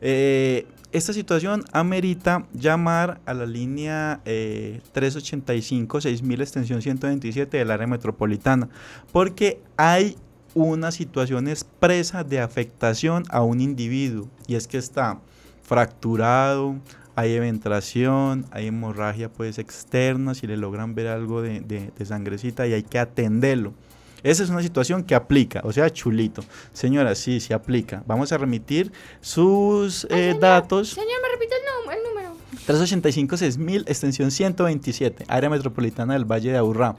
Eh, 0.00 0.66
esta 0.92 1.12
situación 1.12 1.64
amerita 1.72 2.46
llamar 2.54 3.20
a 3.26 3.34
la 3.34 3.44
línea 3.44 4.20
eh, 4.24 4.80
385-6000 4.94 6.40
extensión 6.40 6.80
127 6.80 7.56
del 7.56 7.70
área 7.70 7.86
metropolitana, 7.86 8.68
porque 9.12 9.60
hay 9.76 10.16
una 10.56 10.90
situación 10.90 11.48
expresa 11.48 12.24
de 12.24 12.40
afectación 12.40 13.24
a 13.28 13.42
un 13.42 13.60
individuo 13.60 14.28
y 14.46 14.54
es 14.54 14.66
que 14.66 14.78
está 14.78 15.20
fracturado, 15.62 16.76
hay 17.14 17.34
eventración, 17.34 18.46
hay 18.50 18.68
hemorragia 18.68 19.28
pues 19.30 19.58
externa, 19.58 20.34
si 20.34 20.46
le 20.46 20.56
logran 20.56 20.94
ver 20.94 21.08
algo 21.08 21.42
de, 21.42 21.60
de 21.60 22.06
sangrecita 22.06 22.66
y 22.66 22.72
hay 22.72 22.82
que 22.82 22.98
atenderlo. 22.98 23.74
Esa 24.22 24.42
es 24.42 24.50
una 24.50 24.62
situación 24.62 25.04
que 25.04 25.14
aplica, 25.14 25.60
o 25.62 25.72
sea, 25.72 25.88
chulito. 25.92 26.42
Señora, 26.72 27.14
sí, 27.14 27.38
sí 27.38 27.52
aplica. 27.52 28.02
Vamos 28.06 28.32
a 28.32 28.38
remitir 28.38 28.90
sus 29.20 30.04
eh, 30.10 30.34
datos. 30.40 30.90
Señor, 30.90 31.20
me 31.22 31.28
repite 31.28 31.54
el, 31.54 32.02
número. 32.02 32.36
385-6000, 32.66 33.84
extensión 33.86 34.30
127, 34.30 35.26
área 35.28 35.50
metropolitana 35.50 36.14
del 36.14 36.24
Valle 36.24 36.50
de 36.50 36.58
Aburrá. 36.58 36.96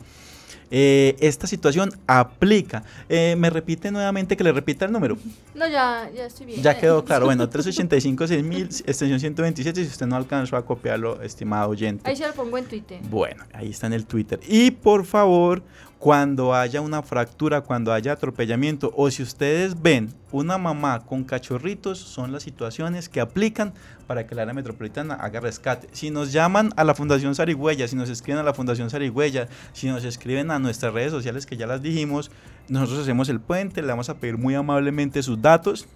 Eh, 0.72 1.15
esta 1.19 1.48
situación 1.48 1.91
aplica. 2.07 2.84
Eh, 3.10 3.35
¿Me 3.38 3.49
repite 3.49 3.91
nuevamente 3.91 4.35
que 4.35 4.44
le 4.44 4.52
repita 4.52 4.85
el 4.85 4.91
número? 4.91 5.18
No, 5.56 5.68
ya, 5.68 6.10
ya 6.15 6.26
estoy 6.26 6.45
bien. 6.45 6.61
Ya 6.61 6.77
quedó 6.77 7.03
claro. 7.03 7.26
Bueno, 7.26 7.49
385-6000, 7.49 8.84
extensión 8.85 9.19
127, 9.19 9.84
si 9.84 9.88
usted 9.88 10.06
no 10.06 10.15
alcanzó 10.15 10.57
a 10.57 10.65
copiarlo, 10.65 11.22
estimado 11.22 11.69
oyente. 11.69 12.10
Ahí 12.10 12.15
se 12.15 12.27
lo 12.27 12.34
pongo 12.34 12.57
en 12.57 12.65
Twitter. 12.65 12.99
Bueno, 13.10 13.44
ahí 13.53 13.69
está 13.69 13.88
en 13.88 13.94
el 13.94 14.06
Twitter. 14.06 14.39
Y 14.48 14.72
por 14.72 15.06
favor, 15.06 15.64
cuando 15.99 16.53
haya 16.53 16.82
una 16.82 17.02
fractura, 17.02 17.61
cuando 17.61 17.91
haya 17.91 18.14
atropellamiento 18.14 18.94
o 18.95 19.10
si 19.10 19.24
ustedes 19.24 19.82
ven 19.82 20.14
una 20.32 20.57
mamá 20.57 20.99
con 21.06 21.24
cachorritos, 21.24 21.98
son 21.98 22.32
las 22.32 22.44
situaciones 22.44 23.10
que 23.10 23.19
aplican 23.19 23.74
para 24.06 24.28
que 24.28 24.36
la 24.36 24.44
área 24.44 24.53
metropolitana 24.53 25.15
haga 25.15 25.40
rescate. 25.40 25.90
Si 25.94 26.11
nos 26.11 26.32
llaman 26.32 26.72
a 26.76 26.84
la 26.84 26.94
Fundación 26.94 27.34
Sarigüeya, 27.34 27.88
si 27.88 27.95
nos 27.95 28.10
escriben 28.10 28.40
a 28.40 28.44
la 28.44 28.53
Fundación 28.53 28.90
Sarigüeya, 28.90 29.48
si 29.74 29.88
nos 29.88 30.03
escriben 30.03 30.52
a 30.52 30.60
nuestras 30.60 30.94
redes 30.94 31.11
sociales 31.11 31.45
que 31.45 31.57
ya 31.57 31.65
las 31.65 31.82
dijimos, 31.82 32.30
nosotros 32.68 32.99
hacemos 32.99 33.28
el 33.30 33.40
puente, 33.40 33.82
le 33.82 33.88
vamos 33.88 34.10
a 34.10 34.18
pedir 34.18 34.38
muy 34.38 34.53
amablemente 34.53 35.24
sus 35.24 35.41
datos, 35.41 35.88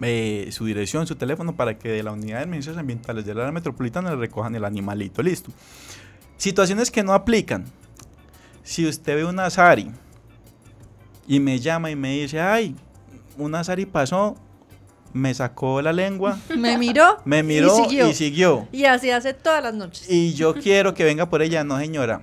eh, 0.00 0.48
su 0.52 0.64
dirección, 0.64 1.06
su 1.06 1.16
teléfono 1.16 1.54
para 1.54 1.76
que 1.78 1.90
de 1.90 2.02
la 2.02 2.12
unidad 2.12 2.38
de 2.38 2.44
emergencias 2.44 2.78
ambientales 2.78 3.26
de 3.26 3.34
la 3.34 3.42
área 3.42 3.52
metropolitana 3.52 4.10
le 4.10 4.16
recojan 4.16 4.54
el 4.54 4.64
animalito. 4.64 5.22
Listo. 5.22 5.52
Situaciones 6.38 6.90
que 6.90 7.02
no 7.02 7.12
aplican 7.12 7.66
si 8.62 8.86
usted 8.86 9.16
ve 9.16 9.24
una 9.24 9.50
Sari 9.50 9.90
y 11.26 11.40
me 11.40 11.58
llama 11.58 11.90
y 11.90 11.96
me 11.96 12.20
dice, 12.20 12.40
ay, 12.40 12.74
una 13.36 13.64
Sari 13.64 13.86
pasó, 13.86 14.36
me 15.12 15.34
sacó 15.34 15.82
la 15.82 15.92
lengua. 15.92 16.38
Me 16.56 16.78
miró. 16.78 17.18
Me 17.24 17.42
miró 17.42 17.86
y 17.90 18.14
siguió. 18.14 18.68
Y, 18.72 18.84
así 18.84 19.10
hace 19.10 19.34
todas 19.34 19.62
las 19.62 19.74
noches. 19.74 20.08
Y 20.08 20.34
yo 20.34 20.54
quiero 20.54 20.94
que 20.94 21.04
venga 21.04 21.28
por 21.28 21.42
ella, 21.42 21.64
no 21.64 21.78
señora. 21.78 22.22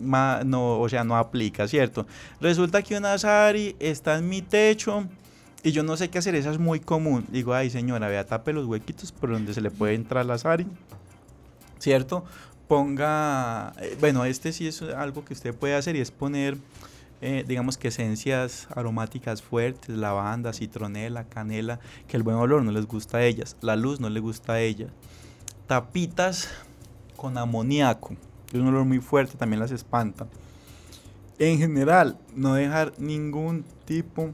no, 0.00 0.80
o 0.80 0.88
sea, 0.88 1.04
no 1.04 1.16
aplica, 1.16 1.68
¿cierto? 1.68 2.06
Resulta 2.40 2.82
que 2.82 2.96
una 2.96 3.16
Sari 3.18 3.76
está 3.78 4.18
en 4.18 4.28
mi 4.28 4.42
techo 4.42 5.06
y 5.62 5.72
yo 5.72 5.82
no 5.82 5.96
sé 5.96 6.10
qué 6.10 6.18
hacer, 6.18 6.36
esa 6.36 6.50
es 6.50 6.58
muy 6.58 6.78
común. 6.78 7.24
Digo, 7.28 7.52
ay 7.52 7.70
señora, 7.70 8.06
vea, 8.08 8.24
tape 8.24 8.52
los 8.52 8.66
huequitos 8.66 9.10
por 9.10 9.32
donde 9.32 9.52
se 9.52 9.60
le 9.60 9.70
puede 9.70 9.94
entrar 9.94 10.24
la 10.24 10.38
Sari, 10.38 10.66
¿cierto? 11.78 12.24
Ponga, 12.68 13.72
eh, 13.80 13.96
bueno, 14.00 14.24
este 14.24 14.52
sí 14.52 14.66
es 14.66 14.82
algo 14.82 15.24
que 15.24 15.34
usted 15.34 15.54
puede 15.54 15.74
hacer 15.74 15.96
y 15.96 16.00
es 16.00 16.10
poner, 16.10 16.56
eh, 17.20 17.44
digamos 17.46 17.78
que 17.78 17.88
esencias 17.88 18.66
aromáticas 18.74 19.42
fuertes, 19.42 19.96
lavanda, 19.96 20.52
citronela, 20.52 21.24
canela, 21.24 21.80
que 22.08 22.16
el 22.16 22.22
buen 22.22 22.36
olor 22.36 22.62
no 22.62 22.72
les 22.72 22.86
gusta 22.86 23.18
a 23.18 23.24
ellas, 23.24 23.56
la 23.60 23.76
luz 23.76 24.00
no 24.00 24.10
le 24.10 24.20
gusta 24.20 24.54
a 24.54 24.60
ellas. 24.60 24.90
Tapitas 25.66 26.48
con 27.16 27.38
amoníaco, 27.38 28.14
es 28.52 28.60
un 28.60 28.68
olor 28.68 28.84
muy 28.84 29.00
fuerte, 29.00 29.36
también 29.36 29.60
las 29.60 29.70
espanta. 29.70 30.26
En 31.38 31.58
general, 31.58 32.18
no 32.34 32.54
dejar 32.54 32.92
ningún 32.98 33.64
tipo 33.84 34.32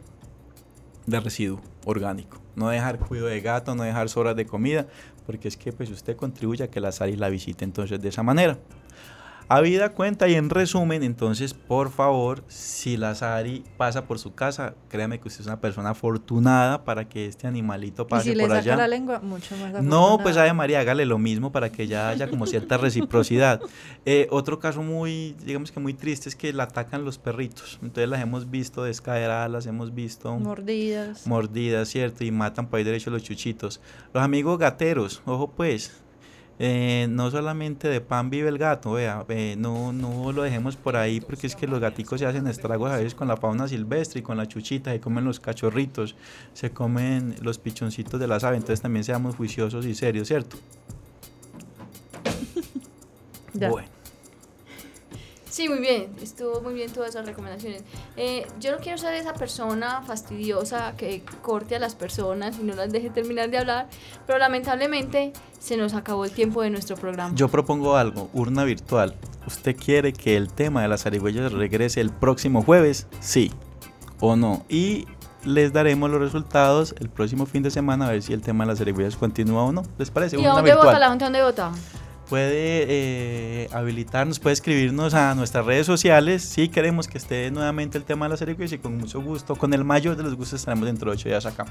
de 1.06 1.20
residuo 1.20 1.60
orgánico. 1.84 2.38
No 2.54 2.68
dejar 2.68 2.98
cuido 2.98 3.26
de 3.26 3.40
gato, 3.40 3.74
no 3.74 3.82
dejar 3.82 4.08
sobras 4.08 4.36
de 4.36 4.46
comida, 4.46 4.86
porque 5.26 5.48
es 5.48 5.56
que 5.56 5.72
pues 5.72 5.90
usted 5.90 6.16
contribuye 6.16 6.64
a 6.64 6.70
que 6.70 6.80
la 6.80 6.92
Sari 6.92 7.16
la 7.16 7.28
visite 7.28 7.64
entonces 7.64 8.00
de 8.00 8.08
esa 8.08 8.22
manera. 8.22 8.58
Habida 9.54 9.90
cuenta 9.90 10.28
y 10.28 10.34
en 10.34 10.48
resumen, 10.48 11.02
entonces, 11.02 11.52
por 11.52 11.90
favor, 11.90 12.42
si 12.48 12.96
la 12.96 13.14
Sari 13.14 13.62
pasa 13.76 14.06
por 14.06 14.18
su 14.18 14.34
casa, 14.34 14.74
créame 14.88 15.20
que 15.20 15.28
usted 15.28 15.42
es 15.42 15.46
una 15.46 15.60
persona 15.60 15.90
afortunada 15.90 16.84
para 16.84 17.06
que 17.06 17.26
este 17.26 17.46
animalito 17.46 18.06
pase 18.06 18.30
¿Y 18.30 18.32
si 18.32 18.40
por 18.40 18.48
le 18.48 18.56
allá. 18.56 18.76
la 18.76 18.88
lengua, 18.88 19.20
mucho 19.20 19.54
más 19.58 19.82
No, 19.82 20.18
pues 20.22 20.38
Ave 20.38 20.54
María, 20.54 20.80
hágale 20.80 21.04
lo 21.04 21.18
mismo 21.18 21.52
para 21.52 21.70
que 21.70 21.86
ya 21.86 22.08
haya 22.08 22.30
como 22.30 22.46
cierta 22.46 22.78
reciprocidad. 22.78 23.60
Eh, 24.04 24.26
otro 24.30 24.58
caso 24.58 24.82
muy, 24.82 25.36
digamos 25.44 25.70
que 25.70 25.78
muy 25.78 25.94
triste 25.94 26.28
es 26.28 26.34
que 26.34 26.52
la 26.52 26.64
atacan 26.64 27.04
los 27.04 27.18
perritos. 27.18 27.78
Entonces 27.82 28.08
las 28.08 28.20
hemos 28.20 28.50
visto 28.50 28.82
descaderadas, 28.82 29.48
las 29.50 29.66
hemos 29.66 29.94
visto 29.94 30.36
mordidas. 30.38 31.26
Mordidas, 31.26 31.88
¿cierto? 31.88 32.24
Y 32.24 32.32
matan 32.32 32.68
por 32.68 32.78
ahí 32.78 32.84
derecho 32.84 33.10
los 33.10 33.22
chuchitos. 33.22 33.80
Los 34.12 34.24
amigos 34.24 34.58
gateros, 34.58 35.22
ojo 35.24 35.52
pues, 35.52 36.02
eh, 36.58 37.06
no 37.10 37.30
solamente 37.30 37.88
de 37.88 38.00
pan 38.00 38.30
vive 38.30 38.48
el 38.48 38.58
gato, 38.58 38.92
vea, 38.92 39.24
no, 39.56 39.92
no 39.92 40.32
lo 40.32 40.42
dejemos 40.42 40.76
por 40.76 40.96
ahí 40.96 41.20
porque 41.20 41.46
es 41.46 41.56
que 41.56 41.66
los 41.66 41.80
gaticos 41.80 42.20
se 42.20 42.26
hacen 42.26 42.46
estragos 42.46 42.90
a 42.90 42.96
veces 42.96 43.14
con 43.14 43.28
la 43.28 43.36
fauna 43.36 43.68
silvestre 43.68 44.20
y 44.20 44.22
con 44.22 44.36
la 44.36 44.46
chuchita, 44.46 44.92
se 44.92 45.00
comen 45.00 45.24
los 45.24 45.40
cachorritos, 45.40 46.14
se 46.52 46.70
comen 46.70 47.34
los 47.40 47.58
pichoncitos 47.58 48.20
de 48.20 48.26
las 48.26 48.44
aves, 48.44 48.58
entonces 48.58 48.80
también 48.80 49.04
seamos 49.04 49.36
juiciosos 49.36 49.86
y 49.86 49.94
serios, 49.94 50.28
¿cierto? 50.28 50.56
Bueno. 53.54 53.91
Sí, 55.52 55.68
muy 55.68 55.80
bien, 55.80 56.16
estuvo 56.22 56.62
muy 56.62 56.72
bien 56.72 56.90
todas 56.90 57.10
esas 57.10 57.26
recomendaciones. 57.26 57.84
Eh, 58.16 58.46
yo 58.58 58.72
no 58.72 58.78
quiero 58.78 58.96
ser 58.96 59.12
esa 59.12 59.34
persona 59.34 60.00
fastidiosa 60.00 60.94
que 60.96 61.22
corte 61.42 61.76
a 61.76 61.78
las 61.78 61.94
personas 61.94 62.58
y 62.58 62.62
no 62.62 62.74
las 62.74 62.90
deje 62.90 63.10
terminar 63.10 63.50
de 63.50 63.58
hablar, 63.58 63.86
pero 64.26 64.38
lamentablemente 64.38 65.34
se 65.60 65.76
nos 65.76 65.92
acabó 65.92 66.24
el 66.24 66.30
tiempo 66.30 66.62
de 66.62 66.70
nuestro 66.70 66.96
programa. 66.96 67.34
Yo 67.34 67.48
propongo 67.48 67.96
algo, 67.96 68.30
urna 68.32 68.64
virtual. 68.64 69.14
¿Usted 69.46 69.76
quiere 69.76 70.14
que 70.14 70.38
el 70.38 70.50
tema 70.50 70.80
de 70.80 70.88
las 70.88 71.02
zarigüeyas 71.02 71.52
regrese 71.52 72.00
el 72.00 72.08
próximo 72.08 72.62
jueves? 72.62 73.06
Sí 73.20 73.52
o 74.20 74.36
no. 74.36 74.64
Y 74.70 75.06
les 75.44 75.74
daremos 75.74 76.10
los 76.10 76.18
resultados 76.18 76.94
el 76.98 77.10
próximo 77.10 77.44
fin 77.44 77.62
de 77.62 77.70
semana 77.70 78.06
a 78.06 78.12
ver 78.12 78.22
si 78.22 78.32
el 78.32 78.40
tema 78.40 78.64
de 78.64 78.68
las 78.68 78.78
zarigüeyas 78.78 79.16
continúa 79.16 79.64
o 79.64 79.72
no. 79.72 79.82
¿Les 79.98 80.10
parece? 80.10 80.40
¿Y 80.40 80.44
dónde 80.44 80.74
vota 80.74 80.98
la 80.98 81.10
gente? 81.10 81.24
¿Dónde 81.24 81.42
vota? 81.42 81.72
Puede 82.32 82.86
eh, 82.88 83.68
habilitarnos, 83.72 84.38
puede 84.38 84.54
escribirnos 84.54 85.12
a 85.12 85.34
nuestras 85.34 85.66
redes 85.66 85.84
sociales 85.84 86.42
si 86.42 86.70
queremos 86.70 87.06
que 87.06 87.18
esté 87.18 87.50
nuevamente 87.50 87.98
el 87.98 88.04
tema 88.04 88.24
de 88.24 88.30
la 88.30 88.36
serie 88.38 88.56
y 88.58 88.78
con 88.78 88.96
mucho 88.96 89.20
gusto, 89.20 89.54
con 89.54 89.74
el 89.74 89.84
mayor 89.84 90.16
de 90.16 90.22
los 90.22 90.34
gustos 90.34 90.60
estaremos 90.60 90.86
dentro 90.86 91.10
de 91.10 91.18
ocho 91.18 91.28
días 91.28 91.44
acá. 91.44 91.66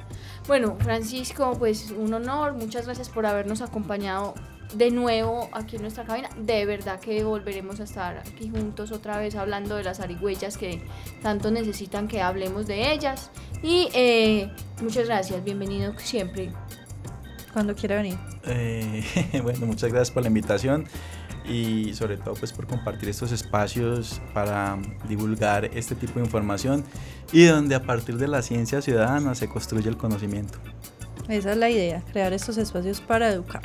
Bueno, 0.46 0.78
Francisco, 0.82 1.56
pues 1.58 1.90
un 1.90 2.14
honor, 2.14 2.54
muchas 2.54 2.86
gracias 2.86 3.10
por 3.10 3.26
habernos 3.26 3.64
acompañado 3.64 4.36
de 4.76 4.92
nuevo 4.92 5.50
aquí 5.52 5.78
en 5.78 5.82
nuestra 5.82 6.04
cabina. 6.04 6.30
De 6.38 6.64
verdad 6.68 7.00
que 7.00 7.24
volveremos 7.24 7.80
a 7.80 7.86
estar 7.86 8.20
aquí 8.20 8.52
juntos 8.52 8.92
otra 8.92 9.18
vez 9.18 9.34
hablando 9.34 9.78
de 9.78 9.84
las 9.84 10.00
arigüeyas 10.00 10.60
que 10.60 10.86
tanto 11.24 11.50
necesitan 11.50 12.08
que 12.08 12.22
hablemos 12.22 12.68
de 12.68 12.94
ellas. 12.94 13.32
Y 13.64 13.90
eh, 13.96 14.48
muchas 14.80 15.08
gracias, 15.08 15.44
bienvenido 15.44 15.98
siempre. 15.98 16.52
Cuando 17.54 17.76
quiera 17.76 17.98
venir. 17.98 18.18
Eh, 18.46 19.04
bueno, 19.44 19.66
muchas 19.66 19.90
gracias 19.92 20.12
por 20.12 20.24
la 20.24 20.30
invitación 20.30 20.86
y 21.46 21.94
sobre 21.94 22.18
todo 22.18 22.36
pues 22.36 22.54
por 22.54 22.68
compartir 22.68 23.10
estos 23.10 23.32
espacios 23.32 24.22
para 24.34 24.78
divulgar 25.10 25.66
este 25.66 25.96
tipo 25.96 26.20
de 26.20 26.26
información 26.26 26.84
y 27.32 27.46
donde 27.46 27.76
a 27.76 27.84
partir 27.84 28.18
de 28.18 28.28
la 28.28 28.42
ciencia 28.42 28.82
ciudadana 28.82 29.36
se 29.36 29.48
construye 29.48 29.90
el 29.90 29.98
conocimiento. 29.98 30.60
Esa 31.28 31.52
es 31.52 31.58
la 31.58 31.70
idea, 31.70 32.04
crear 32.12 32.34
estos 32.34 32.58
espacios 32.58 33.02
para 33.02 33.30
educar. 33.30 33.62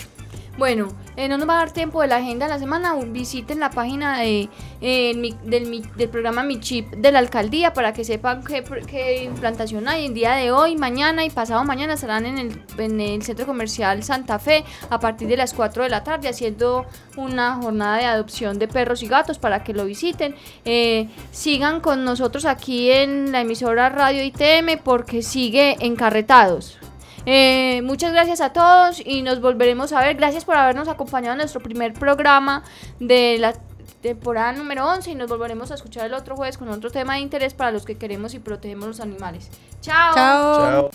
Bueno, 0.58 0.88
eh, 1.16 1.28
no 1.28 1.36
nos 1.36 1.46
va 1.46 1.54
a 1.54 1.58
dar 1.58 1.70
tiempo 1.70 2.00
de 2.00 2.08
la 2.08 2.16
agenda 2.16 2.46
de 2.46 2.52
la 2.52 2.58
semana. 2.58 2.94
Visiten 2.94 3.60
la 3.60 3.68
página 3.68 4.20
de, 4.20 4.48
eh, 4.80 5.34
del, 5.44 5.86
del, 5.94 6.08
programa 6.08 6.42
Mi 6.42 6.60
Chip 6.60 6.90
de 6.92 7.12
la 7.12 7.18
alcaldía 7.18 7.74
para 7.74 7.92
que 7.92 8.04
sepan 8.04 8.42
qué, 8.42 9.24
implantación 9.24 9.86
hay. 9.86 10.06
El 10.06 10.14
día 10.14 10.32
de 10.32 10.52
hoy, 10.52 10.76
mañana 10.76 11.26
y 11.26 11.30
pasado 11.30 11.62
mañana 11.64 11.92
estarán 11.94 12.24
en 12.24 12.38
el, 12.38 12.62
en 12.78 13.00
el 13.02 13.22
centro 13.22 13.44
comercial 13.44 14.02
Santa 14.02 14.38
Fe 14.38 14.64
a 14.88 14.98
partir 14.98 15.28
de 15.28 15.36
las 15.36 15.52
4 15.52 15.82
de 15.82 15.90
la 15.90 16.02
tarde 16.02 16.28
haciendo 16.28 16.86
una 17.18 17.56
jornada 17.56 17.98
de 17.98 18.06
adopción 18.06 18.58
de 18.58 18.66
perros 18.66 19.02
y 19.02 19.08
gatos 19.08 19.38
para 19.38 19.62
que 19.62 19.74
lo 19.74 19.84
visiten. 19.84 20.34
Eh, 20.64 21.08
sigan 21.32 21.80
con 21.80 22.04
nosotros 22.06 22.46
aquí 22.46 22.90
en 22.90 23.30
la 23.30 23.42
emisora 23.42 23.90
Radio 23.90 24.24
ITM 24.24 24.82
porque 24.82 25.20
sigue 25.20 25.76
encarretados. 25.80 26.78
Eh, 27.26 27.82
muchas 27.82 28.12
gracias 28.12 28.40
a 28.40 28.52
todos 28.52 29.02
y 29.04 29.22
nos 29.22 29.40
volveremos 29.40 29.92
a 29.92 30.00
ver. 30.00 30.16
Gracias 30.16 30.44
por 30.44 30.56
habernos 30.56 30.88
acompañado 30.88 31.32
en 31.32 31.38
nuestro 31.38 31.60
primer 31.60 31.92
programa 31.92 32.62
de 33.00 33.36
la 33.38 33.54
temporada 34.00 34.52
número 34.52 34.86
11 34.86 35.10
y 35.10 35.14
nos 35.16 35.28
volveremos 35.28 35.72
a 35.72 35.74
escuchar 35.74 36.06
el 36.06 36.14
otro 36.14 36.36
jueves 36.36 36.56
con 36.56 36.68
otro 36.68 36.90
tema 36.90 37.14
de 37.14 37.20
interés 37.20 37.54
para 37.54 37.72
los 37.72 37.84
que 37.84 37.96
queremos 37.96 38.34
y 38.34 38.38
protegemos 38.38 38.86
los 38.86 39.00
animales. 39.00 39.50
Chao. 39.80 40.14
Chao. 40.14 40.90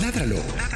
Ládralo, 0.00 0.36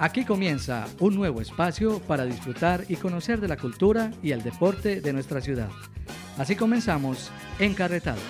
Aquí 0.00 0.24
comienza 0.24 0.86
un 1.00 1.16
nuevo 1.16 1.40
espacio 1.40 1.98
para 2.00 2.24
disfrutar 2.24 2.84
y 2.88 2.96
conocer 2.96 3.40
de 3.40 3.48
la 3.48 3.56
cultura 3.56 4.12
y 4.22 4.30
el 4.30 4.42
deporte 4.42 5.00
de 5.00 5.12
nuestra 5.12 5.40
ciudad. 5.40 5.70
Así 6.36 6.54
comenzamos 6.54 7.30
Encarretados. 7.58 8.22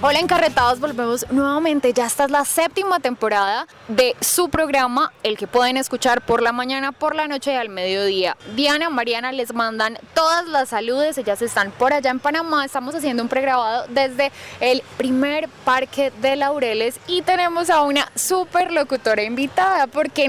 Hola 0.00 0.20
encarretados, 0.20 0.78
volvemos 0.78 1.26
nuevamente. 1.32 1.92
Ya 1.92 2.06
esta 2.06 2.26
es 2.26 2.30
la 2.30 2.44
séptima 2.44 3.00
temporada 3.00 3.66
de 3.88 4.14
su 4.20 4.48
programa, 4.48 5.12
el 5.24 5.36
que 5.36 5.48
pueden 5.48 5.76
escuchar 5.76 6.20
por 6.20 6.40
la 6.40 6.52
mañana, 6.52 6.92
por 6.92 7.16
la 7.16 7.26
noche 7.26 7.52
y 7.52 7.56
al 7.56 7.68
mediodía. 7.68 8.36
Diana, 8.54 8.90
Mariana 8.90 9.32
les 9.32 9.52
mandan 9.52 9.98
todas 10.14 10.46
las 10.46 10.68
saludes, 10.68 11.18
ellas 11.18 11.42
están 11.42 11.72
por 11.72 11.92
allá 11.92 12.12
en 12.12 12.20
Panamá. 12.20 12.64
Estamos 12.64 12.94
haciendo 12.94 13.24
un 13.24 13.28
pregrabado 13.28 13.86
desde 13.88 14.30
el 14.60 14.84
primer 14.98 15.48
parque 15.64 16.12
de 16.22 16.36
Laureles 16.36 17.00
y 17.08 17.22
tenemos 17.22 17.68
a 17.68 17.82
una 17.82 18.08
super 18.14 18.70
locutora 18.70 19.24
invitada 19.24 19.88
porque 19.88 20.26